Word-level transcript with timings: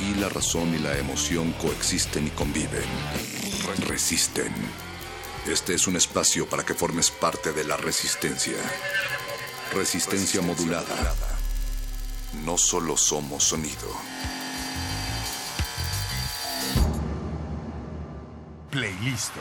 Aquí 0.00 0.14
la 0.14 0.30
razón 0.30 0.74
y 0.74 0.78
la 0.78 0.96
emoción 0.96 1.52
coexisten 1.60 2.26
y 2.26 2.30
conviven. 2.30 2.88
Resisten. 3.86 4.50
Este 5.46 5.74
es 5.74 5.86
un 5.86 5.96
espacio 5.96 6.48
para 6.48 6.64
que 6.64 6.72
formes 6.72 7.10
parte 7.10 7.52
de 7.52 7.64
la 7.64 7.76
resistencia. 7.76 8.56
Resistencia 9.74 10.40
modulada. 10.40 11.14
No 12.46 12.56
solo 12.56 12.96
somos 12.96 13.44
sonido. 13.44 13.94
Playlisto. 18.70 19.40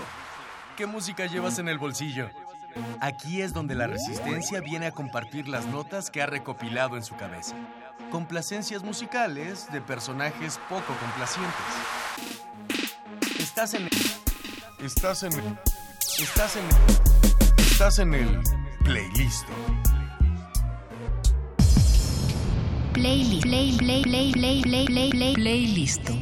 ¿Qué 0.76 0.86
música 0.86 1.26
llevas 1.28 1.58
en 1.60 1.70
el 1.70 1.78
bolsillo? 1.78 2.30
Aquí 3.00 3.42
es 3.42 3.54
donde 3.54 3.76
la 3.76 3.88
resistencia 3.88 4.60
viene 4.60 4.88
a 4.88 4.92
compartir 4.92 5.48
las 5.48 5.68
notas 5.68 6.12
que 6.12 6.22
ha 6.22 6.26
recopilado 6.26 6.98
en 6.98 7.04
su 7.04 7.16
cabeza. 7.16 7.56
Complacencias 8.12 8.84
musicales 8.84 9.72
de 9.72 9.82
personajes 9.82 10.60
poco 10.68 10.94
complacientes. 11.00 11.54
Estás 13.40 13.76
en 13.76 13.84
el... 13.84 13.90
Estás 14.84 15.24
en 15.24 15.34
el... 15.34 15.60
Estás 16.20 16.56
en 16.56 16.64
el... 16.66 16.76
Estás 17.58 18.00
en 18.00 18.14
el 18.16 18.42
playlisto. 18.84 19.54
Playlist. 22.94 23.44
Play, 23.44 23.78
play, 23.78 24.02
play, 24.02 24.32
play, 24.32 24.62
play, 24.62 24.86
play, 24.86 25.10
play, 25.12 25.34
playlisto. 25.36 26.14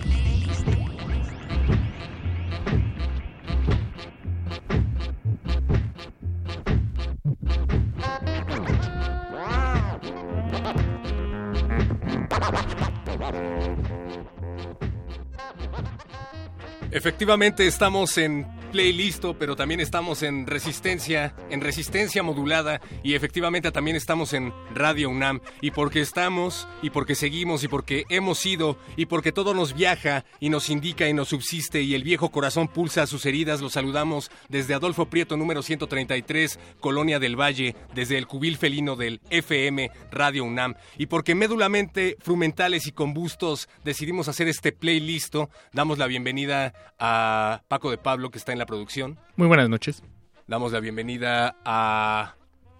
Efectivamente 17.08 17.66
estamos 17.66 18.18
en 18.18 18.46
playlisto, 18.78 19.34
pero 19.40 19.56
también 19.56 19.80
estamos 19.80 20.22
en 20.22 20.46
resistencia, 20.46 21.34
en 21.50 21.62
resistencia 21.62 22.22
modulada 22.22 22.80
y 23.02 23.16
efectivamente 23.16 23.72
también 23.72 23.98
estamos 23.98 24.34
en 24.34 24.54
Radio 24.76 25.10
UNAM. 25.10 25.42
Y 25.62 25.72
porque 25.72 26.00
estamos 26.00 26.68
y 26.84 26.92
porque 26.92 27.16
seguimos 27.16 27.64
y 27.64 27.70
porque 27.70 28.06
hemos 28.10 28.46
ido 28.46 28.78
y 28.96 29.08
porque 29.08 29.32
todo 29.32 29.56
nos 29.56 29.74
viaja 29.74 30.26
y 30.40 30.50
nos 30.50 30.70
indica 30.70 31.10
y 31.10 31.14
nos 31.16 31.30
subsiste 31.30 31.82
y 31.82 31.96
el 31.96 32.04
viejo 32.04 32.30
corazón 32.30 32.68
pulsa 32.68 33.02
a 33.02 33.08
sus 33.08 33.26
heridas, 33.26 33.62
los 33.62 33.74
saludamos 33.74 34.30
desde 34.48 34.76
Adolfo 34.76 35.10
Prieto 35.10 35.38
número 35.38 35.64
133, 35.64 36.60
Colonia 36.80 37.18
del 37.18 37.36
Valle, 37.36 37.76
desde 37.96 38.20
el 38.20 38.28
cubil 38.28 38.58
felino 38.58 38.96
del 38.96 39.22
FM 39.32 39.90
Radio 40.12 40.44
UNAM. 40.44 40.76
Y 41.00 41.08
porque 41.08 41.34
médulamente 41.34 42.16
frumentales 42.20 42.86
y 42.86 42.92
combustos 42.92 43.70
decidimos 43.84 44.28
hacer 44.28 44.48
este 44.48 44.72
playlisto, 44.72 45.50
damos 45.74 45.98
la 45.98 46.06
bienvenida 46.06 46.76
a 47.00 47.64
Paco 47.68 47.90
de 47.90 47.98
Pablo 47.98 48.30
que 48.30 48.38
está 48.38 48.52
en 48.52 48.60
la 48.60 48.67
producción. 48.68 49.18
Muy 49.36 49.48
buenas 49.48 49.68
noches. 49.70 50.04
Damos 50.46 50.72
la 50.72 50.80
bienvenida 50.80 51.56
a 51.66 52.36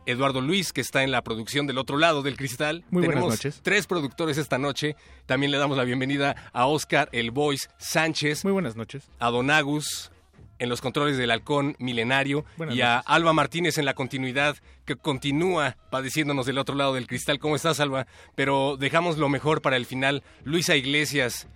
Eduardo 0.06 0.40
Luis, 0.40 0.72
que 0.72 0.80
está 0.82 1.04
en 1.04 1.12
la 1.12 1.22
producción 1.24 1.66
del 1.68 1.78
otro 1.80 1.98
lado 1.98 2.22
del 2.22 2.38
cristal. 2.38 2.86
Muy 2.92 3.04
buenas 3.06 3.26
noches. 3.26 3.60
tres 3.64 3.88
productores 3.88 4.38
esta 4.38 4.58
noche. 4.60 4.96
También 5.26 5.52
le 5.52 5.58
damos 5.58 5.76
la 5.78 5.84
bienvenida 5.84 6.36
a 6.54 6.66
Oscar 6.68 7.10
El 7.12 7.32
Voice 7.32 7.68
Sánchez, 7.80 8.44
Muy 8.46 8.54
buenas 8.54 8.76
noches. 8.76 9.10
a 9.20 9.30
Don 9.32 9.50
Agus 9.52 10.12
en 10.60 10.70
los 10.70 10.80
controles 10.82 11.18
del 11.18 11.30
halcón 11.30 11.76
milenario 11.78 12.44
Buenas 12.58 12.76
y 12.76 12.82
a 12.82 12.96
noches. 12.96 13.06
Alba 13.08 13.34
Martínez 13.34 13.78
en 13.78 13.86
la 13.86 13.94
continuidad 13.96 14.56
que 14.86 14.96
continúa 14.96 15.76
padeciéndonos 15.92 16.46
del 16.46 16.58
otro 16.58 16.74
lado 16.76 16.94
del 16.94 17.06
cristal. 17.06 17.38
¿Cómo 17.38 17.56
estás, 17.58 17.80
Alba? 17.82 18.08
Pero 18.36 18.78
dejamos 18.78 19.18
lo 19.18 19.28
mejor 19.30 19.62
para 19.62 19.76
el 19.76 19.86
final. 19.86 20.24
Luisa 20.46 20.76
Iglesias. 20.78 21.48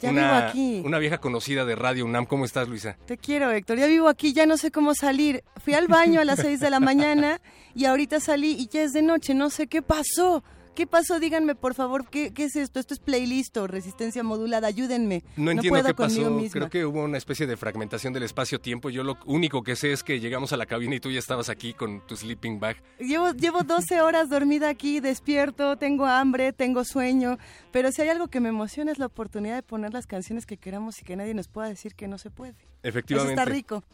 Ya 0.00 0.10
una, 0.10 0.22
vivo 0.22 0.48
aquí. 0.48 0.82
una 0.84 0.98
vieja 0.98 1.18
conocida 1.18 1.64
de 1.64 1.76
Radio 1.76 2.04
UNAM. 2.04 2.26
¿Cómo 2.26 2.44
estás, 2.44 2.68
Luisa? 2.68 2.96
Te 3.06 3.16
quiero, 3.16 3.50
Héctor. 3.50 3.78
Ya 3.78 3.86
vivo 3.86 4.08
aquí, 4.08 4.32
ya 4.32 4.46
no 4.46 4.56
sé 4.56 4.70
cómo 4.70 4.94
salir. 4.94 5.44
Fui 5.62 5.74
al 5.74 5.88
baño 5.88 6.20
a 6.20 6.24
las 6.24 6.40
6 6.40 6.60
de 6.60 6.70
la 6.70 6.80
mañana 6.80 7.40
y 7.74 7.84
ahorita 7.84 8.20
salí 8.20 8.52
y 8.52 8.68
ya 8.68 8.82
es 8.82 8.92
de 8.92 9.02
noche. 9.02 9.34
No 9.34 9.50
sé 9.50 9.66
qué 9.66 9.82
pasó. 9.82 10.42
¿Qué 10.74 10.86
pasó? 10.88 11.20
Díganme, 11.20 11.54
por 11.54 11.74
favor, 11.74 12.08
¿qué, 12.08 12.32
qué 12.32 12.44
es 12.44 12.56
esto? 12.56 12.80
Esto 12.80 12.94
es 12.94 13.00
playlist 13.00 13.56
o 13.56 13.66
resistencia 13.68 14.22
modulada. 14.24 14.66
Ayúdenme. 14.66 15.22
No 15.36 15.52
entiendo 15.52 15.78
puedo 15.80 15.86
qué 15.86 15.94
pasó. 15.94 16.30
misma. 16.30 16.52
Creo 16.52 16.70
que 16.70 16.84
hubo 16.84 17.04
una 17.04 17.16
especie 17.16 17.46
de 17.46 17.56
fragmentación 17.56 18.12
del 18.12 18.24
espacio-tiempo. 18.24 18.90
Yo 18.90 19.04
lo 19.04 19.16
único 19.24 19.62
que 19.62 19.76
sé 19.76 19.92
es 19.92 20.02
que 20.02 20.18
llegamos 20.18 20.52
a 20.52 20.56
la 20.56 20.66
cabina 20.66 20.96
y 20.96 21.00
tú 21.00 21.10
ya 21.10 21.20
estabas 21.20 21.48
aquí 21.48 21.74
con 21.74 22.04
tu 22.06 22.16
sleeping 22.16 22.58
bag. 22.58 22.76
Llevo, 22.98 23.30
llevo 23.32 23.62
12 23.62 24.00
horas 24.00 24.28
dormida 24.28 24.68
aquí, 24.68 24.98
despierto, 25.00 25.76
tengo 25.76 26.06
hambre, 26.06 26.52
tengo 26.52 26.84
sueño, 26.84 27.38
pero 27.70 27.92
si 27.92 28.02
hay 28.02 28.08
algo 28.08 28.28
que 28.28 28.40
me 28.40 28.48
emociona 28.48 28.90
es 28.90 28.98
la 28.98 29.06
oportunidad 29.06 29.54
de 29.54 29.62
poner 29.62 29.92
las 29.92 30.06
canciones 30.06 30.44
que 30.44 30.56
queramos 30.56 31.00
y 31.00 31.04
que 31.04 31.14
nadie 31.14 31.34
nos 31.34 31.48
pueda 31.48 31.68
decir 31.68 31.94
que 31.94 32.08
no 32.08 32.18
se 32.18 32.30
puede. 32.30 32.52
Eso 32.52 32.68
Efectivamente. 32.82 33.40
está 33.40 33.44
rico. 33.44 33.84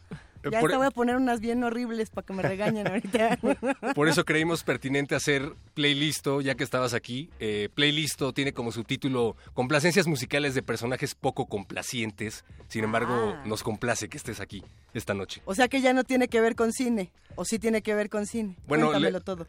Ya 0.44 0.58
Por- 0.60 0.70
hasta 0.70 0.78
voy 0.78 0.86
a 0.86 0.90
poner 0.90 1.16
unas 1.16 1.40
bien 1.40 1.62
horribles 1.64 2.08
para 2.10 2.26
que 2.26 2.32
me 2.32 2.42
regañen 2.42 2.86
ahorita. 2.86 3.38
Por 3.94 4.08
eso 4.08 4.24
creímos 4.24 4.62
pertinente 4.64 5.14
hacer 5.14 5.52
playlisto, 5.74 6.40
ya 6.40 6.54
que 6.54 6.64
estabas 6.64 6.94
aquí. 6.94 7.28
Eh, 7.40 7.68
playlisto 7.74 8.32
tiene 8.32 8.52
como 8.52 8.72
subtítulo 8.72 9.36
complacencias 9.52 10.06
musicales 10.06 10.54
de 10.54 10.62
personajes 10.62 11.14
poco 11.14 11.46
complacientes. 11.46 12.44
Sin 12.68 12.84
embargo, 12.84 13.34
Ah. 13.36 13.42
nos 13.46 13.62
complace 13.62 14.08
que 14.08 14.16
estés 14.16 14.40
aquí 14.40 14.62
esta 14.94 15.12
noche. 15.14 15.42
O 15.44 15.54
sea 15.54 15.68
que 15.68 15.80
ya 15.80 15.92
no 15.92 16.04
tiene 16.04 16.28
que 16.28 16.40
ver 16.40 16.54
con 16.56 16.72
cine. 16.72 17.10
O 17.34 17.44
sí 17.44 17.58
tiene 17.58 17.82
que 17.82 17.94
ver 17.94 18.08
con 18.08 18.26
cine. 18.26 18.56
Bueno, 18.66 18.86
Cuéntamelo 18.86 19.18
le- 19.18 19.24
todo. 19.24 19.46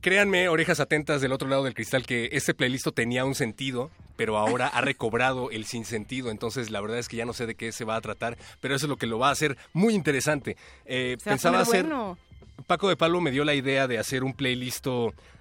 Créanme, 0.00 0.48
orejas 0.48 0.80
atentas 0.80 1.20
del 1.20 1.32
otro 1.32 1.48
lado 1.48 1.62
del 1.64 1.74
cristal, 1.74 2.04
que 2.04 2.30
este 2.32 2.52
playlist 2.54 2.88
tenía 2.94 3.24
un 3.24 3.34
sentido, 3.36 3.90
pero 4.16 4.36
ahora 4.38 4.66
ha 4.68 4.80
recobrado 4.80 5.50
el 5.50 5.64
sinsentido. 5.64 6.30
Entonces, 6.30 6.70
la 6.70 6.80
verdad 6.80 6.98
es 6.98 7.08
que 7.08 7.16
ya 7.16 7.24
no 7.24 7.32
sé 7.32 7.46
de 7.46 7.54
qué 7.54 7.72
se 7.72 7.84
va 7.84 7.96
a 7.96 8.00
tratar, 8.00 8.36
pero 8.60 8.74
eso 8.74 8.86
es 8.86 8.90
lo 8.90 8.96
que 8.96 9.06
lo 9.06 9.18
va 9.18 9.28
a 9.28 9.32
hacer 9.32 9.56
muy 9.72 9.94
interesante. 9.94 10.56
Eh, 10.84 11.16
Se 11.18 11.30
va 11.30 11.32
a 11.32 11.36
pensaba 11.36 11.64
poner 11.64 11.80
hacer. 11.80 11.86
bueno. 11.86 12.18
Paco 12.66 12.88
de 12.88 12.96
Pablo 12.96 13.20
me 13.20 13.30
dio 13.30 13.44
la 13.44 13.54
idea 13.54 13.88
de 13.88 13.98
hacer 13.98 14.22
un 14.24 14.34
playlist 14.34 14.86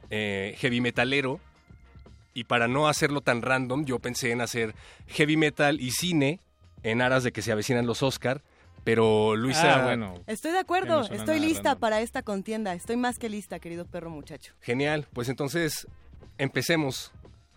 eh, 0.09 0.55
heavy 0.57 0.81
metalero. 0.81 1.39
Y 2.33 2.45
para 2.45 2.67
no 2.69 2.87
hacerlo 2.87 3.19
tan 3.21 3.41
random, 3.41 3.83
yo 3.85 3.99
pensé 3.99 4.31
en 4.31 4.39
hacer 4.41 4.73
heavy 5.07 5.35
metal 5.35 5.81
y 5.81 5.91
cine 5.91 6.39
en 6.83 7.01
aras 7.01 7.23
de 7.23 7.31
que 7.33 7.41
se 7.41 7.51
avecinan 7.51 7.85
los 7.85 8.01
Oscar. 8.03 8.41
Pero 8.85 9.35
Luisa, 9.35 9.81
Ah, 9.81 9.83
bueno. 9.83 10.15
Estoy 10.27 10.51
de 10.53 10.59
acuerdo. 10.59 11.01
no 11.07 11.13
Estoy 11.15 11.39
lista 11.39 11.61
random. 11.71 11.79
para 11.81 12.01
esta 12.01 12.23
contienda. 12.23 12.73
Estoy 12.73 12.95
más 12.97 13.19
que 13.19 13.29
lista, 13.29 13.59
querido 13.59 13.85
perro 13.85 14.09
muchacho. 14.09 14.53
genial. 14.61 15.05
Pues 15.13 15.27
entonces, 15.29 15.85
empecemos. 16.39 17.11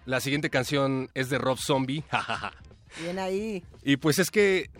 La 0.06 0.20
siguiente 0.20 0.50
canción 0.50 1.10
es 1.15 1.31
de 1.31 1.38
Rob 1.38 1.59
Zombie. 1.59 2.04
Bien 3.03 3.19
ahí. 3.19 3.65
Y 3.82 3.97
pues 3.97 4.19
es 4.19 4.31
que 4.31 4.70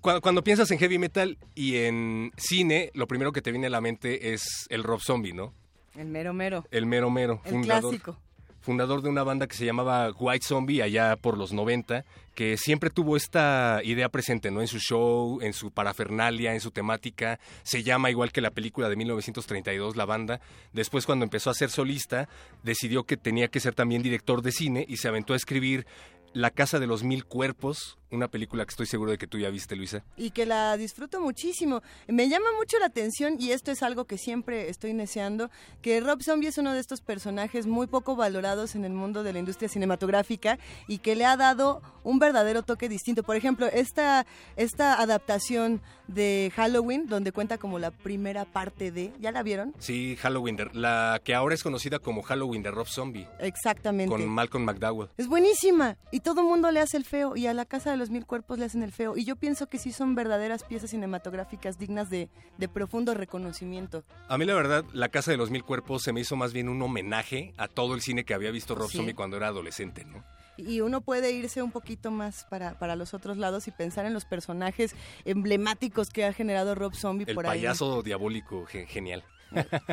cuando, 0.00 0.20
cuando 0.20 0.44
piensas 0.44 0.70
en 0.70 0.78
heavy 0.78 0.98
metal 0.98 1.38
y 1.54 1.76
en 1.78 2.32
cine, 2.36 2.90
lo 2.94 3.06
primero 3.06 3.32
que 3.32 3.42
te 3.42 3.50
viene 3.50 3.66
a 3.66 3.70
la 3.70 3.80
mente 3.80 4.32
es 4.32 4.66
el 4.68 4.84
Rob 4.84 5.00
Zombie, 5.00 5.32
¿no? 5.32 5.52
El 5.96 6.06
mero 6.06 6.32
mero. 6.32 6.64
El 6.70 6.86
mero 6.86 7.10
mero, 7.10 7.40
El 7.44 7.50
fundador, 7.50 7.90
clásico. 7.90 8.18
Fundador 8.60 9.02
de 9.02 9.08
una 9.08 9.22
banda 9.22 9.46
que 9.46 9.56
se 9.56 9.64
llamaba 9.64 10.10
White 10.10 10.46
Zombie 10.46 10.82
allá 10.82 11.16
por 11.16 11.36
los 11.36 11.52
90, 11.52 12.04
que 12.34 12.56
siempre 12.56 12.90
tuvo 12.90 13.16
esta 13.16 13.80
idea 13.84 14.08
presente, 14.08 14.50
¿no? 14.50 14.60
En 14.60 14.68
su 14.68 14.78
show, 14.78 15.40
en 15.42 15.52
su 15.52 15.70
parafernalia, 15.70 16.54
en 16.54 16.60
su 16.60 16.70
temática. 16.70 17.38
Se 17.62 17.82
llama 17.82 18.10
igual 18.10 18.32
que 18.32 18.40
la 18.40 18.50
película 18.50 18.88
de 18.88 18.96
1932, 18.96 19.96
la 19.96 20.04
banda. 20.04 20.40
Después, 20.72 21.06
cuando 21.06 21.24
empezó 21.24 21.50
a 21.50 21.54
ser 21.54 21.70
solista, 21.70 22.28
decidió 22.62 23.04
que 23.04 23.16
tenía 23.16 23.48
que 23.48 23.60
ser 23.60 23.74
también 23.74 24.02
director 24.02 24.42
de 24.42 24.52
cine 24.52 24.84
y 24.88 24.96
se 24.96 25.08
aventó 25.08 25.32
a 25.32 25.36
escribir 25.36 25.86
La 26.32 26.50
Casa 26.50 26.78
de 26.78 26.86
los 26.86 27.02
Mil 27.02 27.24
Cuerpos, 27.24 27.98
una 28.10 28.28
película 28.28 28.64
que 28.64 28.70
estoy 28.70 28.86
seguro 28.86 29.10
de 29.10 29.18
que 29.18 29.26
tú 29.26 29.38
ya 29.38 29.50
viste, 29.50 29.74
Luisa. 29.76 30.04
y 30.16 30.30
que 30.30 30.46
la 30.46 30.76
disfruto 30.76 31.20
muchísimo. 31.20 31.82
Me 32.06 32.28
llama 32.28 32.46
mucho 32.58 32.78
la 32.78 32.86
atención, 32.86 33.36
y 33.38 33.50
esto 33.50 33.70
es 33.72 33.82
algo 33.82 34.04
que 34.04 34.16
siempre 34.16 34.68
estoy 34.68 34.92
deseando, 34.92 35.50
que 35.82 36.00
Rob 36.00 36.22
Zombie 36.22 36.48
es 36.48 36.58
uno 36.58 36.72
de 36.72 36.80
estos 36.80 37.00
personajes 37.00 37.66
muy 37.66 37.86
poco 37.88 38.16
valorados 38.16 38.74
en 38.76 38.84
el 38.84 38.92
mundo 38.92 39.22
de 39.22 39.32
la 39.32 39.38
industria 39.40 39.68
cinematográfica 39.68 40.58
y 40.86 40.98
que 40.98 41.16
le 41.16 41.24
ha 41.24 41.36
dado 41.36 41.82
un 42.04 42.18
verdadero 42.18 42.62
toque 42.62 42.88
distinto. 42.88 43.22
Por 43.22 43.36
ejemplo, 43.36 43.66
esta, 43.66 44.26
esta 44.56 45.00
adaptación 45.00 45.80
de 46.06 46.52
Halloween, 46.56 47.06
donde 47.06 47.32
cuenta 47.32 47.58
como 47.58 47.78
la 47.78 47.90
primera 47.90 48.44
parte 48.44 48.90
de... 48.90 49.12
¿Ya 49.20 49.30
la 49.32 49.42
vieron? 49.42 49.74
Sí, 49.78 50.16
Halloween, 50.16 50.56
la 50.72 51.20
que 51.24 51.34
ahora 51.34 51.54
es 51.54 51.62
conocida 51.62 51.98
como 51.98 52.22
Halloween 52.22 52.62
de 52.62 52.70
Rob 52.70 52.86
Zombie, 52.88 53.28
Exactamente. 53.38 54.10
con 54.10 54.28
Malcolm 54.28 54.64
McDowell. 54.64 55.08
Es 55.16 55.26
buenísima. 55.26 55.96
Y 56.12 56.20
y 56.20 56.22
todo 56.22 56.42
el 56.42 56.48
mundo 56.48 56.70
le 56.70 56.80
hace 56.80 56.98
el 56.98 57.06
feo 57.06 57.34
y 57.34 57.46
a 57.46 57.54
la 57.54 57.64
Casa 57.64 57.92
de 57.92 57.96
los 58.00 58.10
Mil 58.10 58.26
Cuerpos 58.26 58.58
le 58.58 58.64
hacen 58.64 58.82
el 58.82 58.90
feo. 58.90 59.16
Y 59.16 59.24
yo 59.24 59.36
pienso 59.36 59.68
que 59.68 59.78
sí 59.78 59.92
son 59.92 60.16
verdaderas 60.16 60.64
piezas 60.64 60.90
cinematográficas 60.90 61.78
dignas 61.78 62.10
de, 62.10 62.28
de 62.58 62.68
profundo 62.68 63.14
reconocimiento. 63.14 64.02
A 64.28 64.36
mí 64.36 64.44
la 64.44 64.54
verdad, 64.54 64.84
La 64.92 65.08
Casa 65.10 65.30
de 65.30 65.36
los 65.36 65.50
Mil 65.50 65.62
Cuerpos 65.62 66.02
se 66.02 66.12
me 66.12 66.20
hizo 66.20 66.34
más 66.34 66.52
bien 66.52 66.68
un 66.68 66.82
homenaje 66.82 67.52
a 67.56 67.68
todo 67.68 67.94
el 67.94 68.00
cine 68.00 68.24
que 68.24 68.34
había 68.34 68.50
visto 68.50 68.74
Rob 68.74 68.90
Sí. 68.90 68.96
Zombie 68.96 69.14
cuando 69.14 69.36
era 69.36 69.46
adolescente, 69.46 70.04
¿no? 70.04 70.24
Y 70.56 70.80
uno 70.82 71.00
puede 71.00 71.30
irse 71.32 71.62
un 71.62 71.70
poquito 71.70 72.10
más 72.10 72.44
para, 72.50 72.78
para 72.78 72.94
los 72.96 73.14
otros 73.14 73.38
lados 73.38 73.66
y 73.68 73.70
pensar 73.70 74.04
en 74.04 74.12
los 74.12 74.24
personajes 74.26 74.94
emblemáticos 75.24 76.10
que 76.10 76.24
ha 76.24 76.32
generado 76.32 76.74
Rob 76.74 76.94
Zombie 76.94 77.24
El 77.28 77.34
por 77.34 77.46
ahí. 77.46 77.60
payaso 77.60 78.02
diabólico, 78.02 78.66
ge- 78.66 78.86
genial. 78.86 79.24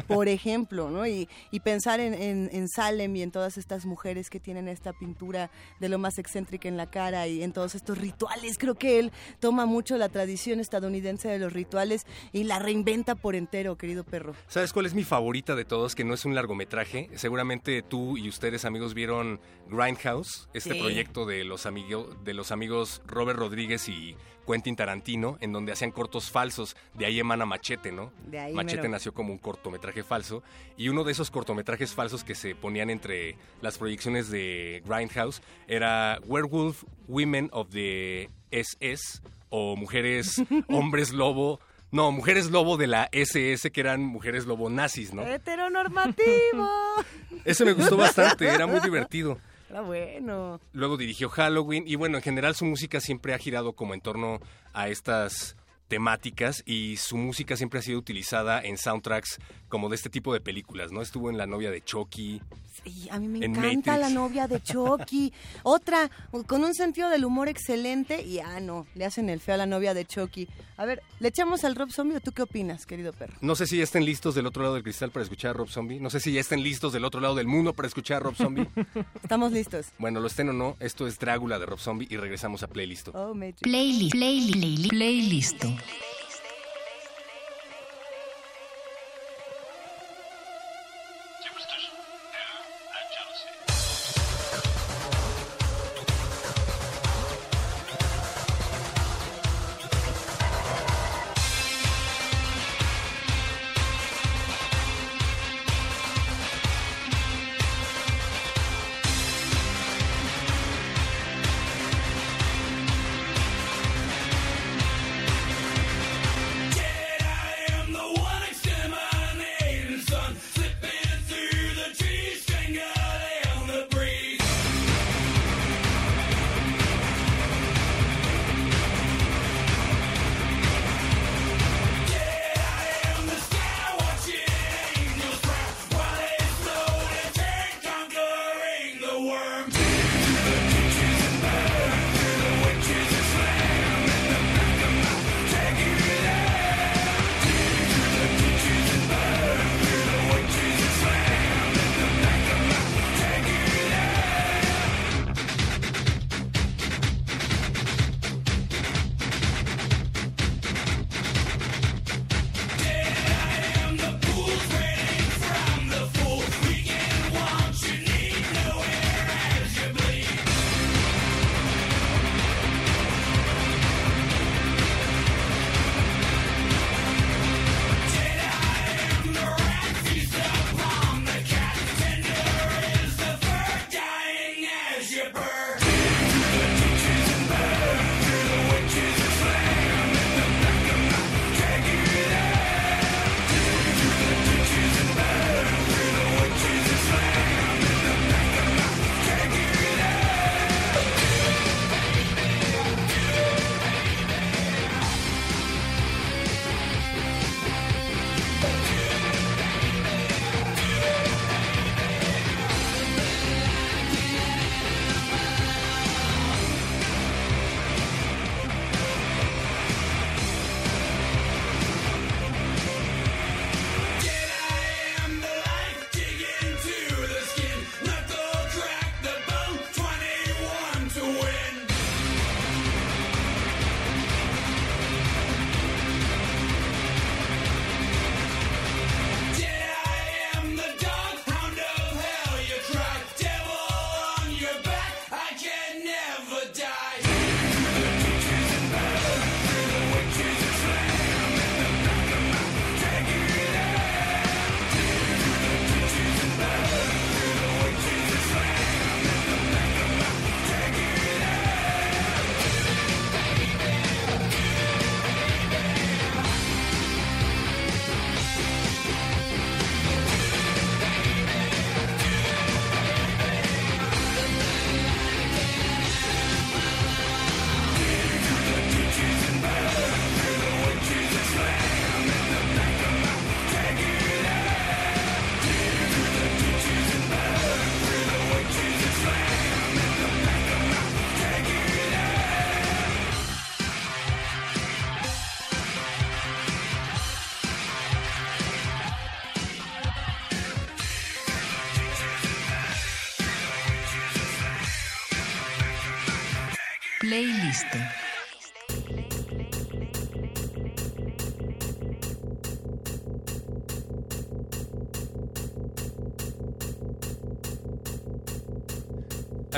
Por 0.07 0.27
ejemplo, 0.27 0.89
¿no? 0.89 1.06
Y, 1.07 1.27
y 1.51 1.59
pensar 1.59 2.00
en, 2.00 2.13
en- 2.13 2.50
en 2.51 2.68
Salem 2.68 3.15
y 3.15 3.21
en 3.21 3.31
todas 3.31 3.57
estas 3.57 3.86
mujeres 3.86 4.30
que 4.30 4.39
tienen 4.39 4.68
esta 4.68 4.94
pintura 4.94 5.50
de 5.80 5.89
lo 5.89 5.98
más 5.98 6.18
excéntrica 6.19 6.68
en 6.68 6.77
la 6.77 6.89
cara 6.89 7.27
y 7.27 7.44
en 7.44 7.54
todos 7.54 7.75
estos 7.75 7.98
rituales. 7.98 8.57
Creo 8.57 8.75
que 8.75 9.00
él 9.00 9.12
toma 9.39 9.65
mucho 9.65 9.98
la 9.98 10.09
tradición 10.09 10.59
estadounidense 10.59 11.27
de 11.27 11.39
los 11.39 11.54
rituales 11.54 12.06
y 12.31 12.44
la 12.44 12.59
reinventa 12.59 13.15
por 13.15 13.36
entero, 13.36 13.77
querido 13.77 14.04
perro. 14.04 14.33
¿Sabes 14.48 14.74
cuál 14.74 14.86
es 14.86 14.94
mi 14.94 15.04
favorita 15.04 15.56
de 15.56 15.65
todos? 15.65 15.95
Que 15.95 16.04
no 16.04 16.13
es 16.13 16.25
un 16.25 16.36
largometraje. 16.36 17.09
Seguramente 17.15 17.81
tú 17.81 18.18
y 18.18 18.30
ustedes, 18.30 18.65
amigos, 18.65 18.94
vieron 18.94 19.39
Grindhouse, 19.69 20.50
este 20.54 20.74
Sí. 20.74 20.80
proyecto 20.80 21.25
de 21.25 21.44
los, 21.44 21.65
amigo- 21.65 22.15
de 22.24 22.33
los 22.33 22.51
amigos 22.51 23.01
Robert 23.06 23.39
Rodríguez 23.39 23.88
y 23.89 24.15
Quentin 24.48 24.76
Tarantino, 24.76 25.38
en 25.42 25.52
donde 25.52 25.72
hacían 25.74 25.92
cortos 25.92 26.32
falsos. 26.32 26.76
De 26.94 27.06
ahí 27.06 27.20
emana 27.20 27.46
Machete, 27.46 27.92
¿no? 27.92 28.12
De 28.26 28.40
ahí 28.40 28.54
Machete 28.54 28.78
mero. 28.84 28.92
nació 28.94 29.14
como 29.14 29.32
un 29.34 29.38
cortometraje 29.38 30.04
falso. 30.04 30.42
Y 30.78 30.90
uno 30.90 31.04
de 31.04 31.12
esos 31.12 31.30
cortometrajes 31.30 31.94
falsos 31.94 32.24
que 32.24 32.34
se 32.34 32.56
ponían 32.56 32.90
entre 32.90 33.36
las 33.62 33.78
proyecciones 33.78 34.32
de 34.32 34.82
Grindhouse 34.86 35.42
era 35.68 36.20
Werewolf 36.26 36.84
Women 37.08 37.50
of 37.52 37.70
the 37.70 38.30
SS 38.52 39.22
o 39.50 39.76
Mujeres 39.76 40.42
Hombres 40.70 41.12
Lobo. 41.12 41.60
No, 41.92 42.12
Mujeres 42.12 42.50
Lobo 42.52 42.78
de 42.78 42.88
la 42.88 43.08
SS, 43.12 43.72
que 43.72 43.80
eran 43.80 44.02
mujeres 44.02 44.46
lobo 44.46 44.70
nazis, 44.70 45.14
¿no? 45.14 45.26
¡Heteronormativo! 45.26 46.68
Ese 47.46 47.64
me 47.64 47.74
gustó 47.74 47.96
bastante, 47.96 48.46
era 48.46 48.68
muy 48.68 48.80
divertido. 48.82 49.38
Era 49.69 49.81
bueno. 49.81 50.62
Luego 50.72 50.98
dirigió 50.98 51.30
Halloween 51.30 51.84
y 51.88 51.96
bueno, 51.96 52.18
en 52.18 52.24
general 52.24 52.56
su 52.56 52.66
música 52.66 53.02
siempre 53.02 53.34
ha 53.34 53.38
girado 53.38 53.74
como 53.74 53.94
en 53.94 54.02
torno 54.02 54.40
a 54.74 54.88
estas 54.88 55.56
temáticas 55.88 56.64
y 56.66 56.98
su 56.98 57.18
música 57.18 57.56
siempre 57.56 57.80
ha 57.80 57.84
sido 57.84 58.00
utilizada 58.00 58.62
en 58.62 58.78
soundtracks 58.78 59.40
como 59.69 59.90
de 59.90 59.96
este 59.96 60.10
tipo 60.10 60.34
de 60.34 60.40
películas, 60.42 60.92
¿no? 60.92 61.02
Estuvo 61.02 61.30
en 61.30 61.38
La 61.38 61.46
novia 61.48 61.72
de 61.72 61.81
Chucky. 61.84 62.42
Sí, 62.84 63.08
a 63.12 63.19
mí 63.19 63.28
me 63.28 63.40
En 63.40 63.52
encanta 63.56 63.92
Matrix. 63.94 64.00
la 64.00 64.10
novia 64.10 64.48
de 64.48 64.62
Chucky. 64.62 65.34
Otra, 65.64 66.10
con 66.46 66.64
un 66.64 66.74
sentido 66.74 67.10
del 67.10 67.25
humor 67.25 67.48
excelente 67.50 68.22
y 68.22 68.40
ah, 68.40 68.60
no, 68.60 68.86
le 68.96 69.06
hacen 69.06 69.30
el 69.30 69.40
feo 69.42 69.56
a 69.56 69.58
la 69.58 69.66
novia 69.66 69.94
de 69.94 70.06
Chucky. 70.06 70.48
A 70.78 70.86
ver, 70.86 71.02
¿le 71.19 71.30
echamos 71.30 71.64
al 71.64 71.75
Rob 71.75 71.92
Zombie 71.92 72.18
o 72.18 72.19
tú 72.22 72.31
qué 72.31 72.44
opinas, 72.44 72.86
querido 72.86 73.12
perro? 73.14 73.34
No 73.42 73.56
sé 73.56 73.66
si 73.66 73.78
ya 73.78 73.84
estén 73.84 74.06
listos 74.06 74.36
del 74.36 74.46
otro 74.46 74.62
lado 74.62 74.75
del 74.75 74.84
cristal 74.84 75.10
para 75.12 75.24
escuchar 75.24 75.52
a 75.52 75.54
Rob 75.54 75.69
Zombie. 75.69 76.00
No 76.00 76.10
sé 76.10 76.19
si 76.19 76.31
ya 76.31 76.40
estén 76.40 76.62
listos 76.64 76.94
del 76.94 77.04
otro 77.04 77.19
lado 77.19 77.36
del 77.36 77.48
mundo 77.48 77.74
para 77.74 77.88
escuchar 77.88 78.18
a 78.18 78.19
Rob 78.22 78.36
Zombie. 78.36 78.68
Estamos 79.24 79.52
listos. 79.52 79.88
bueno, 79.98 80.19
lo 80.19 80.28
estén 80.28 80.50
o 80.50 80.54
no, 80.54 80.78
esto 80.80 81.08
es 81.08 81.18
Drácula 81.18 81.58
de 81.60 81.66
Rob 81.66 81.80
Zombie 81.80 82.08
y 82.10 82.18
regresamos 82.18 82.62
a 82.64 82.68
Playlist. 82.68 83.10
Oh, 83.14 83.34
Matrix. 83.34 83.62
Playlist. 83.64 84.12
Playlist. 84.12 84.90
Playlist. 84.90 85.58
Playlist. 85.58 86.17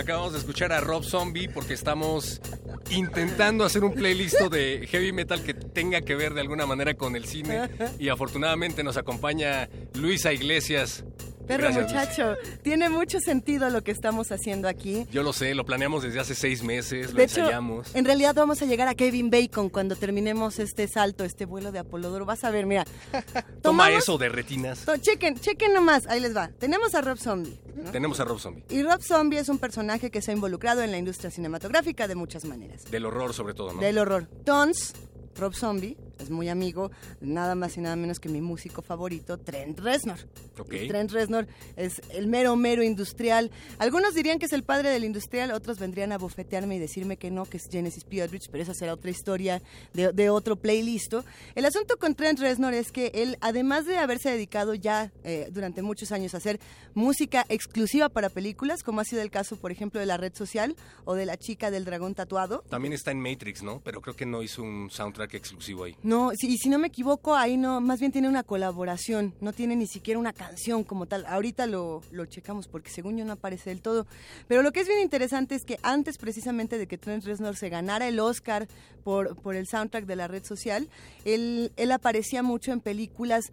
Acabamos 0.10 0.34
de 0.34 0.40
escuchar 0.40 0.74
a 0.74 0.82
Rob 0.82 1.04
Zombie 1.04 1.48
porque 1.50 1.76
estamos 1.76 2.42
intentando 2.90 3.64
hacer 3.64 3.84
un 3.84 3.94
playlist 3.94 4.40
de 4.40 4.88
heavy 4.88 5.12
metal 5.12 5.44
que 5.44 5.54
tenga 5.54 6.02
que 6.02 6.16
ver 6.16 6.34
de 6.34 6.42
alguna 6.42 6.66
manera 6.66 6.96
con 6.96 7.16
el 7.16 7.26
cine 7.26 7.70
y 8.00 8.10
afortunadamente 8.10 8.84
nos 8.84 8.98
acompaña 8.98 9.70
Luisa 9.94 10.34
Iglesias. 10.34 11.04
Perro 11.50 11.64
Gracias, 11.64 11.86
muchacho, 11.92 12.36
tiene 12.62 12.90
mucho 12.90 13.20
sentido 13.20 13.72
lo 13.72 13.84
que 13.84 13.90
estamos 13.90 14.32
haciendo 14.32 14.68
aquí. 14.68 15.08
Yo 15.12 15.24
lo 15.24 15.34
sé, 15.34 15.56
lo 15.56 15.66
planeamos 15.66 16.04
desde 16.04 16.20
hace 16.20 16.36
seis 16.36 16.62
meses, 16.62 17.10
lo 17.12 17.18
De 17.18 17.24
hecho, 17.24 17.40
ensayamos. 17.42 17.96
en 17.96 18.06
realidad 18.06 18.36
vamos 18.36 18.62
a 18.62 18.66
llegar 18.66 18.88
a 18.88 18.94
Kevin 18.94 19.32
Bacon 19.32 19.70
cuando 19.70 19.96
terminemos 19.96 20.60
este 20.60 20.88
salto, 20.88 21.24
este 21.24 21.46
vuelo 21.46 21.72
de 21.72 21.80
Apolodoro. 21.80 22.24
Vas 22.26 22.44
a 22.44 22.52
ver, 22.52 22.68
mira. 22.68 22.86
Toma 23.64 23.90
eso 23.92 24.20
de 24.20 24.30
retinas. 24.30 24.86
To- 24.86 24.98
chequen, 24.98 25.40
chequen 25.40 25.74
nomás, 25.74 26.06
ahí 26.06 26.20
les 26.20 26.38
va. 26.38 26.50
Tenemos 26.60 26.94
a 26.94 27.02
Rob 27.02 27.18
Zombie. 27.18 27.60
¿no? 27.76 27.90
Tenemos 27.92 28.20
a 28.20 28.26
Rob 28.26 28.40
Zombie. 28.40 28.64
Y 28.70 28.84
Rob 28.84 29.02
Zombie 29.02 29.40
es 29.40 29.50
un 29.50 29.58
personaje 29.58 30.12
que 30.12 30.22
se 30.22 30.30
ha 30.30 30.34
involucrado 30.36 30.84
en 30.84 30.92
la 30.92 31.00
industria 31.00 31.32
cinematográfica 31.32 32.08
de 32.08 32.14
muchas 32.14 32.46
maneras. 32.46 32.84
Del 32.92 33.06
horror 33.08 33.34
sobre 33.34 33.56
todo, 33.56 33.74
¿no? 33.74 33.82
Del 33.82 33.98
horror. 33.98 34.28
Tons, 34.46 34.94
Rob 35.36 35.56
Zombie, 35.56 35.98
es 36.20 36.30
muy 36.30 36.50
amigo, 36.50 36.92
nada 37.22 37.56
más 37.56 37.78
y 37.78 37.82
nada 37.82 37.96
menos 37.96 38.20
que 38.20 38.30
mi 38.30 38.42
músico 38.42 38.82
favorito, 38.82 39.38
Trent 39.38 39.80
Reznor. 39.80 40.20
Ok. 40.58 40.74
Y 40.74 40.88
Trent 40.88 41.12
Reznor 41.12 41.48
es 41.76 42.02
el 42.10 42.28
mero, 42.28 42.56
mero 42.56 42.84
industrial. 42.84 43.52
Algunos 43.78 44.14
dirían 44.14 44.40
que 44.40 44.46
es 44.46 44.54
el 44.54 44.64
padre 44.64 44.90
del 44.90 45.04
industrial, 45.04 45.52
otros 45.52 45.80
vendrían 45.80 46.12
a 46.12 46.18
bofetearme 46.18 46.76
y 46.76 46.80
decirme 46.80 47.18
que 47.18 47.32
no, 47.32 47.46
que 47.46 47.58
es 47.58 47.68
Genesis 47.70 48.04
P. 48.04 48.22
Aldrich, 48.22 48.50
pero 48.52 48.64
esa 48.64 48.74
será 48.74 48.94
otra 48.94 49.12
historia 49.12 49.62
de, 49.94 50.12
de 50.12 50.30
otro 50.30 50.56
playlist. 50.56 51.14
El 51.56 51.66
asunto 51.66 51.98
con 51.98 52.16
Trent 52.16 52.40
Reznor 52.40 52.74
es 52.74 52.92
que 52.92 53.12
él, 53.14 53.38
además 53.42 53.86
de 53.86 53.98
haberse 53.98 54.30
dedicado 54.30 54.74
ya 54.74 55.12
eh, 55.24 55.50
durante 55.52 55.82
muchos 55.82 56.12
años 56.12 56.34
a 56.34 56.38
hacer 56.38 56.60
música 56.94 57.46
exclusiva 57.50 58.10
para 58.10 58.30
películas, 58.30 58.84
como 58.84 59.02
ha 59.02 59.06
sido 59.06 59.22
el 59.22 59.32
caso, 59.32 59.56
por 59.56 59.72
ejemplo, 59.72 60.00
de 60.00 60.06
La 60.06 60.18
Red 60.18 60.36
Social 60.36 60.76
o 61.06 61.16
de 61.16 61.26
La 61.26 61.38
Chica 61.38 61.72
del 61.72 61.86
Dragón 61.86 62.16
Tatuado, 62.16 62.64
También 62.70 62.94
está 62.94 63.12
en 63.12 63.22
Matrix, 63.22 63.64
¿no? 63.64 63.82
Pero 63.84 64.02
creo 64.02 64.16
que 64.16 64.26
no 64.26 64.44
hizo 64.44 64.62
un 64.62 64.90
soundtrack 64.90 65.34
exclusivo 65.34 65.84
ahí. 65.86 65.96
No, 66.10 66.32
si, 66.36 66.48
y 66.48 66.58
si 66.58 66.70
no 66.70 66.80
me 66.80 66.88
equivoco, 66.88 67.36
ahí 67.36 67.56
no, 67.56 67.80
más 67.82 68.00
bien 68.00 68.12
tiene 68.12 68.28
una 68.28 68.42
colaboración, 68.42 69.36
no 69.42 69.54
tiene 69.54 69.76
ni 69.76 69.86
siquiera 69.86 70.20
una 70.20 70.34
canción 70.34 70.84
como 70.84 71.06
tal. 71.06 71.24
Ahorita 71.28 71.68
lo, 71.68 72.02
lo 72.10 72.26
checamos 72.26 72.68
porque 72.68 72.90
según 72.90 73.16
yo 73.16 73.26
no 73.26 73.34
aparece 73.34 73.70
del 73.70 73.84
todo. 73.84 74.08
Pero 74.48 74.64
lo 74.64 74.72
que 74.72 74.80
es 74.80 74.88
bien 74.88 75.02
interesante 75.02 75.54
es 75.54 75.66
que 75.66 75.78
antes 75.84 76.18
precisamente 76.18 76.80
de 76.80 76.88
que 76.88 76.98
Trent 76.98 77.24
Reznor 77.26 77.58
se 77.58 77.70
ganara 77.70 78.08
el 78.08 78.20
Oscar 78.20 78.68
por, 79.04 79.36
por 79.36 79.56
el 79.56 79.68
soundtrack 79.68 80.08
de 80.08 80.16
la 80.16 80.28
red 80.28 80.44
social, 80.44 80.90
él, 81.26 81.72
él 81.78 81.92
aparecía 81.92 82.42
mucho 82.42 82.72
en 82.72 82.80
películas. 82.80 83.52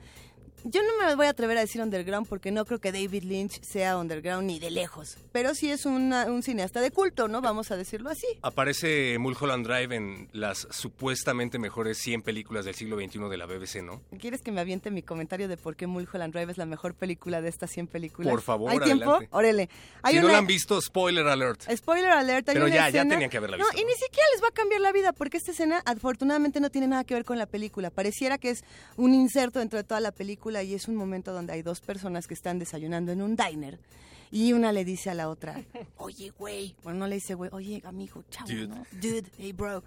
Yo 0.68 0.82
no 0.82 1.06
me 1.06 1.14
voy 1.14 1.26
a 1.26 1.30
atrever 1.30 1.56
a 1.58 1.60
decir 1.60 1.80
underground 1.80 2.26
porque 2.26 2.50
no 2.50 2.64
creo 2.64 2.80
que 2.80 2.90
David 2.90 3.22
Lynch 3.22 3.62
sea 3.62 3.96
underground 3.98 4.48
ni 4.48 4.58
de 4.58 4.70
lejos. 4.72 5.16
Pero 5.30 5.54
sí 5.54 5.70
es 5.70 5.86
una- 5.86 6.26
un 6.26 6.42
cineasta 6.42 6.80
de 6.80 6.90
culto, 6.90 7.28
¿no? 7.28 7.40
Vamos 7.40 7.70
a 7.70 7.76
decirlo 7.76 8.10
así. 8.10 8.26
Aparece 8.42 9.16
Mulholland 9.20 9.64
Drive 9.64 9.94
en 9.94 10.28
las 10.32 10.66
supuestamente 10.70 11.60
mejores 11.60 11.98
100 11.98 12.22
películas 12.22 12.64
del 12.64 12.74
siglo 12.74 12.96
XXI 12.96 13.28
de 13.30 13.36
la 13.36 13.46
BBC, 13.46 13.80
¿no? 13.82 14.02
¿Quieres 14.18 14.42
que 14.42 14.50
me 14.50 14.60
aviente 14.60 14.90
mi 14.90 15.02
comentario 15.02 15.46
de 15.46 15.56
por 15.56 15.76
qué 15.76 15.86
Mulholland 15.86 16.32
Drive 16.32 16.50
es 16.50 16.58
la 16.58 16.66
mejor 16.66 16.94
película 16.94 17.40
de 17.40 17.48
estas 17.48 17.70
100 17.70 17.86
películas? 17.86 18.30
Por 18.32 18.42
favor, 18.42 18.72
¿Hay 18.72 18.80
tiempo? 18.80 19.04
adelante. 19.10 19.28
Órale. 19.30 19.68
Hay 20.02 20.14
si 20.14 20.20
no 20.20 20.26
la 20.28 20.38
han 20.38 20.46
visto, 20.48 20.80
spoiler 20.80 21.28
alert. 21.28 21.62
Spoiler 21.76 22.10
alert, 22.10 22.48
hay 22.48 22.54
Pero 22.54 22.66
una 22.66 22.74
ya, 22.74 22.88
ya 22.90 23.02
tenían 23.08 23.30
que 23.30 23.36
haberla 23.36 23.56
No, 23.56 23.64
visto, 23.66 23.78
y 23.78 23.82
¿no? 23.82 23.88
ni 23.88 23.94
siquiera 23.94 24.26
les 24.34 24.42
va 24.42 24.48
a 24.48 24.52
cambiar 24.52 24.80
la 24.80 24.90
vida, 24.90 25.12
porque 25.12 25.36
esta 25.36 25.52
escena 25.52 25.80
afortunadamente 25.84 26.58
no 26.58 26.70
tiene 26.70 26.88
nada 26.88 27.04
que 27.04 27.14
ver 27.14 27.24
con 27.24 27.38
la 27.38 27.46
película. 27.46 27.90
Pareciera 27.90 28.38
que 28.38 28.50
es 28.50 28.64
un 28.96 29.14
inserto 29.14 29.60
dentro 29.60 29.76
de 29.76 29.84
toda 29.84 30.00
la 30.00 30.10
película 30.10 30.55
y 30.62 30.74
es 30.74 30.88
un 30.88 30.96
momento 30.96 31.32
donde 31.32 31.52
hay 31.52 31.62
dos 31.62 31.80
personas 31.80 32.26
que 32.26 32.34
están 32.34 32.58
desayunando 32.58 33.12
en 33.12 33.22
un 33.22 33.36
diner. 33.36 33.78
Y 34.30 34.52
una 34.52 34.72
le 34.72 34.84
dice 34.84 35.10
a 35.10 35.14
la 35.14 35.28
otra, 35.28 35.62
oye, 35.96 36.30
güey. 36.30 36.74
Bueno, 36.82 37.00
no 37.00 37.06
le 37.06 37.16
dice, 37.16 37.34
güey, 37.34 37.50
oye, 37.52 37.82
amigo, 37.84 38.24
chavo, 38.30 38.48
Dude. 38.48 38.68
¿no? 38.68 38.86
Dude, 38.92 39.24
hey, 39.38 39.52
bro. 39.52 39.84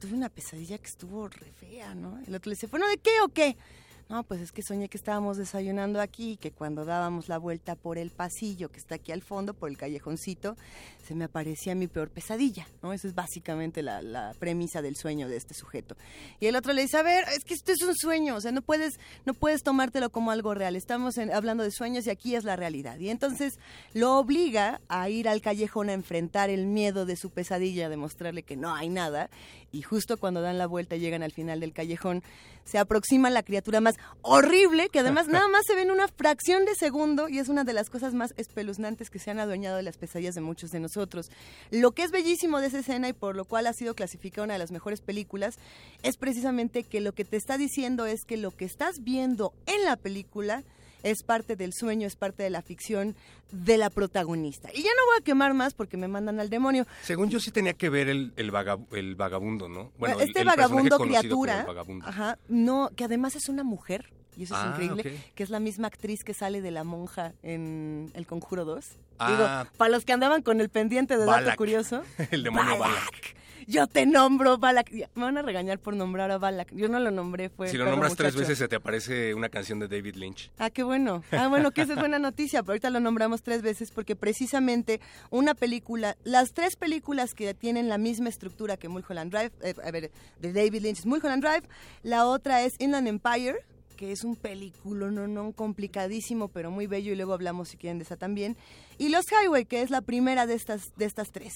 Tuve 0.00 0.14
una 0.14 0.28
pesadilla 0.28 0.78
que 0.78 0.86
estuvo 0.86 1.28
re 1.28 1.52
fea, 1.52 1.94
¿no? 1.94 2.18
El 2.26 2.34
otro 2.34 2.50
le 2.50 2.56
dice, 2.56 2.66
bueno, 2.66 2.88
¿de 2.88 2.96
qué 2.98 3.20
o 3.22 3.28
qué? 3.28 3.56
No, 4.08 4.22
pues 4.22 4.42
es 4.42 4.52
que 4.52 4.62
soñé 4.62 4.88
que 4.88 4.98
estábamos 4.98 5.38
desayunando 5.38 6.00
aquí 6.00 6.36
que 6.36 6.52
cuando 6.52 6.84
dábamos 6.84 7.28
la 7.28 7.38
vuelta 7.38 7.74
por 7.74 7.96
el 7.96 8.10
pasillo 8.10 8.70
que 8.70 8.78
está 8.78 8.96
aquí 8.96 9.12
al 9.12 9.22
fondo, 9.22 9.54
por 9.54 9.70
el 9.70 9.78
callejoncito, 9.78 10.56
se 11.06 11.14
me 11.14 11.24
aparecía 11.24 11.74
mi 11.74 11.86
peor 11.86 12.10
pesadilla, 12.10 12.66
¿no? 12.82 12.92
Esa 12.92 13.08
es 13.08 13.14
básicamente 13.14 13.82
la, 13.82 14.34
premisa 14.38 14.82
del 14.82 14.96
sueño 14.96 15.28
de 15.28 15.36
este 15.36 15.54
sujeto. 15.54 15.96
Y 16.38 16.46
el 16.46 16.56
otro 16.56 16.72
le 16.72 16.82
dice, 16.82 16.98
a 16.98 17.02
ver, 17.02 17.24
es 17.34 17.44
que 17.44 17.54
esto 17.54 17.72
es 17.72 17.82
un 17.82 17.94
sueño, 17.94 18.36
o 18.36 18.40
sea, 18.40 18.52
no 18.52 18.60
puedes, 18.60 18.94
no 19.24 19.32
puedes 19.32 19.62
tomártelo 19.62 20.10
como 20.10 20.30
algo 20.30 20.54
real, 20.54 20.76
estamos 20.76 21.16
hablando 21.18 21.62
de 21.62 21.70
sueños 21.70 22.06
y 22.06 22.10
aquí 22.10 22.34
es 22.34 22.44
la 22.44 22.56
realidad. 22.56 22.98
Y 22.98 23.08
entonces 23.08 23.58
lo 23.94 24.18
obliga 24.18 24.80
a 24.88 25.08
ir 25.08 25.28
al 25.28 25.40
callejón 25.40 25.88
a 25.88 25.94
enfrentar 25.94 26.50
el 26.50 26.66
miedo 26.66 27.06
de 27.06 27.16
su 27.16 27.30
pesadilla, 27.30 27.86
a 27.86 27.88
demostrarle 27.88 28.42
que 28.42 28.56
no 28.56 28.74
hay 28.74 28.90
nada, 28.90 29.30
y 29.74 29.82
justo 29.82 30.16
cuando 30.16 30.40
dan 30.40 30.56
la 30.56 30.66
vuelta 30.66 30.94
y 30.94 31.00
llegan 31.00 31.22
al 31.22 31.32
final 31.32 31.58
del 31.58 31.72
callejón, 31.72 32.22
se 32.64 32.78
aproxima 32.78 33.28
la 33.28 33.42
criatura 33.42 33.80
más 33.80 33.96
horrible, 34.22 34.88
que 34.88 35.00
además 35.00 35.26
nada 35.28 35.48
más 35.48 35.62
se 35.66 35.74
ve 35.74 35.82
en 35.82 35.90
una 35.90 36.06
fracción 36.06 36.64
de 36.64 36.74
segundo 36.76 37.28
y 37.28 37.40
es 37.40 37.48
una 37.48 37.64
de 37.64 37.72
las 37.72 37.90
cosas 37.90 38.14
más 38.14 38.34
espeluznantes 38.36 39.10
que 39.10 39.18
se 39.18 39.32
han 39.32 39.40
adueñado 39.40 39.76
de 39.76 39.82
las 39.82 39.96
pesadillas 39.96 40.36
de 40.36 40.40
muchos 40.40 40.70
de 40.70 40.80
nosotros. 40.80 41.28
Lo 41.70 41.90
que 41.90 42.04
es 42.04 42.12
bellísimo 42.12 42.60
de 42.60 42.68
esa 42.68 42.78
escena 42.78 43.08
y 43.08 43.12
por 43.12 43.34
lo 43.34 43.44
cual 43.44 43.66
ha 43.66 43.72
sido 43.72 43.94
clasificada 43.94 44.44
una 44.44 44.54
de 44.54 44.60
las 44.60 44.70
mejores 44.70 45.00
películas 45.00 45.56
es 46.02 46.16
precisamente 46.16 46.84
que 46.84 47.00
lo 47.00 47.12
que 47.12 47.24
te 47.24 47.36
está 47.36 47.58
diciendo 47.58 48.06
es 48.06 48.24
que 48.24 48.36
lo 48.36 48.52
que 48.52 48.64
estás 48.64 49.02
viendo 49.02 49.52
en 49.66 49.84
la 49.84 49.96
película 49.96 50.62
es 51.04 51.22
parte 51.22 51.54
del 51.54 51.72
sueño, 51.72 52.06
es 52.08 52.16
parte 52.16 52.42
de 52.42 52.50
la 52.50 52.60
ficción 52.62 53.14
de 53.52 53.78
la 53.78 53.88
protagonista. 53.90 54.70
Y 54.74 54.82
ya 54.82 54.90
no 54.96 55.06
voy 55.06 55.18
a 55.20 55.24
quemar 55.24 55.54
más 55.54 55.74
porque 55.74 55.96
me 55.96 56.08
mandan 56.08 56.40
al 56.40 56.50
demonio. 56.50 56.86
Según 57.02 57.30
yo 57.30 57.38
sí 57.38 57.52
tenía 57.52 57.74
que 57.74 57.88
ver 57.90 58.08
el, 58.08 58.32
el, 58.36 58.50
vagab- 58.50 58.86
el 58.92 59.14
vagabundo, 59.14 59.68
¿no? 59.68 59.92
Bueno, 59.98 60.18
este 60.18 60.40
el 60.40 60.46
vagabundo 60.46 60.98
criatura, 60.98 61.64
vagabundo. 61.64 62.06
ajá, 62.08 62.38
no, 62.48 62.90
que 62.96 63.04
además 63.04 63.36
es 63.36 63.48
una 63.48 63.62
mujer, 63.62 64.12
y 64.36 64.42
eso 64.42 64.54
es 64.54 64.60
Ah, 64.60 64.70
increíble, 64.72 65.20
que 65.36 65.42
es 65.44 65.50
la 65.50 65.60
misma 65.60 65.86
actriz 65.86 66.24
que 66.24 66.34
sale 66.34 66.60
de 66.60 66.72
la 66.72 66.82
monja 66.82 67.34
en 67.44 68.10
El 68.14 68.26
Conjuro 68.26 68.64
2. 68.64 68.84
Ah. 69.20 69.30
Digo, 69.30 69.76
para 69.76 69.90
los 69.90 70.04
que 70.04 70.12
andaban 70.12 70.42
con 70.42 70.60
el 70.60 70.70
pendiente 70.70 71.16
de 71.16 71.24
dato 71.24 71.54
curioso. 71.56 72.02
El 72.32 72.42
demonio 72.42 72.76
Balak. 72.78 73.36
Yo 73.66 73.86
te 73.86 74.06
nombro 74.06 74.58
Balak. 74.58 74.90
Me 74.92 75.24
van 75.24 75.38
a 75.38 75.42
regañar 75.42 75.78
por 75.78 75.94
nombrar 75.94 76.30
a 76.30 76.38
Balak. 76.38 76.72
Yo 76.74 76.88
no 76.88 77.00
lo 77.00 77.10
nombré, 77.10 77.48
fue 77.48 77.68
Si 77.68 77.76
lo 77.76 77.84
nombras 77.84 78.16
tres 78.16 78.36
veces 78.36 78.58
se 78.58 78.68
te 78.68 78.76
aparece 78.76 79.34
una 79.34 79.48
canción 79.48 79.78
de 79.78 79.88
David 79.88 80.16
Lynch. 80.16 80.50
Ah, 80.58 80.70
qué 80.70 80.82
bueno. 80.82 81.22
Ah, 81.32 81.48
bueno, 81.48 81.70
que 81.70 81.82
esa 81.82 81.94
es 81.94 81.98
buena 81.98 82.18
noticia, 82.18 82.62
pero 82.62 82.72
ahorita 82.72 82.90
lo 82.90 83.00
nombramos 83.00 83.42
tres 83.42 83.62
veces 83.62 83.90
porque 83.90 84.16
precisamente 84.16 85.00
una 85.30 85.54
película, 85.54 86.16
las 86.24 86.52
tres 86.52 86.76
películas 86.76 87.34
que 87.34 87.54
tienen 87.54 87.88
la 87.88 87.98
misma 87.98 88.28
estructura 88.28 88.76
que 88.76 88.88
Mulholland 88.88 89.30
Drive, 89.30 89.52
eh, 89.62 89.74
a 89.84 89.90
ver, 89.90 90.10
de 90.40 90.52
David 90.52 90.82
Lynch 90.82 90.98
es 91.00 91.06
Mulholland 91.06 91.42
Drive, 91.42 91.68
la 92.02 92.26
otra 92.26 92.62
es 92.62 92.76
Inland 92.78 93.08
Empire, 93.08 93.58
que 93.94 94.12
es 94.12 94.24
un 94.24 94.36
película, 94.36 95.10
no, 95.10 95.26
no, 95.26 95.52
complicadísimo, 95.52 96.48
pero 96.48 96.70
muy 96.70 96.86
bello, 96.86 97.12
y 97.12 97.16
luego 97.16 97.32
hablamos 97.32 97.68
si 97.68 97.76
quieren 97.76 97.98
de 97.98 98.04
esa 98.04 98.16
también. 98.16 98.56
Y 98.98 99.08
Lost 99.08 99.30
Highway, 99.32 99.64
que 99.64 99.82
es 99.82 99.90
la 99.90 100.02
primera 100.02 100.46
de 100.46 100.54
estas, 100.54 100.94
de 100.96 101.04
estas 101.04 101.32
tres. 101.32 101.52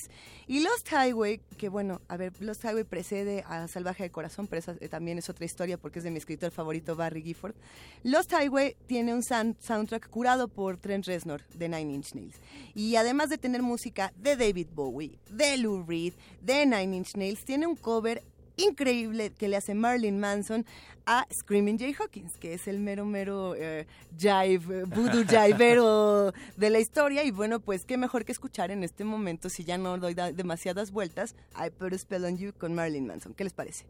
Y 0.46 0.60
Lost 0.60 0.88
Highway, 0.90 1.40
que 1.56 1.68
bueno, 1.68 2.00
a 2.08 2.16
ver, 2.16 2.32
Lost 2.40 2.64
Highway 2.64 2.84
precede 2.84 3.44
a 3.46 3.68
Salvaje 3.68 4.04
de 4.04 4.10
Corazón, 4.10 4.46
pero 4.46 4.60
esa 4.60 4.76
eh, 4.80 4.88
también 4.88 5.18
es 5.18 5.28
otra 5.28 5.44
historia 5.44 5.78
porque 5.78 5.98
es 6.00 6.04
de 6.04 6.10
mi 6.10 6.18
escritor 6.18 6.50
favorito, 6.50 6.96
Barry 6.96 7.22
Gifford. 7.22 7.54
Lost 8.02 8.32
Highway 8.32 8.76
tiene 8.86 9.14
un 9.14 9.22
sound- 9.22 9.56
soundtrack 9.60 10.08
curado 10.08 10.48
por 10.48 10.78
Trent 10.78 11.06
Reznor 11.06 11.46
de 11.54 11.68
Nine 11.68 11.92
Inch 11.94 12.14
Nails. 12.14 12.36
Y 12.74 12.96
además 12.96 13.28
de 13.28 13.38
tener 13.38 13.62
música 13.62 14.12
de 14.16 14.36
David 14.36 14.68
Bowie, 14.74 15.18
de 15.30 15.56
Lou 15.58 15.84
Reed, 15.84 16.14
de 16.42 16.66
Nine 16.66 16.96
Inch 16.96 17.14
Nails, 17.14 17.44
tiene 17.44 17.66
un 17.66 17.76
cover 17.76 18.22
increíble 18.58 19.30
que 19.30 19.48
le 19.48 19.56
hace 19.56 19.74
Marilyn 19.74 20.20
Manson 20.20 20.66
a 21.06 21.26
Screaming 21.32 21.78
Jay 21.78 21.94
Hawkins, 21.98 22.36
que 22.38 22.52
es 22.52 22.68
el 22.68 22.78
mero, 22.80 23.06
mero 23.06 23.54
eh, 23.56 23.86
jive, 24.18 24.80
eh, 24.80 24.84
voodoo 24.84 25.24
jivero 25.26 26.32
de 26.56 26.70
la 26.70 26.78
historia. 26.80 27.24
Y 27.24 27.30
bueno, 27.30 27.60
pues 27.60 27.84
qué 27.86 27.96
mejor 27.96 28.24
que 28.26 28.32
escuchar 28.32 28.70
en 28.70 28.84
este 28.84 29.04
momento, 29.04 29.48
si 29.48 29.64
ya 29.64 29.78
no 29.78 29.96
doy 29.96 30.12
da- 30.14 30.32
demasiadas 30.32 30.90
vueltas, 30.90 31.34
I 31.56 31.70
Put 31.70 31.94
a 31.94 31.98
Spell 31.98 32.24
on 32.26 32.36
You 32.36 32.52
con 32.52 32.74
Marilyn 32.74 33.06
Manson. 33.06 33.32
¿Qué 33.32 33.44
les 33.44 33.54
parece? 33.54 33.86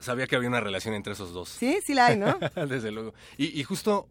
Sabía 0.00 0.26
que 0.26 0.34
había 0.36 0.48
una 0.48 0.60
relación 0.60 0.94
entre 0.94 1.12
esos 1.12 1.32
dos. 1.32 1.48
Sí, 1.50 1.78
sí 1.86 1.94
la 1.94 2.06
hay, 2.06 2.18
¿no? 2.18 2.36
Desde 2.68 2.90
luego. 2.90 3.14
Y, 3.38 3.58
y 3.58 3.62
justo 3.64 4.08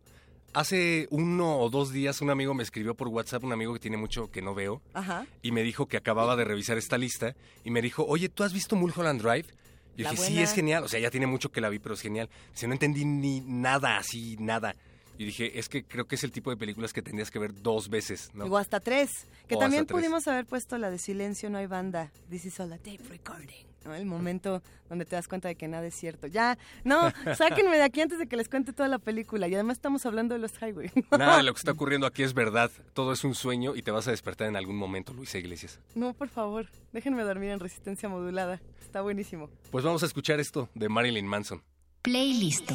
hace 0.54 1.08
uno 1.12 1.60
o 1.60 1.70
dos 1.70 1.92
días 1.92 2.22
un 2.22 2.30
amigo 2.30 2.54
me 2.54 2.64
escribió 2.64 2.96
por 2.96 3.10
WhatsApp, 3.10 3.44
un 3.44 3.52
amigo 3.52 3.74
que 3.74 3.80
tiene 3.80 3.98
mucho 3.98 4.32
que 4.32 4.42
no 4.42 4.56
veo, 4.56 4.82
Ajá. 4.94 5.28
y 5.42 5.52
me 5.52 5.62
dijo 5.64 5.88
que 5.88 5.98
acababa 5.98 6.38
de 6.38 6.46
revisar 6.46 6.78
esta 6.78 6.98
lista 6.98 7.36
y 7.66 7.72
me 7.72 7.82
dijo, 7.82 8.06
oye, 8.08 8.30
¿tú 8.30 8.44
has 8.44 8.54
visto 8.54 8.76
Mulholland 8.78 9.22
Drive? 9.22 9.48
Yo 9.98 10.04
La 10.04 10.12
dije, 10.12 10.24
sí, 10.24 10.40
es 10.42 10.54
genial. 10.54 10.84
O 10.84 10.88
sea, 10.88 11.00
ya 11.00 11.10
tiene 11.10 11.28
mucho 11.28 11.52
que 11.52 11.62
la 11.62 11.70
vi, 11.70 11.80
pero 11.80 11.96
es 11.96 12.02
genial. 12.02 12.30
Dice, 12.52 12.68
no 12.68 12.74
entendí 12.74 13.06
ni 13.06 13.40
nada, 13.42 13.98
así, 13.98 14.36
nada. 14.40 14.76
y 15.18 15.24
dije, 15.26 15.58
es 15.58 15.70
que 15.70 15.84
creo 15.86 16.06
que 16.06 16.16
es 16.16 16.24
el 16.26 16.32
tipo 16.34 16.50
de 16.50 16.58
películas 16.58 16.92
que 16.92 17.02
tendrías 17.02 17.32
que 17.32 17.40
ver 17.40 17.54
dos 17.62 17.88
veces, 17.90 18.32
¿no? 18.34 18.46
O 18.46 18.58
hasta 18.58 18.80
tres. 18.82 19.10
Que 19.48 19.56
O 19.56 19.60
también 19.60 19.86
tres. 19.86 19.98
pudimos 19.98 20.28
haber 20.28 20.46
puesto 20.46 20.78
la 20.78 20.90
de 20.92 20.98
silencio, 20.98 21.50
no 21.50 21.58
hay 21.58 21.68
banda. 21.68 22.12
This 22.30 22.46
is 22.46 22.60
all 22.60 22.74
a 22.74 22.78
tape 22.78 23.00
recording. 23.10 23.66
¿No? 23.86 23.96
El 23.96 24.06
momento 24.06 24.62
donde 24.90 25.06
te 25.06 25.16
das 25.16 25.28
cuenta 25.28 25.48
de 25.48 25.56
que 25.56 25.68
nada 25.68 25.86
es 25.86 25.96
cierto. 25.96 26.28
Ya, 26.28 26.58
no, 26.84 27.12
sáquenme 27.38 27.78
de 27.78 27.84
aquí 27.84 28.02
antes 28.02 28.20
de 28.20 28.28
que 28.28 28.36
les 28.36 28.50
cuente 28.50 28.74
toda 28.74 28.90
la 28.90 29.00
película. 29.00 29.48
Y 29.48 29.54
además 29.54 29.78
estamos 29.78 30.06
hablando 30.06 30.34
de 30.34 30.40
los 30.40 30.52
highway. 30.62 30.92
Nada 31.12 31.38
de 31.38 31.44
lo 31.44 31.54
que 31.54 31.60
está 31.60 31.72
ocurriendo 31.72 32.08
aquí 32.08 32.24
es 32.24 32.34
verdad, 32.34 32.72
todo 32.94 33.14
es 33.14 33.24
un 33.24 33.36
sueño 33.36 33.76
y 33.76 33.82
te 33.82 33.92
vas 33.92 34.08
a 34.08 34.12
despertar 34.12 34.48
en 34.48 34.56
algún 34.56 34.78
momento, 34.78 35.14
Luisa 35.14 35.38
Iglesias. 35.38 35.80
No, 35.94 36.14
por 36.14 36.30
favor, 36.30 36.68
déjenme 36.92 37.24
dormir 37.24 37.52
en 37.52 37.60
resistencia 37.60 38.10
modulada. 38.10 38.62
Está 38.82 39.02
buenísimo. 39.02 39.50
Pues 39.72 39.84
vamos 39.84 40.04
a 40.04 40.06
escuchar 40.06 40.40
esto 40.40 40.70
de 40.74 40.90
Marilyn 40.90 41.28
Manson. 41.28 41.62
Playlist. 42.02 42.72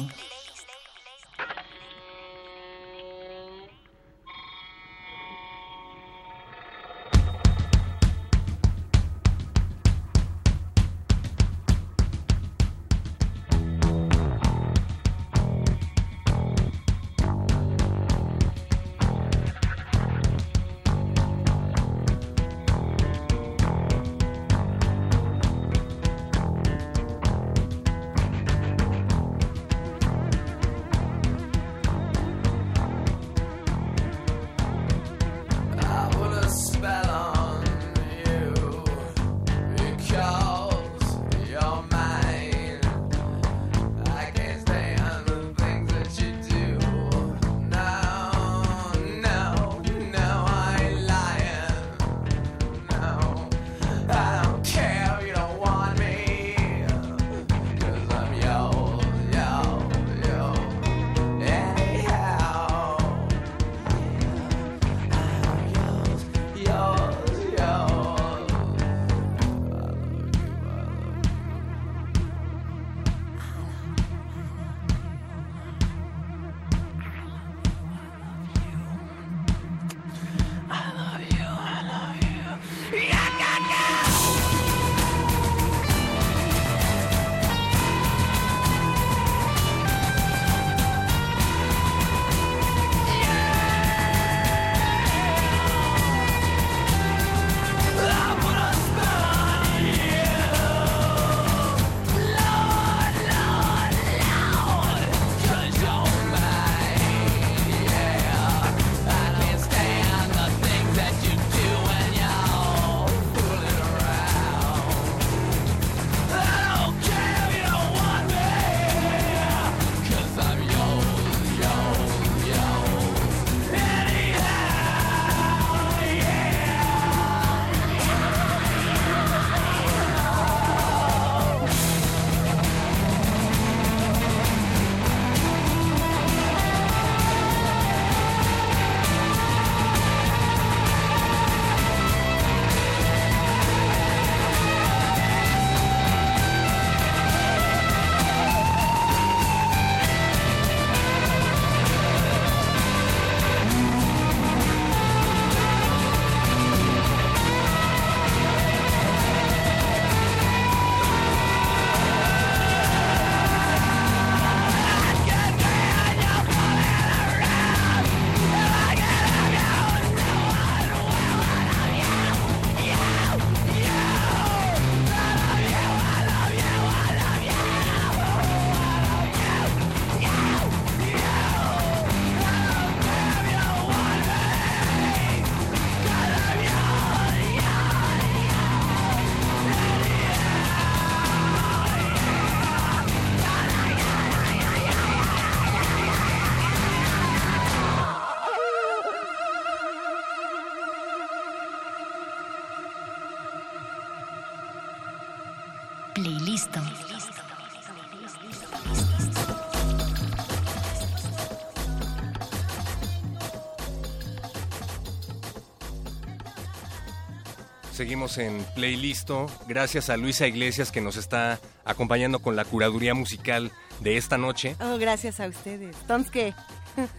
Seguimos 218.01 218.39
en 218.39 218.65
Playlisto. 218.73 219.45
Gracias 219.67 220.09
a 220.09 220.17
Luisa 220.17 220.47
Iglesias 220.47 220.91
que 220.91 221.01
nos 221.01 221.17
está 221.17 221.59
acompañando 221.85 222.39
con 222.39 222.55
la 222.55 222.65
curaduría 222.65 223.13
musical 223.13 223.71
de 223.99 224.17
esta 224.17 224.39
noche. 224.39 224.75
Oh, 224.79 224.97
gracias 224.97 225.39
a 225.39 225.45
ustedes. 225.45 225.95
Entonces, 226.01 226.31
¿qué? 226.31 226.53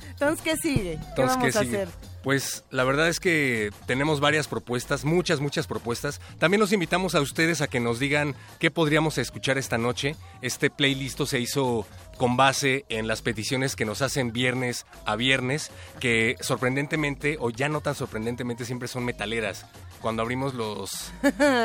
Entonces, 0.08 0.42
¿qué 0.44 0.56
sigue? 0.56 0.98
¿Qué 0.98 1.06
Entonces, 1.10 1.36
vamos 1.36 1.52
¿qué 1.52 1.58
a 1.58 1.62
sigue? 1.62 1.76
hacer? 1.82 1.88
Pues 2.24 2.64
la 2.70 2.82
verdad 2.82 3.08
es 3.08 3.20
que 3.20 3.70
tenemos 3.86 4.18
varias 4.18 4.48
propuestas, 4.48 5.04
muchas, 5.04 5.38
muchas 5.38 5.68
propuestas. 5.68 6.20
También 6.40 6.60
los 6.60 6.72
invitamos 6.72 7.14
a 7.14 7.20
ustedes 7.20 7.60
a 7.60 7.68
que 7.68 7.78
nos 7.78 8.00
digan 8.00 8.34
qué 8.58 8.72
podríamos 8.72 9.18
escuchar 9.18 9.58
esta 9.58 9.78
noche. 9.78 10.16
Este 10.40 10.68
playlist 10.68 11.20
se 11.26 11.38
hizo 11.38 11.86
con 12.18 12.36
base 12.36 12.84
en 12.88 13.06
las 13.06 13.22
peticiones 13.22 13.76
que 13.76 13.84
nos 13.84 14.02
hacen 14.02 14.32
viernes 14.32 14.84
a 15.04 15.14
viernes, 15.14 15.70
que 16.00 16.36
sorprendentemente, 16.40 17.36
o 17.40 17.50
ya 17.50 17.68
no 17.68 17.80
tan 17.82 17.94
sorprendentemente, 17.94 18.64
siempre 18.64 18.88
son 18.88 19.04
metaleras. 19.04 19.66
Cuando 20.02 20.20
abrimos 20.22 20.52
los, 20.54 21.10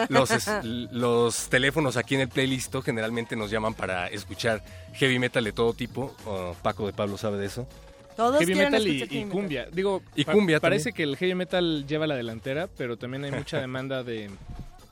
los, 0.10 0.32
es- 0.32 0.50
los 0.64 1.50
teléfonos 1.50 1.98
aquí 1.98 2.16
en 2.16 2.22
el 2.22 2.30
playlist, 2.30 2.74
generalmente 2.86 3.36
nos 3.36 3.52
llaman 3.52 3.74
para 3.74 4.08
escuchar 4.08 4.64
heavy 4.94 5.20
metal 5.20 5.44
de 5.44 5.52
todo 5.52 5.74
tipo. 5.74 6.16
Oh, 6.26 6.56
Paco 6.62 6.86
de 6.86 6.94
Pablo 6.94 7.18
sabe 7.18 7.38
de 7.40 7.48
eso. 7.48 7.68
Todos 8.16 8.40
Heavy 8.40 8.56
metal 8.56 8.88
y, 8.88 9.00
metal. 9.02 9.30
cumbia. 9.30 9.68
Digo, 9.72 10.02
Y 10.16 10.24
pa- 10.26 10.32
cumbia 10.34 10.60
parece 10.60 10.86
también. 10.92 10.96
que 10.96 11.04
el 11.04 11.18
heavy 11.18 11.36
metal 11.36 11.86
lleva 11.88 12.08
la 12.08 12.16
delantera, 12.16 12.68
pero 12.78 12.98
también 12.98 13.26
hay 13.26 13.32
mucha 13.32 13.60
demanda 13.62 14.04
de, 14.04 14.30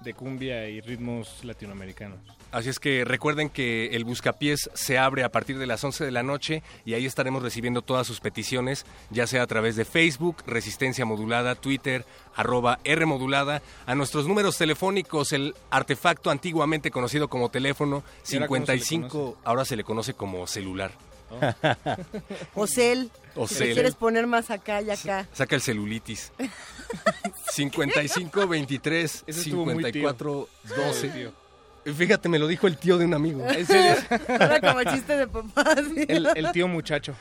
de 0.01 0.13
cumbia 0.13 0.67
y 0.69 0.81
ritmos 0.81 1.43
latinoamericanos. 1.43 2.19
Así 2.55 2.69
es 2.69 2.79
que 2.79 3.03
recuerden 3.03 3.49
que 3.49 3.87
el 3.87 4.05
Buscapiés 4.05 4.69
se 4.73 4.97
abre 4.97 5.25
a 5.25 5.29
partir 5.29 5.57
de 5.57 5.67
las 5.67 5.83
11 5.83 6.05
de 6.05 6.11
la 6.11 6.23
noche 6.23 6.63
y 6.85 6.93
ahí 6.93 7.05
estaremos 7.05 7.43
recibiendo 7.43 7.81
todas 7.81 8.07
sus 8.07 8.21
peticiones, 8.21 8.85
ya 9.09 9.27
sea 9.27 9.43
a 9.43 9.47
través 9.47 9.75
de 9.75 9.83
Facebook, 9.83 10.37
Resistencia 10.47 11.03
Modulada, 11.03 11.55
Twitter, 11.55 12.05
arroba 12.33 12.79
R 12.85 13.05
Modulada, 13.05 13.61
a 13.85 13.93
nuestros 13.93 14.25
números 14.25 14.57
telefónicos, 14.57 15.33
el 15.33 15.53
artefacto 15.69 16.31
antiguamente 16.31 16.91
conocido 16.91 17.27
como 17.27 17.49
teléfono 17.49 18.05
¿Y 18.29 18.35
ahora 18.35 18.47
cómo 18.47 18.65
se 18.65 18.71
le 18.71 18.79
55, 18.79 19.37
ahora 19.43 19.65
se 19.65 19.75
le 19.75 19.83
conoce 19.83 20.13
como 20.13 20.47
celular. 20.47 20.91
O 22.55 22.67
cel. 22.67 23.11
O 23.35 23.49
si 23.49 23.65
quieres 23.65 23.95
poner 23.95 24.27
más 24.27 24.49
acá 24.49 24.81
y 24.81 24.91
acá. 24.91 25.27
Saca 25.33 25.55
el 25.55 25.61
celulitis. 25.61 26.31
55 27.51 28.47
23 28.47 29.23
Ese 29.27 29.41
estuvo 29.41 29.65
muy 29.65 29.91
tío. 29.91 30.09
54 30.13 30.49
Muy 30.63 30.85
12. 30.85 31.44
Fíjate, 31.85 32.29
me 32.29 32.39
lo 32.39 32.47
dijo 32.47 32.67
el 32.67 32.77
tío 32.77 32.97
de 32.97 33.05
un 33.05 33.13
amigo. 33.13 33.45
¿En 33.49 33.65
serio? 33.65 33.95
Era 34.27 34.59
como 34.59 34.83
chiste 34.83 35.17
de 35.17 35.27
papá. 35.27 35.75
¿sí? 35.95 36.05
El, 36.07 36.27
el 36.35 36.51
tío 36.51 36.67
muchacho. 36.67 37.15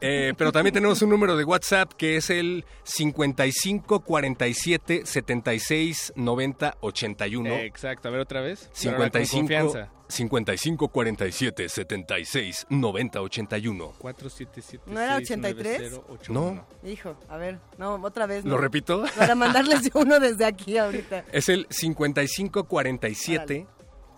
Eh, 0.00 0.32
pero 0.36 0.50
también 0.50 0.72
tenemos 0.72 1.02
un 1.02 1.10
número 1.10 1.36
de 1.36 1.44
WhatsApp 1.44 1.92
que 1.92 2.16
es 2.16 2.30
el 2.30 2.64
55 2.84 4.00
47 4.00 5.02
76 5.04 6.12
90 6.16 6.76
81. 6.80 7.54
Exacto, 7.56 8.08
a 8.08 8.10
ver 8.10 8.20
otra 8.20 8.40
vez. 8.40 8.70
Pero 8.82 8.96
ahora 8.96 9.10
con 9.10 9.26
55 9.26 9.66
confianza. 9.72 9.92
55 10.08 10.88
47 10.88 11.68
76 11.68 12.66
90 12.70 13.20
81. 13.20 13.92
477 13.98 14.84
¿No 14.90 15.00
era 15.00 15.16
83? 15.16 16.00
No. 16.30 16.66
Hijo, 16.82 17.16
a 17.28 17.36
ver, 17.36 17.58
no, 17.76 17.94
otra 17.96 18.26
vez. 18.26 18.44
¿no? 18.44 18.52
¿Lo 18.52 18.58
repito? 18.58 19.04
Para 19.16 19.34
mandarles 19.34 19.82
yo 19.82 20.00
uno 20.00 20.18
desde 20.18 20.46
aquí 20.46 20.78
ahorita. 20.78 21.26
Es 21.30 21.50
el 21.50 21.66
55 21.68 22.64
47 22.64 23.66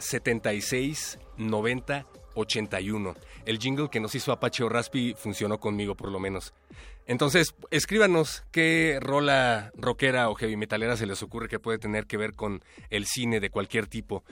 76 0.03 1.19
90 1.39 2.07
81. 2.35 3.15
El 3.45 3.59
jingle 3.59 3.89
que 3.91 4.01
nos 4.01 4.15
hizo 4.15 4.33
Apache 4.33 4.63
o 4.65 4.69
Raspi 4.69 5.15
funcionó 5.17 5.59
conmigo 5.59 5.95
por 5.95 6.11
lo 6.11 6.19
menos. 6.19 6.55
Entonces, 7.07 7.55
escríbanos 7.71 8.45
qué 8.53 8.99
rola 9.03 9.71
rockera 9.77 10.31
o 10.31 10.35
heavy 10.35 10.57
metalera 10.57 10.97
se 10.97 11.07
les 11.07 11.23
ocurre 11.23 11.49
que 11.49 11.59
puede 11.59 11.79
tener 11.79 12.07
que 12.07 12.17
ver 12.17 12.33
con 12.35 12.63
el 12.91 13.07
cine 13.07 13.41
de 13.41 13.51
cualquier 13.51 13.87
tipo. 13.87 14.25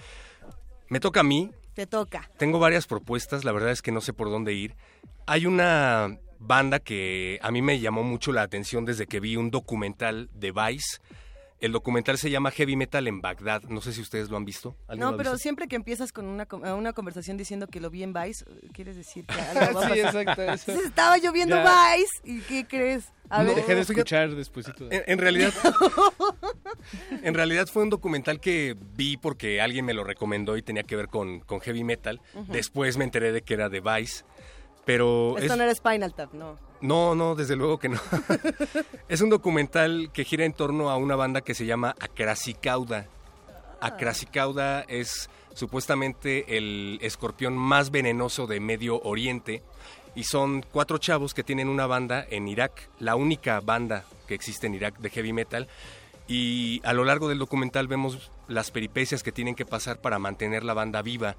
Me 0.89 1.01
toca 1.01 1.21
a 1.21 1.25
mí, 1.25 1.51
Te 1.75 1.87
toca. 1.87 2.31
tengo 2.39 2.59
varias 2.59 2.87
propuestas, 2.87 3.45
la 3.45 3.53
verdad 3.53 3.71
es 3.71 3.83
que 3.83 3.93
no 3.93 4.01
sé 4.01 4.13
por 4.13 4.31
dónde 4.31 4.55
ir. 4.55 4.77
Hay 5.27 5.47
una 5.47 6.19
banda 6.39 6.79
que 6.79 7.39
a 7.43 7.51
mí 7.51 7.61
me 7.61 7.81
llamó 7.81 8.03
mucho 8.03 8.33
la 8.33 8.43
atención 8.43 8.85
desde 8.87 9.07
que 9.07 9.21
vi 9.21 9.37
un 9.37 9.51
documental 9.51 10.31
de 10.33 10.53
Vice. 10.53 11.01
El 11.61 11.73
documental 11.73 12.17
se 12.17 12.31
llama 12.31 12.51
Heavy 12.51 12.75
Metal 12.75 13.07
en 13.07 13.21
Bagdad. 13.21 13.63
No 13.65 13.81
sé 13.83 13.93
si 13.93 14.01
ustedes 14.01 14.31
lo 14.31 14.37
han 14.39 14.45
visto. 14.47 14.77
¿Alguien 14.89 15.09
No, 15.11 15.17
pero 15.17 15.33
visto? 15.33 15.43
siempre 15.43 15.69
que 15.69 15.77
empiezas 15.77 16.11
con 16.11 16.25
una, 16.27 16.47
com- 16.47 16.63
una 16.63 16.93
conversación 16.95 17.37
diciendo 17.37 17.67
que 17.67 17.81
lo 17.81 17.91
vi 17.91 18.03
en 18.03 18.13
Vice, 18.15 18.45
quieres 18.73 18.97
decir 18.97 19.27
que 19.27 19.35
algo 19.41 19.79
va 19.81 19.87
a 19.87 19.93
Sí, 19.93 20.01
exacto. 20.01 20.43
eso. 20.43 20.73
Estaba 20.73 21.19
yo 21.19 21.33
viendo 21.33 21.57
Ya. 21.57 21.95
Vice 21.97 22.11
y 22.25 22.41
¿qué 22.41 22.67
crees? 22.67 23.05
A 23.29 23.43
No, 23.43 23.49
ver, 23.49 23.57
Dejé 23.57 23.75
de 23.75 23.81
escuchar 23.83 24.35
despuésito. 24.35 24.89
de- 24.89 24.97
En, 24.97 25.03
en 25.07 25.19
realidad, 25.19 25.53
en 27.23 27.35
realidad 27.35 27.67
fue 27.67 27.83
un 27.83 27.91
documental 27.91 28.41
que 28.41 28.77
vi 28.97 29.17
porque 29.17 29.61
alguien 29.61 29.85
me 29.85 29.95
lo 29.95 30.03
recomendó 30.05 30.57
y 30.57 30.63
tenía 30.63 30.83
que 30.83 30.97
ver 30.97 31.09
con, 31.09 31.41
con 31.41 31.61
heavy 31.61 31.85
metal. 31.85 32.21
Después 32.49 32.97
me 32.97 33.05
enteré 33.05 33.33
de 33.33 33.43
que 33.43 33.55
era 33.55 33.69
de 33.69 33.81
Vice. 33.81 34.25
Pero 34.85 35.37
esto 35.39 35.53
es- 35.53 35.57
no 35.59 35.65
era 35.65 35.75
Spinal 35.75 36.15
Tap, 36.15 36.33
no. 36.33 36.57
No, 36.81 37.15
no, 37.15 37.35
desde 37.35 37.57
luego 37.57 37.79
que 37.79 37.91
no. 37.91 38.01
es 39.09 39.21
un 39.21 39.29
documental 39.29 40.11
que 40.13 40.25
gira 40.25 40.45
en 40.47 40.53
torno 40.55 40.89
a 40.91 40.97
una 40.97 41.15
banda 41.17 41.43
que 41.43 41.55
se 41.55 41.67
llama 41.67 41.95
Acrasicauda. 42.01 43.07
Acrasicauda 43.81 44.83
es 44.89 45.29
supuestamente 45.55 46.57
el 46.57 46.99
escorpión 47.03 47.55
más 47.57 47.91
venenoso 47.91 48.47
de 48.47 48.61
Medio 48.61 49.01
Oriente 49.03 49.63
y 50.15 50.25
son 50.25 50.65
cuatro 50.71 50.99
chavos 50.99 51.35
que 51.35 51.45
tienen 51.45 51.69
una 51.69 51.87
banda 51.87 52.25
en 52.31 52.49
Irak, 52.49 52.89
la 52.99 53.15
única 53.17 53.61
banda 53.61 54.05
que 54.27 54.35
existe 54.35 54.67
en 54.67 54.75
Irak 54.75 54.99
de 54.99 55.11
heavy 55.11 55.33
metal. 55.33 55.69
Y 56.29 56.81
a 56.85 56.93
lo 56.93 57.05
largo 57.05 57.29
del 57.29 57.39
documental 57.39 57.89
vemos 57.89 58.31
las 58.49 58.71
peripecias 58.71 59.23
que 59.23 59.33
tienen 59.33 59.55
que 59.55 59.67
pasar 59.67 60.01
para 60.01 60.19
mantener 60.19 60.63
la 60.65 60.75
banda 60.75 61.03
viva. 61.03 61.37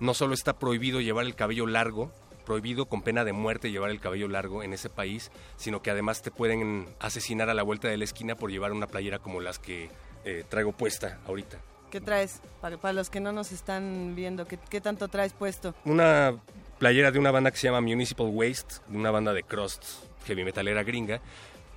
No 0.00 0.14
solo 0.14 0.34
está 0.34 0.58
prohibido 0.58 1.00
llevar 1.00 1.26
el 1.26 1.34
cabello 1.34 1.66
largo, 1.66 2.12
prohibido 2.48 2.86
con 2.86 3.02
pena 3.02 3.26
de 3.26 3.34
muerte 3.34 3.70
llevar 3.70 3.90
el 3.90 4.00
cabello 4.00 4.26
largo 4.26 4.62
en 4.62 4.72
ese 4.72 4.88
país, 4.88 5.30
sino 5.58 5.82
que 5.82 5.90
además 5.90 6.22
te 6.22 6.30
pueden 6.30 6.86
asesinar 6.98 7.50
a 7.50 7.54
la 7.54 7.62
vuelta 7.62 7.88
de 7.88 7.98
la 7.98 8.04
esquina 8.04 8.36
por 8.36 8.50
llevar 8.50 8.72
una 8.72 8.86
playera 8.86 9.18
como 9.18 9.42
las 9.42 9.58
que 9.58 9.90
eh, 10.24 10.44
traigo 10.48 10.72
puesta 10.72 11.18
ahorita. 11.26 11.58
¿Qué 11.90 12.00
traes? 12.00 12.40
Para, 12.62 12.78
para 12.78 12.94
los 12.94 13.10
que 13.10 13.20
no 13.20 13.32
nos 13.32 13.52
están 13.52 14.14
viendo, 14.16 14.46
¿qué, 14.46 14.58
qué 14.70 14.80
tanto 14.80 15.08
traes 15.08 15.34
puesto? 15.34 15.74
Una 15.84 16.36
playera 16.78 17.10
de 17.10 17.18
una 17.18 17.30
banda 17.30 17.50
que 17.50 17.58
se 17.58 17.66
llama 17.66 17.82
Municipal 17.82 18.28
Waste, 18.28 18.76
una 18.88 19.10
banda 19.10 19.34
de 19.34 19.42
crust 19.42 19.84
heavy 20.26 20.42
metalera 20.42 20.82
gringa. 20.82 21.20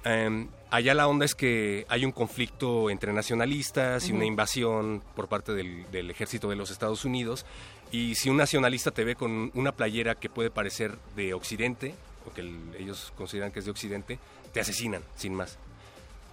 Em, 0.05 0.47
allá 0.69 0.93
la 0.93 1.05
onda 1.05 1.25
es 1.25 1.36
que 1.36 1.86
hay 1.89 2.05
un 2.05 2.13
conflicto 2.13 2.89
entre 2.89 3.12
nacionalistas 3.12 4.07
y 4.07 4.13
una 4.13 4.25
invasión 4.25 5.03
por 5.15 5.27
parte 5.27 5.51
del, 5.51 5.91
del 5.91 6.10
ejército 6.10 6.49
de 6.49 6.55
los 6.55 6.71
Estados 6.71 7.03
Unidos. 7.03 7.45
Y 7.91 8.15
si 8.15 8.30
un 8.30 8.38
nacionalista 8.38 8.91
te 8.91 9.04
ve 9.04 9.15
con 9.15 9.51
una 9.54 9.73
playera 9.73 10.15
que 10.15 10.30
puede 10.30 10.49
parecer 10.49 10.97
de 11.15 11.34
Occidente, 11.34 11.93
o 12.25 12.34
que 12.34 12.41
el- 12.41 12.75
ellos 12.77 13.12
consideran 13.17 13.51
que 13.51 13.60
es 13.60 13.65
de 13.65 13.71
Occidente, 13.71 14.19
te 14.54 14.60
asesinan, 14.62 15.04
sin 15.17 15.34
más. 15.34 15.58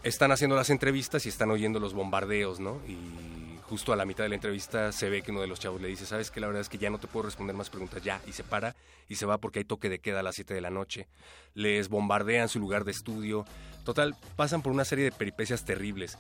Están 0.05 0.31
haciendo 0.31 0.55
las 0.55 0.71
entrevistas 0.71 1.27
y 1.27 1.29
están 1.29 1.51
oyendo 1.51 1.81
los 1.81 1.93
bombardeos, 1.95 2.61
¿no? 2.61 2.81
Y 2.87 3.59
justo 3.63 3.93
a 3.93 3.97
la 3.97 4.05
mitad 4.05 4.23
de 4.23 4.29
la 4.29 4.37
entrevista 4.37 4.93
se 4.93 5.11
ve 5.11 5.23
que 5.23 5.33
uno 5.33 5.41
de 5.41 5.49
los 5.49 5.59
chavos 5.59 5.81
le 5.81 5.89
dice, 5.89 6.07
sabes 6.07 6.31
que 6.31 6.41
la 6.41 6.47
verdad 6.47 6.63
es 6.63 6.69
que 6.69 6.79
ya 6.79 6.89
no 6.89 6.99
te 6.99 7.07
puedo 7.09 7.27
responder 7.27 7.55
más 7.57 7.69
preguntas, 7.69 8.03
ya, 8.03 8.21
y 8.27 8.33
se 8.33 8.45
para 8.45 8.77
y 9.09 9.17
se 9.17 9.27
va 9.27 9.39
porque 9.39 9.59
hay 9.59 9.65
toque 9.65 9.89
de 9.89 9.99
queda 9.99 10.21
a 10.21 10.23
las 10.23 10.37
7 10.37 10.55
de 10.55 10.61
la 10.61 10.71
noche. 10.71 11.09
Les 11.55 11.89
bombardean 11.89 12.49
su 12.49 12.61
lugar 12.61 12.85
de 12.85 12.93
estudio. 12.93 13.45
Total, 13.85 14.15
pasan 14.37 14.63
por 14.63 14.73
una 14.73 14.85
serie 14.85 15.05
de 15.05 15.13
peripecias 15.13 15.65
terribles. 15.65 16.17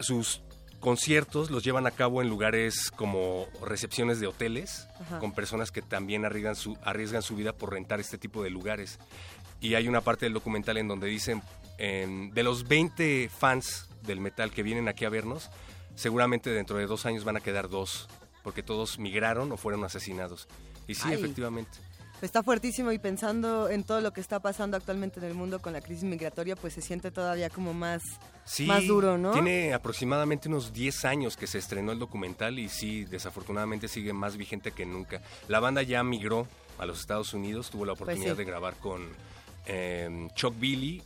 Sus 0.00 0.42
conciertos 0.82 1.50
los 1.50 1.64
llevan 1.64 1.86
a 1.86 1.92
cabo 1.92 2.20
en 2.20 2.28
lugares 2.28 2.90
como 2.90 3.46
recepciones 3.64 4.20
de 4.20 4.26
hoteles, 4.26 4.88
Ajá. 5.00 5.18
con 5.20 5.32
personas 5.32 5.70
que 5.70 5.80
también 5.80 6.24
arriesgan 6.26 6.56
su, 6.56 6.76
arriesgan 6.82 7.22
su 7.22 7.36
vida 7.36 7.54
por 7.54 7.70
rentar 7.72 8.00
este 8.00 8.18
tipo 8.18 8.42
de 8.42 8.50
lugares. 8.50 8.98
Y 9.60 9.76
hay 9.76 9.88
una 9.88 10.00
parte 10.00 10.26
del 10.26 10.32
documental 10.34 10.76
en 10.76 10.88
donde 10.88 11.06
dicen, 11.06 11.40
de 11.78 12.42
los 12.42 12.66
20 12.68 13.30
fans 13.30 13.88
del 14.02 14.20
metal 14.20 14.50
que 14.50 14.62
vienen 14.62 14.88
aquí 14.88 15.04
a 15.04 15.08
vernos, 15.08 15.50
seguramente 15.94 16.50
dentro 16.50 16.76
de 16.76 16.86
dos 16.86 17.06
años 17.06 17.24
van 17.24 17.36
a 17.36 17.40
quedar 17.40 17.68
dos, 17.68 18.08
porque 18.42 18.62
todos 18.62 18.98
migraron 18.98 19.52
o 19.52 19.56
fueron 19.56 19.84
asesinados. 19.84 20.48
Y 20.88 20.94
sí, 20.94 21.02
Ay. 21.06 21.14
efectivamente. 21.14 21.78
Está 22.22 22.42
fuertísimo 22.42 22.92
y 22.92 22.98
pensando 22.98 23.68
en 23.68 23.82
todo 23.84 24.00
lo 24.00 24.12
que 24.12 24.20
está 24.20 24.40
pasando 24.40 24.76
actualmente 24.76 25.18
en 25.20 25.26
el 25.26 25.34
mundo 25.34 25.60
con 25.60 25.72
la 25.72 25.80
crisis 25.80 26.04
migratoria, 26.04 26.54
pues 26.56 26.72
se 26.72 26.80
siente 26.80 27.10
todavía 27.10 27.50
como 27.50 27.74
más, 27.74 28.02
Sí, 28.44 28.64
más 28.66 28.86
duro, 28.86 29.18
¿no? 29.18 29.32
Tiene 29.32 29.74
aproximadamente 29.74 30.48
unos 30.48 30.72
10 30.72 31.04
años 31.04 31.36
que 31.36 31.46
se 31.46 31.58
estrenó 31.58 31.92
el 31.92 31.98
documental 31.98 32.58
y 32.58 32.68
sí, 32.68 33.04
desafortunadamente 33.04 33.88
sigue 33.88 34.12
más 34.12 34.36
vigente 34.36 34.72
que 34.72 34.86
nunca. 34.86 35.20
La 35.48 35.58
banda 35.60 35.82
ya 35.82 36.02
migró 36.04 36.46
a 36.78 36.86
los 36.86 37.00
Estados 37.00 37.34
Unidos, 37.34 37.70
tuvo 37.70 37.84
la 37.84 37.92
oportunidad 37.92 38.34
Pues 38.34 38.36
sí. 38.36 38.38
de 38.38 38.44
grabar 38.44 38.76
con 38.76 39.02
eh, 39.66 40.28
Chuck 40.34 40.54
Billy, 40.58 41.02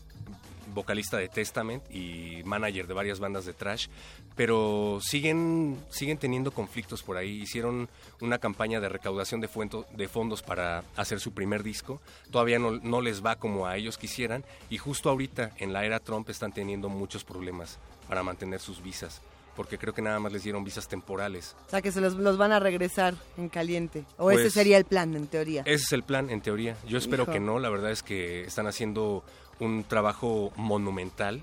vocalista 0.77 1.17
de 1.17 1.29
Testament 1.29 1.83
y 1.91 2.43
manager 2.45 2.87
de 2.87 2.95
varias 2.95 3.19
bandas 3.19 3.45
de 3.47 3.53
trash, 3.53 3.89
pero 4.37 4.99
siguen, 5.03 5.79
siguen 5.91 6.19
teniendo 6.19 6.53
conflictos 6.53 7.03
por 7.03 7.17
ahí. 7.17 7.43
Hicieron 7.43 7.89
una 8.21 8.39
campaña 8.39 8.79
de 8.81 8.89
recaudación 8.89 9.41
de, 9.41 9.49
fuento- 9.49 9.87
de 9.97 10.07
fondos 10.09 10.43
para 10.43 10.85
hacer 10.95 11.19
su 11.19 11.33
primer 11.33 11.63
disco. 11.63 12.01
Todavía 12.31 12.59
no, 12.59 12.73
no 12.73 13.01
les 13.01 13.25
va 13.25 13.37
como 13.37 13.67
a 13.67 13.77
ellos 13.77 13.99
quisieran 13.99 14.45
y 14.71 14.79
justo 14.79 15.11
ahorita 15.11 15.51
en 15.59 15.73
la 15.73 15.85
era 15.85 15.99
Trump 15.99 16.29
están 16.31 16.53
teniendo 16.53 16.89
muchos 16.89 17.25
problemas 17.25 17.79
para 18.09 18.23
mantener 18.23 18.61
sus 18.61 18.83
visas, 18.83 19.21
porque 19.57 19.79
creo 19.79 19.95
que 19.95 20.03
nada 20.03 20.21
más 20.21 20.31
les 20.33 20.45
dieron 20.45 20.63
visas 20.63 20.87
temporales. 20.87 21.57
o 21.67 21.71
sea, 21.71 21.83
que 21.83 21.91
se 21.91 22.01
los, 22.01 22.13
los 22.15 22.37
van 22.37 22.53
a 22.53 22.61
regresar 22.61 23.15
en 23.39 23.49
caliente. 23.49 24.05
O 24.19 24.31
ese 24.31 24.43
Pues, 24.43 24.53
sería 24.53 24.77
el 24.77 24.85
plan, 24.85 25.17
en 25.17 25.27
teoría. 25.27 25.63
Ese 25.63 25.85
es 25.85 25.93
el 25.93 26.03
plan, 26.03 26.31
en 26.31 26.41
teoría. 26.43 26.77
Yo 26.87 26.99
espero 26.99 27.23
Hijo. 27.25 27.33
que 27.33 27.41
no. 27.41 27.59
La 27.59 27.71
verdad 27.71 27.91
es 27.91 28.03
que 28.03 28.43
están 28.45 28.67
haciendo 28.67 29.25
un 29.61 29.85
trabajo 29.85 30.53
monumental, 30.57 31.43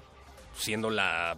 siendo 0.55 0.89
la, 0.89 1.35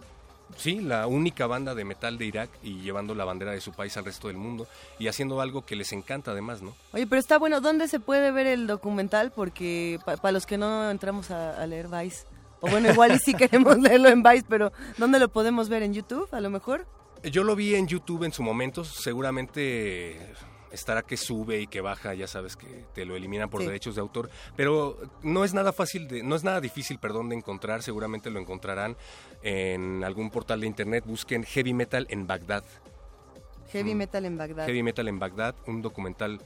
sí, 0.56 0.80
la 0.80 1.06
única 1.06 1.46
banda 1.46 1.74
de 1.74 1.84
metal 1.84 2.18
de 2.18 2.26
Irak 2.26 2.50
y 2.62 2.80
llevando 2.80 3.14
la 3.14 3.24
bandera 3.24 3.52
de 3.52 3.60
su 3.60 3.72
país 3.72 3.96
al 3.96 4.04
resto 4.04 4.28
del 4.28 4.36
mundo 4.36 4.66
y 4.98 5.08
haciendo 5.08 5.40
algo 5.40 5.64
que 5.64 5.76
les 5.76 5.92
encanta 5.92 6.32
además, 6.32 6.62
¿no? 6.62 6.74
Oye, 6.92 7.06
pero 7.06 7.18
está 7.18 7.38
bueno, 7.38 7.60
¿dónde 7.60 7.88
se 7.88 8.00
puede 8.00 8.30
ver 8.30 8.46
el 8.46 8.66
documental? 8.66 9.32
Porque 9.32 9.98
para 10.04 10.32
los 10.32 10.46
que 10.46 10.58
no 10.58 10.90
entramos 10.90 11.30
a, 11.30 11.60
a 11.60 11.66
leer 11.66 11.88
Vice, 11.88 12.24
o 12.60 12.68
bueno, 12.68 12.90
igual 12.90 13.12
y 13.12 13.18
sí 13.18 13.34
queremos 13.38 13.78
leerlo 13.78 14.08
en 14.08 14.22
Vice, 14.22 14.44
pero 14.48 14.72
¿dónde 14.98 15.18
lo 15.18 15.28
podemos 15.28 15.68
ver? 15.68 15.82
¿En 15.82 15.94
YouTube, 15.94 16.28
a 16.32 16.40
lo 16.40 16.50
mejor? 16.50 16.86
Yo 17.22 17.42
lo 17.42 17.56
vi 17.56 17.74
en 17.74 17.88
YouTube 17.88 18.24
en 18.24 18.32
su 18.32 18.42
momento, 18.42 18.84
seguramente 18.84 20.34
estará 20.76 21.02
que 21.02 21.16
sube 21.16 21.60
y 21.60 21.66
que 21.66 21.80
baja, 21.80 22.14
ya 22.14 22.28
sabes 22.28 22.56
que 22.56 22.84
te 22.94 23.04
lo 23.04 23.16
eliminan 23.16 23.50
por 23.50 23.60
Sí. 23.62 23.66
derechos 23.66 23.96
de 23.96 24.00
autor, 24.00 24.30
pero 24.54 24.96
no 25.22 25.44
es 25.44 25.52
nada 25.54 25.72
fácil 25.72 26.06
de, 26.06 26.22
no 26.22 26.36
es 26.36 26.44
nada 26.44 26.60
difícil, 26.60 26.98
perdón, 27.00 27.28
de 27.28 27.34
encontrar, 27.36 27.82
seguramente 27.82 28.30
lo 28.30 28.38
encontrarán 28.38 28.96
en 29.42 30.04
algún 30.04 30.30
portal 30.30 30.60
de 30.60 30.66
internet, 30.68 31.04
busquen 31.06 31.42
Heavy 31.44 31.74
Metal 31.74 32.06
en 32.10 32.26
Bagdad. 32.26 32.62
Heavy 33.72 33.94
metal 33.96 34.24
en 34.24 34.38
Bagdad. 34.38 34.66
Heavy 34.66 34.82
Metal 34.84 35.08
en 35.08 35.18
Bagdad, 35.18 35.56
un 35.66 35.82
documental 35.82 36.40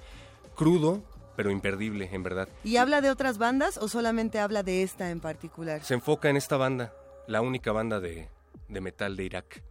crudo, 0.54 1.02
pero 1.36 1.50
imperdible, 1.50 2.08
en 2.12 2.22
verdad. 2.22 2.48
¿Y 2.64 2.76
habla 2.78 3.00
de 3.02 3.10
otras 3.10 3.36
bandas 3.38 3.76
o 3.76 3.88
solamente 3.88 4.38
habla 4.38 4.62
de 4.62 4.82
esta 4.82 5.10
en 5.10 5.20
particular? 5.20 5.84
Se 5.84 5.94
enfoca 5.94 6.30
en 6.30 6.36
esta 6.36 6.56
banda, 6.56 6.92
la 7.26 7.40
única 7.42 7.72
banda 7.72 8.00
de, 8.00 8.28
de 8.68 8.80
metal 8.80 9.16
de 9.16 9.24
Irak, 9.24 9.62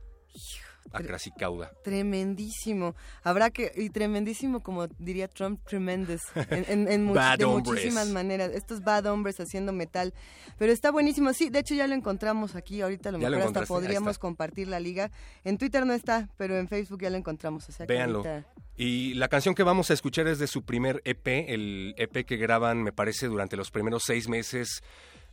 Akrasikauda. 0.92 1.72
Tremendísimo. 1.84 2.96
Habrá 3.24 3.50
que, 3.50 3.72
y 3.76 3.90
tremendísimo, 3.90 4.62
como 4.62 4.88
diría 5.00 5.28
Trump, 5.28 5.60
tremendous, 5.68 6.22
en, 6.36 6.66
en- 6.68 6.88
en 6.92 7.08
much- 7.10 7.16
Bad 7.16 7.38
de 7.40 7.46
muchísimas 7.46 8.08
maneras. 8.10 8.52
Estos 8.54 8.82
bad 8.84 9.06
hombres 9.08 9.40
haciendo 9.40 9.72
metal. 9.74 10.14
Pero 10.58 10.72
está 10.72 10.92
buenísimo. 10.92 11.34
Sí, 11.34 11.50
de 11.50 11.60
hecho 11.60 11.76
ya 11.76 11.88
lo 11.88 11.94
encontramos 11.96 12.56
aquí. 12.56 12.82
Ahorita 12.82 13.10
a 13.10 13.12
lo 13.14 13.20
Ya 13.20 13.30
lo 13.30 13.38
mejor 13.38 13.56
hasta 13.58 13.66
podríamos 13.66 14.18
compartir 14.20 14.68
la 14.68 14.80
liga. 14.80 15.12
En 15.44 15.58
Twitter 15.58 15.86
no 15.86 15.94
está, 15.94 16.30
pero 16.38 16.58
en 16.58 16.68
Facebook 16.68 17.02
ya 17.02 17.10
lo 17.10 17.18
encontramos. 17.18 17.68
O 17.70 17.72
sea 17.72 17.86
Véanlo. 17.86 18.20
ahorita- 18.20 18.46
Y 18.78 19.14
la 19.16 19.28
canción 19.28 19.56
que 19.56 19.64
vamos 19.64 19.92
a 19.92 19.94
escuchar 19.94 20.28
es 20.28 20.40
de 20.40 20.48
su 20.48 20.64
primer 20.64 21.02
EP, 21.06 21.54
el 21.54 21.94
EP 21.98 22.26
que 22.26 22.38
graban, 22.38 22.82
me 22.84 22.92
parece, 22.94 23.28
durante 23.28 23.58
los 23.58 23.72
primeros 23.72 24.04
seis 24.06 24.28
meses 24.30 24.82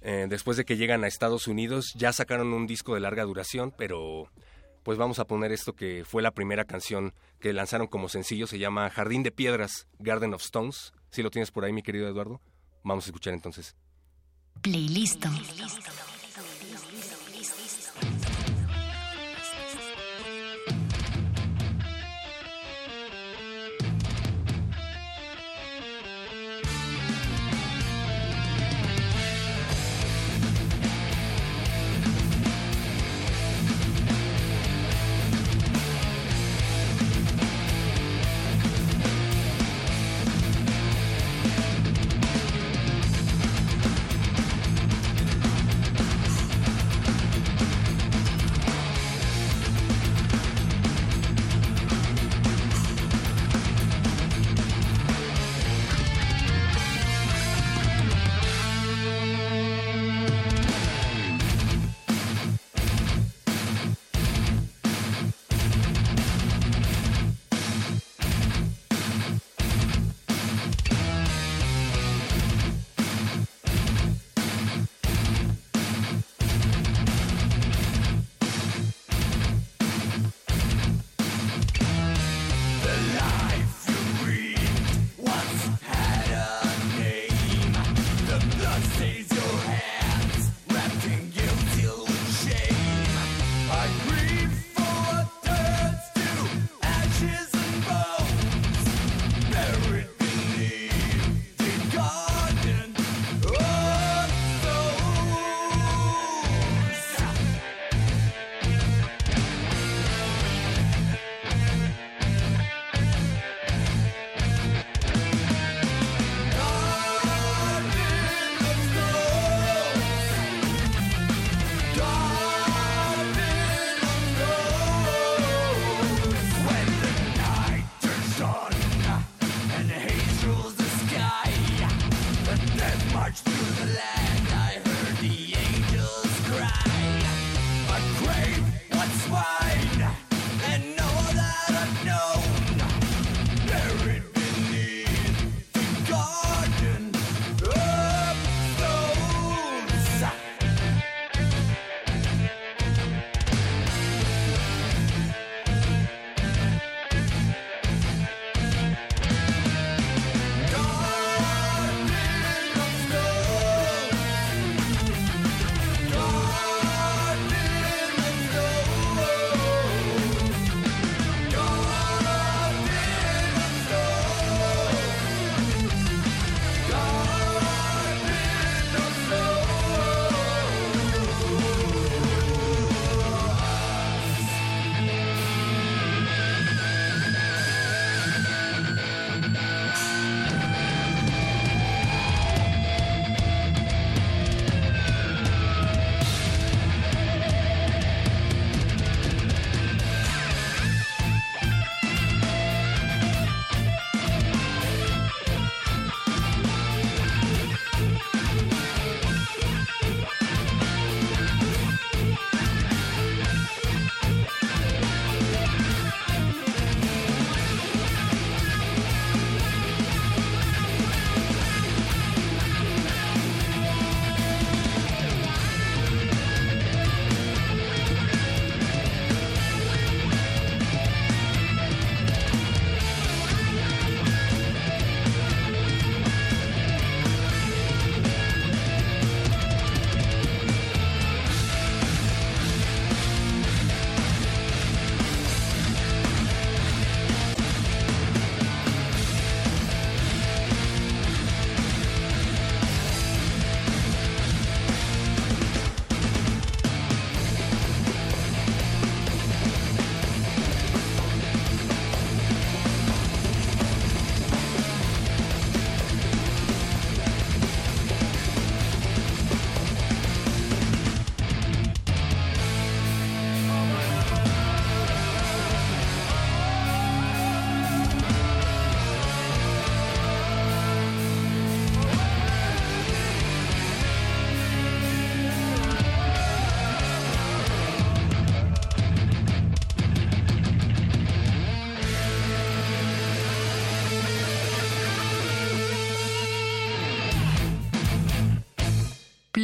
eh, 0.02 0.26
después 0.28 0.56
de 0.56 0.64
que 0.64 0.76
llegan 0.76 1.02
a 1.04 1.06
Estados 1.08 1.46
Unidos. 1.48 1.92
Ya 1.96 2.12
sacaron 2.12 2.52
un 2.52 2.66
disco 2.66 2.94
de 2.94 3.00
larga 3.00 3.24
duración, 3.24 3.72
pero 3.76 4.28
pues 4.86 4.98
vamos 4.98 5.18
a 5.18 5.26
poner 5.26 5.50
esto 5.50 5.74
que 5.74 6.04
fue 6.06 6.22
la 6.22 6.30
primera 6.30 6.64
canción 6.64 7.12
que 7.40 7.52
lanzaron 7.52 7.88
como 7.88 8.08
sencillo. 8.08 8.46
Se 8.46 8.60
llama 8.60 8.88
Jardín 8.88 9.24
de 9.24 9.32
Piedras, 9.32 9.88
Garden 9.98 10.32
of 10.32 10.44
Stones. 10.44 10.92
Si 11.10 11.24
lo 11.24 11.30
tienes 11.32 11.50
por 11.50 11.64
ahí, 11.64 11.72
mi 11.72 11.82
querido 11.82 12.06
Eduardo. 12.06 12.40
Vamos 12.84 13.04
a 13.04 13.08
escuchar 13.08 13.34
entonces. 13.34 13.74
Playlist. 14.62 15.26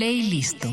Playlist. 0.03 0.65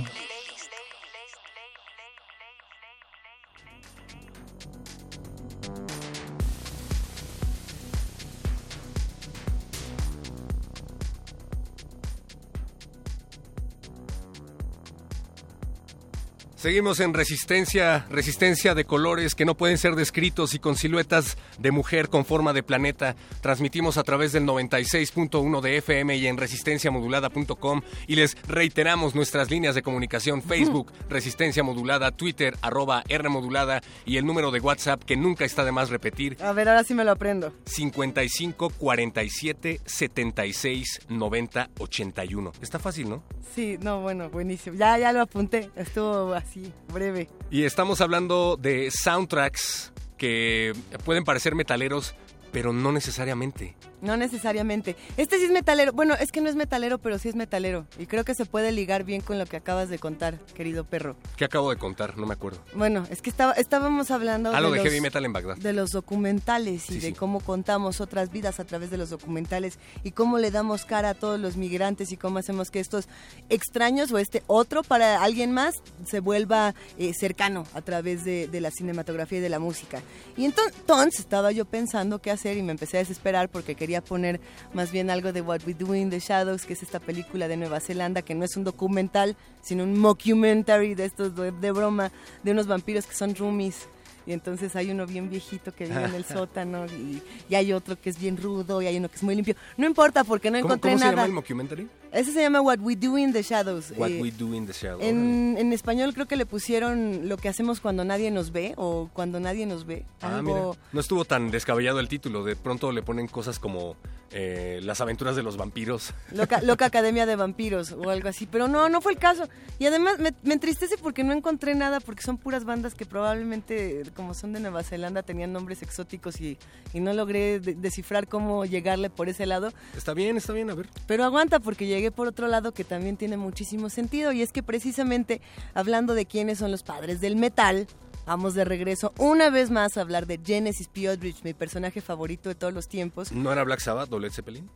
Seguimos 16.56 17.00
en 17.00 17.14
resistencia, 17.14 18.08
resistencia 18.10 18.74
de 18.74 18.86
colores 18.86 19.36
que 19.36 19.46
no 19.46 19.56
pueden 19.56 19.78
ser 19.78 19.94
descritos 19.94 20.56
y 20.56 20.60
con 20.60 20.76
siluetas 20.76 21.38
de 21.60 21.72
mujer 21.72 22.10
con 22.10 22.26
forma 22.26 22.54
de 22.54 22.64
planeta. 22.64 23.16
Transmitimos 23.42 23.98
a 23.98 24.04
través 24.04 24.32
del 24.32 24.46
96.1 24.46 25.62
de 25.62 25.78
FM 25.78 26.16
y 26.18 26.28
en 26.28 26.38
resistenciamodulada.com 26.38 27.82
y 28.08 28.16
les 28.16 28.38
reiteramos 28.48 29.16
nuestras 29.16 29.50
líneas 29.50 29.76
de 29.76 29.82
comunicación 29.82 30.42
Facebook, 30.42 30.92
Resistencia 31.10 31.64
Modulada, 31.64 32.12
Twitter, 32.12 32.58
arroba 32.62 33.04
R 33.08 33.30
Modulada 33.30 33.82
y 34.06 34.18
el 34.18 34.26
número 34.26 34.52
de 34.52 34.60
WhatsApp 34.60 35.04
que 35.04 35.18
nunca 35.18 35.46
está 35.46 35.64
de 35.64 35.72
más 35.72 35.90
repetir, 35.90 36.38
A 36.42 36.54
ver, 36.54 36.70
ahora 36.70 36.84
sí 36.84 36.94
me 36.94 37.04
lo 37.04 37.12
aprendo. 37.12 37.54
55 37.66 38.70
47 38.78 39.82
76 39.86 41.02
90 41.10 41.70
81. 41.80 42.52
Está 42.62 42.80
fácil, 42.80 43.10
¿no? 43.10 43.24
Sí, 43.54 43.78
no, 43.82 44.02
bueno, 44.02 44.30
buenísimo. 44.30 44.76
Ya, 44.78 44.98
ya 44.98 45.12
lo 45.12 45.22
apunté. 45.22 45.70
Estuvo 45.76 46.34
así, 46.34 46.72
breve. 46.94 47.28
Y 47.50 47.64
estamos 47.64 48.02
hablando 48.02 48.58
de 48.58 48.90
soundtracks 48.92 49.92
que 50.20 50.74
pueden 51.04 51.24
parecer 51.24 51.56
metaleros, 51.56 52.14
pero 52.52 52.74
no 52.74 52.92
necesariamente. 52.92 53.76
No 54.02 54.16
necesariamente. 54.18 54.96
Este 55.18 55.38
sí 55.38 55.46
es 55.46 55.52
metalero. 55.52 55.92
Bueno, 55.94 56.14
es 56.16 56.32
que 56.32 56.42
no 56.42 56.50
es 56.50 56.56
metalero, 56.56 56.98
pero 57.00 57.18
sí 57.20 57.30
es 57.30 57.36
metalero. 57.36 57.86
Y 57.98 58.06
creo 58.06 58.24
que 58.24 58.34
se 58.36 58.46
puede 58.46 58.72
ligar 58.72 59.04
bien 59.04 59.22
con 59.22 59.38
lo 59.38 59.46
que 59.46 59.58
acabas 59.58 59.90
de 59.90 60.00
contar, 60.00 60.38
querido 60.56 60.84
perro. 60.86 61.16
¿Qué 61.38 61.46
acabo 61.46 61.70
de 61.70 61.78
contar? 61.78 62.18
No 62.18 62.26
me 62.26 62.34
acuerdo. 62.34 62.60
Bueno, 62.74 63.06
es 63.10 63.22
que 63.22 63.30
estaba, 63.30 63.54
estábamos 63.54 64.12
hablando 64.12 64.52
Algo 64.56 64.72
de, 64.72 64.78
los, 64.78 64.86
heavy 64.86 65.02
metal 65.02 65.26
en 65.26 65.34
Bagdad. 65.34 65.58
de 65.58 65.74
los 65.74 65.92
documentales 65.92 66.90
y 66.90 66.94
Sí, 66.94 67.00
de 67.00 67.08
sí. 67.10 67.14
cómo 67.14 67.40
contamos 67.40 68.00
otras 68.02 68.32
vidas 68.32 68.60
a 68.60 68.66
través 68.66 68.90
de 68.92 68.98
los 68.98 69.10
documentales 69.10 69.80
y 70.04 70.12
cómo 70.12 70.38
le 70.38 70.52
damos 70.52 70.86
cara 70.86 71.10
a 71.10 71.14
todos 71.14 71.40
los 71.40 71.58
migrantes 71.58 72.12
y 72.12 72.18
cómo 72.18 72.40
hacemos 72.40 72.72
que 72.72 72.80
estos 72.80 73.08
extraños 73.50 74.12
o 74.12 74.18
este 74.18 74.44
otro 74.48 74.84
para 74.84 75.24
alguien 75.24 75.52
más 75.52 75.76
se 76.06 76.20
vuelva 76.20 76.74
eh, 76.98 77.14
cercano 77.14 77.66
a 77.74 77.82
través 77.82 78.24
de, 78.24 78.48
de 78.48 78.62
la 78.62 78.72
cinematografía 78.72 79.40
y 79.40 79.42
de 79.42 79.50
la 79.50 79.60
música. 79.60 80.02
Y 80.38 80.46
enton- 80.46 80.72
entonces 80.80 81.20
estaba 81.22 81.52
yo 81.52 81.66
pensando 81.66 82.20
qué 82.20 82.32
hacer 82.32 82.58
y 82.58 82.62
me 82.64 82.72
empecé 82.72 82.98
a 82.98 83.00
desesperar 83.00 83.50
porque 83.50 83.76
quería 83.76 83.89
poner 84.02 84.40
más 84.74 84.92
bien 84.92 85.10
algo 85.10 85.34
de 85.34 85.42
What 85.42 85.62
We 85.66 85.74
Do 85.74 85.94
in 85.96 86.10
the 86.10 86.20
Shadows, 86.20 86.66
que 86.66 86.74
es 86.74 86.84
esta 86.84 87.00
película 87.00 87.48
de 87.48 87.58
Nueva 87.58 87.80
Zelanda 87.80 88.22
que 88.22 88.36
no 88.36 88.46
es 88.46 88.56
un 88.56 88.64
documental, 88.64 89.36
sino 89.62 89.84
un 89.84 90.00
mockumentary 90.00 90.96
de 90.96 91.06
estos 91.06 91.36
de 91.36 91.72
broma 91.72 92.12
de 92.44 92.52
unos 92.52 92.68
vampiros 92.68 93.06
que 93.06 93.16
son 93.16 93.36
roomies. 93.36 93.88
Y 94.30 94.34
entonces 94.34 94.76
hay 94.76 94.92
uno 94.92 95.08
bien 95.08 95.28
viejito 95.28 95.74
que 95.74 95.86
vive 95.86 96.04
en 96.06 96.14
el 96.14 96.24
sótano 96.38 96.86
y, 96.86 97.20
y 97.50 97.56
hay 97.56 97.74
otro 97.74 98.00
que 98.00 98.12
es 98.12 98.20
bien 98.20 98.38
rudo 98.38 98.80
y 98.80 98.86
hay 98.86 98.96
uno 98.98 99.10
que 99.10 99.16
es 99.16 99.24
muy 99.24 99.34
limpio. 99.34 99.56
No 99.76 99.88
importa 99.88 100.24
porque 100.24 100.52
no 100.52 100.60
¿Cómo, 100.62 100.74
encontré 100.76 100.92
cómo 100.92 101.00
se 101.00 101.06
llama 101.06 101.16
nada. 101.16 101.28
el 101.28 101.34
mockumentary? 101.34 101.88
Ese 102.12 102.32
se 102.32 102.42
llama 102.42 102.62
What 102.62 102.80
We 102.80 102.96
Do 102.96 103.18
in 103.18 103.34
the 103.34 103.42
Shadows. 103.42 103.92
What 103.98 104.10
Eh, 104.12 104.22
We 104.22 104.32
Do 104.32 104.54
in 104.54 104.68
the 104.68 104.74
Shadow. 104.74 105.00
en, 105.02 105.56
en 105.58 105.74
español 105.74 106.14
creo 106.14 106.28
que 106.28 106.36
le 106.36 106.46
pusieron 106.46 107.28
lo 107.28 107.38
que 107.38 107.50
hacemos 107.50 107.80
cuando 107.82 108.04
nadie 108.06 108.30
nos 108.30 108.52
ve 108.52 108.74
o 108.78 109.10
cuando 109.14 109.40
nadie 109.40 109.66
nos 109.66 109.86
ve. 109.88 110.06
Ah, 110.22 110.38
Algo, 110.38 110.72
mira. 110.74 110.86
No 110.94 111.00
estuvo 111.00 111.26
tan 111.26 111.50
descabellado 111.50 112.00
el 112.00 112.08
título. 112.08 112.44
De 112.44 112.56
pronto 112.56 112.92
le 112.92 113.02
ponen 113.02 113.28
cosas 113.28 113.58
como 113.60 113.96
eh, 114.32 114.80
Las 114.84 115.02
aventuras 115.02 115.36
de 115.36 115.42
los 115.44 115.58
vampiros. 115.58 116.14
Loca, 116.32 116.62
Loca 116.62 116.86
Academia 116.86 117.26
de 117.26 117.36
Vampiros 117.36 117.92
o 117.94 118.10
algo 118.12 118.30
así. 118.30 118.46
Pero 118.48 118.68
no, 118.68 118.90
no 118.90 119.02
fue 119.02 119.12
el 119.14 119.18
caso. 119.20 119.48
Y 119.80 119.86
además 119.88 120.20
me, 120.20 120.34
me 120.44 120.54
entristece 120.56 120.98
porque 120.98 121.24
no 121.24 121.32
encontré 121.34 121.74
nada, 121.76 122.00
porque 122.00 122.22
son 122.24 122.38
puras 122.38 122.66
bandas 122.66 122.96
que 122.96 123.06
probablemente, 123.06 124.04
como 124.20 124.34
son 124.34 124.52
de 124.52 124.60
Nueva 124.60 124.84
Zelanda, 124.84 125.24
tenían 125.24 125.54
nombres 125.54 125.82
exóticos 125.82 126.42
y, 126.42 126.58
y 126.94 127.00
no 127.00 127.14
logré 127.14 127.62
de- 127.62 127.74
descifrar 127.74 128.28
cómo 128.28 128.66
llegarle 128.66 129.10
por 129.10 129.30
ese 129.30 129.46
lado. 129.46 129.72
Está 129.96 130.14
bien, 130.14 130.36
está 130.36 130.52
bien, 130.52 130.70
a 130.70 130.76
ver. 130.76 130.90
Pero 131.08 131.24
aguanta 131.24 131.62
porque 131.62 131.88
llegué 131.88 132.12
por 132.12 132.28
otro 132.28 132.50
lado 132.50 132.74
que 132.74 132.84
también 132.84 133.16
tiene 133.16 133.38
muchísimo 133.38 133.90
sentido 133.90 134.34
y 134.34 134.42
es 134.42 134.52
que 134.52 134.62
precisamente 134.62 135.40
hablando 135.74 136.16
de 136.16 136.26
quiénes 136.26 136.58
son 136.58 136.70
los 136.70 136.84
padres 136.84 137.22
del 137.22 137.38
metal, 137.38 137.88
vamos 138.26 138.56
de 138.56 138.66
regreso 138.66 139.14
una 139.20 139.50
vez 139.50 139.70
más 139.72 139.96
a 139.96 140.02
hablar 140.02 140.28
de 140.28 140.38
Genesis 140.46 140.90
P. 140.90 141.08
Aldrich, 141.08 141.42
mi 141.44 141.54
personaje 141.54 142.02
favorito 142.02 142.50
de 142.50 142.56
todos 142.56 142.74
los 142.74 142.90
tiempos. 142.90 143.32
¿No 143.32 143.54
era 143.54 143.64
Black 143.64 143.80
Sabbath 143.80 144.12
o 144.12 144.20
Led 144.20 144.32
Zeppelin? 144.34 144.70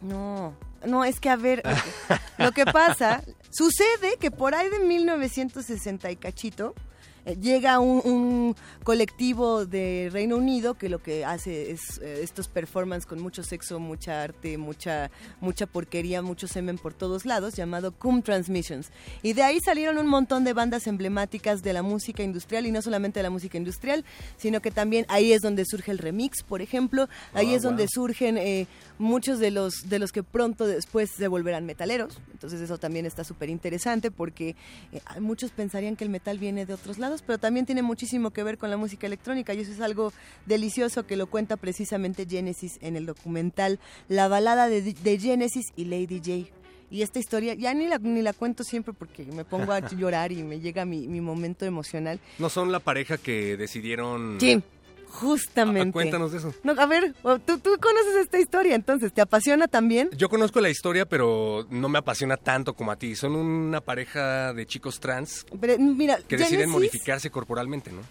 No, 0.00 0.54
no, 0.84 1.04
es 1.04 1.20
que 1.20 1.30
a 1.30 1.36
ver, 1.36 1.62
lo 1.64 1.72
que, 1.74 2.42
lo 2.44 2.52
que 2.52 2.64
pasa, 2.66 3.22
sucede 3.50 4.16
que 4.20 4.30
por 4.32 4.54
ahí 4.56 4.68
de 4.70 4.80
1960 4.80 6.10
y 6.10 6.16
cachito, 6.16 6.74
llega 7.34 7.80
un, 7.80 8.00
un 8.04 8.56
colectivo 8.84 9.66
de 9.66 10.08
Reino 10.12 10.36
Unido 10.36 10.74
que 10.74 10.88
lo 10.88 11.02
que 11.02 11.24
hace 11.24 11.70
es 11.72 11.98
eh, 11.98 12.20
estos 12.22 12.48
performances 12.48 13.06
con 13.06 13.20
mucho 13.20 13.42
sexo, 13.42 13.80
mucha 13.80 14.22
arte, 14.22 14.56
mucha, 14.58 15.10
mucha 15.40 15.66
porquería, 15.66 16.22
mucho 16.22 16.46
semen 16.46 16.78
por 16.78 16.94
todos 16.94 17.26
lados, 17.26 17.54
llamado 17.54 17.92
Cum 17.92 18.22
Transmissions. 18.22 18.90
Y 19.22 19.32
de 19.32 19.42
ahí 19.42 19.58
salieron 19.60 19.98
un 19.98 20.06
montón 20.06 20.44
de 20.44 20.52
bandas 20.52 20.86
emblemáticas 20.86 21.62
de 21.62 21.72
la 21.72 21.82
música 21.82 22.22
industrial, 22.22 22.66
y 22.66 22.72
no 22.72 22.82
solamente 22.82 23.18
de 23.18 23.24
la 23.24 23.30
música 23.30 23.58
industrial, 23.58 24.04
sino 24.36 24.60
que 24.60 24.70
también 24.70 25.04
ahí 25.08 25.32
es 25.32 25.40
donde 25.42 25.64
surge 25.64 25.90
el 25.90 25.98
remix, 25.98 26.42
por 26.42 26.62
ejemplo, 26.62 27.08
ahí 27.34 27.48
Ah, 27.52 27.56
es 27.56 27.62
donde 27.62 27.86
surgen 27.88 28.36
eh, 28.38 28.66
muchos 28.98 29.38
de 29.38 29.50
los, 29.50 29.88
de 29.88 29.98
los 29.98 30.12
que 30.12 30.22
pronto 30.22 30.66
después 30.66 31.10
se 31.10 31.28
volverán 31.28 31.66
metaleros. 31.66 32.20
Entonces 32.32 32.60
eso 32.60 32.78
también 32.78 33.06
está 33.06 33.24
súper 33.24 33.48
interesante 33.48 34.10
porque 34.10 34.56
eh, 34.92 35.00
muchos 35.20 35.50
pensarían 35.50 35.96
que 35.96 36.04
el 36.04 36.10
metal 36.10 36.38
viene 36.38 36.66
de 36.66 36.74
otros 36.74 36.98
lados, 36.98 37.22
pero 37.22 37.38
también 37.38 37.66
tiene 37.66 37.82
muchísimo 37.82 38.30
que 38.30 38.42
ver 38.42 38.58
con 38.58 38.70
la 38.70 38.76
música 38.76 39.06
electrónica 39.06 39.54
y 39.54 39.60
eso 39.60 39.72
es 39.72 39.80
algo 39.80 40.12
delicioso 40.46 41.06
que 41.06 41.16
lo 41.16 41.26
cuenta 41.26 41.56
precisamente 41.56 42.26
Genesis 42.28 42.78
en 42.80 42.96
el 42.96 43.06
documental 43.06 43.78
La 44.08 44.28
balada 44.28 44.68
de, 44.68 44.82
de 44.82 45.18
Genesis 45.18 45.72
y 45.76 45.84
Lady 45.86 46.18
J. 46.18 46.58
Y 46.90 47.02
esta 47.02 47.18
historia, 47.18 47.52
ya 47.54 47.74
ni 47.74 47.86
la, 47.86 47.98
ni 47.98 48.22
la 48.22 48.32
cuento 48.32 48.64
siempre 48.64 48.94
porque 48.94 49.24
me 49.26 49.44
pongo 49.44 49.72
a 49.72 49.80
llorar 49.96 50.32
y 50.32 50.42
me 50.42 50.60
llega 50.60 50.84
mi, 50.84 51.06
mi 51.06 51.20
momento 51.20 51.66
emocional. 51.66 52.18
¿No 52.38 52.48
son 52.48 52.72
la 52.72 52.80
pareja 52.80 53.18
que 53.18 53.56
decidieron... 53.56 54.38
Sí, 54.40 54.62
Justamente. 55.10 55.92
cuéntanos 55.92 56.32
de 56.32 56.38
eso. 56.38 56.54
No, 56.62 56.72
a 56.78 56.86
ver, 56.86 57.14
¿tú, 57.44 57.58
tú 57.58 57.70
conoces 57.80 58.16
esta 58.20 58.38
historia 58.38 58.74
entonces, 58.74 59.12
¿te 59.12 59.20
apasiona 59.20 59.68
también? 59.68 60.10
Yo 60.16 60.28
conozco 60.28 60.60
la 60.60 60.70
historia, 60.70 61.06
pero 61.06 61.66
no 61.70 61.88
me 61.88 61.98
apasiona 61.98 62.36
tanto 62.36 62.74
como 62.74 62.92
a 62.92 62.96
ti. 62.96 63.16
Son 63.16 63.34
una 63.34 63.80
pareja 63.80 64.52
de 64.52 64.66
chicos 64.66 65.00
trans 65.00 65.46
Pero, 65.60 65.78
mira, 65.78 66.18
que 66.26 66.36
deciden 66.36 66.70
modificarse 66.70 67.30
corporalmente, 67.30 67.90
¿no? 67.92 68.02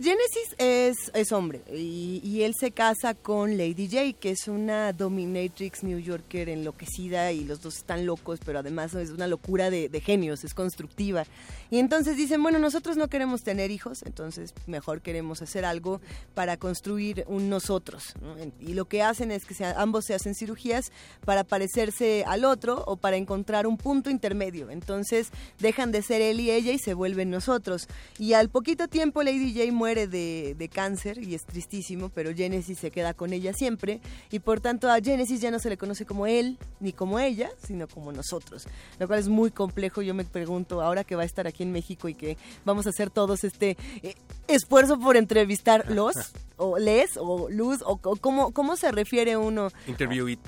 Genesis 0.00 0.54
es, 0.58 0.96
es 1.14 1.32
hombre 1.32 1.62
y, 1.72 2.20
y 2.24 2.42
él 2.42 2.54
se 2.58 2.70
casa 2.70 3.14
con 3.14 3.56
Lady 3.56 3.88
J, 3.90 4.18
que 4.18 4.30
es 4.30 4.48
una 4.48 4.92
dominatrix 4.92 5.82
New 5.82 5.98
Yorker 5.98 6.48
enloquecida 6.48 7.32
y 7.32 7.44
los 7.44 7.62
dos 7.62 7.76
están 7.76 8.06
locos, 8.06 8.40
pero 8.44 8.58
además 8.58 8.94
es 8.94 9.10
una 9.10 9.26
locura 9.26 9.70
de, 9.70 9.88
de 9.88 10.00
genios, 10.00 10.44
es 10.44 10.54
constructiva. 10.54 11.24
Y 11.70 11.78
entonces 11.78 12.16
dicen, 12.16 12.42
bueno, 12.42 12.58
nosotros 12.58 12.96
no 12.96 13.08
queremos 13.08 13.42
tener 13.42 13.70
hijos, 13.70 14.02
entonces 14.04 14.54
mejor 14.66 15.00
queremos 15.02 15.40
hacer 15.40 15.64
algo 15.64 16.00
para 16.34 16.56
construir 16.56 17.24
un 17.28 17.48
nosotros. 17.48 18.14
Y 18.58 18.74
lo 18.74 18.86
que 18.86 19.02
hacen 19.02 19.30
es 19.30 19.44
que 19.44 19.64
ambos 19.64 20.06
se 20.06 20.14
hacen 20.14 20.34
cirugías 20.34 20.90
para 21.24 21.44
parecerse 21.44 22.24
al 22.26 22.44
otro 22.44 22.82
o 22.86 22.96
para 22.96 23.16
encontrar 23.16 23.66
un 23.66 23.76
punto 23.76 24.10
intermedio. 24.10 24.70
Entonces 24.70 25.30
dejan 25.58 25.92
de 25.92 26.02
ser 26.02 26.20
él 26.22 26.40
y 26.40 26.50
ella 26.50 26.72
y 26.72 26.78
se 26.78 26.94
vuelven 26.94 27.30
nosotros. 27.30 27.86
Y 28.18 28.32
al 28.32 28.48
poquito 28.48 28.88
tiempo 28.88 29.22
Lady 29.22 29.54
J 29.54 29.72
muere 29.72 30.08
de, 30.08 30.56
de 30.58 30.68
cáncer 30.68 31.18
y 31.22 31.34
es 31.34 31.44
tristísimo, 31.44 32.08
pero 32.08 32.34
Genesis 32.34 32.78
se 32.78 32.90
queda 32.90 33.14
con 33.14 33.32
ella 33.32 33.52
siempre. 33.52 34.00
Y 34.30 34.40
por 34.40 34.60
tanto 34.60 34.90
a 34.90 35.00
Genesis 35.00 35.40
ya 35.40 35.50
no 35.50 35.58
se 35.58 35.70
le 35.70 35.76
conoce 35.76 36.04
como 36.04 36.26
él 36.26 36.58
ni 36.80 36.92
como 36.92 37.20
ella, 37.20 37.50
sino 37.64 37.86
como 37.86 38.10
nosotros. 38.10 38.66
Lo 38.98 39.06
cual 39.06 39.20
es 39.20 39.28
muy 39.28 39.50
complejo. 39.50 40.02
Yo 40.02 40.14
me 40.14 40.24
pregunto, 40.24 40.82
ahora 40.82 41.04
que 41.04 41.14
va 41.14 41.22
a 41.22 41.26
estar 41.26 41.46
aquí 41.46 41.59
en 41.62 41.72
México 41.72 42.08
y 42.08 42.14
que 42.14 42.36
vamos 42.64 42.86
a 42.86 42.90
hacer 42.90 43.10
todos 43.10 43.44
este 43.44 43.76
eh, 44.02 44.14
esfuerzo 44.48 44.98
por 44.98 45.16
entrevistarlos, 45.16 46.14
o 46.56 46.78
les, 46.78 47.16
o 47.16 47.48
luz, 47.50 47.82
o, 47.82 47.98
o 48.02 48.16
cómo, 48.16 48.52
cómo 48.52 48.76
se 48.76 48.90
refiere 48.92 49.36
uno 49.36 49.68
Interview 49.86 50.28
It. 50.28 50.40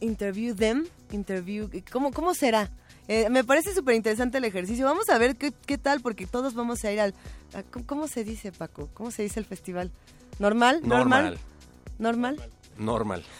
interview 0.00 0.54
them, 0.54 0.86
interview, 1.12 1.68
¿cómo, 1.92 2.12
cómo 2.12 2.34
será? 2.34 2.70
Eh, 3.08 3.28
me 3.28 3.42
parece 3.42 3.74
súper 3.74 3.96
interesante 3.96 4.38
el 4.38 4.44
ejercicio. 4.44 4.84
Vamos 4.84 5.08
a 5.08 5.18
ver 5.18 5.34
qué, 5.36 5.52
qué 5.66 5.78
tal, 5.78 6.00
porque 6.00 6.26
todos 6.26 6.54
vamos 6.54 6.84
a 6.84 6.92
ir 6.92 7.00
al... 7.00 7.14
a- 7.54 7.62
¿cómo, 7.64 7.84
cómo 7.86 8.06
se 8.08 8.22
dice, 8.22 8.52
Paco? 8.52 8.88
¿Cómo 8.94 9.10
se 9.10 9.22
dice 9.24 9.40
el 9.40 9.46
festival? 9.46 9.90
¿Normal? 10.38 10.80
Normal. 10.84 11.38
¿Normal? 11.98 12.36
Normal. 12.38 12.50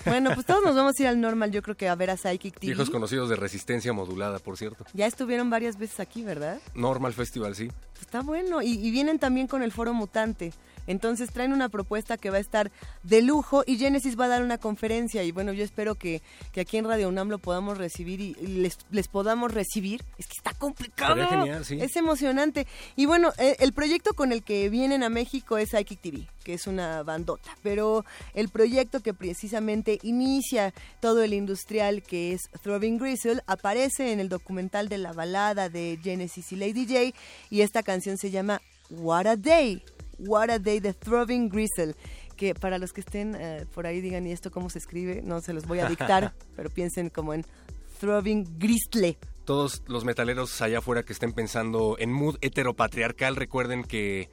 Bueno, 0.04 0.30
pues 0.34 0.46
todos 0.46 0.62
nos 0.62 0.74
vamos 0.76 0.98
a 0.98 1.02
ir 1.02 1.08
al 1.08 1.20
normal, 1.20 1.50
yo 1.50 1.62
creo 1.62 1.76
que 1.76 1.88
a 1.88 1.94
ver 1.94 2.10
a 2.10 2.16
Psychic 2.16 2.54
TV. 2.54 2.66
Viejos 2.66 2.90
conocidos 2.90 3.28
de 3.28 3.36
resistencia 3.36 3.92
modulada, 3.92 4.38
por 4.38 4.56
cierto. 4.56 4.84
Ya 4.92 5.06
estuvieron 5.06 5.50
varias 5.50 5.78
veces 5.78 6.00
aquí, 6.00 6.22
¿verdad? 6.22 6.60
Normal 6.74 7.12
Festival, 7.12 7.54
sí. 7.54 7.68
Pues 7.92 8.02
está 8.02 8.22
bueno. 8.22 8.62
Y, 8.62 8.72
y 8.72 8.90
vienen 8.90 9.18
también 9.18 9.46
con 9.46 9.62
el 9.62 9.72
Foro 9.72 9.92
Mutante. 9.94 10.52
Entonces 10.90 11.30
traen 11.30 11.52
una 11.52 11.68
propuesta 11.68 12.16
que 12.16 12.30
va 12.30 12.38
a 12.38 12.40
estar 12.40 12.72
de 13.04 13.22
lujo 13.22 13.62
y 13.64 13.78
Genesis 13.78 14.18
va 14.18 14.24
a 14.24 14.28
dar 14.28 14.42
una 14.42 14.58
conferencia 14.58 15.22
y 15.22 15.30
bueno, 15.30 15.52
yo 15.52 15.62
espero 15.62 15.94
que, 15.94 16.20
que 16.52 16.62
aquí 16.62 16.78
en 16.78 16.84
Radio 16.84 17.08
UNAM 17.08 17.28
lo 17.28 17.38
podamos 17.38 17.78
recibir 17.78 18.20
y, 18.20 18.34
les, 18.34 18.76
les 18.90 19.06
podamos 19.06 19.54
recibir. 19.54 20.02
Es 20.18 20.26
que 20.26 20.34
está 20.36 20.52
complicado. 20.52 21.14
Estaría 21.14 21.42
genial, 21.42 21.64
sí. 21.64 21.78
Es 21.80 21.94
emocionante. 21.94 22.66
Y 22.96 23.06
bueno, 23.06 23.32
eh, 23.38 23.54
el 23.60 23.72
proyecto 23.72 24.14
con 24.14 24.32
el 24.32 24.42
que 24.42 24.68
vienen 24.68 25.04
a 25.04 25.10
México 25.10 25.58
es 25.58 25.70
Psychic 25.70 26.00
TV, 26.00 26.26
que 26.42 26.54
es 26.54 26.66
una 26.66 27.04
bandota, 27.04 27.56
pero 27.62 28.04
el 28.34 28.48
proyecto 28.48 28.98
que 28.98 29.14
precisamente 29.14 30.00
inicia 30.02 30.74
todo 30.98 31.22
el 31.22 31.34
industrial 31.34 32.02
que 32.02 32.32
es 32.32 32.50
Throbbing 32.62 32.98
Gristle 32.98 33.42
aparece 33.46 34.12
en 34.12 34.18
el 34.18 34.28
documental 34.28 34.88
de 34.88 34.98
la 34.98 35.12
balada 35.12 35.68
de 35.68 36.00
Genesis 36.02 36.50
y 36.50 36.56
Lady 36.56 36.84
J 36.84 37.16
y 37.48 37.60
esta 37.60 37.84
canción 37.84 38.18
se 38.18 38.32
llama 38.32 38.60
What 38.90 39.26
a 39.26 39.36
Day, 39.36 39.82
What 40.26 40.50
a 40.50 40.58
Day 40.58 40.80
de 40.80 40.92
Throbbing 40.94 41.48
Gristle 41.48 41.94
que 42.36 42.54
para 42.54 42.78
los 42.78 42.92
que 42.92 43.00
estén 43.02 43.34
eh, 43.38 43.66
por 43.74 43.86
ahí 43.86 44.00
digan 44.00 44.26
y 44.26 44.32
esto 44.32 44.50
cómo 44.50 44.70
se 44.70 44.78
escribe, 44.78 45.20
no 45.22 45.40
se 45.42 45.52
los 45.52 45.66
voy 45.66 45.80
a 45.80 45.88
dictar, 45.88 46.32
pero 46.56 46.70
piensen 46.70 47.10
como 47.10 47.34
en 47.34 47.44
Throbbing 48.00 48.58
Gristle. 48.58 49.18
Todos 49.44 49.82
los 49.88 50.04
metaleros 50.04 50.60
allá 50.62 50.78
afuera 50.78 51.02
que 51.02 51.12
estén 51.12 51.32
pensando 51.32 51.96
en 51.98 52.10
mood 52.12 52.36
heteropatriarcal, 52.40 53.36
recuerden 53.36 53.84
que 53.84 54.30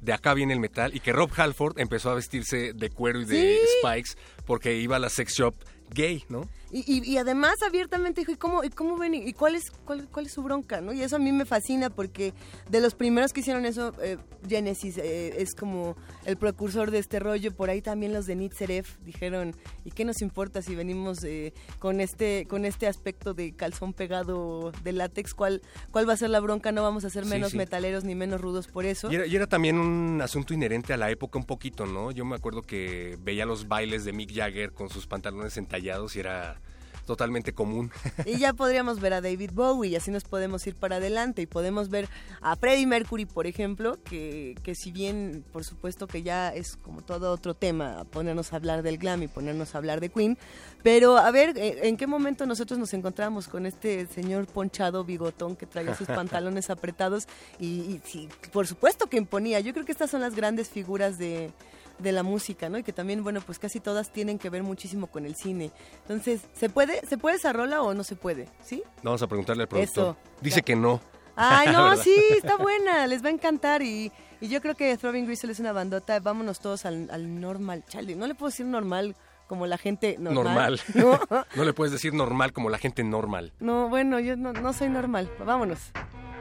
de 0.00 0.12
acá 0.12 0.34
viene 0.34 0.52
el 0.52 0.60
metal 0.60 0.94
y 0.94 1.00
que 1.00 1.12
Rob 1.12 1.30
Halford 1.34 1.78
empezó 1.78 2.10
a 2.10 2.14
vestirse 2.14 2.72
de 2.74 2.90
cuero 2.90 3.20
y 3.20 3.24
de 3.24 3.56
Sí. 3.60 3.66
spikes 3.80 4.10
porque 4.44 4.76
iba 4.76 4.96
a 4.96 4.98
la 4.98 5.08
sex 5.08 5.32
shop 5.34 5.54
gay, 5.90 6.24
¿no? 6.28 6.48
Y, 6.72 6.80
y- 6.90 7.04
y 7.12 7.18
además 7.18 7.56
abiertamente 7.62 8.22
dijo, 8.22 8.32
¿y 8.32 8.36
cómo, 8.36 8.64
y 8.64 8.70
cómo 8.70 8.96
ven? 8.96 9.12
¿Y 9.14 9.32
cuál 9.34 9.54
es, 9.56 9.70
cuál, 9.84 10.08
cuál 10.10 10.24
es 10.26 10.32
su 10.32 10.42
bronca? 10.42 10.80
¿no? 10.80 10.92
Y 10.94 11.02
eso 11.02 11.16
a 11.16 11.18
mí 11.18 11.30
me 11.30 11.44
fascina 11.44 11.90
porque 11.90 12.32
de 12.70 12.80
los 12.80 12.94
primeros 12.94 13.32
que 13.34 13.40
hicieron 13.40 13.66
eso, 13.66 13.92
eh, 14.02 14.16
Genesis 14.48 14.96
eh, 14.96 15.34
es 15.42 15.54
como 15.54 15.96
el 16.24 16.38
precursor 16.38 16.90
de 16.90 16.98
este 16.98 17.18
rollo. 17.20 17.54
Por 17.54 17.68
ahí 17.68 17.82
también 17.82 18.14
los 18.14 18.24
de 18.24 18.36
Nitzeref 18.36 18.96
dijeron, 19.04 19.54
¿y 19.84 19.90
qué 19.90 20.06
nos 20.06 20.22
importa 20.22 20.62
si 20.62 20.74
venimos 20.74 21.22
eh, 21.24 21.52
con 21.78 22.00
este 22.00 22.46
con 22.48 22.64
este 22.64 22.86
aspecto 22.86 23.34
de 23.34 23.52
calzón 23.54 23.92
pegado 23.92 24.72
de 24.82 24.92
látex? 24.92 25.34
¿Cuál, 25.34 25.60
¿Cuál 25.90 26.08
va 26.08 26.14
a 26.14 26.16
ser 26.16 26.30
la 26.30 26.40
bronca? 26.40 26.72
No 26.72 26.82
vamos 26.82 27.04
a 27.04 27.10
ser 27.10 27.24
Sí, 27.24 27.28
menos 27.30 27.50
sí. 27.50 27.58
metaleros 27.58 28.04
ni 28.04 28.14
menos 28.14 28.40
rudos 28.40 28.66
por 28.66 28.86
eso. 28.86 29.12
Y 29.12 29.16
era, 29.16 29.26
y 29.26 29.36
era 29.36 29.46
también 29.46 29.78
un 29.78 30.22
asunto 30.22 30.54
inherente 30.54 30.94
a 30.94 30.96
la 30.96 31.10
época 31.10 31.38
un 31.38 31.44
poquito, 31.44 31.84
¿no? 31.84 32.12
Yo 32.12 32.24
me 32.24 32.34
acuerdo 32.34 32.62
que 32.62 33.18
veía 33.20 33.44
los 33.44 33.68
bailes 33.68 34.06
de 34.06 34.14
Mick 34.14 34.32
Jagger 34.34 34.72
con 34.72 34.88
sus 34.88 35.06
pantalones 35.06 35.58
entallados 35.58 36.16
y 36.16 36.20
era 36.20 36.61
totalmente 37.06 37.52
común. 37.52 37.90
Y 38.26 38.38
ya 38.38 38.52
podríamos 38.52 39.00
ver 39.00 39.14
a 39.14 39.20
David 39.20 39.50
Bowie 39.52 39.90
y 39.90 39.96
así 39.96 40.10
nos 40.10 40.24
podemos 40.24 40.66
ir 40.66 40.74
para 40.74 40.96
adelante 40.96 41.42
y 41.42 41.46
podemos 41.46 41.88
ver 41.90 42.08
a 42.40 42.56
Freddie 42.56 42.86
Mercury, 42.86 43.26
por 43.26 43.46
ejemplo, 43.46 43.98
que, 44.04 44.54
que 44.62 44.74
si 44.74 44.92
bien 44.92 45.44
por 45.52 45.64
supuesto 45.64 46.06
que 46.06 46.22
ya 46.22 46.50
es 46.50 46.76
como 46.76 47.02
todo 47.02 47.32
otro 47.32 47.54
tema 47.54 48.04
ponernos 48.10 48.52
a 48.52 48.56
hablar 48.56 48.82
del 48.82 48.98
glam 48.98 49.22
y 49.22 49.28
ponernos 49.28 49.74
a 49.74 49.78
hablar 49.78 50.00
de 50.00 50.08
Queen, 50.08 50.38
pero 50.82 51.16
a 51.16 51.30
ver, 51.30 51.56
eh, 51.58 51.88
¿en 51.88 51.96
qué 51.96 52.06
momento 52.06 52.46
nosotros 52.46 52.78
nos 52.78 52.94
encontramos 52.94 53.48
con 53.48 53.66
este 53.66 54.06
señor 54.06 54.46
ponchado 54.46 55.04
bigotón 55.04 55.56
que 55.56 55.66
traía 55.66 55.94
sus 55.94 56.06
pantalones 56.08 56.70
apretados 56.70 57.26
y, 57.58 57.66
y 57.66 58.00
sí, 58.04 58.28
por 58.52 58.66
supuesto 58.66 59.08
que 59.08 59.16
imponía? 59.16 59.60
Yo 59.60 59.72
creo 59.72 59.84
que 59.84 59.92
estas 59.92 60.10
son 60.10 60.20
las 60.20 60.34
grandes 60.34 60.68
figuras 60.68 61.18
de 61.18 61.52
de 61.98 62.12
la 62.12 62.22
música, 62.22 62.68
¿no? 62.68 62.78
Y 62.78 62.82
que 62.82 62.92
también, 62.92 63.22
bueno, 63.22 63.40
pues 63.40 63.58
casi 63.58 63.80
todas 63.80 64.12
tienen 64.12 64.38
que 64.38 64.50
ver 64.50 64.62
muchísimo 64.62 65.06
con 65.08 65.24
el 65.26 65.34
cine. 65.36 65.70
Entonces, 66.02 66.42
¿se 66.54 66.68
puede, 66.68 67.04
¿se 67.06 67.18
puede 67.18 67.36
esa 67.36 67.52
rola 67.52 67.82
o 67.82 67.94
no 67.94 68.04
se 68.04 68.16
puede? 68.16 68.48
¿Sí? 68.64 68.82
Vamos 69.02 69.22
a 69.22 69.26
preguntarle 69.26 69.62
al 69.64 69.68
productor. 69.68 70.02
Eso, 70.04 70.16
Dice 70.40 70.56
ya. 70.56 70.62
que 70.62 70.76
no. 70.76 71.00
Ay, 71.36 71.68
no, 71.72 71.96
sí, 71.96 72.14
está 72.36 72.56
buena, 72.56 73.06
les 73.06 73.24
va 73.24 73.28
a 73.28 73.32
encantar 73.32 73.82
y, 73.82 74.12
y 74.40 74.48
yo 74.48 74.60
creo 74.60 74.74
que 74.74 74.96
Throbbing 74.98 75.24
Gristle 75.26 75.52
es 75.52 75.60
una 75.60 75.72
bandota, 75.72 76.20
vámonos 76.20 76.60
todos 76.60 76.84
al, 76.84 77.08
al 77.10 77.40
normal, 77.40 77.84
chale, 77.88 78.14
no 78.16 78.26
le 78.26 78.34
puedo 78.34 78.50
decir 78.50 78.66
normal 78.66 79.16
como 79.46 79.66
la 79.66 79.78
gente 79.78 80.16
normal. 80.18 80.44
Normal. 80.44 80.80
No, 80.94 81.44
No 81.56 81.64
le 81.64 81.72
puedes 81.72 81.92
decir 81.92 82.12
normal 82.14 82.52
como 82.52 82.68
la 82.70 82.78
gente 82.78 83.02
normal. 83.04 83.52
no, 83.60 83.88
bueno, 83.88 84.20
yo 84.20 84.36
no, 84.36 84.52
no 84.52 84.72
soy 84.74 84.88
normal, 84.90 85.30
vámonos. 85.44 85.78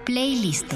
Playlist. 0.05 0.73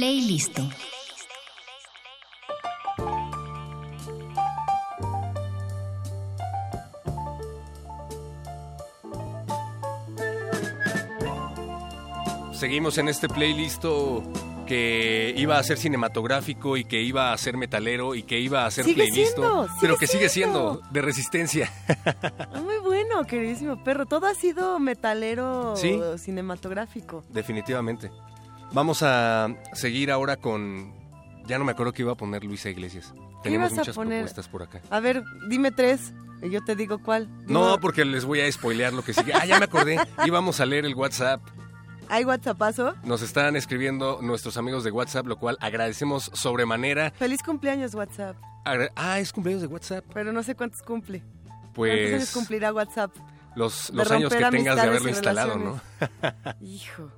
Playlisto. 0.00 0.62
Seguimos 12.52 12.98
en 12.98 13.08
este 13.08 13.28
playlist 13.28 13.84
que 14.66 15.34
iba 15.36 15.58
a 15.58 15.62
ser 15.62 15.78
cinematográfico 15.78 16.76
y 16.76 16.84
que 16.84 17.00
iba 17.02 17.32
a 17.32 17.38
ser 17.38 17.56
metalero 17.56 18.14
y 18.14 18.22
que 18.22 18.38
iba 18.38 18.66
a 18.66 18.70
ser 18.70 18.84
Sigue 18.84 18.96
playlist, 19.04 19.32
siendo, 19.32 19.64
sigue 19.64 19.76
pero 19.80 19.96
que 19.96 20.06
sigue 20.06 20.28
siendo. 20.28 20.72
siendo 20.74 20.90
de 20.92 21.02
resistencia. 21.02 21.72
Muy 22.62 22.78
bueno, 22.78 23.24
queridísimo 23.24 23.82
perro. 23.82 24.06
Todo 24.06 24.26
ha 24.26 24.34
sido 24.34 24.78
metalero 24.78 25.74
Sí. 25.76 25.98
cinematográfico. 26.18 27.24
Definitivamente. 27.30 28.10
Vamos 28.72 29.02
a 29.02 29.48
seguir 29.72 30.10
ahora 30.10 30.36
con. 30.36 30.92
Ya 31.46 31.58
no 31.58 31.64
me 31.64 31.72
acuerdo 31.72 31.92
que 31.92 32.02
iba 32.02 32.12
a 32.12 32.16
poner 32.16 32.44
Luisa 32.44 32.68
Iglesias. 32.70 33.12
Tenemos 33.42 33.72
muchas 33.72 33.96
propuestas 33.96 34.48
por 34.48 34.62
acá. 34.62 34.80
A 34.90 35.00
ver, 35.00 35.22
dime 35.48 35.70
tres 35.72 36.12
y 36.42 36.50
yo 36.50 36.62
te 36.62 36.76
digo 36.76 36.98
cuál. 37.02 37.28
No, 37.46 37.78
porque 37.80 38.04
les 38.04 38.24
voy 38.24 38.40
a 38.40 38.52
spoilear 38.52 38.92
lo 38.92 39.02
que 39.02 39.12
sigue. 39.12 39.32
Ah, 39.34 39.44
ya 39.46 39.58
me 39.58 39.64
acordé. 39.64 39.98
Íbamos 40.26 40.60
a 40.60 40.66
leer 40.66 40.84
el 40.84 40.94
WhatsApp. 40.94 41.40
¿Hay 42.08 42.24
WhatsAppazo? 42.24 42.94
Nos 43.04 43.22
están 43.22 43.54
escribiendo 43.56 44.18
nuestros 44.20 44.56
amigos 44.56 44.82
de 44.84 44.90
WhatsApp, 44.90 45.26
lo 45.26 45.36
cual 45.38 45.56
agradecemos 45.60 46.30
sobremanera. 46.34 47.12
Feliz 47.12 47.40
cumpleaños, 47.42 47.94
WhatsApp. 47.94 48.36
Agra- 48.64 48.90
Ah, 48.96 49.20
es 49.20 49.32
cumpleaños 49.32 49.62
de 49.62 49.68
WhatsApp. 49.68 50.04
Pero 50.12 50.32
no 50.32 50.42
sé 50.42 50.54
cuántos 50.56 50.82
cumple. 50.82 51.22
¿Cuántos 51.74 51.86
años 52.08 52.10
Pues 52.20 52.32
cumplirá 52.32 52.72
WhatsApp? 52.72 53.12
los, 53.56 53.90
años 54.10 54.32
que 54.32 54.44
tengas 54.50 54.76
de 54.76 54.82
haberlo 54.82 55.08
instalado, 55.08 55.56
¿no? 55.56 55.80
Hijo. 56.60 57.10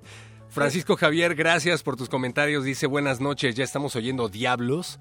Francisco 0.53 0.97
Javier, 0.97 1.35
gracias 1.35 1.83
por 1.83 1.97
tus 1.97 2.11
comentarios. 2.11 2.65
Dice, 2.65 2.87
buenas 2.87 3.21
noches, 3.21 3.55
ya 3.55 3.65
estamos 3.65 3.97
oyendo 3.97 4.29
Diablos. 4.29 5.01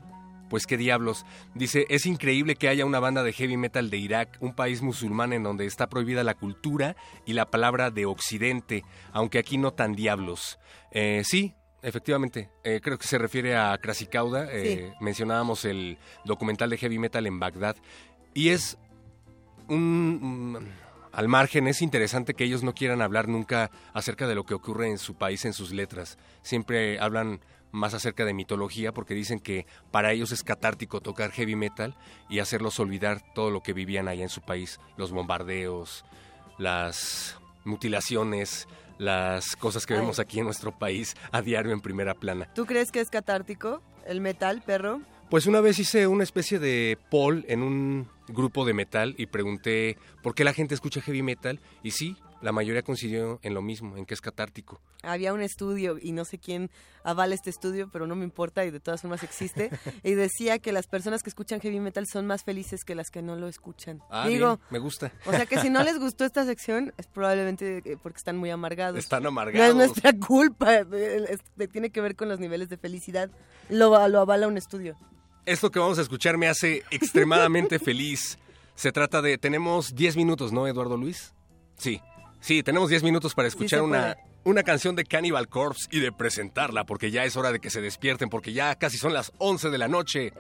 Pues 0.50 0.66
qué 0.66 0.76
diablos. 0.76 1.26
Dice, 1.56 1.86
es 1.90 2.06
increíble 2.06 2.56
que 2.56 2.68
haya 2.68 2.86
una 2.86 3.00
banda 3.00 3.24
de 3.24 3.32
heavy 3.32 3.56
metal 3.56 3.90
de 3.90 3.98
Irak, 3.98 4.38
un 4.42 4.54
país 4.54 4.82
musulmán 4.82 5.32
en 5.32 5.44
donde 5.44 5.66
está 5.66 5.88
prohibida 5.88 6.26
la 6.26 6.34
cultura 6.36 6.98
y 7.26 7.34
la 7.34 7.46
palabra 7.50 7.90
de 7.90 8.06
occidente, 8.06 8.84
aunque 9.14 9.40
aquí 9.40 9.58
no 9.58 9.72
tan 9.72 9.94
diablos. 9.94 10.60
Eh, 10.92 11.22
sí, 11.24 11.54
efectivamente, 11.82 12.50
eh, 12.66 12.82
creo 12.84 12.98
que 12.98 13.08
se 13.08 13.18
refiere 13.18 13.56
a 13.56 13.78
Krasikauda. 13.78 14.48
eh, 14.52 14.94
Mencionábamos 15.00 15.64
el 15.64 15.98
documental 16.26 16.70
de 16.70 16.78
heavy 16.78 17.00
metal 17.00 17.26
en 17.28 17.40
Bagdad. 17.40 17.78
Y 18.34 18.50
es 18.50 18.78
un... 19.70 20.68
al 21.12 21.28
margen, 21.28 21.68
es 21.68 21.82
interesante 21.82 22.34
que 22.34 22.44
ellos 22.44 22.64
no 22.64 22.74
quieran 22.74 23.02
hablar 23.02 23.28
nunca 23.28 23.72
acerca 23.94 24.28
de 24.28 24.36
lo 24.36 24.46
que 24.46 24.54
ocurre 24.54 24.90
en 24.90 24.98
su 24.98 25.16
país 25.16 25.46
en 25.46 25.54
sus 25.54 25.72
letras. 25.72 26.18
Siempre 26.42 27.00
hablan 27.00 27.42
más 27.72 27.94
acerca 27.94 28.26
de 28.26 28.34
mitología 28.34 28.94
porque 28.94 29.14
dicen 29.14 29.40
que 29.40 29.66
para 29.92 30.12
ellos 30.12 30.32
es 30.32 30.44
catártico 30.44 31.02
tocar 31.02 31.32
heavy 31.32 31.56
metal 31.56 31.96
y 32.30 32.40
hacerlos 32.40 32.80
olvidar 32.80 33.22
todo 33.34 33.50
lo 33.50 33.62
que 33.62 33.74
vivían 33.74 34.08
allá 34.08 34.24
en 34.24 34.30
su 34.30 34.42
país, 34.42 34.80
los 34.98 35.12
bombardeos, 35.12 36.06
las 36.58 37.38
mutilaciones, 37.64 38.68
las 38.98 39.56
cosas 39.56 39.86
que 39.86 39.94
Ay. 39.94 40.02
vemos 40.02 40.20
aquí 40.20 40.40
en 40.40 40.46
nuestro 40.46 40.78
país 40.78 41.16
a 41.32 41.42
diario 41.42 41.72
en 41.72 41.82
primera 41.82 42.14
plana. 42.14 42.50
¿Tú 42.54 42.66
crees 42.66 42.92
que 42.92 43.00
es 43.00 43.10
catártico 43.10 43.82
el 44.06 44.22
metal, 44.22 44.62
perro? 44.66 45.02
Pues 45.32 45.46
una 45.48 45.62
vez 45.62 45.80
hice 45.80 46.08
una 46.08 46.24
especie 46.26 46.60
de 46.60 46.98
poll 47.10 47.46
en 47.48 47.64
un 47.64 48.08
grupo 48.28 48.66
de 48.66 48.74
metal 48.74 49.16
y 49.18 49.28
pregunté 49.28 49.98
por 50.22 50.36
qué 50.36 50.44
la 50.44 50.52
gente 50.54 50.76
escucha 50.76 51.00
heavy 51.02 51.22
metal 51.24 51.62
y 51.84 51.92
sí, 51.92 52.18
la 52.42 52.52
mayoría 52.52 52.82
coincidió 52.82 53.40
en 53.42 53.54
lo 53.54 53.62
mismo, 53.62 53.96
en 53.96 54.06
que 54.06 54.14
es 54.14 54.20
catártico. 54.20 54.82
Había 55.04 55.32
un 55.32 55.42
estudio 55.42 55.98
y 56.02 56.12
no 56.12 56.26
sé 56.26 56.38
quién 56.38 56.70
avala 57.06 57.34
este 57.34 57.50
estudio, 57.50 57.90
pero 57.90 58.08
no 58.08 58.16
me 58.18 58.26
importa 58.26 58.66
y 58.66 58.72
de 58.72 58.82
todas 58.82 59.02
formas 59.02 59.24
existe. 59.24 59.70
y 60.04 60.16
decía 60.16 60.60
que 60.60 60.74
las 60.74 60.88
personas 60.88 61.24
que 61.24 61.30
escuchan 61.30 61.62
heavy 61.62 61.80
metal 61.80 62.06
son 62.08 62.28
más 62.28 62.44
felices 62.44 62.84
que 62.84 62.94
las 62.94 63.10
que 63.10 63.22
no 63.22 63.38
lo 63.38 63.48
escuchan. 63.48 64.02
Ah, 64.10 64.28
Digo, 64.28 64.58
bien, 64.58 64.68
me 64.70 64.80
gusta. 64.80 65.14
o 65.26 65.32
sea 65.32 65.46
que 65.46 65.60
si 65.60 65.70
no 65.70 65.82
les 65.82 65.98
gustó 66.00 66.26
esta 66.26 66.44
sección 66.44 66.94
es 66.98 67.08
probablemente 67.08 67.82
eh, 67.86 67.98
porque 68.04 68.18
están 68.18 68.36
muy 68.36 68.50
amargados. 68.50 69.00
Están 69.00 69.24
No 69.24 69.30
amargados. 69.30 69.70
es 69.70 69.76
nuestra 69.76 70.12
culpa, 70.12 70.76
es- 70.92 71.40
tiene 71.72 71.90
que 71.90 72.02
ver 72.02 72.18
con 72.18 72.28
los 72.28 72.40
niveles 72.42 72.68
de 72.68 72.76
felicidad. 72.76 73.30
Lo, 73.70 74.08
lo 74.10 74.20
avala 74.20 74.48
un 74.50 74.58
estudio. 74.58 74.98
Esto 75.46 75.72
que 75.72 75.80
vamos 75.80 75.98
a 76.00 76.02
escuchar 76.02 76.38
me 76.38 76.48
hace 76.48 76.84
extremadamente 76.92 77.80
feliz. 77.84 78.38
Se 78.76 78.92
trata 78.92 79.22
de... 79.22 79.38
Tenemos 79.38 79.96
10 79.96 80.18
minutos, 80.18 80.52
¿no, 80.52 80.68
Eduardo 80.68 80.98
Luis? 80.98 81.34
Sí. 81.78 82.02
Sí, 82.40 82.64
tenemos 82.64 82.90
10 82.90 83.04
minutos 83.04 83.36
para 83.36 83.48
escuchar 83.48 83.82
una, 83.82 84.18
una 84.44 84.64
canción 84.64 84.96
de 84.96 85.04
Cannibal 85.04 85.48
Corpse 85.48 85.88
y 85.92 86.00
de 86.00 86.12
presentarla, 86.12 86.86
porque 86.86 87.12
ya 87.12 87.24
es 87.26 87.36
hora 87.38 87.52
de 87.52 87.60
que 87.60 87.70
se 87.70 87.82
despierten, 87.82 88.30
porque 88.30 88.54
ya 88.54 88.76
casi 88.76 88.98
son 88.98 89.14
las 89.14 89.32
11 89.38 89.70
de 89.70 89.78
la 89.78 89.88
noche. 89.88 90.34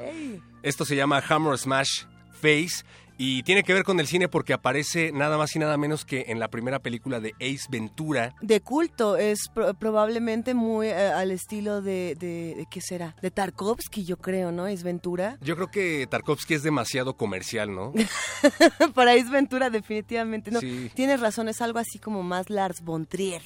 Esto 0.63 0.85
se 0.85 0.95
llama 0.95 1.23
Hammer 1.27 1.57
Smash 1.57 2.05
Face 2.41 2.83
y 3.23 3.43
tiene 3.43 3.61
que 3.63 3.73
ver 3.73 3.83
con 3.83 3.99
el 3.99 4.07
cine 4.07 4.27
porque 4.27 4.51
aparece 4.53 5.11
nada 5.11 5.37
más 5.37 5.55
y 5.55 5.59
nada 5.59 5.77
menos 5.77 6.05
que 6.05 6.25
en 6.29 6.39
la 6.39 6.47
primera 6.47 6.79
película 6.79 7.19
de 7.19 7.33
Ace 7.39 7.67
Ventura. 7.69 8.33
De 8.41 8.61
culto, 8.61 9.15
es 9.17 9.47
pro- 9.53 9.73
probablemente 9.75 10.53
muy 10.55 10.87
eh, 10.87 10.95
al 11.11 11.29
estilo 11.29 11.81
de, 11.83 12.15
de, 12.19 12.55
de- 12.57 12.67
¿qué 12.71 12.81
será? 12.81 13.15
De 13.21 13.29
Tarkovsky, 13.29 14.05
yo 14.05 14.17
creo, 14.17 14.51
¿no? 14.51 14.65
Es 14.65 14.81
Ventura. 14.81 15.37
Yo 15.41 15.55
creo 15.55 15.69
que 15.69 16.07
Tarkovsky 16.09 16.55
es 16.55 16.63
demasiado 16.63 17.15
comercial, 17.15 17.75
¿no? 17.75 17.93
Para 18.95 19.11
Ace 19.13 19.29
Ventura, 19.29 19.69
definitivamente. 19.69 20.49
No, 20.49 20.59
Sí. 20.59 20.89
tienes 20.95 21.19
razón, 21.19 21.47
es 21.49 21.61
algo 21.61 21.77
así 21.79 21.99
como 21.99 22.23
más 22.23 22.49
Lars 22.49 22.81
von 22.81 23.05
Trier. 23.05 23.41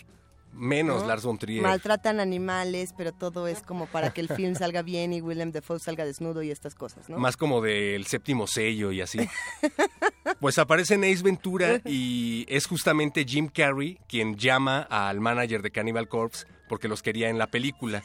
Menos 0.56 1.02
¿no? 1.02 1.08
Lars 1.08 1.24
von 1.24 1.38
Trier. 1.38 1.62
Maltratan 1.62 2.20
animales, 2.20 2.94
pero 2.98 3.12
todo 3.12 3.48
es 3.48 3.62
como 3.62 3.86
para 3.88 4.12
que 4.12 4.22
el 4.22 4.30
film 4.30 4.56
salga 4.56 4.82
bien 4.82 5.14
y 5.14 5.22
Willem 5.22 5.52
Dafoe 5.52 5.80
salga 5.80 6.06
desnudo 6.06 6.42
y 6.44 6.52
estas 6.52 6.76
cosas, 6.76 7.10
¿no? 7.10 7.18
Más 7.18 7.36
como 7.38 7.62
del 7.62 8.06
séptimo 8.06 8.48
sello 8.48 8.92
y 8.92 9.02
así. 9.02 9.20
Pues 10.40 10.58
aparece 10.58 10.96
en 10.96 11.04
Ace 11.04 11.24
Ventura 11.24 11.82
y 11.86 12.46
es 12.50 12.66
justamente 12.66 13.26
Jim 13.26 13.48
Carrey 13.48 14.00
quien 14.08 14.36
llama 14.36 14.82
al 14.82 15.20
manager 15.20 15.62
de 15.62 15.72
Cannibal 15.72 16.08
Corpse 16.08 16.46
porque 16.68 16.88
los 16.88 17.02
quería 17.02 17.30
en 17.30 17.38
la 17.38 17.48
película. 17.48 18.04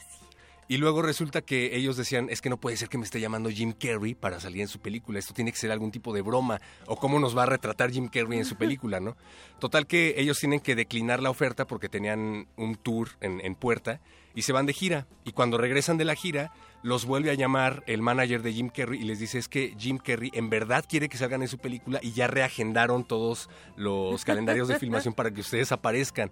Y 0.71 0.77
luego 0.77 1.01
resulta 1.01 1.41
que 1.41 1.75
ellos 1.75 1.97
decían, 1.97 2.29
es 2.29 2.39
que 2.39 2.49
no 2.49 2.55
puede 2.55 2.77
ser 2.77 2.87
que 2.87 2.97
me 2.97 3.03
esté 3.03 3.19
llamando 3.19 3.49
Jim 3.49 3.73
Carrey 3.77 4.15
para 4.15 4.39
salir 4.39 4.61
en 4.61 4.69
su 4.69 4.79
película, 4.79 5.19
esto 5.19 5.33
tiene 5.33 5.51
que 5.51 5.57
ser 5.57 5.69
algún 5.69 5.91
tipo 5.91 6.13
de 6.13 6.21
broma, 6.21 6.61
o 6.87 6.95
cómo 6.95 7.19
nos 7.19 7.37
va 7.37 7.43
a 7.43 7.45
retratar 7.45 7.91
Jim 7.91 8.07
Carrey 8.07 8.39
en 8.39 8.45
su 8.45 8.55
película, 8.55 9.01
¿no? 9.01 9.17
Total 9.59 9.85
que 9.85 10.13
ellos 10.15 10.39
tienen 10.39 10.61
que 10.61 10.73
declinar 10.73 11.21
la 11.21 11.29
oferta 11.29 11.67
porque 11.67 11.89
tenían 11.89 12.47
un 12.55 12.75
tour 12.75 13.09
en, 13.19 13.41
en 13.43 13.53
puerta 13.55 13.99
y 14.33 14.43
se 14.43 14.53
van 14.53 14.65
de 14.65 14.71
gira. 14.71 15.07
Y 15.25 15.33
cuando 15.33 15.57
regresan 15.57 15.97
de 15.97 16.05
la 16.05 16.15
gira, 16.15 16.53
los 16.83 17.03
vuelve 17.03 17.31
a 17.31 17.33
llamar 17.33 17.83
el 17.85 18.01
manager 18.01 18.41
de 18.41 18.53
Jim 18.53 18.69
Carrey 18.69 19.01
y 19.01 19.03
les 19.03 19.19
dice, 19.19 19.39
es 19.39 19.49
que 19.49 19.75
Jim 19.77 19.97
Carrey 19.97 20.31
en 20.33 20.49
verdad 20.49 20.85
quiere 20.87 21.09
que 21.09 21.17
salgan 21.17 21.41
en 21.41 21.49
su 21.49 21.57
película 21.57 21.99
y 22.01 22.13
ya 22.13 22.27
reagendaron 22.27 23.03
todos 23.03 23.49
los 23.75 24.23
calendarios 24.23 24.69
de 24.69 24.79
filmación 24.79 25.13
para 25.15 25.31
que 25.31 25.41
ustedes 25.41 25.73
aparezcan. 25.73 26.31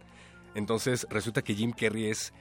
Entonces 0.56 1.06
resulta 1.10 1.42
que 1.42 1.56
Jim 1.56 1.74
Carrey 1.74 2.06
es 2.06 2.34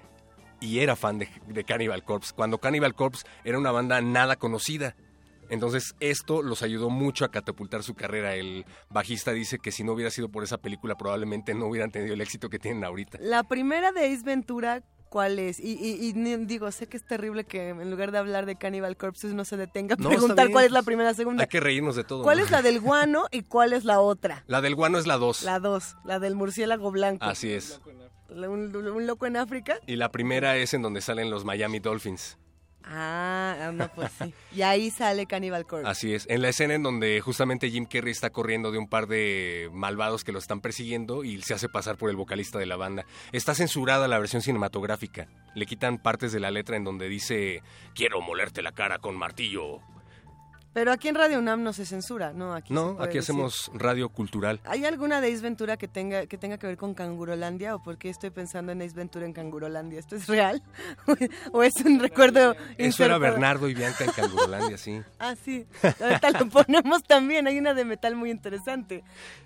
y 0.60 0.80
era 0.80 0.96
fan 0.96 1.18
de, 1.18 1.28
de 1.46 1.64
Cannibal 1.64 2.02
Corpse, 2.04 2.32
cuando 2.34 2.58
Cannibal 2.58 2.94
Corpse 2.94 3.24
era 3.44 3.58
una 3.58 3.70
banda 3.70 4.00
nada 4.00 4.36
conocida. 4.36 4.96
Entonces 5.50 5.94
esto 6.00 6.42
los 6.42 6.62
ayudó 6.62 6.90
mucho 6.90 7.24
a 7.24 7.30
catapultar 7.30 7.82
su 7.82 7.94
carrera. 7.94 8.34
El 8.34 8.66
bajista 8.90 9.32
dice 9.32 9.58
que 9.58 9.72
si 9.72 9.82
no 9.82 9.92
hubiera 9.92 10.10
sido 10.10 10.28
por 10.28 10.44
esa 10.44 10.58
película 10.58 10.94
probablemente 10.94 11.54
no 11.54 11.66
hubieran 11.66 11.90
tenido 11.90 12.12
el 12.14 12.20
éxito 12.20 12.50
que 12.50 12.58
tienen 12.58 12.84
ahorita. 12.84 13.18
La 13.22 13.42
primera 13.44 13.90
de 13.92 14.12
Ace 14.12 14.22
Ventura, 14.24 14.82
¿cuál 15.08 15.38
es? 15.38 15.58
Y, 15.58 15.72
y- 15.80 16.06
y 16.06 16.12
digo, 16.44 16.70
sé 16.70 16.86
que 16.86 16.98
es 16.98 17.06
terrible 17.06 17.44
que 17.44 17.70
en 17.70 17.90
lugar 17.90 18.12
de 18.12 18.18
hablar 18.18 18.44
de 18.44 18.56
Cannibal 18.56 18.98
Corpse 18.98 19.26
uno 19.28 19.46
se 19.46 19.56
detenga 19.56 19.94
a 19.94 20.02
No, 20.02 20.10
preguntar 20.10 20.50
cuál 20.50 20.66
es 20.66 20.70
la 20.70 20.82
primera, 20.82 21.14
segunda. 21.14 21.44
Hay 21.44 21.48
que 21.48 21.60
reírnos 21.60 21.96
de 21.96 22.04
todo. 22.04 22.24
¿Cuál 22.24 22.40
¿no? 22.40 22.44
es 22.44 22.50
la 22.50 22.60
del 22.60 22.78
guano 22.80 23.24
y 23.30 23.40
cuál 23.40 23.72
es 23.72 23.86
la 23.86 24.00
otra? 24.00 24.44
La 24.48 24.60
del 24.60 24.74
guano 24.74 24.98
es 24.98 25.06
la 25.06 25.16
2. 25.16 25.44
La 25.44 25.60
dos, 25.60 25.96
la 26.04 26.18
del 26.18 26.34
murciélago 26.34 26.90
blanco. 26.90 27.24
Así 27.24 27.50
es. 27.54 27.80
La- 27.86 28.08
Un, 28.28 28.74
un 28.74 29.06
loco 29.06 29.26
en 29.26 29.36
África? 29.36 29.78
Y 29.86 29.96
la 29.96 30.10
primera 30.10 30.56
es 30.56 30.74
en 30.74 30.82
donde 30.82 31.00
salen 31.00 31.30
los 31.30 31.44
Miami 31.44 31.78
Dolphins. 31.78 32.38
Ah, 32.90 33.56
ah, 33.60 33.72
no, 33.72 33.88
pues 33.94 34.10
sí. 34.12 34.32
Y 34.54 34.62
ahí 34.62 34.90
sale 34.90 35.26
Cannibal 35.26 35.66
Corpse. 35.66 35.88
Así 35.88 36.14
es. 36.14 36.26
En 36.30 36.40
la 36.40 36.48
escena 36.48 36.74
en 36.74 36.82
donde 36.82 37.20
justamente 37.20 37.70
Jim 37.70 37.84
Carrey 37.84 38.12
está 38.12 38.30
corriendo 38.30 38.70
de 38.72 38.78
un 38.78 38.88
par 38.88 39.06
de 39.08 39.68
malvados 39.72 40.24
que 40.24 40.32
lo 40.32 40.38
están 40.38 40.60
persiguiendo 40.60 41.22
y 41.22 41.42
se 41.42 41.52
hace 41.52 41.68
pasar 41.68 41.96
por 41.96 42.08
el 42.08 42.16
vocalista 42.16 42.58
de 42.58 42.66
la 42.66 42.76
banda. 42.76 43.04
Está 43.32 43.54
censurada 43.54 44.08
la 44.08 44.18
versión 44.18 44.40
cinematográfica. 44.40 45.28
Le 45.54 45.66
quitan 45.66 45.98
partes 45.98 46.32
de 46.32 46.40
la 46.40 46.50
letra 46.50 46.76
en 46.76 46.84
donde 46.84 47.08
dice 47.08 47.62
quiero 47.94 48.22
molerte 48.22 48.62
la 48.62 48.72
cara 48.72 48.98
con 48.98 49.16
martillo. 49.16 49.80
Pero 50.72 50.92
aquí 50.92 51.08
en 51.08 51.14
Radio 51.14 51.38
UNAM 51.38 51.62
no 51.62 51.72
se 51.72 51.84
censura, 51.86 52.32
¿no? 52.32 52.54
Aquí 52.54 52.72
No, 52.72 52.90
aquí 53.00 53.06
decir. 53.18 53.20
hacemos 53.20 53.70
radio 53.74 54.08
cultural. 54.10 54.60
¿Hay 54.64 54.84
alguna 54.84 55.20
de 55.20 55.32
Ace 55.32 55.40
Ventura 55.42 55.76
que 55.76 55.88
tenga, 55.88 56.26
que 56.26 56.38
tenga 56.38 56.58
que 56.58 56.66
ver 56.66 56.76
con 56.76 56.94
Cangurolandia 56.94 57.74
o 57.74 57.82
por 57.82 57.96
qué 57.98 58.10
estoy 58.10 58.30
pensando 58.30 58.70
en 58.72 58.82
Ace 58.82 58.94
Ventura 58.94 59.26
en 59.26 59.32
Cangurolandia? 59.32 59.98
¿Esto 59.98 60.14
es 60.16 60.26
real? 60.26 60.62
¿O 61.52 61.62
es 61.62 61.74
un 61.76 61.98
recuerdo 61.98 62.54
Eso 62.76 63.04
era? 63.04 63.18
Bernardo 63.18 63.68
y 63.68 63.74
Bianca 63.74 64.04
en 64.04 64.12
Cangurolandia, 64.12 64.76
sí. 64.78 65.00
Ah, 65.18 65.34
sí. 65.42 65.66
Ahorita 65.82 66.30
lo 66.32 66.48
ponemos 66.48 67.02
también. 67.02 67.46
Hay 67.48 67.58
una 67.58 67.74
de 67.74 67.84
metal 67.84 68.14
muy 68.14 68.30
interesante. 68.30 69.02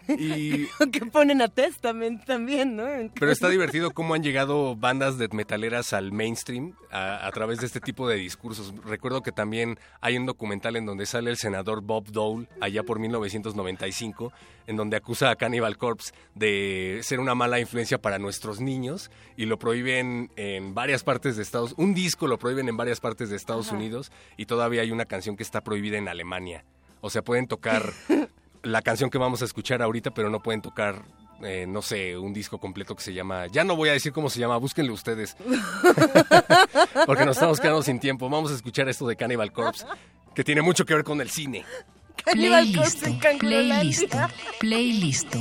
Y 0.09 0.67
que 0.93 1.07
ponen 1.07 1.41
a 1.41 1.49
Testament 1.49 2.25
también, 2.25 2.77
¿no? 2.77 2.85
Pero 3.15 3.31
está 3.33 3.49
divertido 3.49 3.93
cómo 3.93 4.15
han 4.15 4.23
llegado 4.23 4.77
bandas 4.77 5.17
de 5.19 5.29
metaleras 5.29 5.93
al 5.93 6.13
mainstream 6.13 6.75
a, 6.91 7.27
a 7.27 7.31
través 7.31 7.61
de 7.61 7.67
este 7.67 7.81
tipo 7.81 8.09
de 8.09 8.17
discursos. 8.17 8.75
Recuerdo 8.85 9.23
que 9.23 9.33
también 9.33 9.79
hay 10.01 10.17
un 10.19 10.27
documental 10.27 10.77
en 10.77 10.85
donde 10.87 11.07
sale 11.13 11.31
el 11.31 11.37
senador 11.37 11.83
Bob 11.83 12.11
Dole, 12.11 12.49
allá 12.61 12.83
por 12.83 12.99
1995, 12.99 14.33
en 14.67 14.77
donde 14.77 14.97
acusa 14.97 15.31
a 15.31 15.37
Cannibal 15.37 15.77
Corpse 15.77 16.13
de 16.35 17.01
ser 17.03 17.21
una 17.21 17.35
mala 17.35 17.61
influencia 17.61 18.01
para 18.01 18.19
nuestros 18.19 18.61
niños 18.61 19.11
y 19.37 19.47
lo 19.47 19.59
prohíben 19.59 20.31
en 20.37 20.75
varias 20.75 21.05
partes 21.05 21.37
de 21.37 21.43
Estados 21.43 21.75
Un 21.77 21.95
disco 21.95 22.27
lo 22.27 22.39
prohíben 22.39 22.69
en 22.69 22.77
varias 22.77 23.01
partes 23.01 23.31
de 23.31 23.37
Estados 23.37 23.69
Ajá. 23.69 23.77
Unidos 23.77 24.11
y 24.37 24.47
todavía 24.47 24.83
hay 24.83 24.91
una 24.91 25.05
canción 25.05 25.37
que 25.37 25.43
está 25.43 25.61
prohibida 25.61 25.99
en 25.99 26.09
Alemania. 26.09 26.65
O 27.01 27.11
sea, 27.11 27.23
pueden 27.23 27.47
tocar 27.47 27.93
la 28.63 28.83
canción 28.83 29.11
que 29.11 29.19
vamos 29.19 29.43
a 29.43 29.45
escuchar 29.45 29.83
ahorita, 29.83 30.13
pero 30.13 30.31
no 30.31 30.41
pueden 30.41 30.63
tocar, 30.63 31.05
eh, 31.43 31.67
no 31.67 31.83
sé, 31.83 32.17
un 32.17 32.33
disco 32.33 32.59
completo 32.59 32.95
que 32.95 33.03
se 33.03 33.13
llama... 33.13 33.47
Ya 33.49 33.65
no 33.65 33.77
voy 33.77 33.89
a 33.89 33.93
decir 33.93 34.13
cómo 34.13 34.31
se 34.31 34.41
llama, 34.41 34.57
búsquenlo 34.57 34.93
ustedes. 34.93 35.37
Porque 37.07 37.25
nos 37.25 37.37
estamos 37.37 37.61
quedando 37.61 37.83
sin 37.83 38.01
tiempo. 38.01 38.29
Vamos 38.29 38.53
a 38.53 38.55
escuchar 38.55 38.89
esto 38.89 39.07
de 39.07 39.17
Cannibal 39.17 39.53
Corpse, 39.53 39.85
que 40.35 40.45
tiene 40.45 40.63
mucho 40.63 40.85
que 40.85 40.95
ver 40.95 41.05
con 41.05 41.21
el 41.21 41.31
cine. 41.31 41.65
Cannibal 42.25 42.65
Playlist, 42.65 43.01
Corpse 43.03 43.31
en 43.31 43.39
playlist, 43.39 44.15
playlist. 44.61 45.35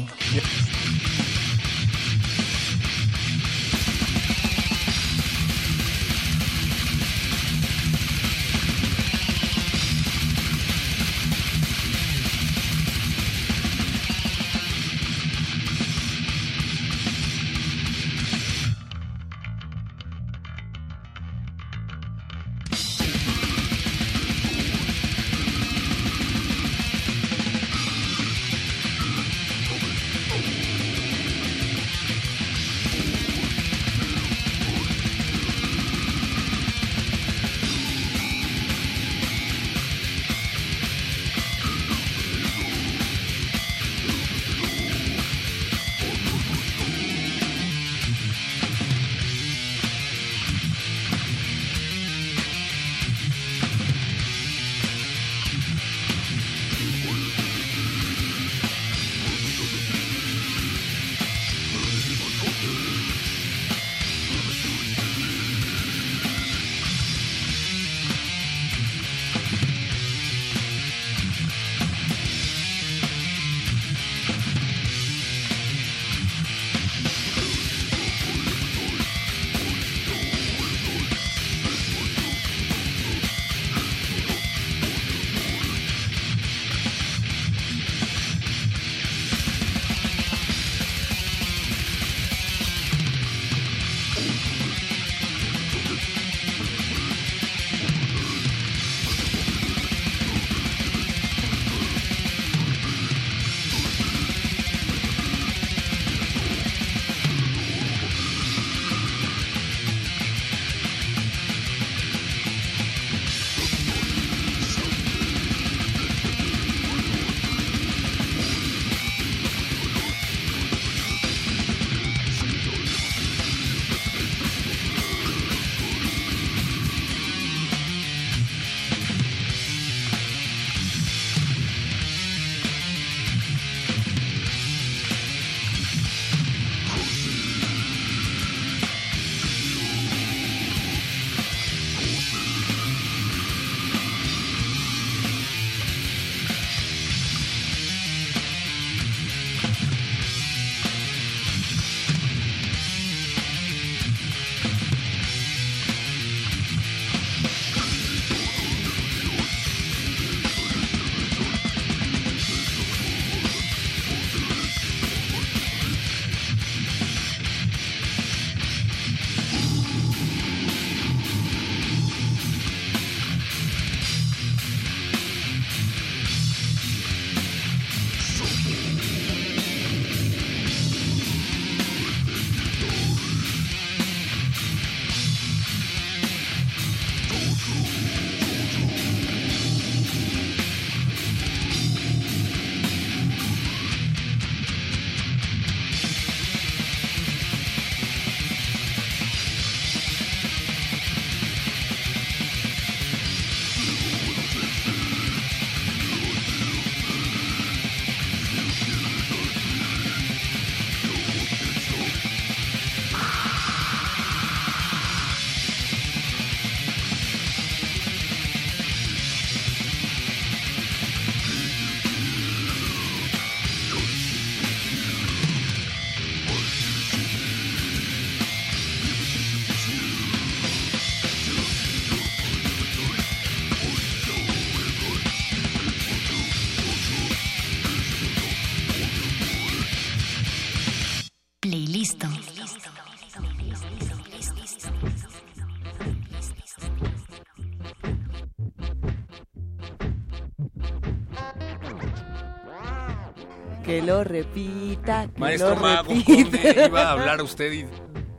Que 254.02 254.08
lo 254.08 254.24
repita. 254.24 255.28
que 255.34 255.39
Maestro 255.39 255.70
lo 255.72 255.76
Mago, 255.78 256.10
repita. 256.14 256.41
¿dónde 256.41 256.86
iba 256.88 257.02
a 257.04 257.12
hablar 257.12 257.41
usted 257.41 257.72
y 257.72 257.86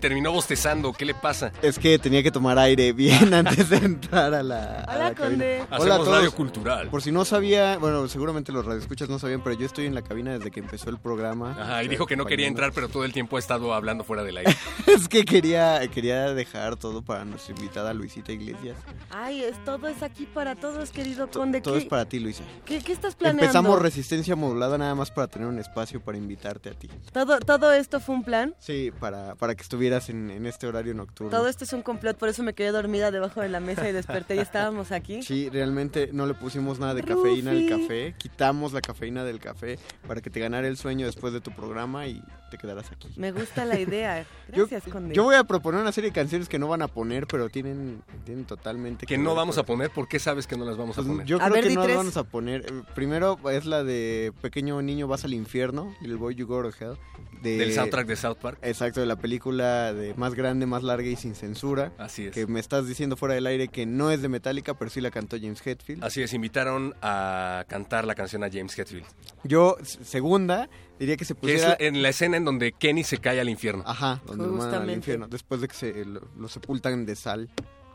terminó 0.01 0.33
bostezando? 0.33 0.93
¿Qué 0.93 1.05
le 1.05 1.15
pasa? 1.15 1.53
Es 1.63 1.79
que 1.79 1.99
tenía 1.99 2.23
que 2.23 2.31
tomar 2.31 2.59
aire 2.59 2.93
bien 2.93 3.33
antes 3.35 3.69
de 3.71 3.77
entrar 3.79 4.35
a 4.35 4.43
la, 4.43 4.81
a 4.85 4.99
la 5.13 5.19
cabina. 5.19 5.45
Hola 5.79 5.95
a 5.95 5.99
todos. 5.99 6.09
radio 6.09 6.33
cultural. 6.33 6.89
Por 6.89 7.03
si 7.03 7.13
no 7.13 7.25
sabía, 7.25 7.79
bueno, 7.79 8.09
seguramente 8.09 8.53
los 8.53 8.65
radioescuchas 8.65 9.09
no 9.09 9.19
sabían, 9.19 9.43
pero 9.43 9.57
yo 9.57 9.67
estoy 9.67 9.87
en 9.87 9.95
la 9.95 10.03
cabina 10.03 10.33
desde 10.33 10.51
que 10.51 10.61
empezó 10.61 10.91
el 10.91 10.99
programa. 10.99 11.57
Ajá, 11.59 11.85
y 11.85 11.89
dijo 11.89 12.07
que 12.07 12.17
no 12.17 12.25
quería 12.25 12.47
entrar, 12.47 12.73
pero 12.73 12.89
todo 12.89 13.05
el 13.05 13.13
tiempo 13.13 13.37
ha 13.37 13.39
estado 13.39 13.75
hablando 13.75 14.05
fuera 14.05 14.23
del 14.23 14.39
aire. 14.39 14.55
es 14.87 15.09
que 15.09 15.25
quería, 15.25 15.87
quería 15.89 16.33
dejar 16.35 16.77
todo 16.77 17.03
para 17.03 17.25
nuestra 17.25 17.55
invitada 17.55 17.95
Luisita 17.95 18.33
Iglesias. 18.33 18.77
Ay, 19.11 19.43
es, 19.43 19.63
todo 19.65 19.89
es 19.89 20.03
aquí 20.03 20.27
para 20.27 20.57
todos, 20.57 20.91
querido 20.91 21.31
Conde. 21.31 21.61
Todo 21.61 21.75
¿Qué, 21.75 21.81
es 21.81 21.87
para 21.87 22.05
ti, 22.05 22.19
Luisa. 22.19 22.45
qué, 22.65 22.81
qué 22.81 22.93
estás 22.93 23.15
planeando? 23.15 23.43
Empezamos 23.43 23.81
resistencia 23.81 24.37
modulada 24.37 24.79
nada 24.79 24.95
más 24.95 25.11
para 25.11 25.29
tener 25.29 25.49
un 25.49 25.59
espacio 25.59 26.01
para 26.01 26.19
invitarte 26.19 26.71
a 26.71 26.75
ti. 26.75 26.89
¿Todo, 27.13 27.39
¿Todo 27.41 27.73
esto 27.73 28.01
fue 28.01 28.15
un 28.15 28.25
plan? 28.25 28.55
Sí, 28.59 28.93
para, 28.99 29.35
para 29.35 29.55
que 29.55 29.63
estuvieras 29.63 30.09
en, 30.09 30.31
en 30.31 30.47
este 30.47 30.67
horario 30.67 30.95
nocturno. 30.95 31.31
Todo 31.31 31.49
esto 31.49 31.65
es 31.65 31.73
un 31.73 31.83
complot, 31.83 32.17
por 32.17 32.29
eso 32.29 32.43
me 32.43 32.55
quedé 32.55 32.71
dormida 32.71 33.11
debajo 33.11 33.41
de 33.41 33.49
la 33.49 33.61
mesa 33.61 33.89
y 33.89 33.93
desperté 33.93 34.37
y 34.37 34.39
estábamos 34.39 34.93
aquí. 34.93 35.02
Sí, 35.23 35.49
realmente 35.51 36.11
no 36.13 36.27
le 36.27 36.35
pusimos 36.35 36.79
nada 36.79 36.95
de 36.95 37.03
cafeína 37.03 37.51
al 37.51 37.69
café. 37.69 38.15
Quitamos 38.19 38.73
la 38.73 38.81
cafeína 38.81 39.25
del 39.25 39.39
café 39.41 39.79
para 40.07 40.21
que 40.21 40.31
te 40.31 40.41
ganara 40.41 40.69
el 40.69 40.77
sueño 40.77 41.07
después 41.07 41.33
de 41.33 41.41
tu 41.41 41.51
programa 41.53 42.07
y 42.07 42.23
te 42.53 42.59
quedaras 42.59 42.93
aquí. 42.93 43.09
Me 43.17 43.33
gusta 43.33 43.65
la 43.65 43.81
idea. 43.81 44.25
Yo, 44.53 44.67
Gracias, 44.67 44.93
Conde. 44.93 45.15
yo 45.15 45.25
voy 45.25 45.35
a 45.35 45.45
proponer 45.45 45.81
una 45.81 45.93
serie 45.93 46.11
de 46.11 46.15
canciones 46.15 46.47
que 46.47 46.59
no 46.59 46.69
van 46.69 46.83
a 46.83 46.89
poner, 46.89 47.27
pero 47.27 47.49
tienen, 47.49 48.03
tienen 48.27 48.45
totalmente... 48.45 49.07
Que 49.07 49.17
no 49.17 49.35
vamos 49.35 49.57
a 49.57 49.63
poner, 49.63 49.91
¿por 49.91 50.07
qué 50.09 50.19
sabes 50.19 50.47
que 50.47 50.59
no 50.59 50.67
las 50.67 50.77
vamos 50.77 50.99
a 50.99 51.01
Pues, 51.01 51.09
poner? 51.09 51.27
yo 51.27 51.37
A 51.39 51.45
creo 51.49 51.55
ver, 51.55 51.65
que 51.69 51.75
no 51.75 51.87
las 51.87 51.97
vamos 51.97 52.17
a 52.19 52.25
poner. 52.25 52.61
Eh, 52.67 52.83
Primero 52.95 53.39
es 53.51 53.65
la 53.65 53.83
de 53.83 54.31
Pequeño 54.43 54.83
Niño 54.83 55.09
Vas 55.09 55.25
al 55.25 55.33
Infierno, 55.33 55.95
Little 56.03 56.17
Boy 56.17 56.35
You 56.35 56.47
Go 56.47 56.63
to 56.63 56.69
Hell. 56.79 56.99
De, 57.41 57.57
Del 57.57 57.73
soundtrack 57.73 58.07
de 58.07 58.17
South 58.17 58.37
Park. 58.37 58.59
Exacto, 58.63 59.01
de 59.01 59.07
la 59.07 59.17
película 59.17 59.93
de 59.95 60.13
más 60.15 60.35
grande, 60.35 60.67
más 60.67 60.83
larga 60.83 61.09
y 61.09 61.17
sin 61.17 61.35
censura. 61.35 61.93
Así 61.99 62.27
es. 62.27 62.33
Que 62.35 62.47
me 62.47 62.61
estás 62.61 62.87
diciendo 62.87 63.17
fuera 63.17 63.35
del 63.35 63.47
aire 63.47 63.69
que 63.69 63.87
no 63.87 64.11
es 64.11 64.21
de 64.23 64.29
Metallica, 64.29 64.75
pero 64.75 64.91
sí 64.91 65.01
la 65.01 65.11
cantó 65.11 65.39
James 65.41 65.67
Hetfield. 65.67 66.05
Así 66.05 66.23
es, 66.23 66.35
invitaron 66.35 66.95
a 67.01 67.65
cantar 67.69 68.05
la 68.05 68.15
canción 68.15 68.45
a 68.45 68.51
James 68.53 68.79
Hetfield. 68.79 69.07
Yo, 69.45 69.77
segunda, 69.83 70.69
diría 70.99 71.17
que 71.17 71.25
se 71.25 71.35
Que 71.35 71.55
es 71.55 71.63
pusiera... 71.63 71.77
en 71.79 72.03
la 72.03 72.09
escena 72.11 72.37
en 72.37 72.45
donde 72.45 72.73
Kenny 72.73 73.05
se 73.05 73.19
cae 73.19 73.41
al 73.41 73.49
infierno. 73.49 73.83
Ajá, 73.87 74.21
donde 74.27 74.45
lo 74.47 74.51
mandan 74.53 74.67
al 74.67 74.71
Justamente. 74.71 74.95
infierno, 74.95 75.29
después 75.29 75.61
de 75.61 75.69
que 75.69 75.75
se 75.75 76.05
lo, 76.05 76.21
lo 76.39 76.49
sepultan 76.49 77.05
de 77.07 77.17
sal 77.17 77.51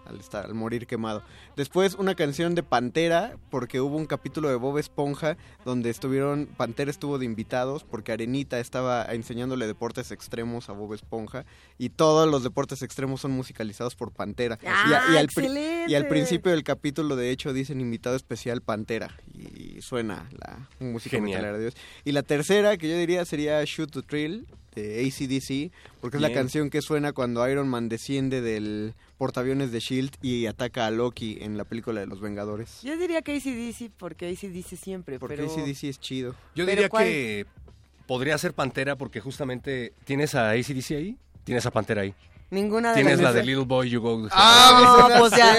al 0.08 0.20
estar 0.20 0.45
al 0.45 0.53
morir 0.53 0.88
quemado. 0.88 1.22
Después 1.55 1.95
una 1.95 2.16
canción 2.16 2.55
de 2.55 2.64
Pantera 2.64 3.38
porque 3.49 3.82
hubo 3.82 3.95
un 3.97 4.05
capítulo 4.05 4.49
de 4.49 4.55
Bob 4.55 4.78
Esponja 4.78 5.38
donde 5.66 5.89
estuvieron 5.89 6.45
Pantera 6.58 6.89
estuvo 6.91 7.18
de 7.20 7.26
invitados 7.26 7.84
porque 7.84 8.12
Arenita 8.12 8.60
estaba 8.60 9.03
enseñándole 9.05 9.68
deportes 9.68 10.12
extremos 10.12 10.70
a 10.70 10.74
Bob 10.74 10.93
Esponja 10.93 11.45
y 11.78 11.89
todos 11.89 12.28
los 12.30 12.43
deportes 12.43 12.82
extremos 12.82 13.22
son 13.22 13.32
musicalizados 13.32 13.95
por 13.95 14.12
Pantera. 14.12 14.58
y, 14.62 14.66
a- 14.68 14.70
y 14.70 14.93
¡Ah, 14.93 15.20
al, 15.20 15.26
excelente! 15.26 15.86
y 15.91 15.95
al 15.95 16.08
principio 16.08 16.51
del 16.51 16.64
capítulo 16.64 17.16
de 17.16 17.32
hecho 17.32 17.53
dicen 17.53 17.82
invitado 17.82 18.16
especial 18.16 18.62
Pantera 18.62 19.18
y 19.34 19.82
suena 19.82 20.28
la 20.32 20.68
música 20.80 21.18
Genial. 21.18 21.38
metalera 21.41 21.58
de 21.58 21.64
Dios. 21.64 21.74
Y 22.05 22.12
la 22.14 22.24
tercera 22.24 22.78
que 22.78 22.89
yo 22.89 22.95
diría 22.97 23.26
sería 23.26 23.64
Shoot 23.66 23.91
to 23.91 24.01
Thrill 24.03 24.47
de 24.82 25.05
ACDC, 25.05 25.71
porque 26.01 26.17
es 26.17 26.21
la 26.21 26.32
canción 26.32 26.69
que 26.69 26.82
suena 26.82 27.13
cuando 27.13 27.47
Iron 27.49 27.67
Man 27.67 27.89
desciende 27.89 28.41
del 28.41 28.93
portaaviones 29.17 29.71
de 29.71 29.80
Shield 29.80 30.11
y 30.21 30.45
ataca 30.45 30.86
a 30.86 30.91
Loki 30.91 31.38
en 31.41 31.57
la 31.57 31.63
película 31.63 31.99
de 31.99 32.07
los 32.07 32.21
Vengadores. 32.21 32.82
Yo 32.84 32.97
diría 32.97 33.21
que 33.21 33.36
ACDC 33.36 33.91
porque 33.97 34.30
ACDC 34.30 34.78
siempre, 34.78 35.19
Porque 35.19 35.38
pero... 35.38 35.51
ACDC 35.51 35.84
es 35.86 35.99
chido. 35.99 36.32
Yo 36.55 36.65
¿Pero 36.65 36.71
diría 36.71 36.89
cuál? 36.89 37.05
que 37.05 37.45
podría 38.05 38.38
ser 38.38 38.53
Pantera 38.53 38.95
porque 38.95 39.19
justamente... 39.19 39.93
¿Tienes 40.05 40.36
a 40.36 40.51
ACDC 40.51 40.91
ahí? 40.91 41.17
Tienes 41.43 41.65
a 41.65 41.71
Pantera 41.71 42.01
ahí. 42.01 42.13
Ninguna 42.49 42.89
de 42.89 42.95
Tienes 42.95 43.19
las 43.19 43.33
la 43.33 43.41
de. 43.41 43.45
Little 43.45 43.65
Boy 43.65 43.89
You 43.89 43.99
Go. 43.99 44.27
¡Ah! 44.31 45.09
No, 45.09 45.19
pues 45.19 45.33
ya. 45.35 45.53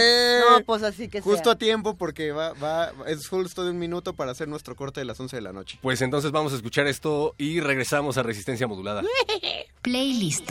No, 0.51 0.65
pues 0.65 0.83
así 0.83 1.09
que 1.09 1.21
Justo 1.21 1.45
sea. 1.45 1.53
a 1.53 1.59
tiempo 1.59 1.97
porque 1.97 2.33
va, 2.33 2.55
va, 2.55 2.93
es 3.07 3.29
justo 3.29 3.63
de 3.65 3.71
un 3.73 3.79
minuto 3.79 4.15
para 4.15 4.31
hacer 4.31 4.49
nuestro 4.49 4.75
corte 4.75 5.01
de 5.01 5.05
las 5.05 5.21
11 5.21 5.37
de 5.37 5.43
la 5.43 5.53
noche. 5.53 5.79
Pues 5.83 6.01
entonces 6.01 6.31
vamos 6.31 6.53
a 6.55 6.57
escuchar 6.57 6.87
esto 6.87 7.35
y 7.37 7.61
regresamos 7.61 8.17
a 8.17 8.23
Resistencia 8.23 8.67
Modulada. 8.67 9.03
Playlist. 9.83 10.51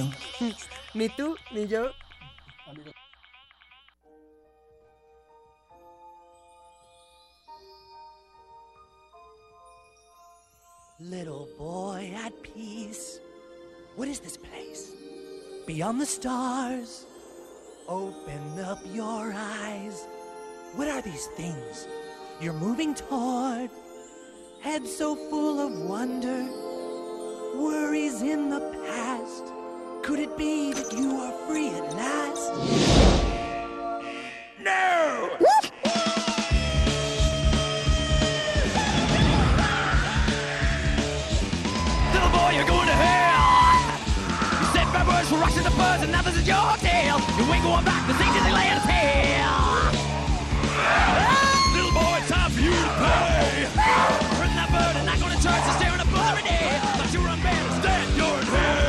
Ni 0.93 1.09
tú, 1.09 1.35
ni 1.51 1.67
yo. 1.67 1.89
Little 10.99 11.47
boy 11.57 12.11
at 12.25 12.33
peace. 12.43 13.19
What 13.95 14.07
is 14.07 14.19
this 14.19 14.37
place? 14.37 14.91
Beyond 15.67 15.99
the 15.99 16.05
stars. 16.05 17.05
Open 17.89 18.57
up 18.59 18.79
your 18.85 19.33
eyes. 19.35 20.07
What 20.75 20.87
are 20.87 21.01
these 21.01 21.25
things 21.35 21.89
you're 22.39 22.53
moving 22.53 22.95
toward? 22.95 23.69
Head 24.61 24.87
so 24.87 25.13
full 25.29 25.59
of 25.59 25.89
wonder. 25.89 26.47
Worries 27.57 28.21
in 28.21 28.49
the 28.49 28.61
past. 28.85 29.43
Could 30.03 30.19
it 30.19 30.37
be 30.37 30.71
that 30.71 30.93
you 30.93 31.17
are 31.17 31.33
free 31.45 31.67
at 31.67 31.93
last? 31.95 32.53
No! 34.61 35.46
And 46.07 46.15
now 46.15 46.21
this 46.21 46.37
is 46.39 46.47
your 46.47 46.71
tale. 46.79 47.19
You 47.35 47.43
ain't 47.51 47.63
going 47.63 47.83
back 47.83 48.07
to 48.07 48.13
see 48.15 48.23
Disneyland 48.31 48.79
hell. 48.87 49.91
Ah! 50.79 51.75
Little 51.75 51.91
boy, 51.91 52.23
it's 52.23 52.31
time 52.31 52.51
for 52.51 52.61
you 52.63 52.71
to 52.71 52.91
pay. 52.95 53.67
Hurting 54.39 54.55
that 54.55 54.71
bird 54.71 54.95
and 54.95 55.03
not 55.03 55.19
going 55.19 55.35
to 55.35 55.41
church 55.43 55.59
and 55.67 55.75
staring 55.75 55.99
at 55.99 56.07
blurry 56.07 56.47
day. 56.47 56.79
Thought 56.95 57.11
you 57.11 57.19
were 57.19 57.27
unbanned, 57.27 57.67
instead 57.75 58.07
you're 58.15 58.39
in 58.39 58.47
hell. 58.47 58.87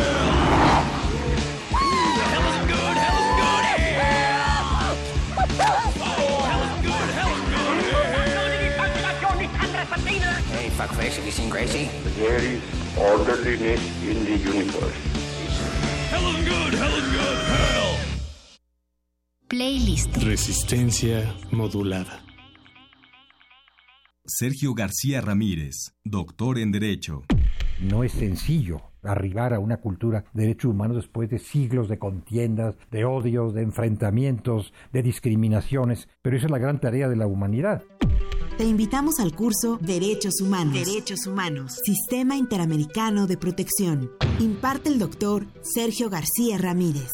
Hell 2.22 2.46
isn't 2.54 2.68
good, 2.70 2.94
hell 3.02 3.18
isn't 3.18 3.34
good, 3.42 3.64
hell. 3.66 4.94
Oh, 5.98 6.46
hell 6.46 6.62
isn't 6.70 6.86
good, 6.86 7.08
hell 7.18 7.34
isn't 7.34 7.50
good, 7.50 7.82
hell. 7.82 8.46
Hey, 10.54 10.70
fuckface, 10.70 11.18
have 11.18 11.26
you 11.26 11.32
seen 11.32 11.50
Gracie? 11.50 11.90
There 12.14 12.38
is 12.38 12.62
orderliness 12.96 13.82
in 14.06 14.24
the 14.24 14.36
universe. 14.38 15.17
Hell 16.10 16.26
isn't 16.30 16.48
good, 16.48 16.74
hell 16.74 16.98
isn't 16.98 17.12
good, 17.12 17.38
hell. 17.48 17.96
Playlist. 19.48 20.16
Resistencia 20.22 21.34
modulada. 21.52 22.22
Sergio 24.24 24.74
García 24.74 25.20
Ramírez, 25.20 25.94
doctor 26.04 26.58
en 26.58 26.72
Derecho. 26.72 27.24
No 27.80 28.04
es 28.04 28.12
sencillo 28.12 28.82
arribar 29.02 29.54
a 29.54 29.58
una 29.58 29.78
cultura 29.78 30.24
de 30.32 30.42
derechos 30.42 30.72
humanos 30.72 30.96
después 30.96 31.30
de 31.30 31.38
siglos 31.38 31.88
de 31.88 31.98
contiendas, 31.98 32.76
de 32.90 33.04
odios, 33.04 33.54
de 33.54 33.62
enfrentamientos, 33.62 34.72
de 34.92 35.02
discriminaciones, 35.02 36.08
pero 36.22 36.36
esa 36.36 36.46
es 36.46 36.52
la 36.52 36.58
gran 36.58 36.80
tarea 36.80 37.08
de 37.08 37.16
la 37.16 37.26
humanidad. 37.26 37.82
Te 38.58 38.64
invitamos 38.64 39.20
al 39.20 39.36
curso 39.36 39.78
Derechos 39.80 40.40
Humanos. 40.40 40.74
Derechos 40.74 41.28
Humanos. 41.28 41.78
Sistema 41.84 42.36
Interamericano 42.36 43.28
de 43.28 43.36
Protección. 43.36 44.10
Imparte 44.40 44.88
el 44.88 44.98
doctor 44.98 45.46
Sergio 45.62 46.10
García 46.10 46.58
Ramírez. 46.58 47.12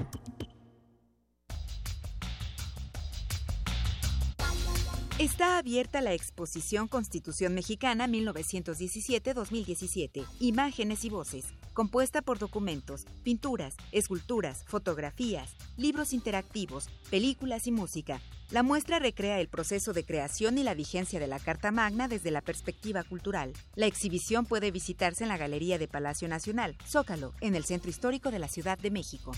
Está 5.20 5.58
abierta 5.58 6.00
la 6.02 6.14
exposición 6.14 6.88
Constitución 6.88 7.54
Mexicana 7.54 8.08
1917-2017. 8.08 10.26
Imágenes 10.40 11.06
y 11.06 11.10
voces. 11.10 11.46
Compuesta 11.74 12.22
por 12.22 12.40
documentos, 12.40 13.06
pinturas, 13.24 13.76
esculturas, 13.92 14.64
fotografías, 14.66 15.56
libros 15.78 16.14
interactivos, 16.14 16.90
películas 17.10 17.68
y 17.68 17.72
música. 17.72 18.22
La 18.52 18.62
muestra 18.62 19.00
recrea 19.00 19.40
el 19.40 19.48
proceso 19.48 19.94
de 19.94 20.06
creación 20.06 20.58
y 20.58 20.64
la 20.64 20.76
vigencia 20.76 21.20
de 21.20 21.28
la 21.28 21.40
Carta 21.40 21.72
Magna 21.72 22.08
desde 22.08 22.30
la 22.30 22.42
perspectiva 22.42 23.04
cultural. 23.04 23.54
La 23.76 23.88
exhibición 23.88 24.46
puede 24.46 24.70
visitarse 24.70 25.24
en 25.24 25.30
la 25.30 25.38
Galería 25.38 25.80
de 25.80 25.88
Palacio 25.88 26.28
Nacional, 26.28 26.76
Zócalo, 26.88 27.34
en 27.42 27.56
el 27.56 27.66
Centro 27.66 27.90
Histórico 27.90 28.30
de 28.30 28.40
la 28.40 28.48
Ciudad 28.48 28.78
de 28.78 28.92
México. 28.92 29.32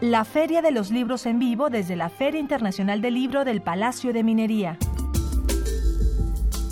La 0.00 0.24
Feria 0.24 0.62
de 0.62 0.70
los 0.70 0.90
Libros 0.90 1.26
en 1.26 1.38
Vivo 1.38 1.68
desde 1.68 1.94
la 1.94 2.08
Feria 2.08 2.40
Internacional 2.40 3.02
del 3.02 3.14
Libro 3.14 3.44
del 3.44 3.60
Palacio 3.60 4.12
de 4.12 4.22
Minería. 4.22 4.78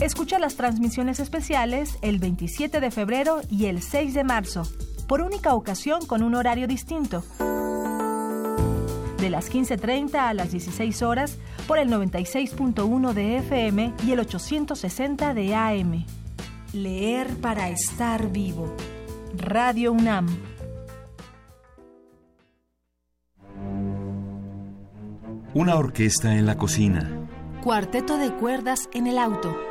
Escucha 0.00 0.38
las 0.38 0.54
transmisiones 0.54 1.18
especiales 1.18 1.98
el 2.02 2.20
27 2.20 2.78
de 2.78 2.90
febrero 2.92 3.40
y 3.50 3.66
el 3.66 3.82
6 3.82 4.14
de 4.14 4.22
marzo, 4.22 4.62
por 5.08 5.20
única 5.20 5.54
ocasión 5.54 6.06
con 6.06 6.22
un 6.22 6.36
horario 6.36 6.68
distinto. 6.68 7.24
De 9.18 9.28
las 9.28 9.50
15.30 9.50 10.14
a 10.14 10.34
las 10.34 10.52
16 10.52 11.02
horas 11.02 11.36
por 11.66 11.78
el 11.78 11.90
96.1 11.90 13.12
de 13.12 13.38
FM 13.38 13.94
y 14.06 14.12
el 14.12 14.20
860 14.20 15.34
de 15.34 15.54
AM. 15.56 16.06
Leer 16.72 17.36
para 17.40 17.68
estar 17.68 18.30
vivo. 18.30 18.72
Radio 19.36 19.90
UNAM. 19.90 20.28
Una 25.54 25.74
orquesta 25.74 26.36
en 26.36 26.46
la 26.46 26.56
cocina 26.56 27.18
Cuarteto 27.62 28.18
de 28.18 28.32
cuerdas 28.32 28.88
en 28.94 29.08
el 29.08 29.18
auto. 29.18 29.67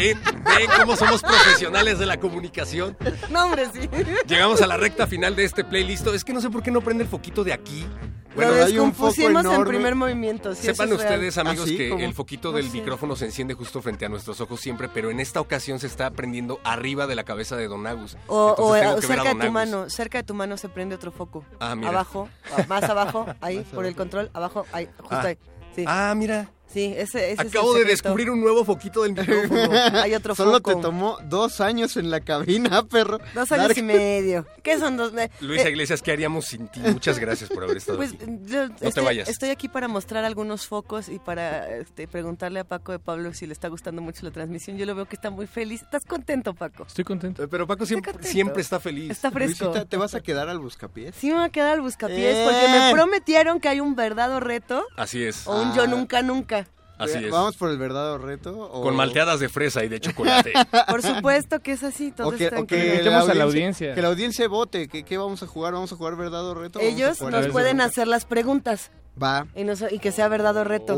Ven, 0.00 0.18
ven 0.44 0.70
cómo 0.78 0.96
somos 0.96 1.20
profesionales 1.22 1.98
de 1.98 2.06
la 2.06 2.18
comunicación. 2.18 2.96
No, 3.30 3.44
hombre, 3.44 3.66
sí. 3.72 3.88
Llegamos 4.26 4.60
a 4.62 4.66
la 4.66 4.76
recta 4.76 5.06
final 5.06 5.36
de 5.36 5.44
este 5.44 5.64
playlist. 5.64 6.06
Es 6.08 6.24
que 6.24 6.32
no 6.32 6.40
sé 6.40 6.48
por 6.50 6.62
qué 6.62 6.70
no 6.70 6.80
prende 6.80 7.04
el 7.04 7.10
foquito 7.10 7.44
de 7.44 7.52
aquí. 7.52 7.86
Lo 8.36 8.54
descompusimos 8.54 9.44
en 9.44 9.64
primer 9.64 9.94
movimiento. 9.96 10.54
sí, 10.54 10.62
Sepan 10.66 10.88
real. 10.88 11.00
ustedes, 11.00 11.36
amigos, 11.36 11.64
¿Ah, 11.66 11.68
sí? 11.68 11.76
que 11.76 11.88
¿Cómo? 11.90 12.04
el 12.04 12.14
foquito 12.14 12.52
del 12.52 12.66
No 12.66 12.70
sé. 12.72 12.78
micrófono 12.78 13.16
se 13.16 13.24
enciende 13.26 13.54
justo 13.54 13.82
frente 13.82 14.06
a 14.06 14.08
nuestros 14.08 14.40
ojos 14.40 14.60
siempre, 14.60 14.88
pero 14.88 15.10
en 15.10 15.18
esta 15.20 15.40
ocasión 15.40 15.80
se 15.80 15.88
está 15.88 16.10
prendiendo 16.12 16.60
arriba 16.62 17.06
de 17.08 17.16
la 17.16 17.24
cabeza 17.24 17.56
de 17.56 17.66
Don 17.66 17.86
Agus. 17.88 18.16
O, 18.28 18.74
cerca 19.00 19.24
de 19.24 19.34
tu 19.34 19.40
Agus. 19.40 19.52
mano, 19.52 19.90
cerca 19.90 20.18
de 20.18 20.24
tu 20.24 20.34
mano 20.34 20.56
se 20.56 20.68
prende 20.68 20.94
otro 20.94 21.10
foco. 21.10 21.44
Ah, 21.58 21.74
mira. 21.74 21.88
Abajo, 21.90 22.28
más 22.68 22.84
abajo, 22.84 23.26
ahí, 23.40 23.66
por 23.74 23.84
el 23.84 23.96
control, 23.96 24.30
abajo, 24.32 24.64
ahí, 24.72 24.88
justo 24.98 25.16
Ah. 25.16 25.22
ahí. 25.26 25.38
Sí. 25.74 25.84
Ah, 25.86 26.14
mira. 26.16 26.50
Sí, 26.72 26.94
ese, 26.96 27.32
ese 27.32 27.32
es 27.32 27.38
el 27.40 27.48
Acabo 27.48 27.74
de 27.74 27.84
descubrir 27.84 28.30
un 28.30 28.40
nuevo 28.40 28.64
foquito 28.64 29.02
del 29.02 29.14
micrófono. 29.14 29.70
Hay 30.02 30.14
otro 30.14 30.34
Solo 30.34 30.52
foco. 30.58 30.76
te 30.76 30.80
tomó 30.82 31.18
dos 31.24 31.60
años 31.60 31.96
en 31.96 32.10
la 32.10 32.20
cabina, 32.20 32.82
perro. 32.88 33.18
Dos 33.34 33.50
años 33.52 33.76
y 33.76 33.82
medio. 33.82 34.46
¿Qué 34.62 34.78
son 34.78 34.96
dos? 34.96 35.12
eh, 35.18 35.30
Luisa 35.40 35.66
eh, 35.66 35.70
Iglesias, 35.70 36.00
¿qué 36.02 36.12
haríamos 36.12 36.44
sin 36.46 36.68
ti? 36.68 36.80
Muchas 36.80 37.18
gracias 37.18 37.50
por 37.50 37.64
haber 37.64 37.78
estado 37.78 37.98
Pues 37.98 38.12
aquí. 38.14 38.24
yo 38.46 38.70
te 38.70 38.88
estoy, 38.88 39.04
vayas. 39.04 39.28
estoy 39.28 39.50
aquí 39.50 39.68
para 39.68 39.88
mostrar 39.88 40.24
algunos 40.24 40.66
focos 40.66 41.08
y 41.08 41.18
para 41.18 41.76
este, 41.76 42.06
preguntarle 42.06 42.60
a 42.60 42.64
Paco 42.64 42.92
de 42.92 42.98
Pablo 43.00 43.34
si 43.34 43.46
le 43.46 43.52
está 43.52 43.68
gustando 43.68 44.00
mucho 44.00 44.24
la 44.24 44.30
transmisión. 44.30 44.76
Yo 44.78 44.86
lo 44.86 44.94
veo 44.94 45.06
que 45.06 45.16
está 45.16 45.30
muy 45.30 45.46
feliz. 45.48 45.82
¿Estás 45.82 46.04
contento, 46.04 46.54
Paco? 46.54 46.84
Estoy 46.86 47.04
contento. 47.04 47.48
Pero 47.48 47.66
Paco 47.66 47.84
siempre, 47.86 48.12
contento. 48.12 48.32
siempre 48.32 48.62
está 48.62 48.78
feliz. 48.78 49.10
Está 49.10 49.30
fresco. 49.30 49.64
Luisita, 49.66 49.86
¿te 49.86 49.96
vas 49.96 50.14
a 50.14 50.20
quedar 50.20 50.48
al 50.48 50.58
buscapiés? 50.60 51.16
Sí 51.16 51.28
me 51.28 51.34
va 51.34 51.44
a 51.44 51.50
quedar 51.50 51.72
al 51.74 51.80
buscapiés 51.80 52.36
Eh. 52.36 52.44
porque 52.44 52.68
me 52.78 52.92
prometieron 52.92 53.58
que 53.60 53.68
hay 53.68 53.80
un 53.80 53.96
verdadero 53.96 54.38
reto 54.40 54.84
Así 54.96 55.24
es. 55.24 55.46
o 55.48 55.60
un 55.60 55.74
yo 55.74 55.86
nunca 55.88 56.22
nunca. 56.22 56.59
Así 57.00 57.24
es. 57.24 57.30
¿Vamos 57.30 57.56
por 57.56 57.70
el 57.70 57.78
verdadero 57.78 58.18
reto? 58.18 58.56
o- 58.56 58.82
Con 58.82 58.94
malteadas 58.96 59.40
de 59.40 59.48
fresa 59.48 59.82
y 59.84 59.88
de 59.88 60.00
chocolate. 60.00 60.52
Por 60.88 61.02
supuesto 61.02 61.60
que 61.60 61.72
es 61.72 61.82
así, 61.82 62.10
todo 62.12 62.28
O 62.28 62.32
que, 62.32 62.44
está 62.44 62.60
o 62.60 62.66
que 62.66 62.74
increíble. 62.76 62.94
Invitemos 62.96 63.28
a 63.28 63.34
la 63.34 63.44
audiencia. 63.44 63.94
Que 63.94 64.02
la 64.02 64.08
audiencia 64.08 64.46
vote. 64.48 64.88
¿Qué, 64.88 65.04
qué 65.04 65.18
vamos 65.18 65.42
a 65.42 65.46
jugar? 65.46 65.72
¿Vamos 65.74 65.92
a 65.92 65.96
jugar 65.96 66.16
verdad 66.16 66.44
o 66.46 66.54
reto? 66.54 66.78
¿Vamos 66.78 66.92
a 66.92 66.96
Ellos 66.96 67.20
nos 67.22 67.46
pueden 67.48 67.80
hacer 67.80 68.06
las 68.08 68.24
preguntas 68.24 68.90
Va. 69.22 69.46
y, 69.54 69.64
nos- 69.64 69.84
y 69.90 69.98
que 69.98 70.12
sea 70.12 70.28
verdad 70.28 70.56
o 70.56 70.64
reto. 70.64 70.94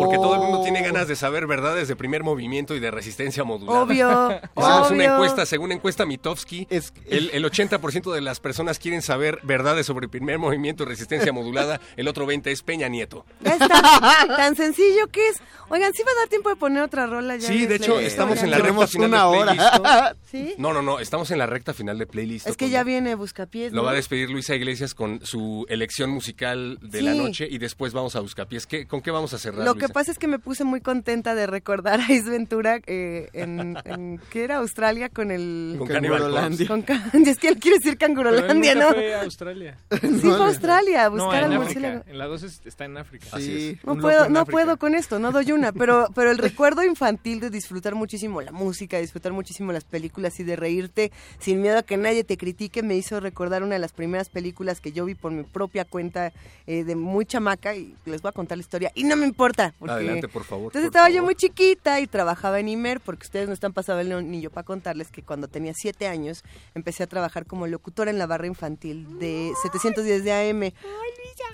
Porque 0.00 0.16
todo 0.16 0.34
el 0.34 0.40
mundo 0.40 0.62
tiene 0.62 0.82
ganas 0.82 1.06
de 1.08 1.16
saber 1.16 1.46
verdades 1.46 1.88
de 1.88 1.96
primer 1.96 2.22
movimiento 2.22 2.74
y 2.74 2.80
de 2.80 2.90
resistencia 2.90 3.44
modulada. 3.44 3.82
Obvio, 3.82 4.40
Hicimos 4.56 4.90
una 4.90 5.04
encuesta, 5.04 5.46
según 5.46 5.72
encuesta 5.72 6.06
Mitofsky, 6.06 6.66
el, 6.70 7.30
el 7.32 7.44
80% 7.44 8.12
de 8.12 8.20
las 8.20 8.40
personas 8.40 8.78
quieren 8.78 9.02
saber 9.02 9.38
verdades 9.42 9.86
sobre 9.86 10.08
primer 10.08 10.38
movimiento 10.38 10.82
y 10.82 10.86
resistencia 10.86 11.32
modulada, 11.32 11.80
el 11.96 12.08
otro 12.08 12.26
20% 12.26 12.46
es 12.46 12.62
Peña 12.62 12.88
Nieto. 12.88 13.24
Ya 13.40 13.52
está. 13.54 13.68
Tan 14.36 14.56
sencillo 14.56 15.06
que 15.08 15.28
es. 15.28 15.40
Oigan, 15.68 15.92
¿sí 15.94 16.02
va 16.02 16.10
a 16.10 16.14
dar 16.16 16.28
tiempo 16.28 16.48
de 16.48 16.56
poner 16.56 16.82
otra 16.82 17.06
rola 17.06 17.36
ya? 17.36 17.46
Sí, 17.46 17.66
de 17.66 17.76
hecho, 17.76 17.98
leo? 17.98 18.00
estamos 18.00 18.42
en 18.42 18.50
la 18.50 18.58
recta 18.58 18.86
final 18.88 19.08
una 19.08 19.18
de 19.18 19.24
hora. 19.24 19.52
playlist. 19.52 20.16
¿Sí? 20.30 20.54
No, 20.58 20.72
no, 20.72 20.82
no, 20.82 20.98
estamos 20.98 21.30
en 21.30 21.38
la 21.38 21.46
recta 21.46 21.72
final 21.74 21.96
de 21.98 22.06
playlist. 22.06 22.48
Es 22.48 22.56
que 22.56 22.70
ya 22.70 22.82
viene 22.82 23.14
Buscapiés, 23.14 23.72
Lo 23.72 23.82
¿no? 23.82 23.84
va 23.84 23.92
a 23.92 23.94
despedir 23.94 24.30
Luisa 24.30 24.54
Iglesias 24.56 24.94
con 24.94 25.24
su 25.24 25.66
elección 25.68 26.10
musical 26.10 26.78
de 26.82 27.02
la 27.02 27.12
Sí. 27.12 27.18
noche 27.18 27.48
y 27.48 27.58
después 27.60 27.92
vamos 27.92 28.16
a 28.16 28.20
Buscapiés. 28.20 28.66
¿Qué, 28.66 28.86
¿Con 28.86 29.00
qué 29.02 29.10
vamos 29.10 29.32
a 29.34 29.38
cerrar, 29.38 29.64
Lo 29.64 29.74
que 29.74 29.80
Luisa? 29.82 29.92
pasa 29.94 30.10
es 30.12 30.18
que 30.18 30.26
me 30.26 30.38
puse 30.38 30.64
muy 30.64 30.80
contenta 30.80 31.34
de 31.34 31.46
recordar 31.46 32.00
a 32.00 32.04
Ace 32.04 32.22
Ventura 32.28 32.80
eh, 32.86 33.28
en, 33.32 33.76
en- 33.84 34.20
¿qué 34.30 34.44
era? 34.44 34.56
Australia 34.56 35.08
con 35.08 35.30
el... 35.30 35.76
Con 35.78 35.86
Cannibal 35.86 36.30
Corpse. 36.30 36.66
Con 36.66 36.82
ca- 36.82 37.10
es 37.12 37.38
que 37.38 37.48
él 37.48 37.58
quiere 37.58 37.78
decir 37.78 37.96
Cangurolandia, 37.98 38.74
¿no? 38.74 38.88
fue 38.90 39.14
a 39.14 39.22
Australia. 39.22 39.78
Sí, 40.00 40.20
fue 40.20 40.32
a 40.34 40.46
Australia, 40.46 41.06
a 41.06 41.10
No, 41.10 41.16
buscar 41.24 41.44
en 41.44 41.52
al 41.52 41.58
murciélago. 41.58 42.02
En 42.06 42.18
la 42.18 42.26
2 42.26 42.42
es- 42.42 42.60
está 42.64 42.84
en 42.86 42.96
África. 42.96 43.26
Así 43.32 43.70
es. 43.78 43.84
No 43.84 43.96
puedo, 43.96 44.28
no 44.28 44.40
África. 44.40 44.44
puedo 44.52 44.76
con 44.78 44.94
esto, 44.94 45.18
no 45.18 45.30
doy 45.30 45.52
una, 45.52 45.72
pero, 45.72 46.08
pero 46.14 46.30
el 46.30 46.38
recuerdo 46.38 46.82
infantil 46.82 47.40
de 47.40 47.50
disfrutar 47.50 47.94
muchísimo 47.94 48.40
la 48.42 48.52
música, 48.52 48.98
disfrutar 48.98 49.32
muchísimo 49.32 49.72
las 49.72 49.84
películas 49.84 50.38
y 50.40 50.44
de 50.44 50.56
reírte 50.56 51.12
sin 51.38 51.60
miedo 51.62 51.78
a 51.78 51.82
que 51.82 51.96
nadie 51.96 52.24
te 52.24 52.36
critique 52.36 52.82
me 52.82 52.96
hizo 52.96 53.20
recordar 53.20 53.62
una 53.62 53.74
de 53.74 53.78
las 53.80 53.92
primeras 53.92 54.28
películas 54.30 54.80
que 54.80 54.92
yo 54.92 55.04
vi 55.04 55.14
por 55.14 55.30
mi 55.32 55.42
propia 55.42 55.84
cuenta 55.84 56.32
eh, 56.66 56.84
de 56.84 56.96
muy 56.96 57.26
chamaca 57.40 57.74
y 57.74 57.94
les 58.04 58.20
voy 58.20 58.28
a 58.28 58.32
contar 58.32 58.58
la 58.58 58.62
historia 58.62 58.92
y 58.94 59.04
no 59.04 59.16
me 59.16 59.26
importa. 59.26 59.74
porque- 59.78 59.92
Adelante, 59.94 60.28
por 60.28 60.44
favor. 60.44 60.66
Entonces 60.66 60.90
por 60.90 60.96
estaba 60.98 61.08
yo 61.10 61.22
muy 61.22 61.34
chiquita 61.34 62.00
y 62.00 62.06
trabajaba 62.06 62.60
en 62.60 62.68
Imer, 62.68 63.00
porque 63.00 63.24
ustedes 63.24 63.48
no 63.48 63.54
están 63.54 63.72
pasando 63.72 64.00
el 64.02 64.08
león 64.10 64.30
ni 64.30 64.40
yo 64.40 64.50
para 64.50 64.64
contarles 64.64 65.10
que 65.10 65.22
cuando 65.22 65.48
tenía 65.48 65.72
siete 65.74 66.06
años 66.06 66.44
empecé 66.74 67.02
a 67.02 67.06
trabajar 67.06 67.46
como 67.46 67.66
locutora 67.66 68.10
en 68.10 68.18
la 68.18 68.26
barra 68.26 68.46
infantil 68.46 69.18
de 69.18 69.52
710 69.62 70.24
de 70.24 70.32
AM. 70.32 70.62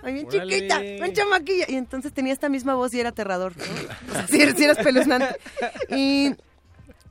¡Ay, 0.03 0.12
bien 0.14 0.28
chiquita! 0.28 0.80
¡Bien 0.80 1.12
chamaquilla! 1.12 1.66
Y 1.68 1.76
entonces 1.76 2.12
tenía 2.12 2.32
esta 2.32 2.49
misma 2.49 2.74
voz 2.74 2.93
y 2.95 3.01
era 3.01 3.11
aterrador, 3.11 3.57
¿no? 3.57 3.64
O 4.11 4.12
sea, 4.12 4.26
sí, 4.26 4.41
sí 4.57 4.64
era 4.64 4.72
espeluznante. 4.72 5.37
Y 5.91 6.34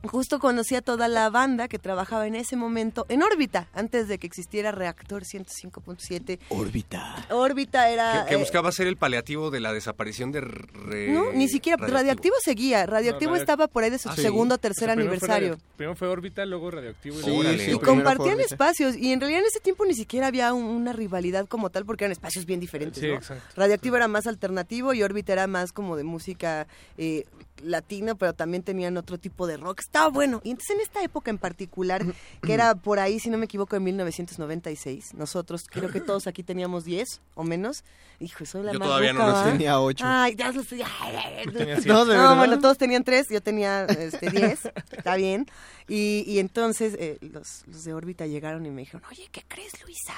justo 0.04 0.38
conocí 0.38 0.74
a 0.74 0.82
toda 0.82 1.08
la 1.08 1.30
banda 1.30 1.68
que 1.68 1.78
trabajaba 1.78 2.26
en 2.26 2.34
ese 2.34 2.56
momento 2.56 3.06
en 3.08 3.22
órbita, 3.22 3.68
antes 3.74 4.08
de 4.08 4.18
que 4.18 4.26
existiera 4.26 4.72
Reactor 4.72 5.24
105.7. 5.24 6.38
Órbita. 6.48 7.26
Órbita 7.30 7.88
era... 7.90 8.24
Que, 8.24 8.28
que 8.30 8.34
eh, 8.34 8.38
buscaba 8.38 8.72
ser 8.72 8.86
el 8.86 8.96
paliativo 8.96 9.50
de 9.50 9.60
la 9.60 9.72
desaparición 9.72 10.32
de... 10.32 10.40
re- 10.40 11.08
no, 11.08 11.32
ni 11.32 11.48
siquiera. 11.48 11.84
Radioactivo, 11.86 12.34
seguía. 12.44 12.86
Radioactivo 12.86 13.30
No, 13.30 13.34
radio- 13.34 13.42
estaba 13.42 13.68
por 13.68 13.84
ahí 13.84 13.90
de 13.90 13.98
su 13.98 14.08
Ah, 14.08 14.16
sí. 14.16 14.22
segundo 14.22 14.54
o 14.54 14.56
O 14.56 14.58
sea, 14.58 14.62
tercer 14.62 14.88
primero 14.88 15.08
fue 15.08 15.14
aniversario. 15.16 15.48
radio- 15.54 15.64
Primero 15.76 15.96
fue 15.96 16.08
órbita, 16.08 16.44
luego 16.46 16.70
radioactivo 16.70 17.16
y 17.16 17.18
Sí, 17.20 17.26
luego 17.26 17.40
Órale. 17.40 17.64
sí, 17.64 17.70
Y 17.72 17.78
compartían 17.78 18.40
espacios. 18.40 18.96
Y 18.96 19.12
en 19.12 19.20
realidad 19.20 19.40
en 19.40 19.46
ese 19.46 19.60
tiempo 19.60 19.84
ni 19.84 19.94
siquiera 19.94 20.26
había 20.28 20.52
un- 20.52 20.64
una 20.64 20.92
rivalidad 20.92 21.46
como 21.46 21.70
tal, 21.70 21.84
porque 21.84 22.04
eran 22.04 22.12
espacios 22.12 22.46
bien 22.46 22.60
diferentes. 22.60 23.00
Sí, 23.00 23.08
¿no? 23.08 23.14
exacto. 23.14 23.42
Radioactivo 23.56 23.96
era 23.96 24.08
más 24.08 24.26
alternativo 24.26 24.94
y 24.94 25.02
órbita 25.02 25.32
era 25.32 25.46
más 25.46 25.72
como 25.72 25.96
de 25.96 26.04
música 26.04 26.66
eh, 26.98 27.24
latina, 27.62 28.14
pero 28.14 28.34
también 28.34 28.62
tenían 28.62 28.96
otro 28.96 29.18
tipo 29.18 29.46
de 29.46 29.56
rock. 29.56 29.80
Estaba 29.80 30.08
bueno. 30.08 30.40
Y 30.44 30.50
entonces 30.50 30.76
en 30.76 30.82
esta 30.82 31.02
época 31.02 31.30
en 31.30 31.38
particular, 31.38 32.04
que 32.42 32.52
era 32.52 32.74
por 32.74 32.98
ahí, 32.98 33.18
si 33.18 33.30
no 33.30 33.38
me 33.38 33.46
equivoco, 33.46 33.76
en 33.76 33.84
1996, 33.84 35.14
nosotros 35.14 35.64
creo 35.70 35.90
que 35.90 36.00
todos 36.00 36.26
aquí 36.26 36.42
teníamos 36.42 36.84
10 36.84 37.20
o 37.34 37.44
menos. 37.44 37.84
Hijo, 38.20 38.46
soy 38.46 38.62
la 38.62 38.72
Yo 38.72 38.78
más 38.78 38.88
todavía 38.88 39.12
no 39.12 39.26
los. 39.26 39.44
Tenía 39.44 39.80
ocho. 39.80 40.04
Ay, 40.06 40.34
ya 40.36 40.52
los 40.52 40.66
tenía. 40.66 40.86
No, 41.86 42.04
de 42.04 42.16
no, 42.16 42.36
bueno, 42.36 42.58
todos 42.58 42.78
tenían 42.78 43.04
tres, 43.04 43.26
yo 43.30 43.40
tenía 43.40 43.84
este, 43.84 44.30
diez, 44.30 44.60
está 44.90 45.16
bien. 45.16 45.46
Y, 45.88 46.24
y 46.26 46.38
entonces 46.38 46.94
eh, 46.98 47.18
los, 47.20 47.64
los 47.66 47.84
de 47.84 47.94
órbita 47.94 48.26
llegaron 48.26 48.66
y 48.66 48.70
me 48.70 48.82
dijeron, 48.82 49.02
oye, 49.10 49.28
¿qué 49.30 49.44
crees, 49.46 49.72
Luisa? 49.82 50.14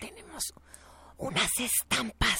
Tenemos 0.00 0.52
unas 1.18 1.50
estampas. 1.58 2.38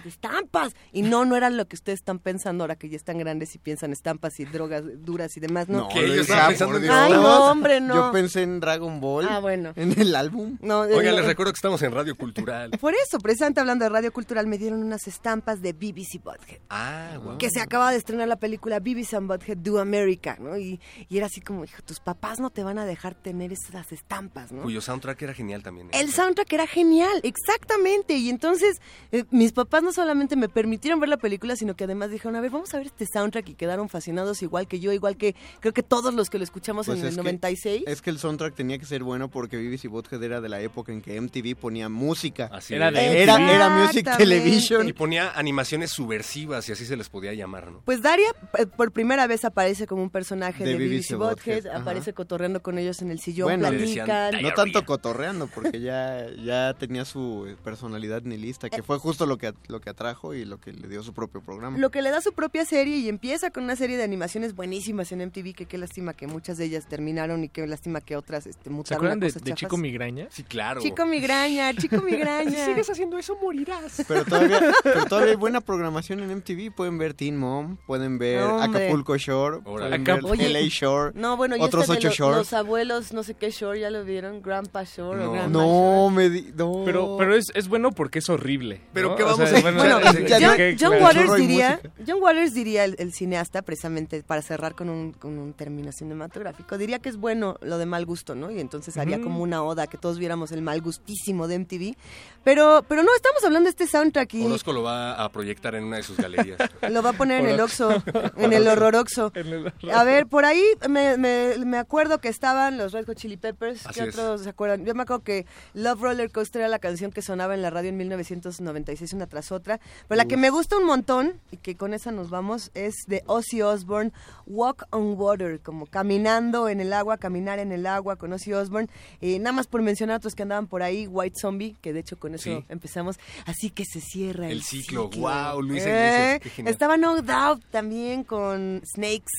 De 0.00 0.08
estampas. 0.08 0.74
Y 0.92 1.02
no, 1.02 1.24
no 1.24 1.36
era 1.36 1.50
lo 1.50 1.66
que 1.66 1.76
ustedes 1.76 2.00
están 2.00 2.18
pensando 2.18 2.64
ahora 2.64 2.76
que 2.76 2.88
ya 2.88 2.96
están 2.96 3.18
grandes 3.18 3.54
y 3.54 3.58
piensan 3.58 3.92
estampas 3.92 4.38
y 4.40 4.44
drogas 4.44 4.84
duras 5.04 5.36
y 5.36 5.40
demás, 5.40 5.68
¿no? 5.68 5.88
Ay, 5.92 7.12
no, 7.12 7.50
hombre, 7.50 7.80
no. 7.80 7.94
Yo 7.94 8.12
pensé 8.12 8.42
en 8.42 8.60
Dragon 8.60 9.00
Ball. 9.00 9.26
Ah, 9.28 9.40
bueno. 9.40 9.72
En 9.76 9.98
el 10.00 10.14
álbum. 10.14 10.58
No, 10.60 10.80
Oigan, 10.80 11.14
eh, 11.14 11.16
les 11.16 11.26
recuerdo 11.26 11.52
que 11.52 11.56
estamos 11.56 11.82
en 11.82 11.92
Radio 11.92 12.16
Cultural. 12.16 12.70
Por 12.80 12.94
eso, 12.94 13.18
precisamente 13.18 13.60
hablando 13.60 13.84
de 13.84 13.88
Radio 13.88 14.12
Cultural, 14.12 14.46
me 14.46 14.58
dieron 14.58 14.82
unas 14.82 15.06
estampas 15.06 15.60
de 15.60 15.72
BBC 15.72 16.22
Butthead. 16.22 16.60
Ah, 16.70 17.18
wow. 17.22 17.38
Que 17.38 17.48
se 17.50 17.60
acaba 17.60 17.90
de 17.90 17.98
estrenar 17.98 18.28
la 18.28 18.36
película 18.36 18.78
BBC 18.80 19.14
and 19.14 19.28
Butthead 19.28 19.58
Do 19.58 19.78
America, 19.78 20.36
¿no? 20.40 20.56
Y, 20.58 20.80
y 21.08 21.16
era 21.16 21.26
así 21.26 21.40
como, 21.40 21.64
hijo, 21.64 21.82
tus 21.82 22.00
papás 22.00 22.40
no 22.40 22.50
te 22.50 22.62
van 22.62 22.78
a 22.78 22.86
dejar 22.86 23.14
tener 23.14 23.52
esas 23.52 23.92
estampas, 23.92 24.52
¿no? 24.52 24.62
Cuyo 24.62 24.80
soundtrack 24.80 25.22
era 25.22 25.34
genial 25.34 25.62
también. 25.62 25.88
¿eh? 25.88 26.00
El 26.00 26.12
soundtrack 26.12 26.52
era 26.52 26.66
genial, 26.66 27.20
exactamente. 27.22 28.14
Y 28.16 28.30
entonces 28.30 28.80
eh, 29.10 29.24
mis 29.30 29.52
papás 29.52 29.81
no 29.82 29.92
solamente 29.92 30.36
me 30.36 30.48
permitieron 30.48 31.00
ver 31.00 31.08
la 31.08 31.16
película, 31.16 31.56
sino 31.56 31.74
que 31.74 31.84
además 31.84 32.10
dijeron, 32.10 32.36
a 32.36 32.40
ver, 32.40 32.50
vamos 32.50 32.72
a 32.74 32.78
ver 32.78 32.86
este 32.86 33.06
soundtrack 33.06 33.48
y 33.50 33.54
quedaron 33.54 33.88
fascinados 33.88 34.42
igual 34.42 34.66
que 34.68 34.80
yo, 34.80 34.92
igual 34.92 35.16
que 35.16 35.34
creo 35.60 35.72
que 35.74 35.82
todos 35.82 36.14
los 36.14 36.30
que 36.30 36.38
lo 36.38 36.44
escuchamos 36.44 36.86
Pues 36.86 36.98
en 37.00 37.04
es 37.06 37.10
el 37.12 37.16
que- 37.16 37.22
96. 37.24 37.84
es 37.86 38.02
que 38.02 38.10
el 38.10 38.18
soundtrack 38.18 38.54
tenía 38.54 38.78
que 38.78 38.86
ser 38.86 39.02
bueno 39.02 39.28
porque 39.28 39.56
BBC 39.56 39.88
Bothead 39.88 40.22
era 40.22 40.40
de 40.40 40.48
la 40.48 40.60
época 40.60 40.92
en 40.92 41.02
que 41.02 41.16
MTV 41.20 41.54
ponía 41.56 41.88
música. 41.88 42.48
Así 42.52 42.74
era, 42.74 42.90
de 42.90 43.22
era, 43.22 43.36
era 43.54 43.68
Music. 43.70 44.08
Television. 44.16 44.88
Y 44.88 44.92
ponía 44.92 45.30
animaciones 45.32 45.90
subversivas 45.90 46.68
y 46.68 46.72
así 46.72 46.84
se 46.86 46.96
les 46.96 47.08
podía 47.08 47.32
llamar, 47.34 47.70
¿no? 47.70 47.80
Pues 47.84 48.02
Daria 48.02 48.28
eh, 48.58 48.66
por 48.66 48.92
primera 48.92 49.26
vez 49.26 49.44
aparece 49.44 49.86
como 49.86 50.02
un 50.02 50.10
personaje 50.10 50.64
de, 50.64 50.70
De 50.72 50.76
BBC 50.78 50.92
BBC 50.92 51.16
Butthead, 51.16 51.56
Butthead, 51.56 51.66
ajá. 51.68 51.80
aparece 51.82 52.12
cotorreando 52.12 52.62
con 52.62 52.78
ellos 52.78 53.02
en 53.02 53.10
el 53.10 53.18
sillón, 53.20 53.46
Bueno, 53.46 53.68
platican. 53.68 54.42
no 54.42 54.52
tanto 54.54 54.84
cotorreando, 54.84 55.46
porque 55.48 55.80
ya, 55.80 56.26
ya 56.44 56.74
tenía 56.78 57.04
su 57.04 57.46
eh, 57.48 57.56
personalidad 57.62 58.22
nihilista, 58.22 58.68
que 58.70 58.82
fue 58.82 58.98
justo 58.98 59.26
lo 59.26 59.38
que, 59.38 59.52
lo 59.72 59.80
que 59.80 59.90
atrajo 59.90 60.34
y 60.34 60.44
lo 60.44 60.60
que 60.60 60.72
le 60.72 60.86
dio 60.88 61.02
su 61.02 61.12
propio 61.12 61.40
programa. 61.40 61.76
Lo 61.78 61.90
que 61.90 62.02
le 62.02 62.10
da 62.10 62.20
su 62.20 62.32
propia 62.32 62.64
serie 62.64 62.98
y 62.98 63.08
empieza 63.08 63.50
con 63.50 63.64
una 63.64 63.74
serie 63.74 63.96
de 63.96 64.04
animaciones 64.04 64.54
buenísimas 64.54 65.10
en 65.12 65.26
MTV, 65.26 65.54
que 65.54 65.66
qué 65.66 65.78
lástima 65.78 66.12
que 66.14 66.26
muchas 66.26 66.58
de 66.58 66.66
ellas 66.66 66.86
terminaron 66.86 67.42
y 67.42 67.48
qué 67.48 67.66
lástima 67.66 68.00
que 68.00 68.16
otras 68.16 68.46
este, 68.46 68.64
¿Se 68.64 68.70
mutaron 68.70 68.96
acuerdan 68.98 69.18
a 69.18 69.26
de. 69.26 69.54
Chico 69.54 69.76
Migraña? 69.76 70.28
Sí, 70.30 70.44
claro. 70.44 70.80
Chico 70.80 71.04
migraña, 71.06 71.74
chico 71.74 71.96
migraña. 72.02 72.66
haciendo 72.90 73.18
eso, 73.18 73.36
morirás. 73.42 74.04
Pero 74.06 74.24
todavía, 74.24 74.60
pero 74.84 75.04
todavía 75.06 75.30
hay 75.32 75.36
buena 75.36 75.60
programación 75.60 76.20
en 76.20 76.36
MTV. 76.36 76.72
Pueden 76.74 76.98
ver 76.98 77.14
Teen 77.14 77.36
Mom, 77.36 77.76
pueden 77.86 78.18
ver 78.18 78.42
Hombre. 78.42 78.84
Acapulco 78.86 79.16
Shore, 79.16 79.58
ver 79.64 80.24
Oye, 80.24 80.48
LA 80.50 80.60
Shore, 80.68 81.12
No, 81.14 81.36
bueno, 81.36 81.56
y 81.56 81.60
otros 81.60 81.84
este 81.88 82.08
ocho 82.08 82.08
lo-. 82.10 82.36
Los 82.38 82.52
abuelos, 82.52 83.12
no 83.12 83.22
sé 83.22 83.34
qué 83.34 83.50
Shore, 83.50 83.80
¿ya 83.80 83.90
lo 83.90 84.04
vieron? 84.04 84.42
Grandpa 84.42 84.84
Shore 84.84 85.20
o 85.22 85.24
No, 85.26 85.32
Grandma 85.32 85.58
no, 85.62 86.10
me 86.10 86.28
di- 86.30 86.52
no. 86.54 86.82
Pero, 86.84 87.16
pero 87.16 87.34
es, 87.34 87.46
es 87.54 87.68
bueno 87.68 87.92
porque 87.92 88.18
es 88.18 88.28
horrible. 88.28 88.80
Pero 88.92 89.10
¿no? 89.10 89.16
¿qué 89.16 89.22
O 89.22 89.26
vamos 89.26 89.48
sea, 89.48 89.58
a- 89.58 89.61
bueno, 89.62 90.00
John, 90.02 90.56
que, 90.56 90.76
John 90.78 90.90
claro. 90.98 91.04
Waters 91.04 91.36
diría. 91.36 91.80
John 92.06 92.22
Waters 92.22 92.54
diría 92.54 92.84
el, 92.84 92.96
el 92.98 93.12
cineasta, 93.12 93.62
precisamente 93.62 94.22
para 94.22 94.42
cerrar 94.42 94.74
con 94.74 94.88
un, 94.88 95.12
con 95.12 95.38
un 95.38 95.52
término 95.52 95.92
cinematográfico, 95.92 96.78
diría 96.78 96.98
que 96.98 97.08
es 97.08 97.16
bueno 97.16 97.56
lo 97.60 97.78
de 97.78 97.86
mal 97.86 98.04
gusto, 98.04 98.34
¿no? 98.34 98.50
Y 98.50 98.60
entonces 98.60 98.96
haría 98.96 99.20
como 99.20 99.42
una 99.42 99.62
oda 99.62 99.86
que 99.86 99.98
todos 99.98 100.18
viéramos 100.18 100.52
el 100.52 100.62
mal 100.62 100.80
gustísimo 100.80 101.48
de 101.48 101.58
MTV. 101.60 101.96
Pero, 102.44 102.84
pero 102.88 103.02
no, 103.02 103.14
estamos 103.14 103.44
hablando 103.44 103.66
de 103.66 103.70
este 103.70 103.86
soundtrack 103.86 104.34
y 104.34 104.44
Orozco 104.44 104.72
lo 104.72 104.82
va 104.82 105.14
a 105.14 105.28
proyectar 105.30 105.74
en 105.74 105.84
una 105.84 105.98
de 105.98 106.02
sus 106.02 106.16
galerías. 106.16 106.58
lo 106.90 107.02
va 107.02 107.10
a 107.10 107.12
poner 107.12 107.40
en 107.40 107.50
el. 107.50 107.60
Oxxo, 107.60 108.02
en 108.36 108.52
el 108.52 108.66
horroroxo. 108.66 109.26
Horror. 109.26 109.72
A 109.92 110.04
ver, 110.04 110.26
por 110.26 110.44
ahí 110.44 110.62
me, 110.88 111.16
me, 111.16 111.54
me 111.64 111.78
acuerdo 111.78 112.18
que 112.18 112.28
estaban 112.28 112.78
los 112.78 112.92
Red 112.92 113.06
Hot 113.06 113.16
Chili 113.16 113.36
Peppers. 113.36 113.86
Así 113.86 114.00
¿Qué 114.00 114.08
es. 114.08 114.18
otros 114.18 114.42
se 114.42 114.48
acuerdan? 114.48 114.84
Yo 114.84 114.94
me 114.94 115.02
acuerdo 115.02 115.22
que 115.22 115.46
Love 115.74 116.00
Roller 116.00 116.30
Coaster 116.30 116.62
era 116.62 116.68
la 116.68 116.78
canción 116.78 117.12
que 117.12 117.22
sonaba 117.22 117.54
en 117.54 117.62
la 117.62 117.70
radio 117.70 117.90
en 117.90 117.96
1996 117.96 119.12
una 119.12 119.26
tras 119.26 119.41
otra. 119.50 119.80
Pero 120.06 120.16
la 120.16 120.26
que 120.26 120.36
me 120.36 120.50
gusta 120.50 120.76
un 120.76 120.84
montón, 120.86 121.40
y 121.50 121.56
que 121.56 121.74
con 121.76 121.94
esa 121.94 122.12
nos 122.12 122.30
vamos, 122.30 122.70
es 122.74 122.94
de 123.08 123.22
Ozzy 123.26 123.62
Osbourne, 123.62 124.12
Walk 124.46 124.84
on 124.90 125.14
Water, 125.18 125.58
como 125.60 125.86
caminando 125.86 126.68
en 126.68 126.80
el 126.80 126.92
agua, 126.92 127.16
caminar 127.16 127.58
en 127.58 127.72
el 127.72 127.86
agua 127.86 128.16
con 128.16 128.32
Ozzy 128.32 128.52
Osbourne. 128.52 128.88
Eh, 129.20 129.38
nada 129.38 129.52
más 129.52 129.66
por 129.66 129.82
mencionar 129.82 130.18
otros 130.18 130.34
que 130.34 130.42
andaban 130.42 130.66
por 130.66 130.82
ahí, 130.82 131.06
White 131.06 131.40
Zombie, 131.40 131.74
que 131.80 131.92
de 131.92 132.00
hecho 132.00 132.18
con 132.18 132.34
eso 132.34 132.44
Sí. 132.44 132.64
empezamos. 132.68 133.18
Así 133.46 133.70
que 133.70 133.84
se 133.84 134.00
cierra 134.00 134.46
el, 134.46 134.52
El 134.58 134.62
ciclo. 134.62 135.04
ciclo. 135.04 135.20
Guau, 135.20 135.62
Luisa 135.62 135.88
Eh. 136.36 136.40
Estaba 136.58 136.96
No 136.98 137.20
Doubt 137.22 137.64
también 137.70 138.24
con 138.24 138.82
Snakes, 138.84 139.32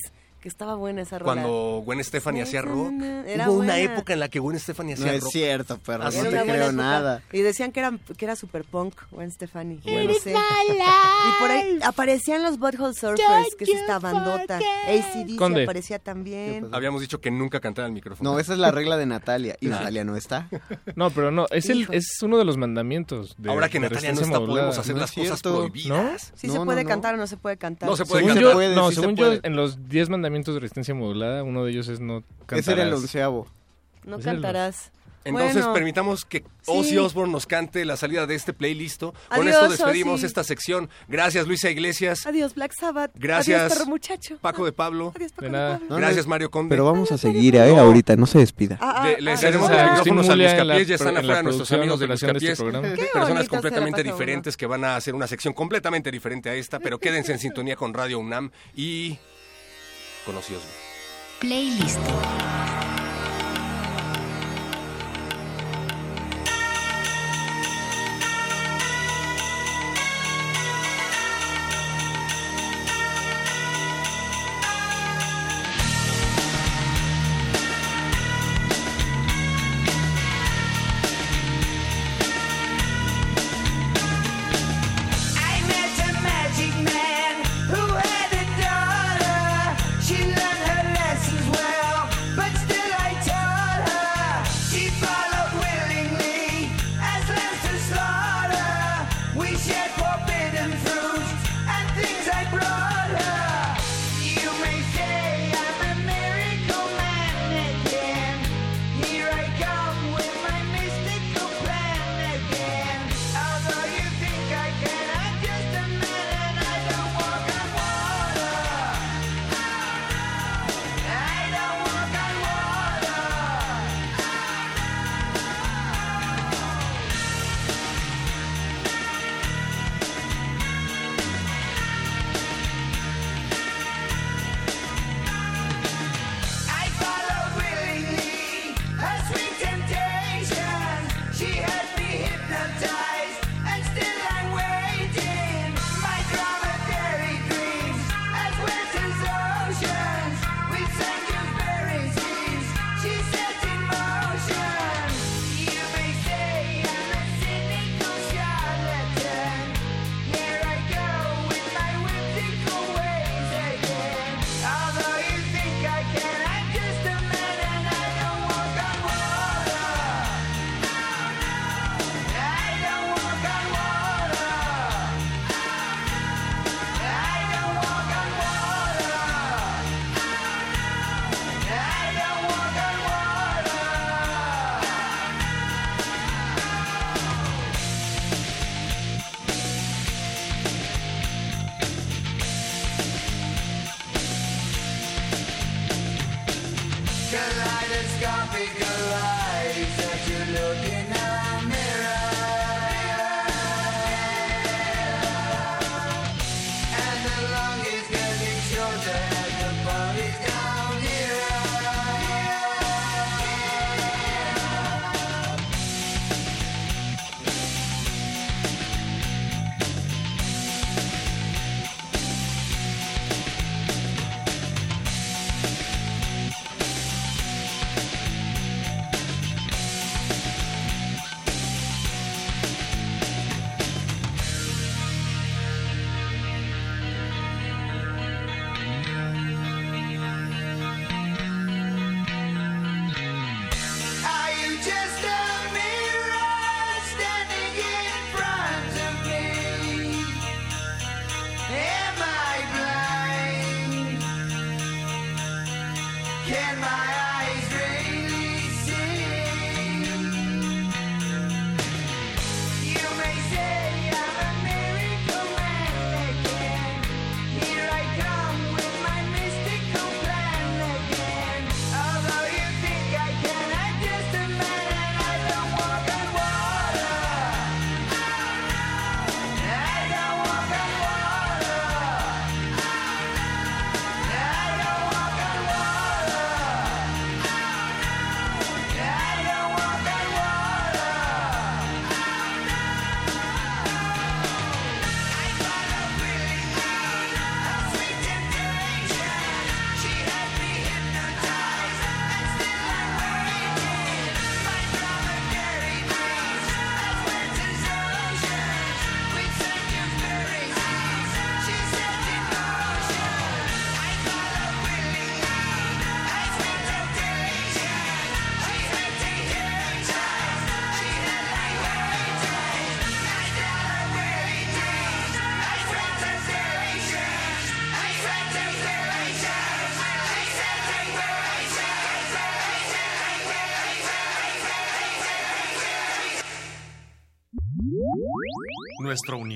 que 0.44 0.50
estaba 0.50 0.76
buena 0.76 1.04
esa 1.04 1.20
rola. 1.20 1.42
Cuando 1.42 1.82
Gwen 1.86 2.04
Stefani 2.04 2.42
hacía 2.42 2.62
rock. 2.62 2.92
Era 3.26 3.50
Hubo 3.50 3.60
una 3.60 3.80
época 3.80 4.12
en 4.12 4.20
la 4.20 4.28
que 4.28 4.40
Gwen 4.40 4.60
Stefani 4.60 4.92
No 4.92 5.00
hacía 5.00 5.14
es 5.14 5.22
rock. 5.24 5.32
cierto, 5.32 5.78
perro, 5.78 6.04
Así 6.04 6.18
no 6.18 6.26
Era 6.26 6.42
te 6.42 6.50
creo 6.50 6.56
época. 6.66 6.72
nada. 6.74 7.22
Y 7.32 7.40
decían 7.40 7.72
que 7.72 7.80
era, 7.80 7.98
que 8.18 8.26
era 8.26 8.36
super 8.36 8.66
punk, 8.66 8.94
Gwen 9.10 9.32
Stefani. 9.32 9.80
No 9.86 10.14
sé. 10.16 10.36
Y 10.44 11.40
por 11.42 11.50
ahí 11.52 11.80
aparecían 11.84 12.44
los 12.44 12.60
Butthole 12.60 12.94
Surfers, 12.94 13.56
que 13.58 13.64
es 13.64 13.70
esta 13.70 14.00
bandota. 14.00 14.58
ACDC 14.88 15.42
aparecía 15.64 16.00
también. 16.00 16.68
Habíamos 16.74 17.00
dicho 17.00 17.22
que 17.22 17.32
nunca 17.32 17.62
cantaba 17.62 17.88
el 17.88 17.94
micrófono. 17.94 18.34
No, 18.34 18.40
esa 18.40 18.52
es 18.54 18.60
la 18.60 18.72
regla 18.72 18.98
de 18.98 19.06
Natalia. 19.06 19.56
Y. 19.62 19.68
Natalia 19.68 20.04
no 20.04 20.16
está. 20.18 20.50
No, 20.96 21.10
pero 21.10 21.32
no, 21.32 21.46
es, 21.50 21.70
el, 21.70 21.88
es 21.92 22.22
uno 22.22 22.38
de 22.38 22.46
los 22.46 22.58
mandamientos. 22.58 23.36
De, 23.38 23.50
Ahora 23.50 23.70
que 23.70 23.80
Natalia 23.80 24.12
no 24.12 24.22
está, 24.22 24.28
modulada. 24.40 24.48
podemos 24.70 24.78
hacer 24.78 24.96
No 24.96 25.02
las 25.02 25.10
es 25.12 25.16
cosas 25.16 25.40
cierto. 25.40 25.60
prohibidas. 25.60 26.32
Sí 26.36 26.48
No, 26.48 26.54
se 26.54 26.60
no, 26.60 26.66
puede 26.66 26.84
no. 26.84 26.90
cantar 26.90 27.14
o 27.16 27.18
no 27.18 27.28
se 27.28 27.38
puede 27.38 27.58
cantar. 27.58 27.90
No 27.90 27.96
se 27.96 28.06
puede 28.06 28.24
Según 28.26 28.42
cantar. 28.44 28.62
yo, 28.62 28.76
no, 28.76 28.90
sí 28.90 28.96
se 28.96 29.02
según 29.02 29.16
yo, 29.16 29.34
en 29.42 29.56
los 29.56 29.88
10 29.88 30.10
mandamientos 30.10 30.33
de 30.34 30.60
resistencia 30.60 30.94
modulada, 30.96 31.44
uno 31.44 31.64
de 31.64 31.72
ellos 31.72 31.88
es 31.88 32.00
no 32.00 32.22
cantar. 32.46 32.60
Ese 32.60 32.72
era 32.74 32.84
el 32.84 32.94
onceavo. 32.94 33.48
No 34.06 34.18
Ese 34.18 34.26
cantarás. 34.26 34.92
Entonces 35.26 35.54
Bueno, 35.64 35.74
permitamos 35.74 36.26
que 36.26 36.40
sí. 36.40 36.46
Ozzy 36.66 36.98
Osbourne 36.98 37.32
nos 37.32 37.46
cante 37.48 37.86
la 37.86 37.96
salida 37.96 38.28
de 38.28 38.36
este 38.36 38.52
playlist. 38.52 39.04
Con 39.04 39.14
Adiós, 39.30 39.48
esto 39.56 39.70
despedimos 39.70 40.16
Ozzy. 40.16 40.26
esta 40.26 40.44
sección. 40.44 40.90
Gracias 41.08 41.48
Luisa 41.48 41.70
Iglesias. 41.70 42.26
Adiós, 42.26 42.56
Black 42.56 42.74
Sabbath. 42.78 43.12
Gracias. 43.16 43.58
Adiós, 43.62 43.74
perro 43.78 43.90
muchacho. 43.90 44.38
Paco 44.42 44.66
de 44.66 44.74
Pablo. 44.74 45.14
Adiós, 45.16 45.32
Paco 45.32 45.42
De 45.44 45.48
de 45.48 45.52
nada. 45.54 45.74
Pablo. 45.80 45.88
No, 45.92 45.96
Gracias 45.96 46.26
no, 46.26 46.30
Mario 46.32 46.52
Conde. 46.52 46.68
Pero 46.72 46.84
vamos 46.84 47.14
a 47.14 47.18
seguir, 47.18 47.56
¿eh? 47.56 47.78
Ahorita, 47.78 48.18
no 48.18 48.26
se 48.26 48.40
despida. 48.40 48.78
Ah, 48.82 48.96
ah, 48.98 49.08
De- 49.08 49.14
ah, 49.16 49.18
le 49.22 49.32
ah, 49.32 49.38
cedemos 49.38 49.70
Gracias 49.70 50.08
el 50.08 50.12
a 50.18 50.34
a 50.34 50.36
la- 50.36 50.74
Capiés. 50.74 50.88
Ya 50.90 50.96
están 50.96 51.16
afuera 51.18 51.42
nuestros 51.44 51.72
amigos 51.72 52.00
de 52.02 52.08
de 52.08 52.14
este 52.16 52.28
Capiés. 52.28 52.60
programa. 52.60 52.94
Qué 52.94 53.06
Personas 53.14 53.48
completamente 53.48 54.04
diferentes 54.04 54.58
que 54.58 54.66
van 54.66 54.84
a 54.84 54.98
hacer 54.98 55.16
una 55.16 55.28
sección 55.28 55.54
completamente 55.54 56.12
diferente 56.12 56.50
a 56.50 56.56
esta. 56.56 56.82
Pero 56.82 57.00
quédense 57.00 57.32
en 57.32 57.40
sintonía 57.40 57.78
con 57.78 57.94
Radio 57.94 58.20
UNAM 58.20 58.52
y 58.76 59.18
Playlist. 61.42 62.00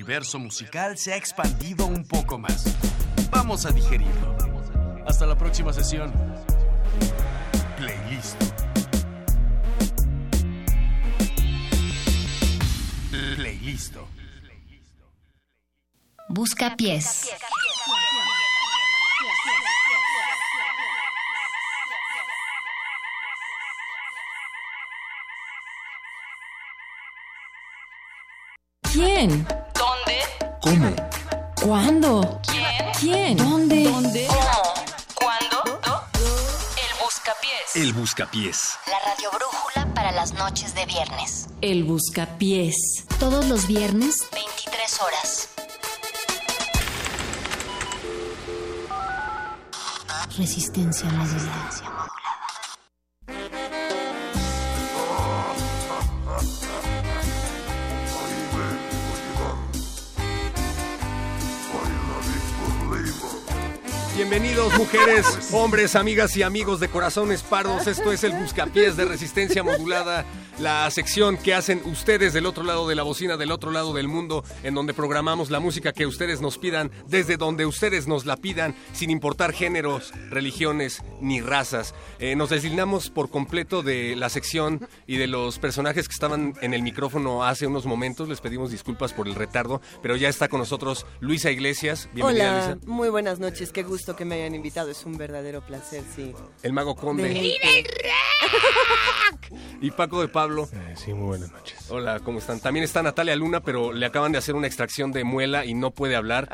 Universo 0.07 0.39
musical 0.39 0.97
se 0.97 1.11
ha 1.11 1.17
expandido 1.17 1.85
un 1.85 2.05
poco 2.05 2.37
más. 2.39 2.63
Vamos 3.29 3.65
a 3.65 3.71
digerirlo. 3.71 4.37
Hasta 5.05 5.25
la 5.25 5.37
próxima 5.37 5.73
sesión. 5.73 6.13
Playlist. 7.75 8.41
Playlist. 13.35 13.95
Busca 16.29 16.77
pies. 16.77 17.16
Buscapiés. 38.17 38.79
La 38.87 38.97
radio 39.11 39.29
brújula 39.29 39.93
para 39.93 40.11
las 40.11 40.33
noches 40.33 40.73
de 40.73 40.87
viernes. 40.87 41.49
El 41.61 41.83
buscapiés. 41.83 43.05
Todos 43.19 43.45
los 43.45 43.67
viernes 43.67 44.27
23 44.31 45.01
horas. 45.01 45.49
Resistencia 50.35 51.07
modulada. 51.11 51.96
Bienvenidos 64.29 64.77
mujeres, 64.77 65.53
hombres, 65.53 65.95
amigas 65.95 66.35
y 66.35 66.43
amigos 66.43 66.81
de 66.81 66.89
Corazones 66.89 67.43
Pardos. 67.43 67.87
Esto 67.87 68.11
es 68.11 68.25
el 68.25 68.33
Buscapiés 68.33 68.97
de 68.97 69.05
Resistencia 69.05 69.63
Modulada, 69.63 70.25
la 70.59 70.91
sección 70.91 71.37
que 71.37 71.53
hacen 71.53 71.81
ustedes 71.85 72.33
del 72.33 72.45
otro 72.45 72.65
lado 72.65 72.89
de 72.89 72.95
la 72.95 73.03
bocina, 73.03 73.37
del 73.37 73.51
otro 73.51 73.71
lado 73.71 73.93
del 73.93 74.09
mundo, 74.09 74.43
en 74.63 74.73
donde 74.73 74.93
programamos 74.93 75.49
la 75.49 75.61
música 75.61 75.93
que 75.93 76.05
ustedes 76.05 76.41
nos 76.41 76.57
pidan, 76.57 76.91
desde 77.07 77.37
donde 77.37 77.65
ustedes 77.65 78.05
nos 78.05 78.25
la 78.25 78.35
pidan, 78.35 78.75
sin 78.91 79.11
importar 79.11 79.53
géneros, 79.53 80.11
religiones 80.29 81.03
ni 81.21 81.39
razas. 81.39 81.95
Eh, 82.19 82.35
nos 82.35 82.49
deslindamos 82.49 83.09
por 83.09 83.29
completo 83.29 83.81
de 83.81 84.17
la 84.17 84.27
sección 84.27 84.89
y 85.07 85.15
de 85.15 85.27
los 85.27 85.57
personajes 85.57 86.09
que 86.09 86.13
estaban 86.13 86.53
en 86.61 86.73
el 86.73 86.81
micrófono 86.81 87.45
hace 87.45 87.65
unos 87.65 87.85
momentos. 87.85 88.27
Les 88.27 88.41
pedimos 88.41 88.71
disculpas 88.71 89.13
por 89.13 89.25
el 89.29 89.35
retardo, 89.35 89.81
pero 90.01 90.17
ya 90.17 90.27
está 90.27 90.49
con 90.49 90.59
nosotros 90.59 91.05
Luisa 91.21 91.49
Iglesias. 91.49 92.09
Bienvenida, 92.13 92.51
Hola, 92.51 92.75
Luisa. 92.75 92.87
muy 92.91 93.07
buenas 93.07 93.39
noches, 93.39 93.71
qué 93.71 93.83
gusto 93.83 94.16
que 94.17 94.25
me 94.25 94.35
hayan 94.35 94.55
invitado, 94.55 94.89
es 94.89 95.05
un 95.05 95.17
verdadero 95.17 95.61
placer, 95.61 96.03
sí. 96.13 96.33
El 96.63 96.73
mago 96.73 96.95
conde. 96.95 97.55
Y 99.81 99.91
Paco 99.91 100.21
de 100.21 100.27
Pablo. 100.27 100.67
sí, 100.95 101.13
muy 101.13 101.27
buenas 101.27 101.51
noches. 101.51 101.77
Hola, 101.89 102.19
¿cómo 102.19 102.39
están? 102.39 102.59
También 102.59 102.83
está 102.83 103.03
Natalia 103.03 103.35
Luna, 103.35 103.61
pero 103.61 103.93
le 103.93 104.05
acaban 104.05 104.31
de 104.31 104.39
hacer 104.39 104.55
una 104.55 104.67
extracción 104.67 105.11
de 105.11 105.23
muela 105.23 105.65
y 105.65 105.73
no 105.73 105.91
puede 105.91 106.15
hablar. 106.15 106.49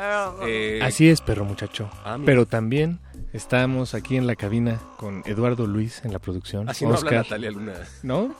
Eh, 0.46 0.80
Así 0.84 1.10
es, 1.10 1.22
perro 1.22 1.46
muchacho. 1.46 1.90
Ah. 2.04 2.18
Pero 2.24 2.46
también 2.46 3.00
estamos 3.34 3.94
aquí 3.96 4.16
en 4.16 4.28
la 4.28 4.36
cabina 4.36 4.80
con 4.98 5.24
Eduardo 5.26 5.66
Luis 5.68 6.02
en 6.06 6.14
la 6.14 6.20
producción. 6.20 6.70
Así 6.70 6.86
no 6.86 6.92
habla 6.92 7.00
Oscar. 7.06 7.24
Natalia 7.24 7.52
Luna. 7.52 7.74
¿No? 8.04 8.34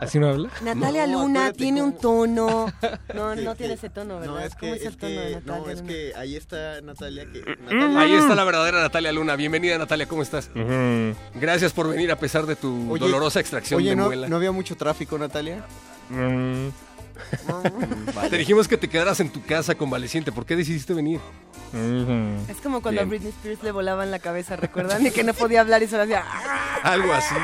¿Así 0.00 0.18
no 0.18 0.28
habla? 0.28 0.48
Natalia 0.62 1.06
No, 1.06 1.22
Luna 1.22 1.52
tiene 1.52 1.80
cómo- 1.80 1.92
un 1.92 1.98
tono. 1.98 2.72
No, 3.14 3.34
no 3.36 3.54
tiene 3.54 3.74
ese 3.74 3.90
tono, 3.90 4.18
¿verdad? 4.18 4.34
No, 4.34 4.40
es 4.40 4.54
que, 4.54 4.60
¿Cómo 4.60 4.74
es 4.74 4.84
el 4.86 4.96
tono 4.96 5.12
de 5.12 5.30
Natalia 5.36 5.62
no, 5.64 5.70
es 5.70 5.78
Luna? 5.80 5.88
que 5.92 6.12
ahí 6.16 6.36
está 6.36 6.80
Natalia 6.80 7.26
que. 7.30 7.40
Natalia- 7.42 8.00
Ahí 8.00 8.14
está 8.14 8.34
la 8.34 8.44
verdadera 8.44 8.80
Natalia 8.80 9.12
Luna. 9.12 9.36
Bienvenida, 9.36 9.78
Natalia, 9.78 10.06
¿cómo 10.06 10.22
estás? 10.22 10.50
Gracias 11.34 11.72
por 11.72 11.88
venir 11.88 12.10
a 12.10 12.16
pesar 12.18 12.46
de 12.46 12.56
tu 12.56 12.90
Oye, 12.92 13.00
dolorosa 13.04 13.40
extracción 13.40 13.78
Oye, 13.78 13.90
de 13.90 13.96
¿no, 13.96 14.06
muela. 14.06 14.28
¿no 14.28 14.36
había 14.36 14.52
mucho 14.52 14.76
tráfico, 14.76 15.16
Natalia? 15.18 15.64
Mm, 16.10 16.68
Te 18.30 18.38
dijimos 18.38 18.68
que 18.68 18.76
te 18.76 18.88
quedaras 18.88 19.20
en 19.20 19.30
tu 19.30 19.44
casa 19.44 19.74
convaleciente. 19.74 20.32
¿Por 20.32 20.46
qué 20.46 20.56
decidiste 20.56 20.94
venir? 20.94 21.20
Es 22.48 22.58
como 22.62 22.80
cuando 22.80 23.00
Bien. 23.00 23.06
a 23.06 23.10
Britney 23.10 23.30
Spears 23.30 23.62
le 23.64 23.72
volaban 23.72 24.10
la 24.10 24.20
cabeza, 24.20 24.54
¿recuerdan? 24.56 25.04
Y 25.04 25.10
que 25.10 25.24
no 25.24 25.34
podía 25.34 25.60
hablar 25.60 25.82
y 25.82 25.88
solo 25.88 26.04
hacía... 26.04 26.24
Algo 26.82 27.12
así. 27.12 27.34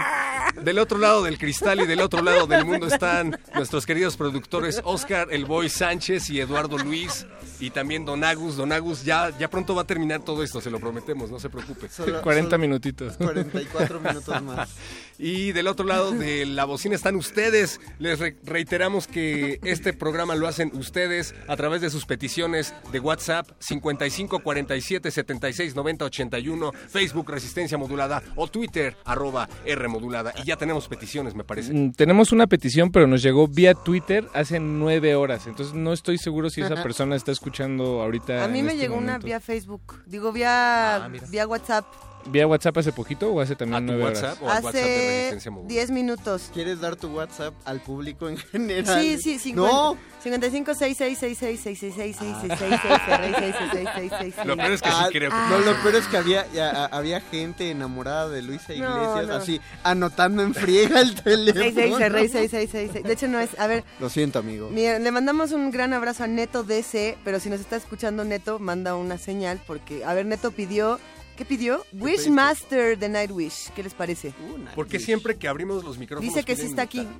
Del 0.63 0.79
otro 0.79 0.99
lado 0.99 1.23
del 1.23 1.39
cristal 1.39 1.81
y 1.81 1.87
del 1.87 2.01
otro 2.01 2.23
lado 2.23 2.47
del 2.47 2.65
mundo 2.65 2.87
están 2.87 3.37
nuestros 3.55 3.87
queridos 3.87 4.17
productores 4.17 4.81
Oscar 4.85 5.29
El 5.31 5.47
Boy 5.47 5.69
Sánchez 5.69 6.31
y 6.31 6.41
Eduardo 6.41 6.77
Luis 6.79 7.27
y 7.59 7.71
también 7.71 8.05
Don 8.05 8.23
Agus. 8.23 8.57
Don 8.57 8.71
Agus, 8.73 9.05
ya, 9.05 9.31
ya 9.39 9.49
pronto 9.49 9.75
va 9.75 9.83
a 9.83 9.87
terminar 9.87 10.21
todo 10.23 10.43
esto, 10.43 10.61
se 10.61 10.71
lo 10.71 10.79
prometemos, 10.79 11.31
no 11.31 11.41
se 11.41 11.49
preocupe. 11.49 11.89
Solo- 11.89 12.21
40 12.23 12.51
solo 12.51 12.59
minutitos. 12.61 13.17
44 13.17 14.01
minutos 14.01 14.43
más. 14.43 14.69
Y 15.23 15.53
del 15.53 15.67
otro 15.67 15.85
lado 15.85 16.13
de 16.13 16.47
la 16.47 16.65
bocina 16.65 16.95
están 16.95 17.15
ustedes. 17.17 17.79
Les 17.99 18.19
re- 18.19 18.37
reiteramos 18.43 19.07
que 19.07 19.61
este 19.63 19.93
programa 19.93 20.35
lo 20.35 20.49
hacen 20.49 20.71
ustedes 20.75 21.35
a 21.47 21.57
través 21.57 21.83
de 21.83 21.91
sus 21.91 22.07
peticiones 22.07 22.73
de 22.91 23.01
WhatsApp 23.01 23.47
55 23.59 24.39
47 24.39 25.11
76 25.11 25.75
90 25.77 26.05
81, 26.07 26.73
Facebook 26.89 27.31
Resistencia 27.31 27.77
Modulada 27.77 28.23
o 28.35 28.49
Twitter 28.49 28.97
arroba 29.05 29.47
R 29.67 29.89
Modulada. 29.89 30.33
Y 30.43 30.45
ya 30.47 30.57
tenemos 30.57 30.89
peticiones, 30.89 31.35
me 31.35 31.45
parece. 31.45 31.73
Mm, 31.75 31.93
Tenemos 31.93 32.33
una 32.33 32.47
petición, 32.47 32.91
pero 32.91 33.07
nos 33.07 33.23
llegó 33.23 33.47
vía 33.47 33.75
Twitter 33.75 34.27
hace 34.33 34.59
nueve 34.59 35.15
horas. 35.15 35.47
Entonces 35.47 35.75
no 35.75 35.93
estoy 35.93 36.17
seguro 36.17 36.49
si 36.49 36.63
esa 36.63 36.83
persona 36.83 37.15
está 37.17 37.31
escuchando 37.31 38.01
ahorita. 38.01 38.43
A 38.45 38.49
mí 38.49 38.63
me 38.63 38.71
este 38.73 38.83
llegó 38.85 38.97
una 38.97 39.19
vía 39.19 39.39
Facebook, 39.41 40.03
digo 40.07 40.33
vía, 40.33 40.97
Ah, 40.97 41.09
vía 41.31 41.47
WhatsApp. 41.47 41.85
¿Vía 42.27 42.47
WhatsApp 42.47 42.77
hace 42.79 42.93
poquito 42.93 43.33
o 43.33 43.41
hace 43.41 43.57
también 43.57 43.83
¿A 43.83 43.87
tu 43.87 43.93
nueve 43.93 44.05
WhatsApp 44.05 44.43
horas? 44.43 44.43
o 44.43 44.59
al 44.59 44.65
WhatsApp 44.65 44.73
de 44.75 44.81
Hace 44.91 45.17
Resistencia 45.17 45.51
Modulada? 45.51 45.69
10 45.75 45.91
minutos. 45.91 46.51
¿Quieres 46.53 46.81
dar 46.81 46.97
tu 46.97 47.09
WhatsApp 47.09 47.55
al 47.65 47.81
público 47.81 48.29
en 48.29 48.37
general? 48.37 49.01
Sí, 49.01 49.19
sí, 49.19 49.39
50, 49.39 49.73
No. 49.73 49.97
55 50.23 50.75
66 50.75 51.19
66 51.19 51.79
66 51.81 52.17
66 52.43 53.55
66 53.73 54.35
Lo 54.47 54.57
peor 54.57 54.73
es 54.73 54.83
que 54.83 54.89
sí 54.91 54.95
Ah, 54.99 55.09
creo 55.11 55.31
No, 55.31 55.59
lo 55.61 55.75
peor 55.83 55.95
es 55.97 56.07
que 56.09 56.17
había, 56.19 56.47
ya, 56.53 56.85
había 56.87 57.21
gente 57.23 57.71
enamorada 57.71 58.29
de 58.29 58.43
Luisa 58.43 58.75
No, 58.75 58.75
Iglesias, 58.75 59.27
no. 59.29 59.35
así, 59.35 59.61
anotando 59.83 60.43
en 60.43 60.53
friega 60.55 61.01
el 61.01 61.15
teléfono. 61.15 61.99
66 61.99 63.03
De 63.03 63.13
hecho, 63.13 63.29
no 63.29 63.41
es. 63.41 63.59
A 63.59 63.67
ver, 63.67 63.83
Lo 63.99 64.11
siento, 64.11 64.39
amigo. 64.41 64.69
mira, 64.71 64.99
le 64.99 65.11
mandamos 65.11 65.53
un 65.53 65.71
gran 65.71 65.95
abrazo 65.95 66.25
a 66.25 66.27
Neto 66.27 66.65
DC, 66.65 67.17
pero 67.25 67.41
si 67.41 67.49
nos 67.49 67.61
está 67.61 67.77
escuchando 67.77 68.25
Neto, 68.25 68.59
manda 68.59 68.95
una 68.97 69.17
señal 69.17 69.59
porque, 69.67 70.05
a 70.05 70.13
ver, 70.15 70.27
Neto 70.27 70.51
pidió. 70.51 71.01
¿Qué 71.37 71.45
pidió? 71.45 71.85
Wishmaster 71.93 72.99
de 72.99 73.09
Nightwish. 73.09 73.71
¿Qué 73.75 73.83
les 73.83 73.95
parece? 73.95 74.33
¿Por 74.75 74.87
qué 74.87 74.99
siempre 74.99 75.37
que 75.37 75.49
abrimos 75.49 75.83
los 75.85 75.97
micrófonos 75.99 76.35
Dice 76.35 76.45
que 76.45 76.55
sí 76.57 76.67
está 76.67 76.83
aquí. 76.83 76.99
metal? 76.99 77.15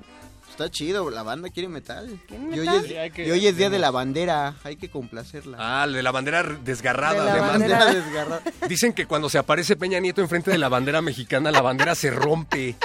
Está 0.49 0.69
chido, 0.69 1.09
la 1.09 1.23
banda 1.23 1.49
quiere 1.49 1.69
metal. 1.69 2.19
¿Quieren 2.27 2.53
Y 2.53 2.59
hoy, 2.59 2.65
metal? 2.65 2.81
es, 2.83 2.87
Sí, 2.91 2.97
hay 2.97 3.09
que- 3.11 3.25
y 3.25 3.31
hoy 3.31 3.47
es 3.47 3.55
día 3.55 3.69
de 3.69 3.79
la 3.79 3.89
bandera, 3.89 4.55
hay 4.65 4.75
que 4.75 4.89
complacerla. 4.91 5.57
Ah, 5.59 5.87
de 5.87 6.03
la 6.03 6.11
bandera 6.11 6.43
desgarrada. 6.43 7.21
De 7.23 7.29
la 7.29 7.33
de 7.35 7.39
bandera- 7.41 7.79
Bandera 7.79 7.93
desgarrada. 8.05 8.41
Dicen 8.67 8.93
que 8.93 9.05
cuando 9.07 9.29
se 9.29 9.37
aparece 9.37 9.75
Peña 9.77 9.99
Nieto 9.99 10.21
enfrente 10.21 10.51
de 10.51 10.57
la 10.57 10.67
bandera 10.67 11.01
mexicana, 11.01 11.51
la 11.51 11.61
bandera 11.61 11.95
se 11.95 12.11
rompe. 12.11 12.75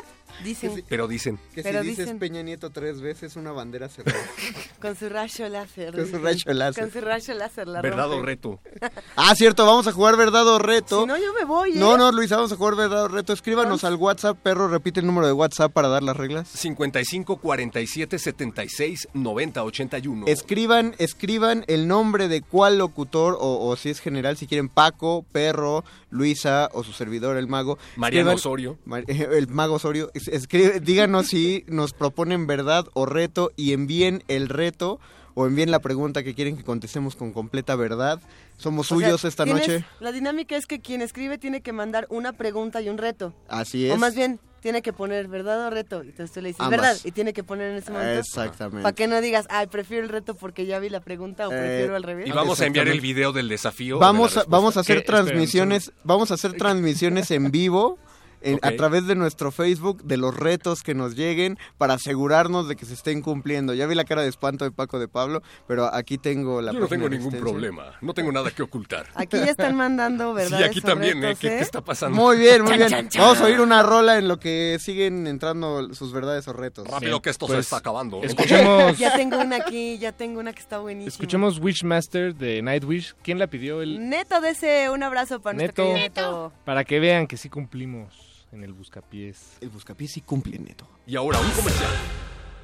Dicen, 0.45 0.85
Pero 0.89 1.09
dicen. 1.09 1.39
Que 1.55 1.63
Pero 1.63 1.83
si 1.83 1.89
dices 1.89 2.07
dicen- 2.07 2.19
Peña 2.19 2.43
Nieto 2.43 2.71
tres 2.71 3.01
veces, 3.01 3.37
una 3.37 3.53
bandera 3.53 3.89
se 3.89 4.03
rompe. 4.03 4.19
con 4.81 4.95
su 4.97 5.09
rayo 5.09 5.49
láser. 5.49 5.95
Con 5.95 6.11
su 6.11 6.19
rayo 6.19 6.53
láser. 6.53 6.85
Con 6.85 6.93
su 6.93 7.01
rayo 7.01 7.35
láser 7.35 7.69
la 7.69 7.81
¿Verdad 7.83 8.09
o 8.11 8.17
rompe. 8.17 8.27
reto? 8.27 8.61
ah, 9.17 9.35
cierto, 9.35 9.67
vamos 9.67 9.87
a 9.87 9.93
jugar 9.93 10.17
verdad 10.17 10.47
o 10.47 10.59
reto. 10.59 11.01
Si 11.03 11.07
no, 11.07 11.17
yo 11.17 11.33
me 11.33 11.45
voy, 11.45 11.71
¿eh? 11.71 11.77
No, 11.77 11.97
no, 11.97 12.13
Luisa, 12.13 12.37
vamos 12.37 12.53
a 12.53 12.57
jugar 12.57 12.77
verdad 12.77 13.05
o 13.05 13.09
reto. 13.09 13.33
Escríbanos 13.33 13.85
al 13.85 13.97
WhatsApp, 13.97 14.39
perro, 14.43 14.69
repite 14.69 15.01
el 15.01 15.07
número 15.07 15.27
de 15.27 15.33
WhatsApp 15.33 15.73
para 15.73 15.89
dar 15.89 16.03
las 16.03 16.17
reglas. 16.17 16.49
55 16.49 17.37
47 17.39 18.19
76 18.19 19.09
90 19.15 19.63
81. 19.65 20.27
Escriban, 20.27 20.95
escriban 20.99 21.65
el 21.69 21.89
nombre 21.89 22.29
de 22.29 22.43
cuál 22.43 22.79
locutor 22.79 23.37
o, 23.41 23.67
o 23.69 23.77
si 23.77 23.91
es 23.91 24.01
general, 24.01 24.37
si 24.37 24.47
quieren 24.47 24.69
Paco, 24.69 25.25
Perro, 25.33 25.85
Luisa 26.11 26.69
o 26.73 26.85
su 26.85 26.93
servidor, 26.93 27.37
el 27.37 27.49
mago. 27.49 27.79
Mariano 27.97 28.31
Escriban- 28.31 28.35
Osorio. 28.37 28.79
El 29.09 29.49
mago 29.49 29.75
Osorio. 29.75 30.11
Es- 30.15 30.29
escribe- 30.29 30.81
díganos 30.81 31.27
si 31.27 31.65
nos 31.67 31.93
proponen 31.93 32.47
verdad 32.47 32.87
o 32.95 33.07
reto 33.07 33.51
y 33.57 33.73
envíen 33.73 34.23
el 34.29 34.49
reto 34.49 35.01
o 35.39 35.47
envíen 35.47 35.71
la 35.71 35.79
pregunta 35.81 36.23
que 36.25 36.35
quieren 36.35 36.57
que 36.57 36.65
contestemos 36.65 37.15
con 37.15 37.33
completa 37.33 37.77
verdad. 37.77 38.19
Somos 38.57 38.91
O 38.91 38.99
sea, 38.99 39.07
suyos 39.07 39.25
esta 39.27 39.45
tienes- 39.45 39.69
noche. 39.69 39.85
La 40.01 40.11
dinámica 40.11 40.57
es 40.57 40.67
que 40.67 40.81
quien 40.81 41.03
escribe 41.03 41.37
tiene 41.39 41.61
que 41.61 41.73
mandar 41.73 42.07
una 42.09 42.33
pregunta 42.33 42.81
y 42.81 42.89
un 42.89 42.97
reto. 42.97 43.35
Así 43.47 43.87
es. 43.87 43.93
O 43.93 43.99
más 43.99 44.15
bien, 44.15 44.41
tiene 44.63 44.81
que 44.81 44.95
poner 44.95 45.29
verdad 45.29 45.67
o 45.67 45.71
reto. 45.71 46.01
Entonces 46.01 46.33
tú 46.33 46.41
le 46.41 46.49
dices 46.49 46.61
Ambas. 46.63 46.81
verdad 46.81 46.97
y 47.05 47.13
tiene 47.13 47.35
que 47.35 47.45
poner 47.45 47.71
en 47.71 47.77
ese 47.77 47.93
momento. 47.93 48.19
Exactamente. 48.19 48.83
Para 48.83 48.95
que 48.95 49.07
no 49.07 49.21
digas, 49.21 49.47
ay, 49.51 49.67
prefiero 49.67 50.03
el 50.05 50.09
reto 50.09 50.35
porque 50.35 50.65
ya 50.65 50.79
vi 50.79 50.89
la 50.89 51.01
pregunta 51.01 51.47
o 51.49 51.53
Eh, 51.53 51.57
prefiero 51.59 51.97
al 51.97 52.03
revés. 52.03 52.27
Y 52.27 52.33
vamos 52.33 52.59
a 52.63 52.67
enviar 52.67 52.89
el 52.89 53.03
video 53.03 53.33
del 53.33 53.49
desafío. 53.51 53.99
Vamos 53.99 54.35
de 54.35 54.41
a, 54.41 54.45
vamos 54.49 54.77
a 54.79 54.81
hacer 54.81 55.05
transmisiones, 55.05 55.93
vamos 56.03 56.31
a 56.31 56.35
hacer 56.35 56.55
transmisiones 56.55 57.31
en 57.31 57.51
vivo 57.51 57.99
en- 58.41 58.59
a 58.63 58.73
través 58.73 59.07
de 59.07 59.15
nuestro 59.15 59.51
Facebook 59.51 60.03
de 60.05 60.17
los 60.17 60.37
retos 60.37 60.83
que 60.83 60.95
nos 60.95 61.15
lleguen 61.17 61.59
para 61.79 61.95
asegurarnos 61.95 62.69
de 62.69 62.77
que 62.77 62.85
se 62.87 62.95
estén 62.95 63.23
cumpliendo. 63.23 63.75
Ya 63.75 63.87
vi 63.87 63.95
la 63.95 64.05
cara 64.05 64.23
de 64.23 64.29
espanto 64.29 64.65
de 64.65 64.71
Paco 64.71 64.99
de 64.99 65.09
Pablo, 65.09 65.43
pero 65.67 65.93
aquí 65.95 66.19
tengo 66.19 66.61
la 66.63 66.73
Yo 66.73 66.81
no 66.81 66.89
tengo 66.89 67.09
ningún 67.09 67.33
problema. 67.33 67.93
No 68.01 68.15
tengo 68.15 68.33
nada 68.33 68.51
que 68.51 68.63
ocultar. 68.63 69.07
Aquí 69.15 69.37
ya 69.39 69.47
están 69.51 69.77
mandando 69.77 70.35
verdad. 70.35 70.47
Sí, 70.59 70.63
aquí 70.65 70.81
también, 70.81 71.23
¿eh? 71.25 71.37
¿Qué, 71.39 71.49
qué 71.49 71.59
está 71.61 71.81
pasando? 71.83 72.17
Muy 72.17 72.39
bien, 72.39 72.63
muy 72.63 72.77
bien. 72.77 72.89
chan, 72.89 73.09
chan. 73.09 73.23
Vamos 73.23 73.41
a 73.41 73.45
oír 73.45 73.61
una 73.61 73.83
rola 73.83 74.17
en 74.19 74.29
lo 74.29 74.39
que 74.39 74.79
siguen 74.81 75.27
entrando 75.27 75.93
sus 75.95 76.13
verdades 76.13 76.47
o 76.49 76.53
retos. 76.53 76.87
Rápido 76.89 77.21
que 77.21 77.31
esto 77.31 77.47
se 77.47 77.55
Pues, 77.55 77.67
está 77.67 77.79
acabando. 77.79 78.23
Escuchemos, 78.23 78.97
Ya 78.99 79.15
tengo 79.17 79.39
una 79.39 79.57
aquí, 79.57 79.99
ya 79.99 80.13
tengo 80.13 80.41
una 80.41 80.53
que 80.53 80.61
está 80.61 80.79
buenísima. 80.79 81.09
escuchemos 81.09 81.59
Wishmaster 81.59 82.35
de 82.35 82.63
Nightwish. 82.63 83.15
¿Quién 83.23 83.39
la 83.39 83.47
pidió? 83.49 83.83
El 83.83 84.09
Neto 84.09 84.41
DC, 84.41 84.89
un 84.91 85.03
abrazo 85.03 85.41
para 85.41 85.57
nuestro 85.59 85.85
Neto. 85.85 85.95
querido 85.95 86.49
Neto. 86.49 86.53
Para 86.65 86.85
que 86.85 87.01
vean 87.01 87.27
que 87.27 87.37
sí 87.37 87.49
cumplimos 87.49 88.15
en 88.53 88.63
el 88.65 88.73
Buscapiés. 88.73 89.59
El 89.61 89.71
Buscapiés 89.71 90.13
sí 90.13 90.21
cumple, 90.21 90.59
Neto. 90.59 90.89
Y 91.07 91.17
ahora 91.17 91.39
un 91.41 91.51
comercial. 91.51 91.93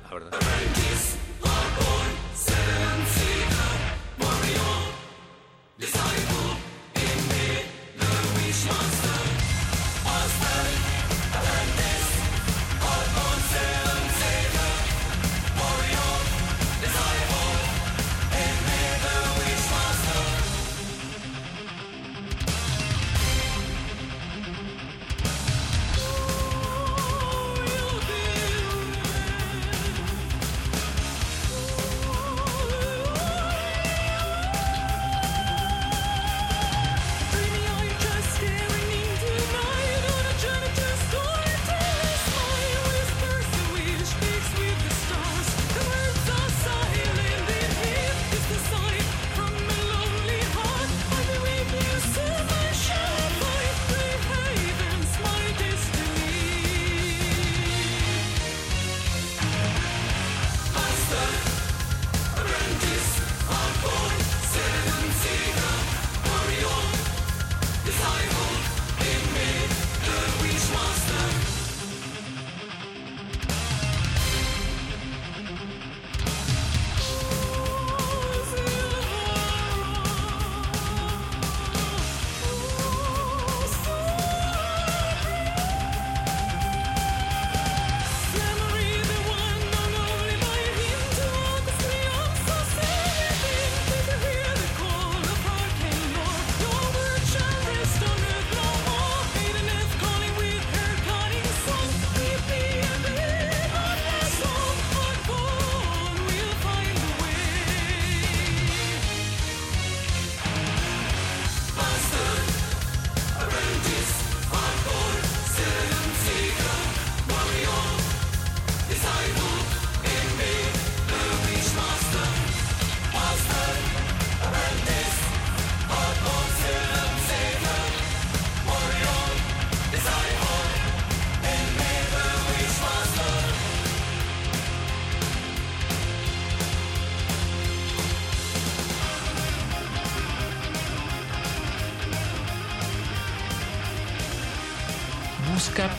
La 0.05 0.15
verdad. 0.15 0.39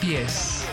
Buscapiés. 0.04 0.64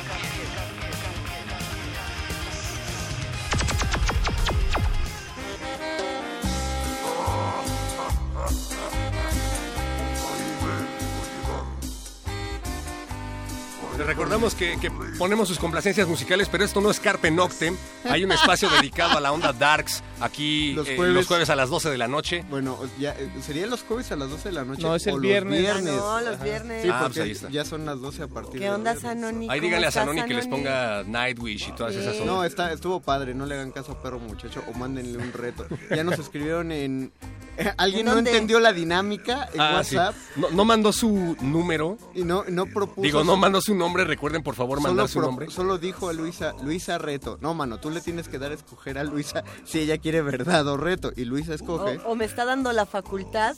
Les 13.99 14.07
recordamos 14.07 14.55
que 14.55 14.91
ponemos 15.19 15.47
sus 15.47 15.59
complacencias 15.59 16.09
musicales, 16.09 16.49
pero 16.51 16.65
esto 16.65 16.81
no 16.81 16.91
es 16.91 16.99
Carpe 16.99 17.31
Noctem. 17.31 17.77
Hay 18.05 18.25
un 18.25 18.33
espacio 18.33 18.69
dedicado 18.69 19.17
a 19.17 19.21
la 19.21 19.31
onda 19.31 19.53
Darks 19.53 20.03
aquí 20.21 20.73
Los 20.75 20.89
eh, 20.89 20.97
jueves. 20.97 21.15
los 21.15 21.27
jueves 21.27 21.51
a 21.51 21.57
las 21.57 21.71
12 21.71 21.91
de 21.91 21.99
la 21.99 22.09
noche. 22.09 22.45
Bueno, 22.51 22.79
ya, 22.99 23.13
eh, 23.19 23.31
¿serían 23.45 23.71
los 23.71 23.83
jueves 23.83 24.11
a 24.13 24.17
las 24.17 24.31
12 24.31 24.49
de 24.51 24.55
la 24.55 24.65
noche? 24.65 24.83
No, 24.83 24.95
es 24.95 25.07
el 25.07 25.15
o 25.15 25.17
los 25.17 25.23
viernes. 25.23 25.61
viernes? 25.61 25.95
Ah, 25.97 26.21
no, 26.21 26.21
los 26.21 26.35
Ajá. 26.37 26.45
viernes. 26.45 26.83
Sí, 26.83 26.89
Ah, 26.93 26.99
porque 27.03 27.15
pues 27.15 27.25
ahí 27.27 27.31
está. 27.33 27.49
ya 27.51 27.65
son 27.65 27.87
las 27.87 28.01
12 28.01 28.23
a 28.23 28.29
partir 28.29 28.61
¿Qué 28.61 28.67
de 28.67 28.71
onda, 28.71 28.93
viernes. 28.93 29.03
Sanoni? 29.23 29.47
Ahí 29.51 29.59
¿Cómo 29.59 29.69
díganle 29.69 29.87
a 29.87 29.91
Sanoni 29.91 30.23
que 30.25 30.35
les 30.35 30.47
ponga 30.49 31.03
Nightwish 31.05 31.69
y 31.69 31.73
todas 31.73 31.95
esas 31.95 32.15
Sí. 32.15 32.21
ondas. 32.23 32.35
No, 32.37 32.45
está, 32.45 32.73
estuvo 32.73 33.01
padre, 33.01 33.35
no 33.35 33.47
le 33.47 33.55
hagan 33.55 33.71
caso 33.73 33.93
a 33.93 34.03
perro 34.03 34.19
muchacho 34.19 34.63
o 34.73 34.79
mándenle 34.79 35.19
un 35.19 35.33
reto. 35.33 35.67
Ya 35.91 36.05
nos 36.05 36.19
escribieron 36.19 36.73
en... 36.73 37.13
Alguien 37.77 38.07
¿En 38.09 38.13
no 38.15 38.19
entendió 38.19 38.61
la 38.61 38.73
dinámica 38.73 39.49
en 39.53 39.61
Ah, 39.61 39.83
sí. 39.85 39.97
WhatsApp 39.97 40.15
No, 40.37 40.51
no 40.51 40.65
mandó 40.65 40.93
su 40.93 41.37
número. 41.41 41.99
y 42.15 42.23
no, 42.25 42.45
no 42.49 42.67
propuso... 42.67 43.03
Digo, 43.03 43.25
no 43.25 43.37
mandó 43.37 43.61
su 43.61 43.75
nombre. 43.75 44.05
Recuerden, 44.05 44.43
por 44.43 44.55
favor, 44.55 44.81
mandar 44.81 45.07
Solo, 45.07 45.09
su 45.09 45.19
pro- 45.19 45.27
nombre. 45.27 45.51
solo 45.51 45.79
dijo 45.79 46.09
a 46.09 46.13
Luisa, 46.13 46.55
Luisa 46.63 46.99
reto. 46.99 47.39
No, 47.41 47.55
mano, 47.55 47.79
tú 47.81 47.91
le 47.91 48.01
tienes 48.01 48.29
que 48.29 48.39
dar 48.39 48.53
a 48.53 48.55
escoger 48.55 48.99
a 48.99 49.05
Luisa 49.05 49.45
si 49.65 49.81
ella 49.81 49.99
quiere 49.99 50.23
verdad 50.23 50.67
o 50.69 50.77
reto. 50.77 51.13
Y 51.17 51.25
Luisa 51.25 51.55
escoge. 51.55 51.99
O, 52.05 52.13
o 52.13 52.15
me 52.17 52.25
está 52.25 52.45
dando 52.45 52.73
la 52.73 52.87
facultad 52.87 53.57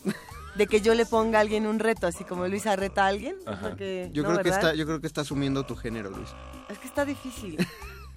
de 0.55 0.67
que 0.67 0.81
yo 0.83 0.95
le 0.95 1.07
ponga 1.07 1.39
a 1.39 1.41
alguien 1.41 1.67
un 1.67 1.79
reto, 1.79 2.07
así 2.07 2.25
como 2.25 2.47
Luisa 2.49 2.77
reta 2.77 3.05
a 3.05 3.09
alguien. 3.09 3.37
Porque- 3.61 4.11
Yo 4.13 4.23
no, 4.23 4.31
creo 4.31 4.43
que 4.43 4.49
está, 4.51 4.75
yo 4.75 4.85
creo 4.87 5.01
que 5.01 5.07
está 5.07 5.23
asumiendo 5.23 5.65
tu 5.65 5.77
género, 5.77 6.11
Luisa. 6.11 6.37
Es 6.69 6.79
que 6.79 6.87
está 6.89 7.05
difícil. 7.05 7.57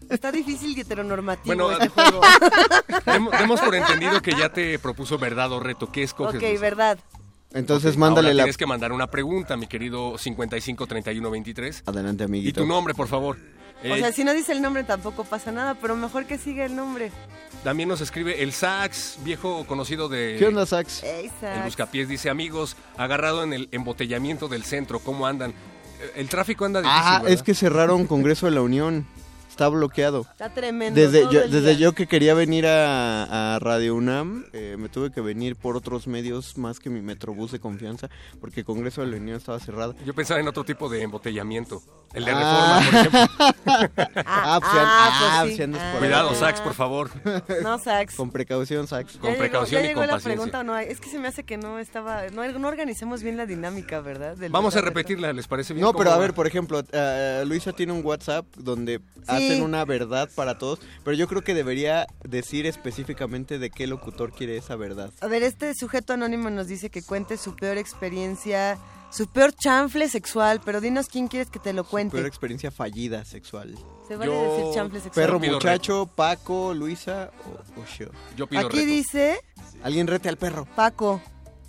Está 0.10 0.32
difícil 0.32 0.78
y 0.78 0.82
heteronormativo 0.82 1.46
Bueno, 1.56 1.72
este 1.72 1.88
juego. 1.90 2.22
Demos, 3.06 3.32
demos 3.38 3.60
por 3.62 3.76
entendido 3.76 4.22
que 4.22 4.32
ya 4.32 4.50
te 4.50 4.78
propuso 4.80 5.18
verdad 5.18 5.52
o 5.52 5.60
reto. 5.60 5.92
¿Qué 5.92 6.04
escoges? 6.04 6.42
ok, 6.42 6.60
verdad. 6.62 6.98
Entonces 7.54 7.96
mándale 7.98 8.28
ahora 8.30 8.38
la... 8.38 8.44
Tienes 8.44 8.58
que 8.58 8.66
mandar 8.66 8.92
una 8.92 9.08
pregunta, 9.08 9.56
mi 9.56 9.68
querido 9.68 10.18
553123. 10.18 11.84
Adelante, 11.86 12.24
Y 12.24 12.26
amiguito. 12.26 12.62
tu 12.62 12.68
nombre, 12.68 12.94
por 12.94 13.08
favor. 13.08 13.38
O 13.84 13.88
Eh, 13.88 14.00
sea, 14.00 14.12
si 14.12 14.24
no 14.24 14.34
dice 14.34 14.52
el 14.52 14.62
nombre 14.62 14.84
tampoco 14.84 15.24
pasa 15.26 15.52
nada, 15.52 15.76
pero 15.76 15.96
mejor 15.96 16.26
que 16.26 16.38
siga 16.38 16.66
el 16.66 16.76
nombre. 16.76 17.12
También 17.64 17.88
nos 17.90 18.02
escribe 18.02 18.42
el 18.44 18.52
Sax, 18.52 19.18
viejo 19.24 19.66
conocido 19.68 20.10
de... 20.10 20.36
¿Qué 20.40 20.48
onda, 20.48 20.66
Sax? 20.66 21.04
Ey, 21.04 21.30
Sax. 21.40 21.58
El 21.58 21.64
Buscapiés 21.64 22.08
dice, 22.10 22.30
amigos, 22.30 22.76
agarrado 22.98 23.44
en 23.44 23.54
el 23.54 23.70
embotellamiento 23.72 24.48
del 24.48 24.64
centro, 24.64 25.00
¿cómo 25.00 25.26
andan? 25.28 25.52
Eh, 25.52 26.12
El 26.16 26.30
tráfico 26.30 26.66
anda 26.66 26.82
difícil, 26.82 27.02
Ah, 27.04 27.20
¿verdad? 27.20 27.32
es 27.34 27.44
que 27.44 27.54
cerraron 27.54 28.06
Congreso 28.08 28.46
de 28.48 28.52
la 28.54 28.62
Unión. 28.62 29.08
Está 29.56 29.70
bloqueado. 29.70 30.28
Está 30.34 30.50
tremendo. 30.54 31.00
Desde 31.00 31.22
todo 31.22 31.32
yo, 31.32 31.42
el 31.44 31.52
desde 31.52 31.70
día. 31.70 31.80
yo 31.80 31.94
que 31.94 32.08
quería 32.08 32.34
venir 32.34 32.68
a, 32.68 33.56
a 33.56 33.60
Radio 33.60 33.96
UNAM, 33.96 34.44
eh, 34.52 34.76
me 34.78 34.90
tuve 34.90 35.12
que 35.14 35.22
venir 35.22 35.56
por 35.56 35.78
otros 35.78 36.08
medios 36.08 36.58
más 36.58 36.78
que 36.82 36.90
mi 36.90 37.02
Metrobús 37.02 37.54
de 37.54 37.60
confianza, 37.62 38.10
porque 38.42 38.66
Congreso 38.66 39.00
de 39.00 39.08
la 39.08 39.16
Unión 39.16 39.38
estaba 39.38 39.58
cerrado. 39.62 39.96
Yo 40.06 40.14
pensaba 40.14 40.42
en 40.42 40.50
otro 40.50 40.66
tipo 40.66 40.90
de 40.90 41.04
embotellamiento. 41.04 41.82
El 42.14 42.26
de 42.26 42.32
Ah. 42.36 42.82
reforma, 42.82 43.08
por 43.08 43.20
ejemplo. 43.22 44.06
Ah, 44.28 44.60
pues, 44.60 44.72
ah, 44.76 45.18
pues 45.20 45.32
ah, 45.32 45.56
sí. 45.56 45.62
andas 45.64 45.82
por 45.82 45.92
ahí. 45.94 46.00
Cuidado, 46.00 46.36
Sax, 46.36 46.62
por 46.62 46.74
favor. 46.74 47.10
No, 47.64 47.78
Sax. 47.80 48.16
Con 48.16 48.32
precaución, 48.32 48.88
Sax. 48.88 49.18
Con 49.18 49.30
llegó- 49.32 49.40
precaución 49.40 49.84
ya 49.84 49.92
y 49.92 49.94
con 49.94 50.06
la 50.08 50.14
paciencia. 50.14 50.32
pregunta 50.34 50.60
o 50.60 50.64
no. 50.64 50.78
Es 50.78 51.00
que 51.00 51.10
se 51.10 51.18
me 51.20 51.28
hace 51.30 51.44
que 51.44 51.58
no 51.58 51.80
estaba. 51.80 52.28
No, 52.34 52.46
no 52.60 52.68
organizamos 52.68 53.24
bien 53.24 53.38
la 53.38 53.46
dinámica, 53.46 54.02
¿verdad? 54.02 54.36
Del 54.38 54.52
Vamos 54.52 54.76
a 54.76 54.82
repetirla, 54.82 55.32
¿les 55.34 55.48
parece 55.48 55.74
bien? 55.74 55.84
No, 55.86 55.94
pero 55.94 56.06
¿Cómo 56.12 56.16
a 56.18 56.20
ver, 56.20 56.34
por 56.34 56.46
ejemplo, 56.48 56.84
eh, 56.92 57.44
Luisa 57.48 57.72
tiene 57.74 57.92
un 57.94 58.06
WhatsApp 58.06 58.46
donde 58.58 59.00
hacen 59.48 59.64
una 59.64 59.86
verdad 59.86 60.30
para 60.36 60.58
todos, 60.58 60.80
pero 61.04 61.16
yo 61.16 61.28
creo 61.28 61.44
que 61.44 61.54
debería 61.54 62.08
decir 62.24 62.66
específicamente 62.66 63.60
de 63.60 63.70
qué 63.70 63.88
locutor 63.88 64.32
quiere 64.32 64.58
esa 64.58 64.76
verdad. 64.76 65.12
A 65.22 65.28
ver, 65.28 65.44
este 65.44 65.74
sujeto 65.76 66.14
anónimo 66.14 66.50
nos 66.50 66.68
dice 66.68 66.90
que 66.90 67.02
cuente 67.04 67.38
su 67.38 67.56
peor 67.56 67.78
experiencia, 67.78 68.78
su 69.10 69.28
peor 69.28 69.54
chanfle 69.54 70.10
sexual, 70.10 70.62
pero 70.64 70.82
dinos 70.82 71.08
quién 71.08 71.28
quieres 71.28 71.50
que 71.50 71.60
te 71.60 71.74
lo 71.74 71.84
cuente. 71.84 72.16
Peor 72.16 72.28
experiencia 72.28 72.72
fallida 72.72 73.26
sexual. 73.26 73.76
Se 74.08 74.16
vale 74.16 74.32
decir 74.32 74.66
chanfle 74.74 75.00
sexual. 75.00 75.26
Perro 75.26 75.40
muchacho, 75.40 76.10
Paco, 76.16 76.74
Luisa 76.74 77.32
o, 77.46 77.82
o 77.82 77.86
yo. 77.98 78.08
Yo 78.36 78.48
pido 78.48 78.68
Aquí 78.68 78.78
reto. 78.78 78.88
dice 78.88 79.40
Alguien 79.84 80.08
rete 80.08 80.30
al 80.30 80.38
perro. 80.38 80.66
Paco. 80.76 81.22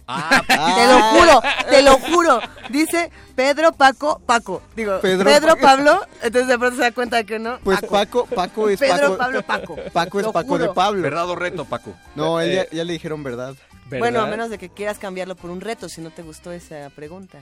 Ah, 0.09 0.43
Te 0.47 0.87
lo 0.87 1.03
juro, 1.03 1.43
te 1.71 1.83
lo 1.83 1.99
juro. 1.99 2.41
Dice 2.71 3.11
Pedro, 3.35 3.73
Paco, 3.73 4.21
Paco. 4.25 4.63
Digo, 4.77 5.01
Pedro, 5.01 5.25
Pedro, 5.25 5.57
Pa- 5.57 5.61
Pablo. 5.63 6.01
Entonces 6.23 6.47
de 6.49 6.59
pronto 6.59 6.77
se 6.77 6.83
da 6.83 6.93
cuenta 6.93 7.25
que 7.25 7.39
no. 7.39 7.59
Pues 7.65 7.81
Paco, 7.83 8.27
Paco 8.27 8.69
es 8.69 8.79
Pedro, 8.79 9.17
Paco. 9.17 9.19
Pablo, 9.19 9.43
Paco. 9.43 9.77
Paco 9.93 10.21
es 10.21 10.27
Lo 10.27 10.33
Paco 10.33 10.59
de. 10.59 10.69
Pablo. 10.69 11.03
¿Verdad 11.03 11.29
o 11.29 11.35
reto, 11.37 11.65
Paco? 11.65 11.95
No, 12.15 12.41
él 12.41 12.51
Eh, 12.51 12.69
ya, 12.71 12.77
ya 12.79 12.85
le 12.85 12.93
dijeron 12.93 13.23
verdad. 13.25 13.55
Bueno, 13.89 14.21
a 14.21 14.27
menos 14.27 14.51
de 14.51 14.59
que 14.59 14.69
quieras 14.69 14.99
cambiarlo 14.99 15.35
por 15.37 15.51
un 15.51 15.61
reto, 15.61 15.89
si 15.89 16.01
no 16.01 16.11
te 16.11 16.23
gustó 16.23 16.51
esa 16.53 16.91
pregunta. 16.91 17.39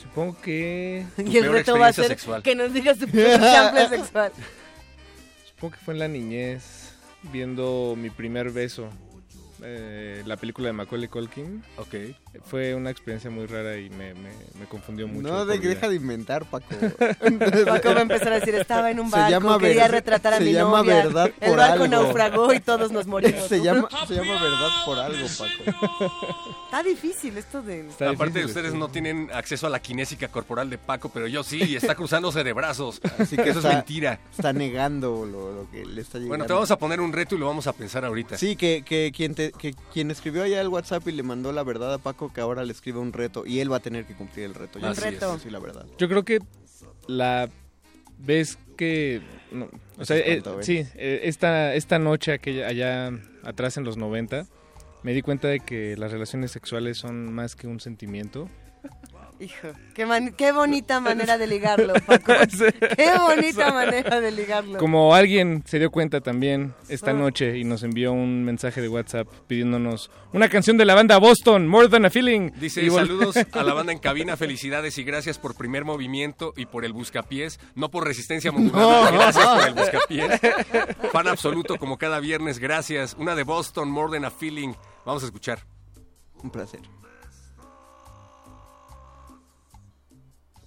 Supongo 0.00 0.36
que... 0.40 1.04
Y 1.16 1.36
el 1.38 1.50
reto 1.50 1.78
va 1.78 1.88
a 1.88 1.92
ser 1.92 2.06
sexual. 2.08 2.42
que 2.42 2.54
nos 2.54 2.72
digas 2.72 2.98
tu 2.98 3.08
peor 3.08 3.40
sexual. 3.88 4.32
Supongo 5.48 5.72
que 5.74 5.80
fue 5.84 5.94
en 5.94 6.00
la 6.00 6.08
niñez, 6.08 6.92
viendo 7.22 7.94
mi 7.96 8.10
primer 8.10 8.50
beso. 8.50 8.88
Eh, 9.64 10.22
la 10.26 10.36
película 10.36 10.68
de 10.68 10.72
Macaulay 10.72 11.08
Culkin. 11.08 11.62
Ok. 11.76 11.94
Fue 12.44 12.74
una 12.74 12.90
experiencia 12.90 13.30
muy 13.30 13.46
rara 13.46 13.76
y 13.78 13.88
me, 13.90 14.14
me, 14.14 14.30
me 14.58 14.66
confundió 14.68 15.06
mucho. 15.08 15.28
No, 15.28 15.46
de 15.46 15.58
de, 15.58 15.68
deja 15.68 15.88
de 15.88 15.96
inventar, 15.96 16.44
Paco. 16.50 16.66
Paco 17.66 17.88
va 17.94 17.98
a 17.98 18.02
empezar 18.02 18.32
a 18.32 18.40
decir, 18.40 18.54
estaba 18.54 18.90
en 18.90 19.00
un 19.00 19.10
Se 19.10 19.16
barco, 19.16 19.30
llama 19.30 19.58
quería 19.58 19.82
ver- 19.84 19.90
retratar 19.92 20.34
a 20.34 20.38
se 20.38 20.44
mi 20.44 20.52
llama 20.52 20.78
novia. 20.78 20.94
verdad 20.96 21.30
el 21.40 21.48
por 21.50 21.58
barco 21.58 21.82
algo. 21.84 21.86
naufragó 21.88 22.52
y 22.52 22.60
todos 22.60 22.90
nos 22.92 23.06
morimos. 23.06 23.46
se, 23.48 23.60
llama, 23.62 23.88
se 24.06 24.14
llama 24.14 24.42
verdad 24.42 24.68
por 24.84 24.98
algo, 24.98 25.26
Paco. 25.38 26.12
Está 26.66 26.82
difícil 26.82 27.36
esto 27.38 27.62
de... 27.62 27.88
Está 27.88 28.10
Aparte, 28.10 28.40
difícil, 28.40 28.46
ustedes 28.46 28.72
sí. 28.72 28.78
no 28.78 28.88
tienen 28.88 29.30
acceso 29.32 29.66
a 29.66 29.70
la 29.70 29.80
kinésica 29.80 30.28
corporal 30.28 30.68
de 30.70 30.78
Paco, 30.78 31.08
pero 31.14 31.26
yo 31.28 31.44
sí, 31.44 31.62
y 31.62 31.76
está 31.76 31.94
cruzando 31.94 32.32
cerebrazos. 32.32 33.00
Así 33.18 33.36
que 33.36 33.50
Eso 33.50 33.60
está- 33.60 33.70
es 33.70 33.74
mentira. 33.76 34.18
Está 34.32 34.52
negando 34.52 35.24
lo, 35.24 35.52
lo 35.54 35.70
que 35.70 35.84
le 35.86 36.00
está 36.00 36.18
llegando. 36.18 36.28
Bueno, 36.30 36.46
te 36.46 36.52
vamos 36.52 36.70
a 36.70 36.78
poner 36.78 37.00
un 37.00 37.12
reto 37.12 37.36
y 37.36 37.38
lo 37.38 37.46
vamos 37.46 37.66
a 37.68 37.72
pensar 37.72 38.04
ahorita. 38.04 38.36
Sí, 38.36 38.56
que, 38.56 38.82
que, 38.84 39.12
quien 39.14 39.34
te- 39.34 39.52
que 39.52 39.72
quien 39.92 40.10
escribió 40.10 40.42
allá 40.42 40.60
el 40.60 40.68
WhatsApp 40.68 41.06
y 41.08 41.12
le 41.12 41.22
mandó 41.22 41.52
la 41.52 41.62
verdad 41.62 41.94
a 41.94 41.98
Paco, 41.98 42.23
que 42.32 42.40
ahora 42.40 42.64
le 42.64 42.72
escribe 42.72 42.98
un 42.98 43.12
reto 43.12 43.44
y 43.46 43.60
él 43.60 43.72
va 43.72 43.76
a 43.76 43.80
tener 43.80 44.04
que 44.04 44.14
cumplir 44.14 44.46
el 44.46 44.54
reto. 44.54 44.78
Yo 44.78 44.90
es. 44.90 45.02
reto. 45.02 45.38
Sí, 45.38 45.50
la 45.50 45.58
verdad. 45.58 45.86
Yo 45.98 46.08
creo 46.08 46.24
que 46.24 46.40
la 47.06 47.48
vez 48.18 48.58
que... 48.76 49.22
no, 49.52 49.68
o 49.98 50.04
sea, 50.04 50.16
¿eh? 50.18 50.42
sí, 50.60 50.86
eh, 50.94 51.20
esta, 51.24 51.74
esta 51.74 51.98
noche 51.98 52.32
aquella, 52.32 52.66
allá 52.66 53.10
atrás 53.42 53.76
en 53.76 53.84
los 53.84 53.96
90, 53.96 54.46
me 55.02 55.12
di 55.12 55.22
cuenta 55.22 55.48
de 55.48 55.60
que 55.60 55.96
las 55.96 56.12
relaciones 56.12 56.50
sexuales 56.50 56.98
son 56.98 57.32
más 57.32 57.56
que 57.56 57.66
un 57.66 57.80
sentimiento. 57.80 58.48
Hijo, 59.44 59.68
qué, 59.94 60.06
man- 60.06 60.32
qué 60.36 60.52
bonita 60.52 61.00
manera 61.00 61.36
de 61.36 61.46
ligarlo, 61.46 61.92
Paco. 62.06 62.32
Qué 62.96 63.10
bonita 63.18 63.72
manera 63.72 64.20
de 64.20 64.30
ligarlo. 64.32 64.78
Como 64.78 65.14
alguien 65.14 65.62
se 65.66 65.78
dio 65.78 65.90
cuenta 65.90 66.20
también 66.22 66.72
esta 66.88 67.12
noche 67.12 67.58
y 67.58 67.64
nos 67.64 67.82
envió 67.82 68.12
un 68.12 68.42
mensaje 68.44 68.80
de 68.80 68.88
WhatsApp 68.88 69.28
pidiéndonos 69.46 70.10
una 70.32 70.48
canción 70.48 70.78
de 70.78 70.84
la 70.86 70.94
banda 70.94 71.18
Boston, 71.18 71.66
More 71.68 71.88
Than 71.88 72.06
a 72.06 72.10
Feeling. 72.10 72.52
Dice, 72.58 72.82
Y 72.82 72.90
saludos 72.90 73.36
a 73.36 73.62
la 73.62 73.74
banda 73.74 73.92
en 73.92 73.98
cabina, 74.00 74.36
felicidades 74.36 74.96
y 74.98 75.04
gracias 75.04 75.38
por 75.38 75.54
primer 75.56 75.84
movimiento 75.84 76.54
y 76.56 76.64
por 76.66 76.84
el 76.86 76.92
buscapiés, 76.94 77.60
no 77.74 77.90
por 77.90 78.04
resistencia 78.06 78.50
modulada, 78.50 79.10
No. 79.10 79.18
gracias 79.18 79.46
por 79.46 79.68
el 79.68 79.74
buscapiés. 79.74 80.40
Fan 81.12 81.28
absoluto 81.28 81.76
como 81.76 81.98
cada 81.98 82.18
viernes, 82.20 82.58
gracias. 82.58 83.14
Una 83.18 83.34
de 83.34 83.42
Boston, 83.42 83.90
More 83.90 84.12
Than 84.12 84.24
a 84.24 84.30
Feeling. 84.30 84.72
Vamos 85.04 85.22
a 85.22 85.26
escuchar. 85.26 85.58
Un 86.42 86.50
placer. 86.50 86.80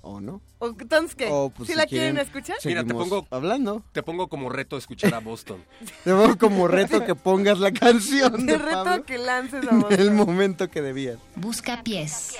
¿O 0.09 0.21
no? 0.21 0.41
¿O 0.59 0.67
Entonces, 0.67 1.15
¿qué? 1.15 1.27
O, 1.29 1.49
pues, 1.49 1.67
¿Sí 1.67 1.73
si 1.73 1.77
la 1.77 1.85
quieren, 1.85 2.15
quieren- 2.15 2.25
escuchar? 2.25 2.55
Mira, 2.63 2.83
te 2.85 2.93
pongo- 2.93 3.27
hablando. 3.29 3.83
Te 3.91 4.01
pongo 4.03 4.29
como 4.29 4.47
reto 4.49 4.77
escuchar 4.77 5.13
a 5.13 5.19
Boston. 5.19 5.61
Te 6.05 6.11
pongo 6.11 6.37
como 6.37 6.67
reto 6.69 7.03
que 7.05 7.13
pongas 7.13 7.59
la 7.59 7.71
canción 7.73 8.31
de 8.45 8.53
Te 8.53 8.57
reto 8.57 8.83
Pablo 8.85 8.91
a 9.03 9.05
que 9.05 9.17
lances 9.17 9.65
la 9.65 9.71
en 9.71 9.79
voz. 9.81 9.91
el 9.91 10.11
momento 10.11 10.69
que 10.69 10.81
debías. 10.81 11.17
Busca 11.35 11.83
pies. 11.83 12.35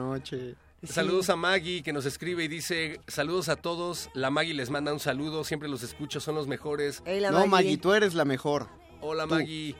Saludos 0.83 1.29
a 1.29 1.35
Maggie 1.35 1.81
que 1.81 1.91
nos 1.91 2.05
escribe 2.05 2.43
y 2.43 2.47
dice, 2.47 2.99
saludos 3.07 3.49
a 3.49 3.55
todos. 3.55 4.09
La 4.13 4.29
Maggie 4.29 4.53
les 4.53 4.69
manda 4.69 4.93
un 4.93 4.99
saludo, 4.99 5.43
siempre 5.43 5.67
los 5.69 5.81
escucho, 5.81 6.19
son 6.19 6.35
los 6.35 6.47
mejores. 6.47 7.01
No, 7.31 7.47
Maggie, 7.47 7.77
tú 7.77 7.93
eres 7.93 8.13
la 8.13 8.25
mejor. 8.25 8.67
Hola 9.01 9.23
Tú. 9.23 9.35
Maggie. 9.35 9.75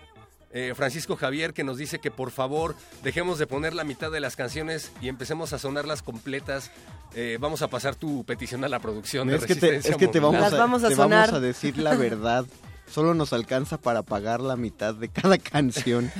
Eh, 0.52 0.74
Francisco 0.76 1.18
Javier 1.18 1.54
que 1.54 1.66
nos 1.66 1.78
dice 1.78 2.00
que 2.00 2.10
por 2.10 2.32
favor 2.32 2.74
dejemos 3.04 3.38
de 3.38 3.48
poner 3.48 3.74
la 3.74 3.84
mitad 3.84 4.10
de 4.10 4.22
las 4.22 4.38
canciones 4.38 4.94
y 5.02 5.10
empecemos 5.10 5.52
a 5.52 5.60
sonarlas 5.60 6.02
completas. 6.02 6.72
Eh, 7.14 7.38
vamos 7.40 7.62
a 7.62 7.68
pasar 7.68 7.96
tu 7.96 8.24
petición 8.24 8.64
a 8.64 8.70
la 8.70 8.80
producción 8.80 9.28
de 9.28 9.36
Es 9.36 9.42
que 9.42 9.56
te, 9.56 9.68
Resistencia 9.68 9.92
es 9.92 9.98
que 9.98 10.08
te 10.08 10.20
vamos, 10.22 10.42
a, 10.42 10.50
te 10.50 10.56
vamos 10.56 10.84
a 10.84 11.40
decir 11.40 11.78
la 11.78 11.96
verdad. 11.96 12.46
Solo 12.90 13.14
nos 13.14 13.34
alcanza 13.34 13.78
para 13.78 14.02
pagar 14.04 14.40
la 14.42 14.56
mitad 14.56 14.96
de 14.96 15.10
cada 15.10 15.38
canción. 15.38 16.12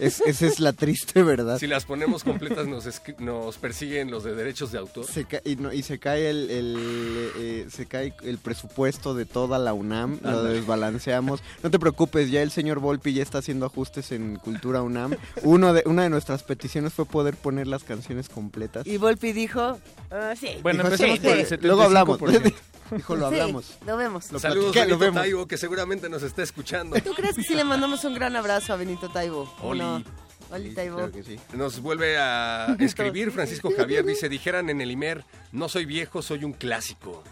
Es- 0.00 0.20
esa 0.20 0.46
es 0.46 0.60
la 0.60 0.72
triste 0.72 1.22
verdad. 1.22 1.58
Si 1.58 1.66
las 1.66 1.84
ponemos 1.84 2.24
completas 2.24 2.66
nos, 2.66 2.88
nos 3.18 3.58
persiguen 3.58 4.10
los 4.10 4.24
de 4.24 4.34
derechos 4.34 4.72
de 4.72 4.78
autor. 4.78 5.04
Se 5.06 5.26
y, 5.44 5.56
no- 5.56 5.72
y 5.72 5.82
se 5.82 5.98
cae 5.98 6.30
el, 6.30 6.50
el, 6.50 7.30
eh, 7.38 7.66
se 7.70 7.86
cae 7.86 8.14
el 8.22 8.38
presupuesto 8.38 9.14
de 9.14 9.24
toda 9.26 9.58
la 9.58 9.74
UNAM, 9.74 10.18
lo 10.22 10.44
desbalanceamos. 10.44 11.42
No 11.62 11.70
te 11.70 11.78
preocupes, 11.78 12.30
ya 12.30 12.42
el 12.42 12.50
señor 12.50 12.78
Volpi 12.78 13.12
ya 13.14 13.22
está 13.22 13.38
haciendo 13.38 13.66
ajustes 13.66 14.12
en 14.12 14.36
Cultura 14.36 14.82
UNAM. 14.82 15.16
Uno 15.42 15.72
de, 15.72 15.82
una 15.86 16.04
de 16.04 16.10
nuestras 16.10 16.42
peticiones 16.42 16.92
fue 16.92 17.04
poder 17.04 17.36
poner 17.36 17.66
las 17.66 17.84
canciones 17.84 18.28
completas. 18.28 18.86
Y 18.86 18.96
Volpi 18.96 19.32
dijo, 19.32 19.78
ah, 20.10 20.34
sí. 20.38 20.48
Bueno, 20.62 20.84
Dijo, 20.84 20.94
empecemos 20.94 21.18
sí, 21.18 21.26
por 21.26 21.36
el 21.36 21.46
sí. 21.46 21.54
75%. 21.56 21.60
Luego 21.62 21.82
hablamos. 21.82 22.18
Dijo, 22.96 23.16
lo 23.16 23.28
Sí, 23.30 23.38
hablamos. 23.40 23.78
lo 23.86 23.96
vemos. 23.96 24.30
Lo 24.32 24.38
Saludos 24.38 24.76
a 24.76 24.80
Benito 24.80 24.98
vemos. 24.98 25.20
Taibo 25.22 25.46
que 25.46 25.56
seguramente 25.58 26.08
nos 26.08 26.22
está 26.22 26.42
escuchando. 26.42 27.00
¿Tú 27.00 27.12
crees 27.14 27.36
que 27.36 27.42
si 27.42 27.54
le 27.54 27.64
mandamos 27.64 28.04
un 28.04 28.14
gran 28.14 28.36
abrazo 28.36 28.72
a 28.72 28.76
Benito 28.76 29.08
Taibo? 29.10 29.52
¿O 29.62 29.68
Oli. 29.68 29.80
no? 29.80 30.02
Oli 30.50 30.74
Taibo. 30.74 31.10
Nos 31.54 31.80
vuelve 31.80 32.18
a 32.18 32.76
escribir 32.78 33.30
Francisco 33.30 33.72
Javier, 33.76 34.04
dice, 34.04 34.28
dijeran 34.28 34.68
en 34.70 34.80
el 34.82 34.90
Imer, 34.90 35.24
no 35.52 35.68
soy 35.68 35.86
viejo, 35.86 36.20
soy 36.22 36.44
un 36.44 36.52
clásico. 36.52 37.22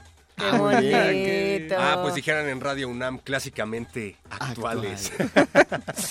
Qué 0.40 0.46
Ah, 0.50 0.56
bonito. 0.58 1.74
Ah, 1.78 1.98
pues 2.02 2.14
dijeran 2.14 2.48
en 2.48 2.60
Radio 2.60 2.88
UNAM, 2.88 3.18
clásicamente 3.18 4.16
actuales. 4.30 5.12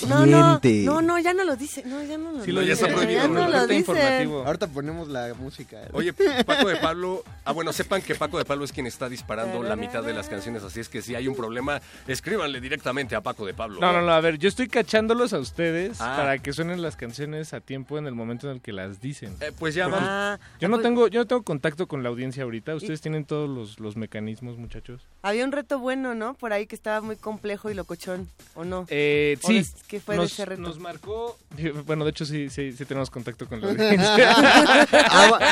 No, 0.08 0.26
no, 0.26 0.60
no, 0.64 1.02
no, 1.02 1.20
ya 1.20 1.34
no 1.34 1.44
lo 1.44 1.56
dice. 1.56 1.84
No, 1.86 2.02
ya 2.04 2.18
no 2.18 2.32
lo 2.32 2.44
Sí, 2.44 2.52
lo- 2.52 2.62
dice. 2.62 2.68
ya 2.70 2.74
está 2.86 2.88
prohibido, 2.96 3.22
Ya 3.22 3.28
¿no? 3.28 3.34
no 3.42 3.48
lo 3.50 3.62
dice. 3.68 3.76
informativo. 3.80 4.44
Ahorita 4.46 4.68
ponemos 4.68 5.08
la 5.08 5.34
música. 5.34 5.78
Oye, 5.94 6.14
Paco 6.14 6.68
de 6.70 6.78
Pablo, 6.78 7.24
ah 7.46 7.52
bueno, 7.52 7.74
sepan 7.74 8.02
que 8.02 8.16
Paco 8.16 8.38
de 8.38 8.46
Pablo 8.46 8.66
es 8.66 8.72
quien 8.72 8.88
está 8.88 9.10
disparando 9.10 9.62
la 9.64 9.76
mitad 9.76 10.04
de 10.04 10.14
las 10.14 10.28
canciones, 10.30 10.64
así 10.64 10.80
es 10.80 10.90
que 10.90 11.02
si 11.02 11.16
hay 11.16 11.28
un 11.28 11.36
problema, 11.36 11.82
escríbanle 12.08 12.62
directamente 12.62 13.16
a 13.16 13.22
Paco 13.22 13.46
de 13.46 13.54
Pablo. 13.54 13.80
No, 13.82 13.92
no, 13.92 14.02
no, 14.02 14.12
a 14.14 14.22
ver, 14.22 14.38
yo 14.38 14.48
estoy 14.50 14.68
cachándolos 14.68 15.34
a 15.34 15.40
ustedes 15.40 16.00
Ah. 16.02 16.16
para 16.18 16.38
que 16.40 16.54
suenen 16.54 16.82
las 16.82 16.96
canciones 16.96 17.54
a 17.54 17.60
tiempo 17.62 17.98
en 17.98 18.08
el 18.08 18.16
momento 18.16 18.48
en 18.48 18.56
el 18.56 18.62
que 18.62 18.72
las 18.74 19.02
dicen. 19.02 19.36
Eh, 19.42 19.52
pues 19.58 19.76
ya 19.76 19.88
vamos. 19.88 20.08
Ah, 20.10 20.40
yo 20.60 20.68
no 20.70 20.78
pues- 20.78 20.84
tengo, 20.84 21.08
yo 21.08 21.22
no 21.22 21.28
tengo 21.28 21.44
contacto 21.44 21.88
con 21.88 22.04
la 22.04 22.10
audiencia 22.10 22.44
ahorita. 22.44 22.76
Ustedes 22.76 23.02
tienen 23.02 23.26
todos 23.26 23.50
los, 23.50 23.80
los 23.80 23.96
mecanismos, 23.98 24.19
muchachos. 24.22 25.02
Había 25.22 25.44
un 25.46 25.52
reto 25.52 25.80
bueno, 25.80 26.16
¿no? 26.16 26.34
Por 26.34 26.54
ahí 26.54 26.66
que 26.68 26.76
estaba 26.76 27.02
muy 27.02 27.16
complejo 27.16 27.70
y 27.70 27.74
locochón, 27.74 28.28
¿o 28.56 28.64
no? 28.66 28.86
Eh, 28.90 29.38
¿O 29.44 29.48
sí, 29.48 29.66
¿Qué 29.88 30.00
fue 30.00 30.16
de 30.16 30.22
nos, 30.22 30.32
ese 30.34 30.46
reto? 30.46 30.62
nos 30.62 30.80
marcó. 30.80 31.38
Bueno, 31.86 32.04
de 32.06 32.12
hecho 32.12 32.26
sí, 32.26 32.50
sí, 32.50 32.72
sí 32.72 32.86
tenemos 32.86 33.10
contacto 33.10 33.48
con 33.48 33.62
la 33.62 33.68
audiencia. 33.72 34.36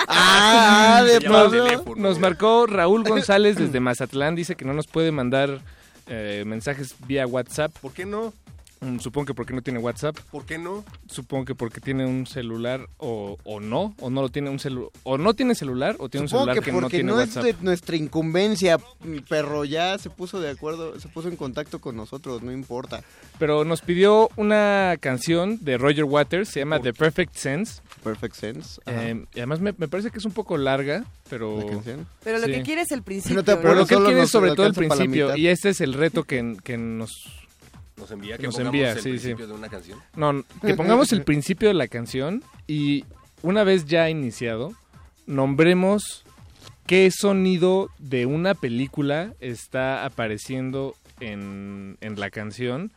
ah, 0.07 1.03
de 1.06 1.19
nos, 1.27 1.31
Pablo. 1.34 1.95
nos 1.95 2.19
marcó 2.19 2.65
Raúl 2.68 3.03
González 3.03 3.56
desde 3.57 3.80
Mazatlán. 3.80 4.35
Dice 4.35 4.56
que 4.56 4.65
no 4.65 4.73
nos 4.73 4.88
puede 4.88 5.11
mandar 5.11 5.60
eh, 6.07 6.44
mensajes 6.45 6.95
vía 7.07 7.26
WhatsApp. 7.27 7.72
¿Por 7.81 7.94
qué 7.94 8.06
no? 8.06 8.34
Mm, 8.81 8.99
Supongo 8.99 9.25
que 9.25 9.33
porque 9.33 9.53
no 9.53 9.61
tiene 9.61 9.79
WhatsApp. 9.79 10.17
¿Por 10.31 10.45
qué 10.45 10.57
no? 10.57 10.83
Supongo 11.07 11.45
que 11.45 11.55
porque 11.55 11.81
tiene 11.81 12.05
un 12.05 12.27
celular 12.27 12.87
o, 12.97 13.37
o 13.43 13.59
no, 13.59 13.95
o 13.99 14.09
no 14.09 14.21
lo 14.21 14.29
tiene 14.29 14.49
un 14.49 14.59
celular, 14.59 14.89
o 15.03 15.17
no 15.17 15.33
tiene 15.33 15.55
celular 15.55 15.95
o 15.99 16.09
tiene 16.09 16.27
Supongo 16.27 16.51
un 16.51 16.55
celular 16.55 16.63
que 16.63 16.65
que, 16.65 16.71
no 16.71 16.79
porque 16.81 16.97
tiene 16.97 17.11
no, 17.11 17.17
WhatsApp. 17.17 17.45
es 17.45 17.57
de 17.57 17.63
nuestra 17.63 17.95
incumbencia, 17.95 18.79
mi 19.03 19.21
perro 19.21 19.65
ya 19.65 19.97
se 19.97 20.09
puso 20.09 20.39
de 20.39 20.49
acuerdo, 20.51 20.99
se 20.99 21.07
puso 21.07 21.27
en 21.27 21.35
contacto 21.37 21.79
con 21.79 21.95
nosotros, 21.95 22.43
no 22.43 22.51
importa. 22.51 23.01
Pero 23.39 23.63
nos 23.65 23.81
pidió 23.81 24.29
una 24.35 24.95
canción 24.99 25.57
de 25.63 25.77
Roger 25.77 26.03
Waters, 26.03 26.49
se 26.49 26.59
llama 26.59 26.79
The 26.79 26.93
Perfect 26.93 27.35
Sense. 27.35 27.81
Perfect 28.03 28.35
Sense. 28.35 28.79
Eh, 28.85 29.25
y 29.33 29.39
además 29.39 29.59
me, 29.59 29.73
me 29.77 29.87
parece 29.87 30.11
que 30.11 30.19
es 30.19 30.25
un 30.25 30.31
poco 30.33 30.57
larga, 30.57 31.03
pero... 31.29 31.57
¿La 31.59 31.65
canción? 31.65 32.07
Pero 32.23 32.37
lo 32.39 32.45
Sí. 32.45 32.51
que 32.51 32.61
quiere 32.63 32.81
es 32.81 32.91
el 32.91 33.01
principio. 33.03 33.35
No 33.37 33.43
te 33.43 33.55
Pero 33.57 33.73
lo 33.75 33.85
que 33.85 33.95
él 33.95 34.03
quiere 34.03 34.21
es 34.21 34.29
sobre 34.29 34.53
todo 34.55 34.67
el 34.67 34.73
principio, 34.73 35.35
y 35.35 35.47
este 35.47 35.69
es 35.69 35.81
el 35.81 35.93
reto 35.93 36.23
que, 36.23 36.55
que 36.63 36.77
nos... 36.77 37.11
Nos 37.97 38.11
envía 38.11 38.37
que 38.37 38.43
Nos 38.43 38.55
pongamos 38.55 38.75
envía, 38.75 38.91
el 38.91 38.97
sí, 38.97 39.03
sí. 39.03 39.09
principio 39.09 39.47
de 39.47 39.53
una 39.53 39.69
canción. 39.69 39.99
No, 40.15 40.43
que 40.61 40.73
pongamos 40.75 41.11
el 41.11 41.23
principio 41.23 41.67
de 41.67 41.73
la 41.73 41.87
canción 41.87 42.43
y 42.67 43.05
una 43.41 43.63
vez 43.63 43.85
ya 43.85 44.09
iniciado, 44.09 44.73
nombremos 45.25 46.23
qué 46.85 47.09
sonido 47.11 47.89
de 47.97 48.25
una 48.25 48.53
película 48.53 49.33
está 49.39 50.05
apareciendo 50.05 50.95
en, 51.19 51.97
en 52.01 52.19
la 52.19 52.29
canción 52.29 52.91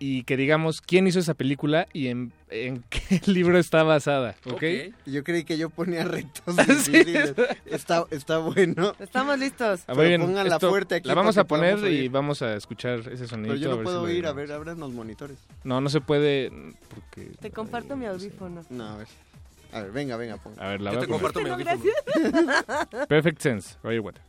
y 0.00 0.22
que 0.24 0.36
digamos 0.36 0.80
quién 0.80 1.06
hizo 1.06 1.18
esa 1.18 1.34
película 1.34 1.88
y 1.92 2.06
en, 2.08 2.32
en 2.50 2.84
qué 2.90 3.20
libro 3.26 3.58
está 3.58 3.82
basada, 3.82 4.36
¿ok? 4.44 4.62
Yo 5.06 5.24
creí 5.24 5.44
que 5.44 5.58
yo 5.58 5.70
ponía 5.70 6.04
retos 6.04 6.54
Sí. 6.84 6.92
difíciles. 6.92 7.34
está, 7.66 8.04
está 8.10 8.38
bueno. 8.38 8.94
Estamos 9.00 9.38
listos. 9.38 9.82
A 9.88 9.94
ver, 9.94 10.08
Pero 10.12 10.24
pónganla 10.26 10.54
esto 10.54 10.70
fuerte 10.70 10.94
aquí 10.96 11.08
la 11.08 11.14
vamos 11.14 11.36
a 11.38 11.44
poner 11.44 11.78
y 11.90 12.08
vamos 12.08 12.42
a 12.42 12.54
escuchar 12.54 13.00
ese 13.10 13.26
sonido. 13.26 13.54
Pero 13.54 13.56
yo 13.70 13.76
no 13.76 13.82
puedo 13.82 14.02
oír, 14.02 14.26
a 14.26 14.32
ver, 14.32 14.52
abran 14.52 14.78
los 14.78 14.92
monitores. 14.92 15.38
No, 15.64 15.80
no 15.80 15.88
se 15.90 16.00
puede 16.00 16.50
porque... 16.94 17.32
Te 17.40 17.50
comparto 17.50 17.96
mi 17.96 18.06
audífono. 18.06 18.64
No, 18.70 18.84
a 18.88 18.96
ver. 18.98 19.08
A 19.72 19.80
ver, 19.82 19.90
venga, 19.92 20.16
venga, 20.16 20.36
ponga. 20.38 20.64
A 20.64 20.70
ver, 20.70 20.80
la 20.80 20.92
Yo 20.94 20.98
voy 21.00 21.06
te 21.08 21.12
a 21.12 21.18
poner. 21.18 21.32
comparto 21.32 21.40
mi 21.40 21.48
No, 21.48 21.54
audífono. 21.54 22.52
gracias. 22.86 23.06
Perfect 23.08 23.40
Sense, 23.40 23.76
Roger 23.82 24.00
Waters. 24.00 24.24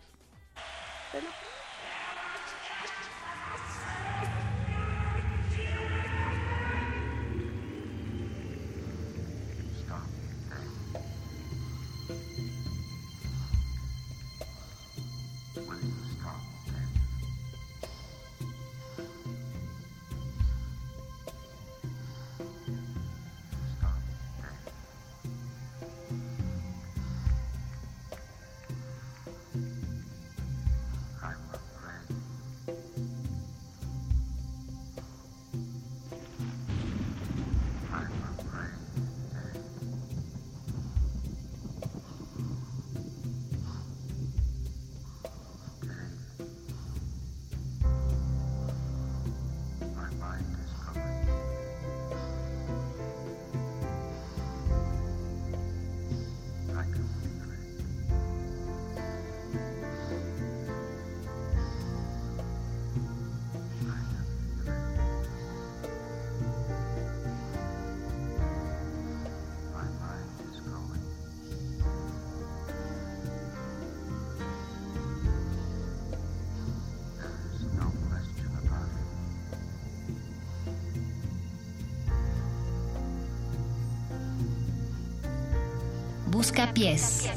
Pies. 86.79 87.29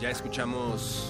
Ya 0.00 0.08
escuchamos. 0.08 1.09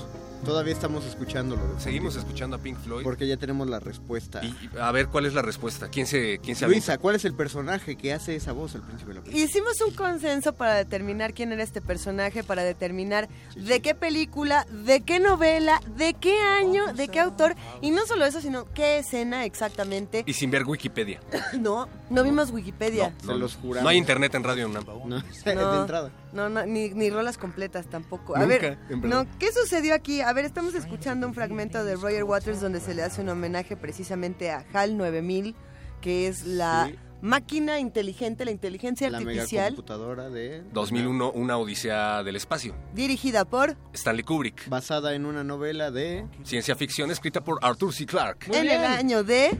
Todavía 0.51 0.73
estamos 0.73 1.07
escuchándolo. 1.07 1.63
Seguimos 1.79 2.17
escuchando 2.17 2.57
a 2.57 2.59
Pink 2.59 2.77
Floyd. 2.77 3.05
Porque 3.05 3.25
ya 3.29 3.37
tenemos 3.37 3.71
la 3.71 3.79
respuesta. 3.79 4.41
Y 4.43 4.53
a 4.81 4.91
ver 4.91 5.07
cuál 5.07 5.27
es 5.27 5.33
la 5.33 5.43
respuesta. 5.43 5.89
¿Quién 5.91 6.09
se, 6.09 6.41
quién 6.41 6.57
se 6.57 6.67
Luisa, 6.67 6.99
¿cuál 6.99 7.15
es 7.15 7.25
el 7.25 7.35
personaje 7.35 7.95
que 7.95 8.13
hace 8.13 8.35
esa 8.35 8.51
voz 8.51 8.75
al 8.75 8.83
principio 8.83 9.15
de 9.15 9.21
la 9.21 9.25
película? 9.25 9.45
Hicimos 9.45 9.81
un 9.81 9.95
consenso 9.95 10.53
para 10.53 10.75
determinar 10.75 11.35
quién 11.35 11.53
era 11.53 11.63
este 11.63 11.81
personaje, 11.81 12.43
para 12.43 12.65
determinar 12.65 13.29
de 13.55 13.81
qué 13.81 13.95
película, 13.95 14.67
de 14.85 15.03
qué 15.03 15.21
novela, 15.21 15.81
de 15.97 16.15
qué 16.15 16.41
año, 16.41 16.95
de 16.95 17.07
qué 17.07 17.21
autor, 17.21 17.55
y 17.81 17.93
no 17.93 18.05
solo 18.07 18.25
eso, 18.25 18.41
sino 18.41 18.65
qué 18.75 18.99
escena 18.99 19.45
exactamente. 19.45 20.25
Y 20.27 20.33
sin 20.33 20.51
ver 20.51 20.65
Wikipedia. 20.65 21.21
No, 21.61 21.89
no 22.11 22.23
vimos 22.25 22.51
Wikipedia. 22.51 23.15
No, 23.25 23.37
no. 23.39 23.49
No 23.83 23.89
hay 23.89 23.97
internet 23.97 24.35
en 24.35 24.45
Radio 24.45 24.67
UNAM. 24.69 24.85
No, 24.85 25.07
No. 25.07 25.21
de 25.45 25.53
entrada. 25.81 26.11
No, 26.33 26.49
no, 26.49 26.67
ni, 26.67 26.91
ni 26.91 27.09
rolas 27.11 27.39
completas 27.39 27.87
tampoco. 27.87 28.37
A 28.37 28.41
Nunca, 28.41 28.49
ver, 28.49 28.79
en 28.91 29.01
no, 29.09 29.27
¿qué 29.39 29.53
sucedió 29.53 29.95
aquí? 29.95 30.21
A 30.21 30.33
ver, 30.33 30.45
estamos 30.45 30.75
escuchando 30.75 31.27
un 31.27 31.35
fragmento 31.35 31.83
de 31.85 31.95
Roger 31.97 32.25
Waters 32.25 32.61
donde 32.61 32.81
se 32.81 32.95
le 32.95 33.03
hace 33.03 33.23
un 33.23 33.29
homenaje 33.31 33.77
precisamente 33.77 34.51
a 34.51 34.65
HAL 34.73 34.97
9000, 34.97 35.55
que 36.01 36.27
es 36.29 36.45
la 36.47 36.87
Sí. 36.91 36.99
máquina 37.23 37.79
inteligente, 37.79 38.45
la 38.47 38.51
inteligencia 38.51 39.11
La 39.11 39.19
artificial, 39.19 39.73
megacomputadora 39.73 40.31
de... 40.31 40.63
2001, 40.73 41.33
una 41.33 41.59
odisea 41.59 42.23
del 42.23 42.37
espacio. 42.37 42.75
dirigida 42.95 43.45
por 43.45 43.77
Stanley 43.93 44.25
Kubrick. 44.25 44.69
Basada 44.69 45.15
en 45.15 45.27
una 45.27 45.45
novela 45.45 45.91
de... 45.91 46.27
Ciencia 46.45 46.75
ficción 46.77 47.11
escrita 47.11 47.43
por 47.43 47.59
Arthur 47.63 47.93
C. 47.93 48.07
Clarke. 48.07 48.47
en 48.57 48.69
el 48.71 48.85
año 48.85 49.23
de 49.23 49.51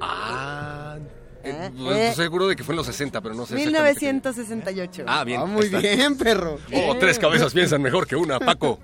Ah, 0.00 0.98
eh, 1.44 1.66
Eh, 1.66 1.70
pues, 1.76 1.96
eh. 1.96 2.12
seguro 2.14 2.46
de 2.48 2.56
que 2.56 2.64
fue 2.64 2.72
en 2.74 2.76
los 2.78 2.86
60, 2.86 3.20
pero 3.20 3.34
no 3.34 3.46
sé. 3.46 3.54
exactamente 3.56 4.00
qué. 4.00 4.06
1968. 4.06 5.04
Ah, 5.06 5.24
bien. 5.24 5.40
Ah, 5.40 5.46
muy 5.46 5.64
está. 5.66 5.78
bien, 5.80 6.16
perro. 6.16 6.58
Oh, 6.72 6.96
tres 6.98 7.18
cabezas 7.18 7.52
piensan 7.52 7.82
mejor 7.82 8.06
que 8.06 8.16
una, 8.16 8.38
Paco. 8.38 8.78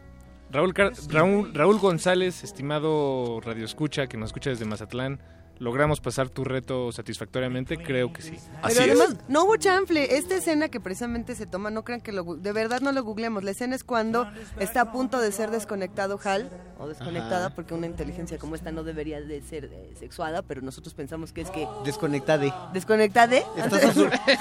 Raúl, 0.51 0.73
Car- 0.74 0.93
Raúl, 1.09 1.53
Raúl 1.55 1.78
González, 1.78 2.45
estimado 2.45 3.41
Radio 3.41 3.65
Escucha, 3.65 4.07
que 4.07 4.16
nos 4.16 4.28
escucha 4.28 4.51
desde 4.51 4.65
Mazatlán, 4.65 5.20
¿logramos 5.59 6.01
pasar 6.01 6.28
tu 6.28 6.45
reto 6.45 6.93
satisfactoriamente? 6.93 7.77
Creo 7.78 8.12
que 8.12 8.23
sí. 8.23 8.37
Pero 8.66 8.81
además, 8.83 9.16
no 9.28 9.45
hubo 9.45 9.57
chanfle. 9.57 10.16
Esta 10.16 10.35
escena 10.37 10.69
que 10.69 10.81
precisamente 10.81 11.35
se 11.35 11.47
toma, 11.47 11.70
no 11.70 11.85
crean 11.85 12.01
que 12.01 12.12
lo, 12.12 12.24
de 12.37 12.53
verdad 12.53 12.81
no 12.81 12.93
lo 12.93 13.03
googlemos. 13.05 13.45
La 13.45 13.51
escena 13.53 13.74
es 13.77 13.85
cuando 13.85 14.28
está 14.59 14.83
a 14.83 14.93
punto 14.93 15.20
de 15.20 15.33
ser 15.33 15.51
desconectado 15.51 16.19
Hal, 16.24 16.51
o 16.78 16.87
desconectada, 16.89 17.47
Ajá. 17.47 17.55
porque 17.55 17.74
una 17.74 17.87
inteligencia 17.87 18.39
como 18.39 18.55
esta 18.55 18.70
no 18.73 18.83
debería 18.85 19.20
de 19.20 19.41
ser 19.43 19.65
eh, 19.73 19.95
sexuada, 19.99 20.43
pero 20.43 20.61
nosotros 20.62 20.93
pensamos 20.95 21.33
que 21.33 21.41
es 21.43 21.51
que... 21.51 21.66
Desconectade. 21.85 22.53
¿Desconectade? 22.73 23.43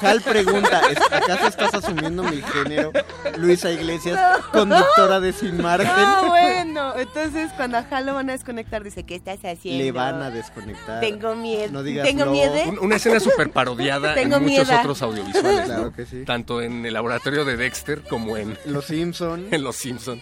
Hal 0.02 0.22
pregunta, 0.22 0.82
¿es- 0.90 0.98
¿acaso 1.12 1.48
estás 1.48 1.74
asumiendo 1.76 2.24
mi 2.24 2.42
género? 2.42 2.92
Luisa 3.38 3.72
Iglesias, 3.72 4.20
conductora 4.52 5.20
de 5.20 5.34
Sin 5.34 5.62
Margen. 5.62 5.88
Ah, 5.90 6.24
bueno. 6.28 6.96
Entonces, 6.98 7.52
cuando 7.56 7.78
a 7.78 7.86
Hal 7.90 8.06
lo 8.06 8.14
van 8.14 8.30
a 8.30 8.34
desconectar, 8.34 8.84
dice, 8.84 9.04
¿qué 9.04 9.16
estás 9.16 9.40
haciendo? 9.46 9.84
Le 9.84 9.92
van 9.92 10.22
a 10.22 10.30
desconectar. 10.30 11.00
Tengo 11.12 11.36
miedo. 11.36 11.72
No 11.72 11.84
digas 11.84 12.06
Tengo 12.08 12.26
no. 12.26 12.32
miedo. 12.32 12.54
Un- 12.70 12.80
Una 12.80 12.96
escena 12.98 13.20
súper 13.20 13.52
parodiada 13.52 14.14
Tengo 14.16 14.38
en 14.38 14.44
muchos 14.44 14.68
miedo. 14.68 14.80
otros 14.80 15.02
audiovisuales. 15.02 15.60
¿no? 15.60 15.66
Claro 15.76 15.94
que 15.94 16.06
sí. 16.06 16.24
Tanto 16.26 16.62
en 16.62 16.86
el 16.86 16.94
laboratorio 16.94 17.46
de 17.46 17.58
Dexter 17.58 18.02
como 18.04 18.38
en 18.38 18.58
Los 18.66 18.86
Simpson. 18.86 19.48
en 19.52 19.64
Los 19.64 19.76
Simpson. 19.76 20.22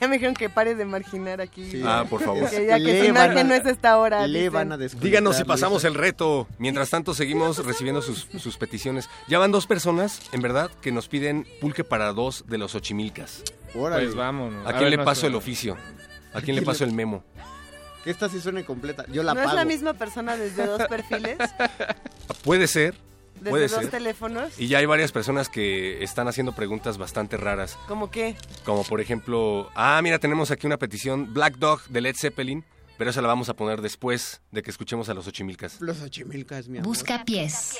ya 0.00 0.08
me 0.08 0.14
dijeron 0.14 0.34
que 0.34 0.48
pare 0.48 0.74
de 0.74 0.84
marginar 0.84 1.40
aquí. 1.40 1.70
Sí. 1.70 1.82
Ah, 1.84 2.04
por 2.08 2.22
favor. 2.22 2.48
Que 2.50 2.66
ya 2.66 2.78
que 2.78 3.02
van 3.12 3.14
Margen 3.28 3.38
a- 3.38 3.44
no 3.44 3.54
es 3.54 3.66
esta 3.66 3.98
hora. 3.98 4.26
Le 4.26 4.38
dicen. 4.40 4.52
van 4.52 4.72
a. 4.72 4.76
Díganos 4.78 5.36
si 5.36 5.44
pasamos 5.44 5.82
Luisa. 5.82 5.88
el 5.88 5.94
reto. 5.94 6.46
Mientras 6.58 6.90
tanto, 6.90 7.14
seguimos 7.14 7.64
recibiendo 7.64 8.02
sus, 8.02 8.28
sus 8.38 8.56
peticiones. 8.56 9.08
Ya 9.28 9.38
van 9.38 9.52
dos 9.52 9.66
personas, 9.66 10.20
en 10.32 10.40
verdad, 10.42 10.70
que 10.80 10.92
nos 10.92 11.08
piden 11.08 11.46
pulque 11.60 11.84
para 11.84 12.12
dos 12.12 12.44
de 12.48 12.58
los 12.58 12.74
ochimilcas. 12.74 13.42
Órale. 13.74 14.04
Pues 14.04 14.16
vámonos. 14.16 14.66
¿A 14.66 14.70
A 14.70 14.72
quién 14.72 14.90
ver, 14.90 14.98
le 14.98 15.04
paso 15.04 15.26
el 15.26 15.34
oficio? 15.34 15.76
¿A 16.32 16.40
quién 16.40 16.56
le 16.56 16.62
paso 16.62 16.84
el 16.84 16.92
memo? 16.92 17.24
Que 18.04 18.10
esta 18.10 18.28
sí 18.28 18.40
suene 18.40 18.64
completa. 18.64 19.04
Yo 19.08 19.22
la 19.22 19.34
¿No 19.34 19.40
pago. 19.40 19.50
es 19.50 19.54
la 19.56 19.64
misma 19.64 19.94
persona 19.94 20.36
desde 20.36 20.66
dos 20.66 20.82
perfiles? 20.88 21.36
Puede 22.44 22.66
ser, 22.66 22.94
Desde 23.36 23.50
Puede 23.50 23.68
dos 23.68 23.80
ser. 23.82 23.90
teléfonos. 23.90 24.58
Y 24.58 24.68
ya 24.68 24.78
hay 24.78 24.86
varias 24.86 25.12
personas 25.12 25.48
que 25.48 26.02
están 26.02 26.28
haciendo 26.28 26.52
preguntas 26.54 26.96
bastante 26.98 27.36
raras. 27.36 27.76
¿Cómo 27.88 28.10
qué? 28.10 28.36
Como 28.64 28.84
por 28.84 29.00
ejemplo, 29.00 29.70
ah, 29.74 30.00
mira, 30.02 30.18
tenemos 30.18 30.50
aquí 30.50 30.66
una 30.66 30.76
petición, 30.78 31.32
Black 31.34 31.56
Dog 31.56 31.82
de 31.88 32.00
Led 32.00 32.16
Zeppelin, 32.16 32.64
pero 32.98 33.10
esa 33.10 33.20
la 33.22 33.28
vamos 33.28 33.48
a 33.48 33.54
poner 33.54 33.80
después 33.82 34.40
de 34.50 34.62
que 34.62 34.70
escuchemos 34.70 35.08
a 35.08 35.14
los 35.14 35.26
Ochimilcas. 35.26 35.80
Los 35.80 36.00
Ochimilcas, 36.02 36.68
mi 36.68 36.78
amor. 36.78 36.86
Busca 36.88 37.24
pies. 37.24 37.76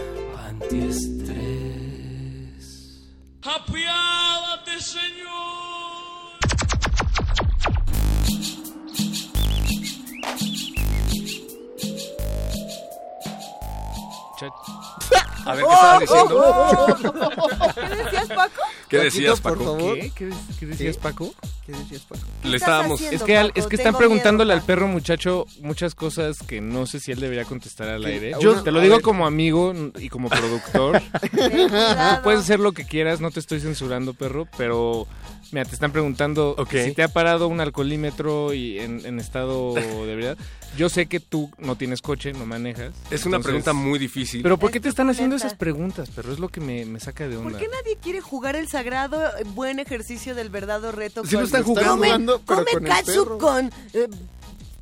antiestrés. 0.47 1.34
Apiádate, 3.43 4.80
Señor. 4.81 5.23
A 15.45 15.55
ver, 15.55 15.65
¿qué 15.65 15.73
estabas 15.73 15.99
diciendo? 15.99 16.38
¿Qué 17.77 17.80
decías, 17.88 18.22
Paco? 18.30 18.55
¿Qué 18.89 18.97
decías, 18.99 19.41
Paco? 19.41 19.77
¿Qué? 19.77 20.11
¿Qué, 20.60 20.65
decías, 20.65 20.97
¿Qué? 20.97 21.01
Paco? 21.01 21.34
¿Qué 21.65 21.72
decías, 21.72 22.02
Paco? 22.02 22.22
Le 22.44 22.57
estábamos... 22.57 22.99
haciendo? 22.99 23.15
Es 23.15 23.23
que, 23.23 23.38
al- 23.38 23.52
es 23.56 23.68
que 23.68 23.77
están 23.77 23.95
preguntándole 23.95 24.53
miedo, 24.53 24.60
al 24.61 24.65
perro 24.65 24.88
muchacho 24.88 25.45
muchas 25.61 25.95
cosas 25.95 26.38
que 26.40 26.60
no 26.60 26.85
sé 26.85 26.99
si 26.99 27.11
él 27.14 27.22
debería 27.22 27.45
contestar 27.45 27.88
al 27.88 28.03
aire. 28.06 28.34
Yo 28.41 28.61
te 28.64 28.72
lo 28.72 28.81
digo 28.81 28.95
ver. 28.95 29.03
como 29.03 29.26
amigo 29.26 29.73
y 29.98 30.10
como 30.10 30.27
productor. 30.30 31.02
Puedes 32.23 32.41
hacer 32.41 32.60
lo 32.60 32.73
que 32.73 32.85
quieras, 32.85 33.22
no 33.22 33.31
te 33.31 33.40
estoy 33.40 33.60
censurando, 33.61 34.14
perro, 34.14 34.48
pero 34.57 35.07
mira, 35.52 35.65
te 35.65 35.73
están 35.73 35.91
preguntando 35.91 36.56
si 36.69 36.91
te 36.94 37.03
ha 37.03 37.07
parado 37.07 37.48
un 37.48 37.61
alcoholímetro 37.61 38.53
y 38.53 38.80
en, 38.80 39.06
en 39.06 39.19
estado 39.19 39.73
de 39.73 40.15
verdad. 40.15 40.38
Yo 40.78 40.90
sé 40.90 41.06
que 41.06 41.20
tú 41.20 41.52
no 41.60 41.76
tienes 41.76 42.02
coche, 42.02 42.34
no 42.34 42.45
manejas. 42.45 42.94
Es 43.12 43.26
una 43.26 43.38
entonces- 43.38 43.44
pregunta 43.44 43.74
muy 43.74 44.00
difícil. 44.00 44.41
Pero 44.41 44.58
¿por 44.58 44.72
qué 44.72 44.80
te 44.80 44.90
están 44.90 45.10
haciendo 45.10 45.36
esas 45.36 45.54
preguntas, 45.54 46.10
perro? 46.10 46.34
Es 46.34 46.40
lo 46.40 46.50
que 46.50 46.62
me, 46.62 46.86
me 46.86 47.00
saca 47.00 47.28
de 47.28 47.38
onda. 47.38 47.52
¿Por 47.52 47.60
qué 47.60 47.68
nadie 47.68 47.98
quiere 48.02 48.22
jugar 48.22 48.56
el 48.56 48.68
sagrado 48.68 49.24
eh, 49.24 49.44
buen 49.54 49.80
ejercicio 49.80 50.34
del 50.36 50.50
verdadero 50.50 50.91
reto? 50.91 51.24
Sí 51.26 51.36
lo 51.36 51.44
están 51.44 51.64
jugando. 51.64 52.41
Come, 52.41 52.41
pero 52.45 52.45
come 52.45 52.72
con 52.74 52.84
el 52.84 52.90
katsu 52.90 53.24
perro. 53.24 53.38
con 53.38 53.72
eh, 53.94 54.08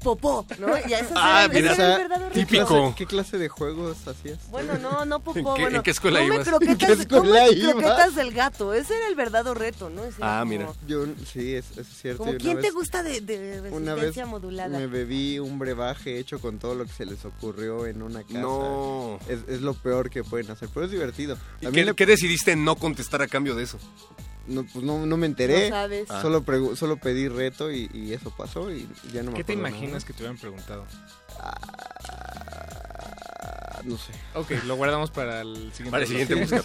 popó, 0.01 0.45
¿no? 0.59 0.75
Y 0.77 0.93
eso 0.93 1.13
Ah, 1.15 1.45
es 1.45 1.53
mira. 1.53 1.71
ese 1.73 1.81
era 1.83 1.93
el 1.95 2.01
verdadero 2.01 2.29
reto. 2.29 2.33
¿Qué 2.33 2.45
Típico. 2.45 2.67
clase, 2.67 2.95
¿Qué 2.97 3.05
clase 3.05 3.37
de 3.37 3.49
juegos 3.49 4.07
hacías? 4.07 4.39
Bueno, 4.49 4.77
no, 4.77 5.05
no 5.05 5.19
popó. 5.19 5.37
¿En 5.39 5.45
qué- 5.55 5.61
bueno, 5.61 5.77
en 5.77 5.83
qué 5.83 5.91
escuela 5.91 6.19
come 6.19 6.35
ibas? 6.35 6.47
Croquetas, 6.47 6.71
¿En 6.71 6.77
qué 6.77 6.93
escuela 7.03 7.21
come 7.45 7.51
ibas? 7.51 7.71
croquetas 7.73 8.15
del 8.15 8.31
gato. 8.33 8.73
Ese 8.73 8.95
era 8.97 9.07
el 9.07 9.15
verdadero 9.15 9.53
reto, 9.53 9.89
¿no? 9.89 10.03
Ese 10.03 10.17
Ah, 10.21 10.39
como- 10.41 10.49
mira. 10.51 10.69
Yo, 10.87 11.05
sí, 11.31 11.53
es, 11.55 11.77
es 11.77 11.87
cierto. 11.87 12.19
Como 12.19 12.31
una 12.31 12.39
quién 12.39 12.55
te 12.57 12.63
vez- 12.63 12.73
gusta 12.73 13.03
de, 13.03 13.21
de 13.21 13.59
Una 13.71 13.93
vez 13.93 14.03
resistencia 14.03 14.25
modulada. 14.25 14.77
me 14.77 14.87
bebí 14.87 15.39
un 15.39 15.59
brebaje 15.59 16.17
hecho 16.19 16.39
con 16.39 16.57
todo 16.59 16.75
lo 16.75 16.85
que 16.85 16.93
se 16.93 17.05
les 17.05 17.23
ocurrió 17.25 17.85
en 17.85 18.01
una 18.01 18.23
casa. 18.23 18.39
No. 18.39 19.19
Es, 19.27 19.39
es 19.47 19.61
lo 19.61 19.73
peor 19.73 20.09
que 20.09 20.23
pueden 20.23 20.49
hacer, 20.51 20.69
pero 20.73 20.85
es 20.85 20.91
divertido. 20.91 21.37
¿Y 21.61 21.67
qué, 21.67 21.85
le- 21.85 21.93
qué 21.93 22.05
decidiste 22.05 22.55
no 22.55 22.75
contestar 22.75 23.21
a 23.21 23.27
cambio 23.27 23.55
de 23.55 23.63
eso? 23.63 23.77
No, 24.51 24.65
pues 24.71 24.83
no, 24.85 25.05
no 25.05 25.17
me 25.17 25.25
enteré. 25.25 25.69
No 25.69 25.75
sabes. 25.75 26.09
Ah. 26.11 26.21
Solo, 26.21 26.43
pregu- 26.43 26.75
solo 26.75 26.97
pedí 26.97 27.27
reto 27.27 27.71
y, 27.71 27.89
y 27.93 28.13
eso 28.13 28.33
pasó 28.35 28.71
y 28.71 28.87
ya 29.13 29.23
no 29.23 29.31
me 29.31 29.37
¿Qué 29.37 29.43
te 29.43 29.53
imaginas 29.53 29.93
nada. 29.93 30.05
que 30.05 30.13
te 30.13 30.19
hubieran 30.23 30.37
preguntado? 30.37 30.85
Ah, 31.39 31.57
no 33.83 33.97
sé. 33.97 34.11
Ok, 34.35 34.51
lo 34.65 34.75
guardamos 34.75 35.11
para 35.11 35.41
el 35.41 35.71
siguiente. 35.73 35.91
Para 35.91 36.03
el 36.03 36.09
siguiente 36.09 36.35
busca. 36.35 36.61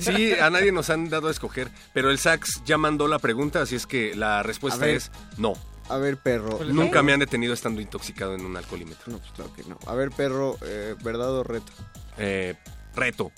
Sí, 0.00 0.32
a 0.34 0.50
nadie 0.50 0.72
nos 0.72 0.90
han 0.90 1.08
dado 1.08 1.28
a 1.28 1.30
escoger, 1.30 1.68
pero 1.92 2.10
el 2.10 2.18
sax 2.18 2.62
ya 2.64 2.78
mandó 2.78 3.08
la 3.08 3.18
pregunta, 3.18 3.62
así 3.62 3.76
es 3.76 3.86
que 3.86 4.14
la 4.14 4.42
respuesta 4.42 4.88
es 4.88 5.10
no. 5.36 5.54
A 5.88 5.96
ver, 5.96 6.18
perro. 6.18 6.60
Nunca 6.64 7.02
me 7.02 7.12
han 7.12 7.18
detenido 7.18 7.52
estando 7.52 7.80
intoxicado 7.80 8.36
en 8.36 8.46
un 8.46 8.56
alcoholímetro. 8.56 9.12
No, 9.12 9.18
pues 9.18 9.32
claro 9.32 9.52
que 9.54 9.64
no. 9.64 9.76
A 9.86 9.94
ver, 9.94 10.10
perro, 10.12 10.56
eh, 10.64 10.94
¿verdad 11.02 11.32
o 11.32 11.42
reto? 11.42 11.72
Eh, 12.18 12.54
reto. 12.94 13.32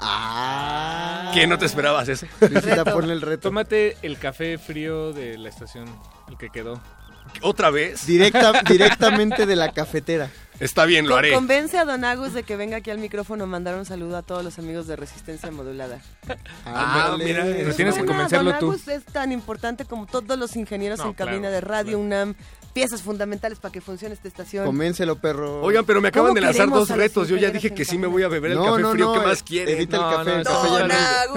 Ah. 0.00 1.30
¿Qué? 1.34 1.46
¿No 1.46 1.58
te 1.58 1.66
esperabas 1.66 2.08
eso? 2.08 2.26
Luisita, 2.40 2.84
ponle 2.84 3.12
el 3.12 3.20
reto. 3.20 3.48
Tómate 3.48 3.96
el 4.02 4.18
café 4.18 4.58
frío 4.58 5.12
de 5.12 5.38
la 5.38 5.48
estación, 5.48 5.86
el 6.28 6.36
que 6.36 6.50
quedó. 6.50 6.80
¿Otra 7.42 7.70
vez? 7.70 8.06
Directa, 8.06 8.62
directamente 8.66 9.46
de 9.46 9.56
la 9.56 9.72
cafetera. 9.72 10.30
Está 10.58 10.84
bien, 10.84 11.06
lo 11.06 11.16
haré. 11.16 11.32
Convence 11.32 11.78
a 11.78 11.84
Don 11.84 12.04
Agus 12.04 12.34
de 12.34 12.42
que 12.42 12.56
venga 12.56 12.78
aquí 12.78 12.90
al 12.90 12.98
micrófono 12.98 13.44
a 13.44 13.46
mandar 13.46 13.76
un 13.76 13.86
saludo 13.86 14.16
a 14.16 14.22
todos 14.22 14.44
los 14.44 14.58
amigos 14.58 14.86
de 14.86 14.96
Resistencia 14.96 15.50
Modulada. 15.50 16.00
Ah, 16.66 17.16
mira, 17.18 17.44
Pero 17.44 17.74
tienes 17.74 17.94
que 17.94 18.04
convencerlo 18.04 18.50
Don 18.50 18.60
tú. 18.60 18.66
Agus 18.72 18.88
es 18.88 19.04
tan 19.04 19.32
importante 19.32 19.84
como 19.86 20.06
todos 20.06 20.38
los 20.38 20.56
ingenieros 20.56 20.98
No, 20.98 21.06
en 21.06 21.12
cabina 21.14 21.48
claro, 21.48 21.54
de 21.54 21.60
Radio 21.62 21.98
UNAM, 21.98 22.34
piezas 22.72 23.02
fundamentales 23.02 23.58
para 23.58 23.72
que 23.72 23.80
funcione 23.80 24.14
esta 24.14 24.28
estación. 24.28 24.64
Convéncelo, 24.64 25.16
perro. 25.16 25.60
Oigan, 25.62 25.84
pero 25.84 26.00
me 26.00 26.08
acaban 26.08 26.28
¿Cómo 26.30 26.34
de 26.36 26.40
lanzar 26.46 26.68
dos 26.68 26.88
retos. 26.88 27.28
Yo 27.28 27.36
ya 27.36 27.50
dije 27.50 27.72
que 27.74 27.84
sí 27.84 27.98
me 27.98 28.06
voy 28.06 28.22
a 28.22 28.28
beber 28.28 28.52
el 28.52 28.58
No, 28.58 28.64
café 28.64 28.82
no, 28.82 28.92
frío. 28.92 29.04
no, 29.06 29.20
¿Qué 29.20 29.26
más 29.26 29.42
quieren? 29.42 29.74
evita 29.74 29.96
el 29.96 30.02
café. 30.16 30.30
no, 30.30 30.38
el 30.38 30.44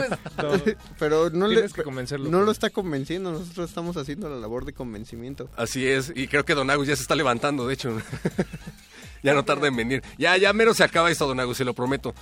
café 0.09 0.65
ya 0.67 0.77
Pero 0.99 1.29
no, 1.29 1.47
le, 1.49 1.69
que 1.69 1.83
convencerlo. 1.83 2.29
no 2.29 2.41
lo 2.41 2.51
está 2.51 2.69
convenciendo, 2.69 3.31
nosotros 3.31 3.69
estamos 3.69 3.97
haciendo 3.97 4.29
la 4.29 4.35
labor 4.37 4.65
de 4.65 4.73
convencimiento. 4.73 5.49
Así 5.57 5.87
es, 5.87 6.11
y 6.15 6.27
creo 6.27 6.45
que 6.45 6.53
Don 6.55 6.69
Agus 6.69 6.87
ya 6.87 6.95
se 6.95 7.01
está 7.01 7.15
levantando, 7.15 7.67
de 7.67 7.73
hecho. 7.73 7.97
ya 9.23 9.33
no 9.33 9.43
tarda 9.43 9.67
en 9.67 9.75
venir. 9.75 10.03
Ya, 10.17 10.37
ya 10.37 10.53
mero 10.53 10.73
se 10.73 10.83
acaba 10.83 11.09
esto, 11.09 11.25
Don 11.27 11.39
Agus, 11.39 11.57
se 11.57 11.65
lo 11.65 11.73
prometo. 11.73 12.13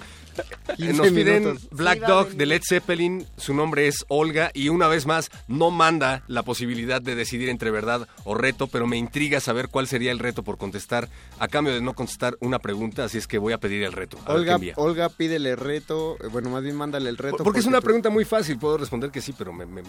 15 0.78 0.94
Nos 0.94 1.08
piden 1.10 1.44
minutos. 1.44 1.68
Black 1.72 2.00
Sí, 2.00 2.06
Dog 2.08 2.30
de 2.30 2.46
Led 2.46 2.62
Zeppelin, 2.68 3.28
su 3.38 3.54
nombre 3.54 3.88
es 3.88 4.06
Olga, 4.08 4.52
y 4.54 4.70
una 4.70 4.88
vez 4.88 5.06
más 5.06 5.30
no 5.48 5.72
manda 5.72 6.24
la 6.28 6.44
posibilidad 6.44 7.02
de 7.02 7.16
decidir 7.16 7.50
entre 7.50 7.72
verdad 7.72 8.08
o 8.24 8.36
reto, 8.36 8.68
pero 8.68 8.88
me 8.88 8.98
intriga 8.98 9.40
saber 9.42 9.68
cuál 9.68 9.88
sería 9.88 10.12
el 10.12 10.20
reto 10.20 10.44
por 10.44 10.58
contestar, 10.58 11.10
a 11.40 11.48
cambio 11.48 11.74
de 11.74 11.82
no 11.82 11.94
contestar 11.94 12.38
una 12.40 12.60
pregunta, 12.60 13.04
así 13.06 13.18
es 13.18 13.28
que 13.28 13.38
voy 13.40 13.54
a 13.54 13.58
pedir 13.58 13.84
el 13.84 13.92
reto. 13.92 14.18
A 14.26 14.34
Olga. 14.34 14.58
Olga, 14.78 15.10
pídele 15.10 15.56
reto, 15.56 16.16
eh, 16.24 16.28
bueno, 16.32 16.50
más 16.50 16.64
bien 16.64 16.76
mándale 16.76 17.10
el 17.10 17.18
reto. 17.18 17.44
Porque 17.44 17.60
es 17.60 17.66
una 17.66 17.80
tú- 17.80 17.86
pregunta 17.86 18.10
muy 18.10 18.24
fácil, 18.26 18.58
puedo 18.58 18.78
responder 18.78 19.12
que 19.12 19.22
sí, 19.22 19.34
pero 19.38 19.52
me, 19.52 19.66
me, 19.66 19.82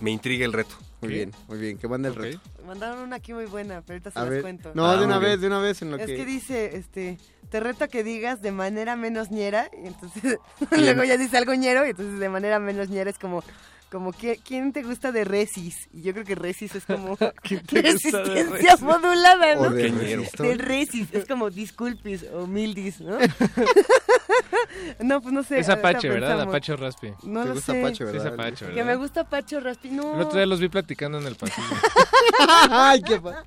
me 0.00 0.10
intriga 0.10 0.44
el 0.44 0.52
reto. 0.52 0.74
Muy 1.00 1.10
bien, 1.12 1.32
muy 1.48 1.58
bien, 1.58 1.78
que 1.78 1.86
mande 1.88 2.08
el 2.08 2.14
Ok. 2.14 2.20
reto. 2.20 2.40
Mandaron 2.66 2.98
una 3.00 3.16
aquí 3.16 3.32
muy 3.34 3.44
buena, 3.46 3.82
pero 3.82 3.94
ahorita 3.94 4.10
se 4.10 4.18
A 4.18 4.22
las 4.22 4.30
ver, 4.30 4.42
cuento. 4.42 4.72
no, 4.74 4.86
Ah, 4.86 4.96
de 4.96 5.04
una 5.04 5.18
bien. 5.18 5.32
vez, 5.32 5.40
de 5.40 5.46
una 5.46 5.58
vez 5.60 5.82
en 5.82 5.90
lo 5.90 5.96
Es 5.98 6.06
que... 6.06 6.16
que 6.16 6.24
dice, 6.24 6.76
este, 6.76 7.18
te 7.50 7.60
reto 7.60 7.84
a 7.84 7.88
que 7.88 8.02
digas 8.02 8.40
de 8.42 8.50
manera 8.50 8.96
menos 8.96 9.30
ñera, 9.30 9.70
y 9.72 9.86
entonces 9.86 10.38
luego 10.70 11.04
ya 11.04 11.16
dice 11.16 11.36
algo 11.36 11.54
ñero, 11.54 11.86
y 11.86 11.90
entonces 11.90 12.18
de 12.18 12.28
manera 12.28 12.58
menos 12.58 12.88
ñera 12.88 13.10
es 13.10 13.18
como, 13.18 13.44
como 13.90 14.12
¿qui- 14.12 14.40
¿quién 14.44 14.72
te 14.72 14.82
gusta 14.82 15.12
de 15.12 15.24
Resis? 15.24 15.88
Y 15.92 16.02
yo 16.02 16.12
creo 16.12 16.24
que 16.24 16.34
Resis 16.34 16.74
es 16.74 16.84
como 16.84 17.16
¿Quién 17.42 17.64
te 17.64 17.82
gusta 17.92 18.18
de 18.18 18.32
resistencia 18.32 18.70
Resis? 18.72 18.82
modulada, 18.82 19.54
¿no? 19.54 19.60
O 19.62 19.70
de 19.70 20.54
Resis, 20.58 21.08
es 21.12 21.24
como 21.26 21.50
disculpis 21.50 22.24
o 22.34 22.46
mildis, 22.46 23.00
¿no? 23.00 23.18
no, 25.00 25.20
pues 25.20 25.32
no 25.32 25.42
sé. 25.42 25.58
Es 25.58 25.68
Apache, 25.68 26.08
¿verdad? 26.08 26.40
Apache 26.40 26.72
o 26.72 26.76
Raspi. 26.76 27.12
No 27.24 27.42
¿Te 27.42 27.48
lo 27.48 27.54
gusta 27.54 27.72
sé. 27.72 27.80
Apache, 27.80 27.96
Sí, 27.96 28.02
es 28.04 28.12
verdad? 28.12 28.34
Apache, 28.34 28.66
Que 28.66 28.72
¿verdad? 28.72 28.84
me 28.86 28.96
gusta 28.96 29.24
Pacho 29.24 29.60
Raspi, 29.60 29.90
no. 29.90 30.14
El 30.14 30.20
otro 30.22 30.36
día 30.36 30.46
los 30.46 30.60
vi 30.60 30.68
platicando 30.68 31.18
en 31.18 31.26
el 31.26 31.36
pasillo. 31.36 31.66
Ay, 32.70 33.02
qué 33.02 33.20
pa- 33.20 33.44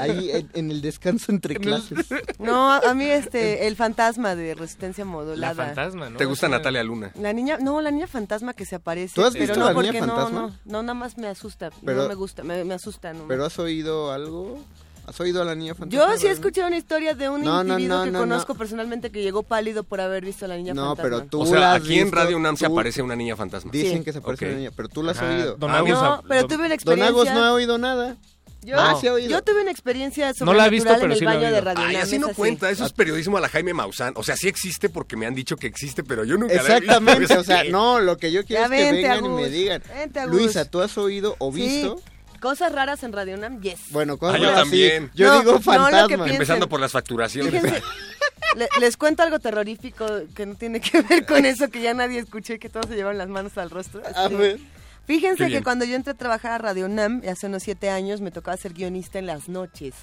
Ahí 0.00 0.30
en, 0.30 0.50
en 0.54 0.70
el 0.70 0.80
descanso 0.82 1.30
entre 1.32 1.56
clases. 1.56 2.06
No, 2.38 2.70
a 2.72 2.94
mí 2.94 3.04
este, 3.04 3.66
el 3.66 3.76
fantasma 3.76 4.34
de 4.34 4.54
resistencia 4.54 5.04
La 5.04 5.10
modulada. 5.10 5.66
fantasma, 5.66 6.10
¿no? 6.10 6.16
¿Te 6.18 6.24
gusta 6.24 6.48
Natalia 6.48 6.82
Luna? 6.82 7.12
La 7.20 7.32
niña, 7.32 7.58
no, 7.58 7.80
la 7.80 7.90
niña 7.90 8.06
fantasma 8.06 8.54
que 8.54 8.64
se 8.64 8.76
aparece. 8.76 9.14
¿Tú 9.14 9.22
has 9.24 9.32
pero 9.32 9.44
visto 9.44 9.58
no 9.60 9.66
la 9.66 9.72
porque 9.86 10.00
no, 10.00 10.06
fantasma? 10.06 10.40
no, 10.40 10.52
no, 10.64 10.82
nada 10.82 10.94
más 10.94 11.16
me 11.18 11.28
asusta. 11.28 11.70
Pero- 11.84 12.02
no 12.02 12.08
me 12.08 12.14
gusta, 12.14 12.42
me, 12.42 12.64
me 12.64 12.74
asusta. 12.74 13.12
No, 13.12 13.26
¿Pero 13.28 13.44
has 13.44 13.58
oído 13.58 14.12
algo? 14.12 14.58
¿Has 15.04 15.18
oído 15.20 15.42
a 15.42 15.44
la 15.44 15.56
niña 15.56 15.74
fantasma? 15.74 16.12
Yo 16.14 16.18
sí 16.18 16.28
he 16.28 16.30
escuchado 16.30 16.68
una 16.68 16.76
historia 16.76 17.14
de 17.14 17.28
un 17.28 17.42
No, 17.42 17.64
no, 17.64 17.72
individuo 17.74 17.98
no, 17.98 18.04
que 18.04 18.10
no, 18.12 18.18
conozco 18.20 18.52
no. 18.52 18.58
personalmente 18.60 19.10
que 19.10 19.20
llegó 19.20 19.42
pálido 19.42 19.82
por 19.82 20.00
haber 20.00 20.24
visto 20.24 20.44
a 20.44 20.48
la 20.48 20.56
niña 20.56 20.74
No, 20.74 20.94
fantasma. 20.94 21.02
pero 21.02 21.24
tú 21.28 21.40
O 21.40 21.46
sea, 21.46 21.58
la 21.58 21.72
aquí 21.74 21.98
en 21.98 22.12
Radio 22.12 22.36
UNAM 22.36 22.56
se 22.56 22.66
aparece 22.66 23.02
una 23.02 23.16
niña 23.16 23.34
fantasma. 23.34 23.72
Dicen 23.72 23.98
Sí. 23.98 24.04
que 24.04 24.12
se 24.12 24.18
aparece 24.18 24.44
Ok. 24.44 24.48
una 24.50 24.58
niña, 24.58 24.70
pero 24.76 24.88
tú 24.88 25.02
la 25.02 25.10
has 25.10 25.18
Ajá, 25.18 25.34
oído. 25.34 25.56
Don 25.56 25.70
Ah, 25.72 25.78
Agus, 25.78 25.90
No, 25.90 26.04
a- 26.04 26.22
pero 26.22 26.40
don- 26.42 26.48
tuve 26.48 26.56
una 26.58 26.64
Don 26.68 26.72
experiencia. 26.72 27.08
Agus 27.08 27.30
no 27.32 27.44
ha 27.44 27.52
oído 27.52 27.78
nada. 27.78 28.16
Yo, 28.64 28.76
Ah, 28.78 28.96
sí 29.00 29.08
ha 29.08 29.12
oído. 29.14 29.28
yo 29.28 29.42
tuve 29.42 29.62
una 29.62 29.72
experiencia 29.72 30.32
No 30.40 30.54
la 30.54 30.64
ha 30.64 30.68
visto, 30.68 30.88
pero 30.94 31.06
en 31.06 31.12
el 31.12 31.18
sí 31.18 31.24
baño 31.24 31.50
de. 31.50 31.60
Radio 31.60 31.84
Ay, 31.84 31.96
así 31.96 32.18
no 32.18 32.26
así. 32.28 32.36
cuenta, 32.36 32.70
eso 32.70 32.84
es 32.84 32.92
periodismo 32.92 33.36
a 33.38 33.40
la 33.40 33.48
Jaime 33.48 33.74
Maussan. 33.74 34.12
O 34.16 34.22
sea, 34.22 34.36
sí 34.36 34.46
existe 34.48 34.88
porque 34.88 35.16
me 35.16 35.26
han 35.26 35.34
dicho 35.34 35.56
que 35.56 35.66
existe, 35.66 36.04
pero 36.04 36.24
yo 36.24 36.36
nunca 36.36 36.54
la 36.54 36.60
he 36.60 36.64
visto. 36.64 36.76
Exactamente, 36.76 37.36
o 37.38 37.44
sea, 37.44 37.62
Sí. 37.62 37.68
no, 37.70 37.98
lo 38.00 38.16
que 38.18 38.30
yo 38.30 38.44
quiero 38.44 38.60
Ya 38.62 38.64
es 38.66 38.70
que 38.70 38.92
vente, 38.92 39.02
vengan 39.08 39.24
y 39.24 39.28
me 39.30 39.48
digan. 39.48 39.82
Luisa, 40.28 40.64
¿tú 40.64 40.80
has 40.80 40.96
oído 40.96 41.34
o 41.38 41.52
Sí, 41.52 41.60
visto? 41.60 42.00
cosas 42.40 42.72
raras 42.72 43.02
en 43.02 43.12
Radio 43.12 43.36
UNAM, 43.36 43.60
yes. 43.62 43.80
Bueno, 43.90 44.16
cosas 44.16 44.36
Ah, 44.36 44.38
yo 44.38 44.44
raras, 44.50 44.64
sí. 44.64 44.70
también. 44.70 45.10
Yo 45.14 45.26
No, 45.28 45.38
digo 45.40 45.52
no, 45.54 45.60
fantasma. 45.60 46.06
pienso- 46.08 46.26
Empezando 46.26 46.68
por 46.68 46.78
las 46.80 46.92
facturaciones. 46.92 47.52
Fíjense, 47.52 47.82
le- 48.56 48.68
les 48.80 48.96
cuento 48.96 49.22
algo 49.24 49.38
terrorífico 49.40 50.06
que 50.34 50.46
no 50.46 50.54
tiene 50.54 50.80
que 50.80 51.02
ver 51.02 51.26
con 51.26 51.44
eso 51.44 51.68
que 51.68 51.80
ya 51.82 51.94
nadie 51.94 52.18
escuchó 52.20 52.52
y 52.54 52.58
que 52.60 52.68
todos 52.68 52.86
se 52.86 52.94
llevan 52.96 53.18
las 53.18 53.28
manos 53.28 53.58
al 53.58 53.70
rostro. 53.70 54.02
A 54.14 54.24
Este, 54.24 54.36
ver. 54.36 54.58
Fíjense 55.06 55.48
que 55.48 55.62
cuando 55.62 55.84
yo 55.84 55.94
entré 55.96 56.12
a 56.12 56.16
trabajar 56.16 56.52
a 56.52 56.58
Radio 56.58 56.86
UNAM, 56.86 57.22
hace 57.28 57.46
unos 57.46 57.62
siete 57.62 57.90
años, 57.90 58.20
me 58.20 58.30
tocaba 58.30 58.56
ser 58.56 58.72
guionista 58.72 59.18
en 59.18 59.26
las 59.26 59.48
noches. 59.48 59.94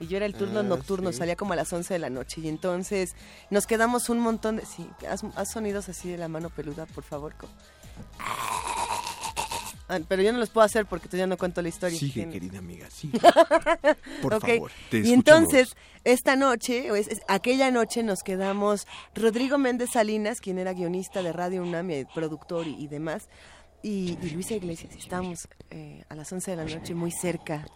Y 0.00 0.06
yo 0.06 0.16
era 0.16 0.26
el 0.26 0.34
turno 0.34 0.60
Ah, 0.60 0.62
nocturno, 0.62 1.10
sí. 1.12 1.18
salía 1.18 1.34
como 1.36 1.52
a 1.54 1.56
las 1.56 1.72
11 1.72 1.92
de 1.94 1.98
la 1.98 2.10
noche. 2.10 2.40
Y 2.40 2.48
entonces 2.48 3.14
nos 3.50 3.66
quedamos 3.66 4.08
un 4.08 4.20
montón 4.20 4.56
de... 4.56 4.64
Sí, 4.66 4.88
haz, 5.10 5.22
haz 5.34 5.50
sonidos 5.50 5.88
así 5.88 6.08
de 6.08 6.18
la 6.18 6.28
mano 6.28 6.50
peluda, 6.50 6.86
por 6.86 7.02
favor. 7.04 7.34
Ah, 9.90 9.98
pero 10.06 10.22
yo 10.22 10.32
no 10.32 10.38
los 10.38 10.50
puedo 10.50 10.64
hacer 10.66 10.84
porque 10.84 11.06
todavía 11.08 11.26
no 11.26 11.38
cuento 11.38 11.62
la 11.62 11.68
historia. 11.70 11.98
Sigue, 11.98 12.28
querida 12.28 12.58
amiga, 12.58 12.90
sigue. 12.90 13.18
Por 14.22 14.38
favor. 14.38 14.70
Te 14.90 14.98
Y 14.98 15.14
entonces, 15.14 15.74
esta 16.04 16.36
noche, 16.36 16.90
o 16.92 16.94
es- 16.94 17.08
es- 17.08 17.22
aquella 17.26 17.70
noche 17.70 18.02
nos 18.02 18.22
quedamos 18.22 18.86
Rodrigo 19.14 19.56
Méndez 19.56 19.90
Salinas, 19.94 20.40
quien 20.42 20.58
era 20.58 20.74
guionista 20.74 21.22
de 21.22 21.32
Radio 21.32 21.62
UNAM, 21.62 21.90
y 21.90 22.04
productor 22.04 22.66
y, 22.66 22.74
y 22.84 22.86
demás, 22.88 23.28
y, 23.82 24.18
y 24.22 24.30
Luisa 24.30 24.54
Iglesias. 24.54 24.94
y 24.94 24.98
Estábamos 24.98 25.48
eh, 25.70 26.04
a 26.08 26.14
las 26.14 26.32
11 26.32 26.50
de 26.50 26.56
la 26.56 26.64
noche 26.64 26.94
muy 26.94 27.10
cerca 27.10 27.66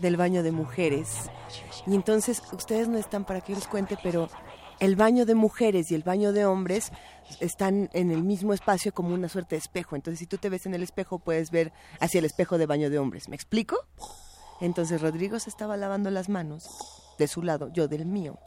del 0.00 0.16
baño 0.16 0.42
de 0.42 0.52
mujeres. 0.52 1.30
Y 1.86 1.94
entonces, 1.94 2.42
ustedes 2.52 2.88
no 2.88 2.98
están 2.98 3.24
para 3.24 3.40
que 3.40 3.54
les 3.54 3.66
cuente, 3.66 3.96
pero 4.02 4.28
el 4.80 4.96
baño 4.96 5.24
de 5.24 5.34
mujeres 5.34 5.90
y 5.90 5.94
el 5.94 6.02
baño 6.02 6.32
de 6.32 6.44
hombres 6.44 6.92
están 7.40 7.88
en 7.92 8.10
el 8.10 8.22
mismo 8.22 8.52
espacio 8.52 8.92
como 8.92 9.14
una 9.14 9.28
suerte 9.28 9.54
de 9.56 9.60
espejo. 9.60 9.96
Entonces, 9.96 10.18
si 10.18 10.26
tú 10.26 10.38
te 10.38 10.48
ves 10.50 10.66
en 10.66 10.74
el 10.74 10.82
espejo, 10.82 11.18
puedes 11.18 11.50
ver 11.50 11.72
hacia 12.00 12.18
el 12.18 12.24
espejo 12.24 12.58
de 12.58 12.66
baño 12.66 12.90
de 12.90 12.98
hombres. 12.98 13.28
¿Me 13.28 13.36
explico? 13.36 13.86
Entonces 14.60 15.02
Rodrigo 15.02 15.38
se 15.38 15.50
estaba 15.50 15.76
lavando 15.76 16.10
las 16.10 16.28
manos 16.28 16.68
de 17.18 17.28
su 17.28 17.42
lado, 17.42 17.70
yo 17.72 17.88
del 17.88 18.06
mío. 18.06 18.38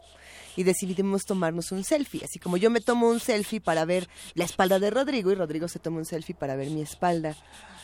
Y 0.56 0.64
decidimos 0.64 1.24
tomarnos 1.24 1.72
un 1.72 1.84
selfie. 1.84 2.24
Así 2.24 2.38
como 2.38 2.56
yo 2.56 2.70
me 2.70 2.80
tomo 2.80 3.08
un 3.08 3.20
selfie 3.20 3.60
para 3.60 3.84
ver 3.84 4.08
la 4.34 4.44
espalda 4.44 4.78
de 4.78 4.90
Rodrigo 4.90 5.30
y 5.30 5.34
Rodrigo 5.34 5.68
se 5.68 5.78
toma 5.78 5.98
un 5.98 6.04
selfie 6.04 6.34
para 6.34 6.56
ver 6.56 6.70
mi 6.70 6.82
espalda. 6.82 7.36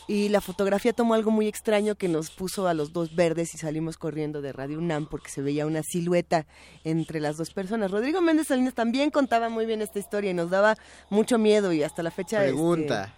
Y 0.09 0.29
la 0.29 0.41
fotografía 0.41 0.93
tomó 0.93 1.15
algo 1.15 1.33
muy 1.33 1.49
extraño 1.49 1.97
que 1.97 2.07
nos 2.09 2.31
puso 2.31 2.69
a 2.69 2.75
los 2.75 2.93
dos 2.93 3.17
verdes 3.17 3.55
y 3.55 3.59
salimos 3.59 3.97
corriendo 3.97 4.41
de 4.41 4.53
Radio 4.53 4.79
UNAM 4.79 5.07
porque 5.07 5.31
se 5.31 5.43
veía 5.43 5.67
una 5.67 5.83
silueta 5.83 6.47
entre 6.85 7.19
las 7.19 7.37
dos 7.37 7.53
personas. 7.53 7.91
Rodrigo 7.91 8.21
Méndez 8.21 8.47
Salinas 8.47 8.75
también 8.75 9.11
contaba 9.11 9.49
muy 9.49 9.67
bien 9.67 9.83
esta 9.83 9.99
historia 9.99 10.31
y 10.31 10.35
nos 10.35 10.51
daba 10.51 10.77
mucho 11.11 11.39
miedo 11.39 11.73
y 11.73 11.83
hasta 11.83 12.05
la 12.05 12.13
fecha... 12.13 12.39
este, 12.45 12.53
Pregunta. 12.53 13.15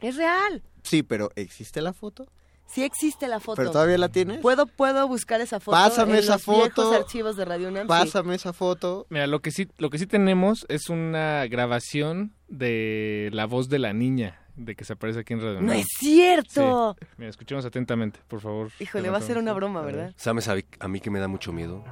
es 0.00 0.16
real. 0.16 0.62
Sí, 0.82 1.02
pero 1.02 1.30
¿existe 1.36 1.82
la 1.82 1.92
foto? 1.92 2.26
Sí 2.72 2.84
existe 2.84 3.26
la 3.28 3.40
foto. 3.40 3.56
¿Pero 3.56 3.70
todavía 3.72 3.98
la 3.98 4.08
tienes? 4.10 4.38
Puedo, 4.40 4.66
puedo 4.66 5.08
buscar 5.08 5.40
esa 5.40 5.58
foto 5.60 5.76
Pásame 5.76 6.12
en 6.12 6.18
esa 6.20 6.34
los 6.34 6.46
viejos 6.46 6.70
foto. 6.74 6.92
archivos 6.94 7.36
de 7.36 7.44
Radio 7.44 7.68
UNAM. 7.68 7.82
sí. 7.82 7.88
Pásame 7.88 8.34
esa 8.36 8.52
foto. 8.52 9.06
Mira, 9.10 9.26
lo 9.26 9.40
que 9.40 9.50
sí, 9.50 9.68
lo 9.78 9.90
que 9.90 9.98
sí 9.98 10.06
tenemos 10.06 10.66
es 10.68 10.88
una 10.88 11.46
grabación 11.48 12.32
de 12.48 13.28
la 13.32 13.46
voz 13.46 13.68
de 13.68 13.78
la 13.80 13.92
niña 13.92 14.40
de 14.56 14.76
que 14.76 14.84
se 14.84 14.92
aparece 14.92 15.20
aquí 15.20 15.32
en 15.32 15.40
Radio 15.40 15.54
¡No 15.54 15.66
Unam. 15.66 15.78
es 15.78 15.86
cierto! 15.98 16.96
Sí. 17.00 17.06
Mira, 17.16 17.30
escuchemos 17.30 17.64
atentamente, 17.64 18.20
por 18.28 18.40
favor. 18.40 18.70
Híjole, 18.78 19.10
va 19.10 19.18
a 19.18 19.22
ser 19.22 19.38
una 19.38 19.52
broma, 19.52 19.80
ver. 19.82 19.96
¿verdad? 19.96 20.14
¿Sabes 20.16 20.48
a 20.48 20.88
mí 20.88 21.00
que 21.00 21.10
me 21.10 21.18
da 21.18 21.28
mucho 21.28 21.52
miedo? 21.52 21.82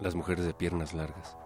Las 0.00 0.14
mujeres 0.14 0.44
de 0.44 0.52
piernas 0.54 0.94
largas. 0.94 1.36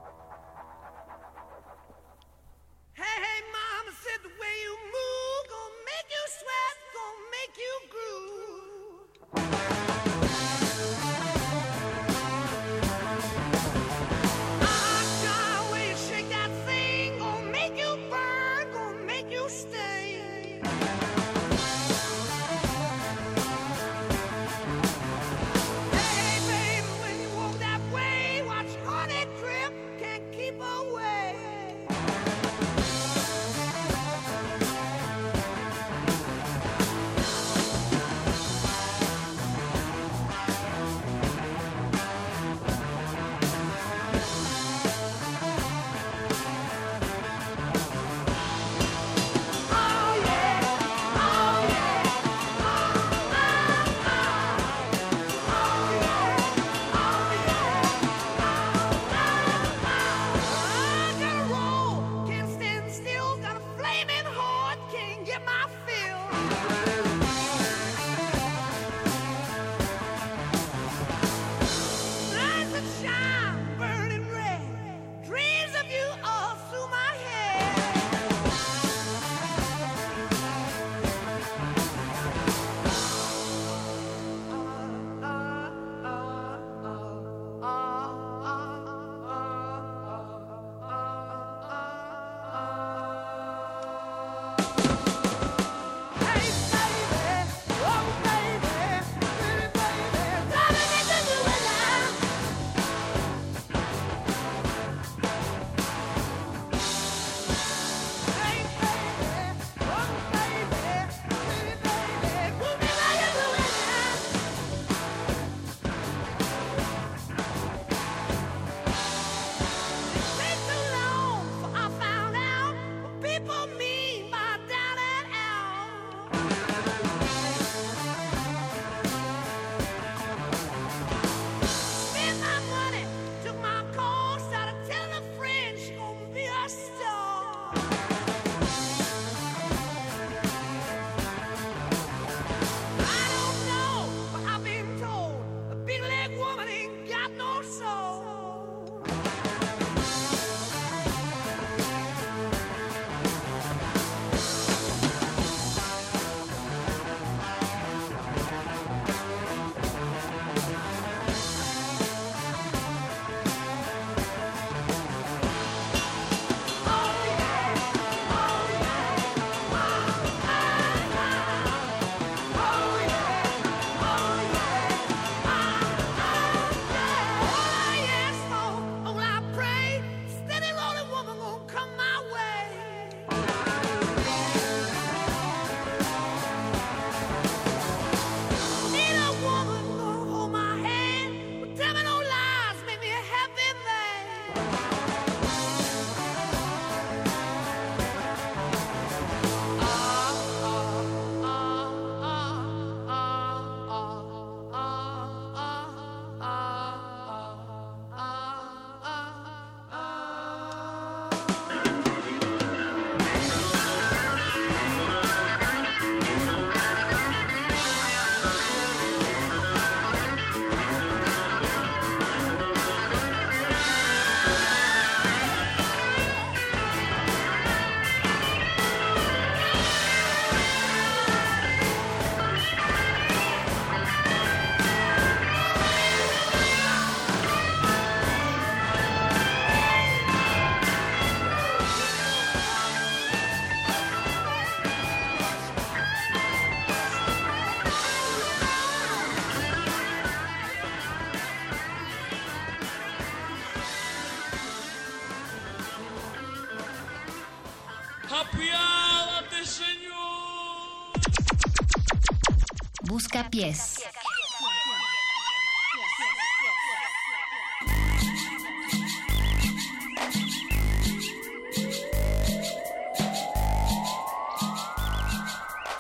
Pies. 263.44 264.02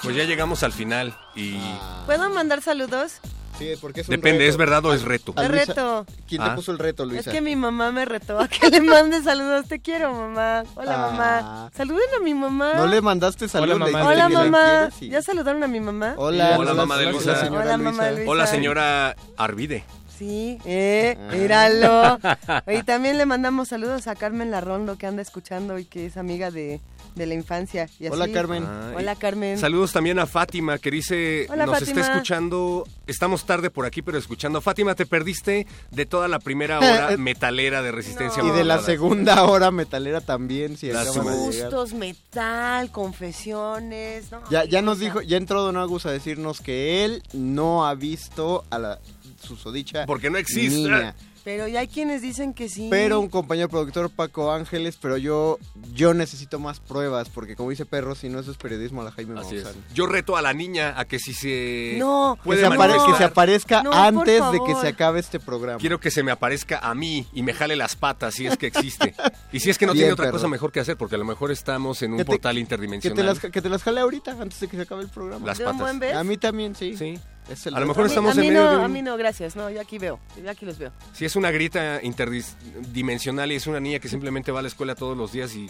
Pues 0.02 0.14
ya 0.14 0.24
llegamos 0.24 0.62
al 0.62 0.72
final 0.72 1.18
y 1.34 1.58
¿Puedo 2.06 2.30
mandar 2.30 2.62
saludos? 2.62 3.20
Sí, 3.58 3.72
porque 3.80 4.02
es 4.02 4.08
un 4.08 4.16
depende, 4.16 4.40
reto. 4.40 4.50
¿es 4.50 4.56
verdad 4.56 4.84
o 4.84 4.92
es 4.92 5.02
reto? 5.02 5.32
Es 5.36 5.48
reto. 5.48 6.04
¿Quién 6.28 6.42
Ah. 6.42 6.50
te 6.50 6.56
puso 6.56 6.72
el 6.72 6.78
reto, 6.78 7.06
Luisa? 7.06 7.30
Es 7.30 7.34
que 7.34 7.40
mi 7.40 7.56
mamá 7.56 7.90
me 7.90 8.04
retó 8.04 8.38
a 8.38 8.48
que 8.48 8.68
le 8.70 8.80
mande 8.82 9.22
saludos. 9.22 9.66
Te 9.66 9.78
quiero, 9.80 10.12
mamá. 10.12 10.64
Hola, 10.74 10.94
Ah. 10.94 11.10
mamá. 11.10 11.70
Saluden 11.74 12.04
a 12.18 12.22
mi 12.22 12.34
mamá. 12.34 12.74
No 12.74 12.86
le 12.86 13.00
mandaste 13.00 13.48
saludos. 13.48 13.78
Le 13.78 13.86
mamá. 13.92 13.98
dijiste 14.12 14.12
Hola, 14.14 14.26
que 14.28 14.32
la 14.34 14.38
mamá. 14.40 14.68
quieres 14.90 15.02
y- 15.02 15.08
¿Ya 15.08 15.22
saludaron 15.22 15.62
a 15.64 15.68
mi 15.68 15.80
mamá? 15.80 16.14
Hola, 16.18 16.56
Hola, 16.58 16.74
mamá 16.74 16.96
de 16.98 17.12
Luisa. 17.12 17.36
señora 17.40 17.64
Hola, 17.64 17.76
mamá 17.78 18.04
de 18.04 18.12
Luisa. 18.16 18.30
Hola, 18.30 18.46
señora 18.46 19.16
Arvide. 19.38 19.84
Sí, 20.18 20.58
eh, 20.64 21.16
Ah. 21.18 21.32
míralo. 21.34 22.18
Y 22.80 22.82
también 22.84 23.18
le 23.18 23.26
mandamos 23.26 23.68
saludos 23.68 24.06
a 24.06 24.14
Carmen 24.16 24.50
Larrondo 24.50 24.96
que 24.96 25.06
anda 25.06 25.20
escuchando 25.22 25.78
y 25.78 25.84
que 25.84 26.06
es 26.06 26.16
amiga 26.16 26.50
de, 26.50 26.80
de 27.16 27.26
la 27.26 27.34
infancia. 27.34 27.88
Y 27.98 28.06
Hola, 28.06 28.24
así. 28.24 28.32
Carmen. 28.32 28.64
Ay. 28.64 28.94
Hola, 28.98 29.16
Carmen. 29.16 29.58
Saludos 29.58 29.92
también 29.92 30.18
a 30.20 30.26
Fátima, 30.26 30.78
que 30.78 30.90
dice, 30.90 31.46
Hola, 31.50 31.66
nos 31.66 31.78
Fátima. 31.80 32.00
está 32.02 32.12
escuchando, 32.12 32.84
estamos 33.06 33.44
tarde 33.46 33.70
por 33.70 33.86
aquí, 33.86 34.02
pero 34.02 34.18
escuchando. 34.18 34.60
Fátima, 34.60 34.94
te 34.94 35.06
perdiste 35.06 35.66
de 35.90 36.06
toda 36.06 36.28
la 36.28 36.38
primera 36.38 36.78
hora 36.78 37.16
metalera 37.16 37.82
de 37.82 37.90
Resistencia 37.90 38.44
Y 38.44 38.50
de 38.50 38.64
la 38.64 38.78
segunda 38.80 39.44
hora 39.44 39.70
metalera 39.70 40.20
también, 40.20 40.76
si. 40.76 40.90
Gustos, 40.92 41.94
metal, 41.94 42.90
confesiones. 42.92 44.30
No, 44.30 44.40
Ya, 44.50 44.64
ya 44.64 44.82
nos 44.82 44.98
dijo, 44.98 45.22
ya 45.22 45.36
entró 45.38 45.62
Don 45.62 45.76
Agus 45.76 46.06
a 46.06 46.10
decirnos 46.10 46.60
que 46.60 47.04
él 47.04 47.22
no 47.32 47.86
ha 47.86 47.94
visto 47.94 48.64
a 48.70 48.78
la 48.78 48.98
susodicha 49.40 50.04
Porque 50.06 50.28
no 50.30 50.38
existe. 50.38 50.76
niña. 50.76 51.14
Pero 51.46 51.68
ya 51.68 51.78
hay 51.78 51.86
quienes 51.86 52.22
dicen 52.22 52.52
que 52.54 52.68
sí. 52.68 52.88
Pero 52.90 53.20
un 53.20 53.28
compañero 53.28 53.68
productor, 53.68 54.10
Paco 54.10 54.50
Ángeles, 54.52 54.98
pero 55.00 55.16
yo 55.16 55.60
yo 55.92 56.12
necesito 56.12 56.58
más 56.58 56.80
pruebas, 56.80 57.28
porque 57.28 57.54
como 57.54 57.70
dice 57.70 57.86
Perro, 57.86 58.16
si 58.16 58.28
no 58.28 58.40
eso 58.40 58.50
es 58.50 58.56
periodismo 58.56 59.02
a 59.02 59.04
la 59.04 59.12
Jaime 59.12 59.38
Así 59.38 59.54
es. 59.54 59.64
Yo 59.94 60.06
reto 60.08 60.36
a 60.36 60.42
la 60.42 60.52
niña 60.52 60.94
a 60.98 61.04
que 61.04 61.20
si 61.20 61.32
se 61.34 61.94
No, 62.00 62.34
Que 62.42 62.46
puede 62.46 62.60
se, 62.62 62.66
apare- 62.66 62.76
manifestar, 62.78 63.12
que 63.12 63.18
se 63.18 63.24
aparezca 63.24 63.82
No, 63.84 63.92
antes 63.92 64.42
de 64.50 64.58
que 64.66 64.74
se 64.74 64.88
acabe 64.88 65.20
este 65.20 65.38
programa. 65.38 65.78
quiero 65.78 66.00
que 66.00 66.10
se 66.10 66.24
me 66.24 66.32
aparezca 66.32 66.80
a 66.80 66.96
mí 66.96 67.28
y 67.32 67.44
me 67.44 67.54
jale 67.54 67.76
las 67.76 67.94
patas 67.94 68.34
si 68.34 68.48
es 68.48 68.56
que 68.56 68.66
existe. 68.66 69.14
y 69.52 69.60
si 69.60 69.70
es 69.70 69.78
que 69.78 69.86
no 69.86 69.92
Bien, 69.92 70.02
tiene 70.06 70.12
otra 70.14 70.24
perro. 70.24 70.38
cosa 70.38 70.48
mejor 70.48 70.72
que 70.72 70.80
hacer, 70.80 70.96
porque 70.96 71.14
a 71.14 71.18
lo 71.18 71.24
mejor 71.24 71.52
estamos 71.52 72.02
en 72.02 72.10
un 72.10 72.18
Que 72.18 72.24
te- 72.24 72.32
portal 72.32 72.54
que 72.56 72.60
interdimensional. 72.60 73.16
te, 73.16 73.22
las, 73.22 73.38
que 73.52 73.62
te 73.62 73.68
las 73.68 73.84
jale 73.84 74.00
ahorita, 74.00 74.32
antes 74.32 74.58
de 74.58 74.66
que 74.66 74.76
se 74.76 74.82
acabe 74.82 75.02
el 75.04 75.10
programa. 75.10 75.46
Las 75.46 75.58
¿De 75.58 75.64
un 75.64 75.78
patas. 75.78 76.12
A 76.16 76.24
mí 76.24 76.36
también, 76.38 76.74
sí. 76.74 76.96
Sí. 76.96 77.20
Es 77.50 77.66
el 77.66 77.74
A 77.76 77.80
lo 77.80 77.86
mejor 77.86 78.02
A 78.02 78.06
mí- 78.06 78.08
estamos 78.10 78.32
a 78.36 78.40
mí 78.40 78.46
en 78.48 78.52
medio 78.54 78.64
no, 78.64 78.70
de 78.72 78.76
un- 78.78 78.84
A 78.84 78.88
mí 78.88 79.02
no, 79.02 79.16
gracias. 79.16 79.54
No, 79.56 79.70
yo 79.70 79.80
aquí 79.80 79.98
veo. 79.98 80.18
Yo 80.42 80.50
aquí 80.50 80.66
los 80.66 80.78
veo. 80.78 80.90
Si 81.12 81.24
es 81.24 81.36
una 81.36 81.50
grita 81.50 82.00
interdimensional 82.02 83.52
y 83.52 83.54
es 83.56 83.66
una 83.66 83.78
niña 83.80 83.98
que 84.00 84.08
simplemente 84.08 84.50
va 84.52 84.58
a 84.60 84.62
la 84.62 84.68
escuela 84.68 84.94
todos 84.94 85.16
los 85.16 85.32
días 85.32 85.54
y 85.54 85.68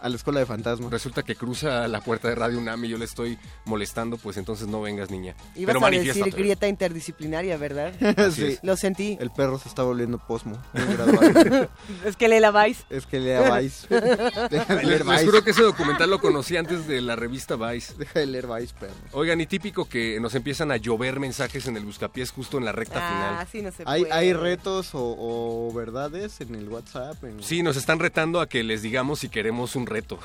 A 0.00 0.08
la 0.08 0.16
escuela 0.16 0.40
de 0.40 0.46
fantasmas. 0.46 0.90
resulta 0.90 1.22
que 1.22 1.34
cruza 1.36 1.88
la 1.88 2.00
puerta 2.00 2.28
de 2.28 2.34
Radio 2.34 2.58
UNAM 2.58 2.84
y 2.84 2.88
yo 2.88 2.98
le 2.98 3.04
estoy 3.04 3.38
molestando, 3.64 4.16
pues 4.16 4.36
entonces 4.36 4.66
no 4.68 4.80
vengas, 4.80 5.10
niña. 5.10 5.34
Ibas 5.56 5.74
Pero 5.74 5.86
a 5.86 5.90
decir 5.90 6.30
grieta 6.34 6.68
interdisciplinaria, 6.68 7.56
¿verdad? 7.56 7.92
Sí. 8.32 8.44
es. 8.44 8.60
Lo 8.62 8.76
sentí. 8.76 9.16
El 9.20 9.30
perro 9.30 9.58
se 9.58 9.68
está 9.68 9.82
volviendo 9.82 10.18
posmo. 10.18 10.58
Es 12.04 12.16
que 12.16 12.28
le 12.28 12.40
laváis. 12.40 12.84
es 12.90 13.06
que 13.06 13.18
lea 13.20 13.58
Vice. 13.58 13.86
Deja 14.50 14.74
de 14.76 14.84
leer 14.84 15.06
les 15.06 15.24
juro 15.24 15.42
que 15.42 15.50
ese 15.50 15.62
documental 15.62 16.10
lo 16.10 16.20
conocí 16.20 16.56
antes 16.56 16.86
de 16.86 17.00
la 17.00 17.16
revista 17.16 17.56
Vice. 17.56 17.94
Deja 17.98 18.20
de 18.20 18.26
leer 18.26 18.46
Vice, 18.46 18.74
perro. 18.78 18.92
Oigan, 19.12 19.40
y 19.40 19.46
típico 19.46 19.88
que 19.88 20.18
nos 20.20 20.34
empiezan 20.34 20.70
a 20.70 20.76
llover 20.76 21.20
mensajes 21.20 21.66
en 21.66 21.76
el 21.76 21.84
buscapiés 21.84 22.30
justo 22.30 22.58
en 22.58 22.64
la 22.64 22.72
recta 22.72 22.98
Ah, 23.00 23.10
final. 23.12 23.38
así 23.38 23.62
no 23.62 23.70
se 23.72 23.82
¿Hay, 23.86 24.02
puede. 24.02 24.12
¿Hay 24.14 24.32
retos 24.32 24.94
o, 24.94 25.16
o 25.18 25.72
verdades 25.72 26.40
en 26.40 26.54
el 26.54 26.68
WhatsApp? 26.68 27.22
En... 27.24 27.42
Sí, 27.42 27.62
nos 27.62 27.76
están 27.76 27.98
retando 27.98 28.40
a 28.40 28.48
que 28.48 28.62
les 28.62 28.82
digamos 28.82 29.20
si 29.20 29.28
queremos 29.28 29.76
un 29.76 29.86
reto. 29.88 30.18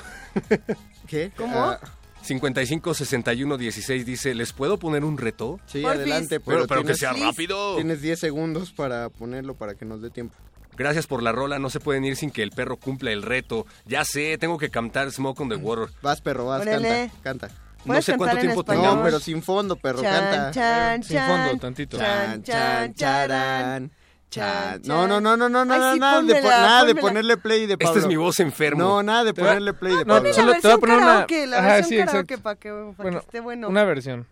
¿Qué? 1.06 1.32
¿Cómo? 1.36 1.58
Ah, 1.58 1.80
55 2.22 2.94
61 2.94 3.58
16 3.58 4.06
dice, 4.06 4.34
¿les 4.34 4.52
puedo 4.52 4.78
poner 4.78 5.04
un 5.04 5.18
reto? 5.18 5.60
sí, 5.66 5.84
adelante, 5.84 6.40
Pero, 6.40 6.58
pero, 6.60 6.66
pero 6.68 6.84
que 6.84 6.94
sea 6.94 7.10
Please. 7.10 7.26
rápido. 7.26 7.76
tienes 7.76 8.00
10 8.00 8.18
segundos 8.18 8.72
para 8.72 9.10
ponerlo 9.10 9.54
para 9.54 9.74
que 9.74 9.84
nos 9.84 10.00
dé 10.00 10.10
tiempo. 10.10 10.34
Gracias 10.76 11.06
por 11.06 11.22
la 11.22 11.30
rola, 11.32 11.58
no 11.58 11.70
se 11.70 11.78
pueden 11.80 12.04
ir 12.04 12.16
sin 12.16 12.30
que 12.30 12.42
el 12.42 12.50
perro 12.50 12.76
cumpla 12.78 13.12
el 13.12 13.22
reto. 13.22 13.64
Ya 13.86 14.04
sé, 14.04 14.38
tengo 14.38 14.58
que 14.58 14.70
cantar 14.70 15.12
Smoke 15.12 15.38
on 15.40 15.48
the 15.50 15.54
Water. 15.56 15.94
Vas, 16.02 16.20
perro, 16.20 16.46
vas, 16.46 16.62
Órale. 16.62 17.10
canta, 17.22 17.46
canta. 17.46 17.48
No 17.84 17.88
¿Puedes 17.88 18.06
sé 18.06 18.16
cuánto 18.16 18.38
tiempo 18.38 18.64
tengamos. 18.64 18.96
No, 18.96 19.02
pero 19.04 19.20
sin 19.20 19.42
fondo, 19.42 19.76
perro, 19.76 20.00
Chan, 20.00 20.24
canta. 20.24 20.50
chan, 20.52 21.02
Sin 21.04 21.18
fondo, 21.20 21.56
tantito. 21.58 21.98
Chan, 21.98 22.42
chan, 22.42 22.94
charan. 22.94 23.90
Chan. 24.34 24.82
Chan, 24.82 24.88
No, 24.88 25.06
no, 25.06 25.20
no, 25.20 25.36
no, 25.36 25.48
no, 25.48 25.64
no, 25.64 25.74
Ay, 25.74 25.80
no, 25.80 25.92
sí, 25.94 25.98
nada, 26.00 26.22
de, 26.22 26.34
pónmela, 26.34 26.60
nada 26.60 26.84
de 26.84 26.94
ponerle 26.94 27.36
play 27.36 27.66
de 27.66 27.78
Pablo. 27.78 27.90
Esta 27.90 28.00
es 28.00 28.06
mi 28.08 28.16
voz 28.16 28.40
enfermo. 28.40 28.82
No, 28.82 29.02
nada 29.02 29.24
de 29.24 29.34
ponerle 29.34 29.72
play 29.74 29.92
de 29.92 30.04
No, 30.04 30.14
Pablo. 30.14 30.28
La 30.30 30.34
solo 30.34 30.52
te 30.52 30.58
voy 30.60 30.70
a 30.70 30.76
versión 30.76 30.80
poner 30.80 30.96
una- 30.96 31.06
karaoke, 31.06 31.46
la 31.46 31.58
Ajá, 31.58 31.66
versión 31.74 31.88
sí, 32.00 32.06
karaoke 32.06 32.34
exacto. 32.34 32.42
para 32.42 32.56
que, 32.56 32.68
pa' 32.96 33.02
Bueno, 33.02 33.18
que 33.20 33.24
esté 33.26 33.40
bueno. 33.40 33.68
una 33.68 33.84
versión. 33.84 34.26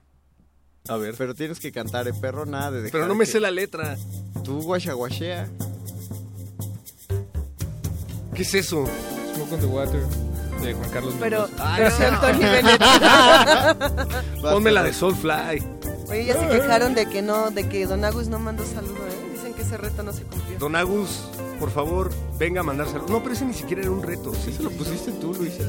A 0.88 0.96
ver. 0.96 1.14
Pero 1.16 1.34
tienes 1.34 1.60
que 1.60 1.70
cantar, 1.70 2.08
eh, 2.08 2.12
perro, 2.20 2.44
nada 2.46 2.70
de 2.72 2.78
dejar 2.78 2.92
Pero 2.92 3.06
no 3.06 3.14
me 3.14 3.24
que- 3.24 3.30
sé 3.30 3.38
la 3.40 3.50
letra. 3.52 3.96
Tú 4.44 4.60
guachaguachea. 4.62 5.48
¿Qué 8.34 8.42
es 8.42 8.54
eso? 8.54 8.86
Smoke 9.34 9.52
on 9.52 9.60
the 9.60 9.66
Water 9.66 10.00
de 10.62 10.72
Juan 10.74 10.90
Carlos 10.90 11.14
Pero 11.20 11.48
Bennett. 11.48 12.80
Vas, 14.42 14.54
Ponme 14.54 14.70
la 14.72 14.82
de 14.82 14.92
Soulfly. 14.92 15.62
Oye, 16.08 16.24
ya 16.26 16.34
se 16.40 16.48
quejaron 16.48 16.94
de 16.94 17.06
que 17.06 17.22
no, 17.22 17.50
de 17.50 17.68
que 17.68 17.86
Don 17.86 18.04
Agus 18.04 18.28
no 18.28 18.38
mandó 18.38 18.64
saludo, 18.66 19.06
¿eh? 19.08 19.21
Ese 19.72 19.80
reto 19.80 20.02
no 20.02 20.12
se 20.12 20.24
cumplió. 20.24 20.58
Don 20.58 20.76
Agus, 20.76 21.08
por 21.58 21.70
favor, 21.70 22.10
venga 22.38 22.60
a 22.60 22.62
mandar 22.62 22.88
saludos. 22.88 23.10
No, 23.10 23.22
pero 23.22 23.34
ese 23.34 23.46
ni 23.46 23.54
siquiera 23.54 23.80
era 23.80 23.90
un 23.90 24.02
reto. 24.02 24.34
¿sí? 24.34 24.50
Eso 24.50 24.64
lo 24.64 24.70
pusiste 24.70 25.12
tú, 25.12 25.32
Luisa. 25.32 25.64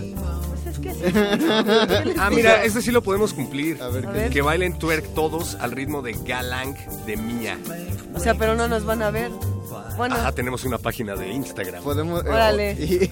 Pues 0.50 0.76
es 0.76 0.80
que 0.80 0.90
así 0.90 1.00
es. 1.06 1.14
¿Qué 1.14 2.06
les 2.06 2.20
Ah, 2.20 2.30
mira, 2.30 2.66
este 2.66 2.82
sí 2.82 2.92
lo 2.92 3.02
podemos 3.02 3.34
cumplir. 3.34 3.82
A 3.82 3.88
ver, 3.88 4.06
A 4.08 4.12
¿qué 4.12 4.18
ver. 4.20 4.30
Que 4.30 4.42
bailen 4.42 4.78
twerk 4.78 5.14
todos 5.14 5.56
al 5.56 5.72
ritmo 5.72 6.02
de 6.02 6.12
Galang 6.26 6.76
de 7.06 7.16
Mía. 7.16 7.58
O 8.14 8.20
sea, 8.20 8.34
pero 8.36 8.56
no 8.56 8.68
nos 8.68 8.84
van 8.84 9.02
a 9.04 9.10
ver. 9.10 9.32
Bueno, 9.96 10.16
Ajá, 10.16 10.34
tenemos 10.34 10.66
una 10.66 10.80
página 10.80 11.16
de 11.16 11.32
Instagram. 11.32 11.82
Podemos, 11.82 12.26
eh, 12.26 12.30
Órale. 12.30 12.74
y, 12.74 13.10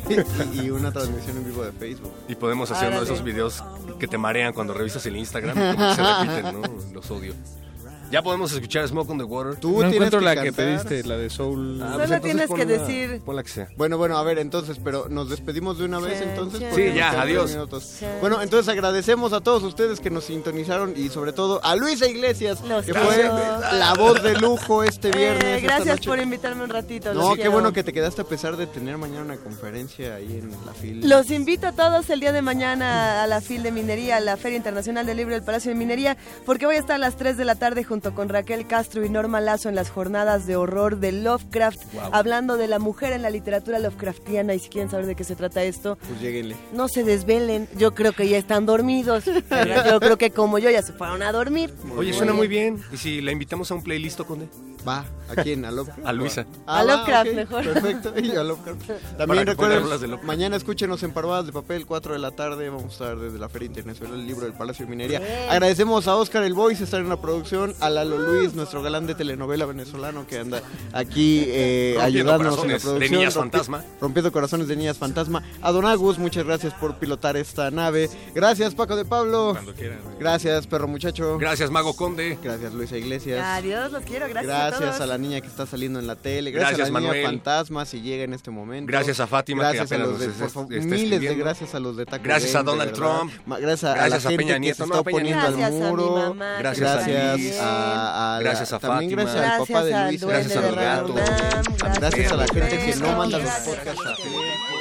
y- 0.60 0.66
y 0.66 0.70
una 0.72 0.92
transmisión 0.92 1.38
en 1.38 1.46
vivo 1.46 1.64
de 1.64 1.72
Facebook. 1.72 2.12
Y 2.28 2.36
podemos 2.36 2.70
hacer 2.70 2.90
uno 2.90 2.98
de 3.00 3.06
esos 3.06 3.24
videos 3.24 3.64
que 3.98 4.08
te 4.10 4.18
marean 4.18 4.52
cuando 4.52 4.74
revisas 4.74 5.06
el 5.06 5.16
Instagram. 5.16 5.58
y 5.58 5.76
como 5.76 5.88
que 5.90 5.96
se 5.96 6.04
repiten, 6.04 6.62
¿no? 6.62 6.94
Los 6.94 7.10
odio. 7.12 7.34
Ya 8.12 8.22
podemos 8.22 8.52
escuchar 8.52 8.88
Smoke 8.88 9.10
on 9.10 9.18
the 9.18 9.24
Water. 9.24 9.56
Tú 9.56 9.82
No 9.82 9.88
encuentro 9.88 10.20
que 10.20 10.26
la 10.26 10.44
que 10.44 10.52
pediste, 10.54 11.04
la 11.04 11.18
de 11.18 11.30
Soul. 11.30 11.80
Ah, 11.82 11.92
Solo 11.94 12.04
entonces 12.04 12.22
tienes 12.22 12.50
que 12.50 12.66
la- 12.66 12.72
decir- 12.78 13.22
Pon 13.22 13.36
la 13.36 13.44
que 13.44 13.50
sea. 13.50 13.70
Bueno, 13.78 13.98
bueno, 13.98 14.18
a 14.18 14.24
ver, 14.24 14.38
entonces, 14.40 14.80
pero 14.84 15.08
nos 15.10 15.30
despedimos 15.30 15.78
de 15.80 15.86
una 15.86 16.00
vez 16.00 16.22
entonces. 16.22 16.62
Sí, 16.76 16.92
ya, 16.94 17.22
adiós. 17.22 17.56
Bueno, 18.20 18.42
entonces 18.42 18.68
agradecemos 18.70 19.34
a 19.34 19.42
todos 19.42 19.64
ustedes 19.64 20.00
que 20.00 20.10
nos 20.10 20.26
sintonizaron 20.26 20.94
y 20.96 21.10
sobre 21.10 21.32
todo 21.34 21.64
a 21.64 21.76
Luisa 21.76 22.08
Iglesias, 22.08 22.62
Los 22.68 22.86
que 22.86 22.94
fue 22.94 23.24
la 23.24 23.94
voz 23.98 24.22
de 24.22 24.34
lujo 24.40 24.84
este 24.84 25.12
viernes. 25.12 25.44
eh, 25.44 25.56
esta 25.58 25.76
gracias 25.78 26.00
por 26.06 26.20
invitarme 26.20 26.64
un 26.64 26.70
ratito. 26.70 27.14
No, 27.14 27.30
qué 27.32 27.36
quiero. 27.36 27.52
bueno 27.52 27.72
que 27.74 27.84
te 27.84 27.94
quedaste 27.94 28.22
a 28.22 28.26
pesar 28.26 28.58
de 28.58 28.68
tener 28.68 28.98
mañana 28.98 29.22
una 29.24 29.38
conferencia 29.38 30.16
ahí 30.16 30.38
en 30.42 30.52
la 30.66 30.74
fila. 30.74 31.08
Los 31.08 31.32
invito 31.32 31.68
a 31.68 31.72
todos 31.72 32.10
el 32.10 32.20
día 32.20 32.32
de 32.32 32.42
mañana 32.42 33.24
a 33.24 33.28
la 33.28 33.42
FIL 33.42 33.64
de 33.64 33.72
Minería, 33.72 34.18
a 34.18 34.20
la 34.20 34.38
Feria 34.38 34.58
Internacional 34.58 35.06
del 35.06 35.18
Libro 35.18 35.34
del 35.34 35.44
Palacio 35.44 35.70
de 35.70 35.76
Minería, 35.76 36.18
porque 36.46 36.66
voy 36.66 36.76
a 36.76 36.80
estar 36.80 36.96
a 36.96 37.00
las 37.00 37.16
3 37.16 37.38
de 37.38 37.46
la 37.46 37.56
tarde 37.56 37.84
junto 37.84 38.01
con 38.10 38.28
Raquel 38.30 38.65
Castro 38.65 39.06
y 39.06 39.10
Norma 39.10 39.40
Lazo 39.40 39.69
en 39.69 39.76
las 39.76 39.91
jornadas 39.91 40.48
de 40.48 40.56
horror 40.56 40.98
de 40.98 41.11
Lovecraft, 41.11 41.80
hablando 42.11 42.57
de 42.57 42.68
la 42.68 42.80
mujer 42.80 43.14
en 43.14 43.22
la 43.22 43.30
literatura 43.30 43.78
Lovecraftiana. 43.78 44.56
Y 44.56 44.60
si 44.60 44.69
quieren 44.69 44.90
saber 44.90 45.06
de 45.06 45.15
qué 45.15 45.23
se 45.23 45.36
trata 45.36 45.64
esto, 45.64 45.98
Pues 46.07 46.19
lleguenle. 46.19 46.56
no 46.73 46.88
se 46.88 47.03
desvelen. 47.03 47.68
Yo 47.78 47.94
creo 47.94 48.14
que 48.14 48.28
ya 48.28 48.38
están 48.40 48.65
dormidos. 48.65 49.26
Yo 49.91 49.99
creo 49.99 50.18
que 50.18 50.32
como 50.32 50.57
yo 50.57 50.69
ya 50.72 50.82
se 50.82 50.94
fueron 50.94 51.22
a 51.22 51.32
dormir. 51.32 51.72
Oye, 51.95 52.14
suena 52.14 52.34
muy 52.34 52.48
bien. 52.48 52.82
¿Y 52.91 52.98
si 52.98 53.22
la 53.22 53.32
invitamos 53.32 53.69
a 53.72 53.76
un 53.76 53.84
playlist, 53.84 54.19
Conde? 54.22 54.48
Va, 54.88 55.06
¿a 55.30 55.41
quién? 55.44 55.64
¿A 55.66 55.72
Lovecraft? 55.72 56.06
A 56.06 56.14
Luisa. 56.14 56.45
Ah, 56.66 56.80
A 56.80 56.84
Lovecraft, 56.84 57.32
mejor. 57.34 57.64
Perfecto, 57.64 58.14
y 58.20 58.32
a 58.32 58.44
Lovecraft. 58.44 58.90
También 59.18 59.45
recuerden, 59.45 59.84
mañana 60.24 60.56
escúchenos 60.56 61.03
en 61.03 61.12
Parvadas 61.14 61.45
de 61.45 61.52
Papel, 61.53 61.86
4 61.86 62.14
de 62.14 62.20
la 62.20 62.32
tarde. 62.32 62.70
Vamos 62.70 62.86
a 62.86 62.88
estar 62.90 63.18
desde 63.20 63.38
la 63.40 63.49
Feria 63.49 63.68
Internacional 63.68 64.18
del 64.18 64.26
Libro 64.28 64.45
del 64.45 64.53
Palacio 64.53 64.86
de 64.86 64.90
Minería. 64.90 65.20
Bien. 65.20 65.32
Agradecemos 65.49 66.08
a 66.08 66.16
Oscar 66.16 66.44
El 66.44 66.53
Voice 66.53 66.84
estar 66.84 66.99
en 67.02 67.10
la 67.10 67.22
producción, 67.22 67.74
a 67.80 67.90
Lalo 67.90 68.18
Luis, 68.18 68.53
nuestro 68.56 68.82
galán 68.82 69.08
de 69.08 69.16
telenovela 69.16 69.66
venezolano 69.66 70.26
que 70.28 70.40
anda 70.40 70.62
aquí 70.94 71.44
eh, 71.48 71.94
Rompiendo 71.98 72.32
ayudándonos 72.34 72.64
en 72.64 72.72
la 72.72 72.80
corazones 72.80 72.82
de 72.82 72.88
producción. 72.88 73.20
niñas 73.20 73.36
rompi- 73.36 73.40
fantasma. 73.41 73.86
Rompiendo 73.99 74.32
corazones 74.32 74.68
de 74.68 74.76
niñas 74.76 74.98
fantasma. 74.98 75.44
A 75.62 75.72
Don 75.72 75.86
Agus, 75.86 76.18
muchas 76.18 76.45
gracias 76.45 76.74
por 76.74 76.95
pilotar 76.98 77.38
esta 77.38 77.70
nave. 77.72 78.10
Gracias, 78.34 78.74
Paco 78.76 78.95
de 78.95 79.06
Pablo. 79.06 79.52
Cuando 79.53 79.74
quieran. 79.74 79.99
Gracias, 80.20 80.68
perro 80.68 80.88
muchacho. 80.88 81.38
Gracias, 81.38 81.70
Mago 81.72 81.95
Conde. 81.95 82.38
Gracias, 82.44 82.74
Luisa 82.74 82.98
Iglesias. 82.98 83.41
Adiós, 83.44 83.91
los 83.91 84.03
quiero, 84.03 84.28
gracias. 84.28 84.45
Gracias. 84.45 84.70
Gracias 84.72 84.98
todos. 84.98 85.02
a 85.02 85.06
la 85.06 85.18
niña 85.18 85.41
que 85.41 85.48
está 85.48 85.65
saliendo 85.65 85.99
en 85.99 86.07
la 86.07 86.15
tele. 86.15 86.52
Gracias, 86.52 86.77
Gracias, 86.77 86.89
a 86.89 86.91
la 86.93 86.99
niña 86.99 87.11
Manuel. 87.11 87.26
fantasma 87.26 87.85
si 87.85 88.02
llega 88.02 88.23
en 88.23 88.34
este 88.34 88.52
momento. 88.52 88.91
Gracias 88.91 89.19
a 89.19 89.27
Fátima, 89.27 89.72
que 89.72 89.77
Gracias 89.77 89.91
a 89.99 90.03
los 90.03 90.19
de, 90.19 90.27
nos 90.27 90.35
por 90.38 90.45
está- 90.48 90.53
favor, 90.60 90.73
está 90.73 90.95
miles 90.95 91.22
de 91.22 91.35
gracias 91.35 91.76
a 91.76 91.80
los 91.80 91.98
de 91.98 92.06
Taco 92.06 92.23
Gracias 92.23 92.56
a 92.56 92.64
Donald. 92.64 92.93
Trump. 92.93 93.31
Gracias 93.48 93.84
a 93.84 93.93
Gracias 93.95 94.10
la 94.11 94.15
a 94.15 94.19
gente 94.31 94.38
Peña 94.38 94.53
que 94.56 94.60
Nieto. 94.60 94.84
se 94.84 94.89
No, 94.89 94.95
está 94.95 95.03
Peña 95.03 95.18
oponiendo 95.18 95.41
Nieto. 95.41 95.65
al 95.65 95.72
Gracias 95.72 95.81
a 95.81 95.93
mamá, 95.93 96.56
que 96.57 96.61
Gracias 96.64 96.89
a 96.89 97.07
gracias 97.07 97.60
a, 97.60 98.35
a 98.35 98.38
la- 98.38 98.43
Gracias 98.43 98.73
a 98.73 98.80
también 98.80 99.11
Fátima. 99.11 99.23
gracias 99.23 99.52
al 99.52 99.60
papá 99.68 99.84
de 99.84 100.06
Luis. 100.07 100.23
Gracias 100.26 100.56
a 100.57 100.61
los 100.61 100.76
gatos. 100.76 101.15
Gracias 101.99 102.31
a 102.31 102.35
la 102.35 102.48
gente 102.48 102.85
que 102.85 102.95
no 102.95 103.18
manda 103.18 103.38
los 103.39 103.49
podcasts 103.52 104.06
a 104.06 104.15
tiempo. 104.15 104.81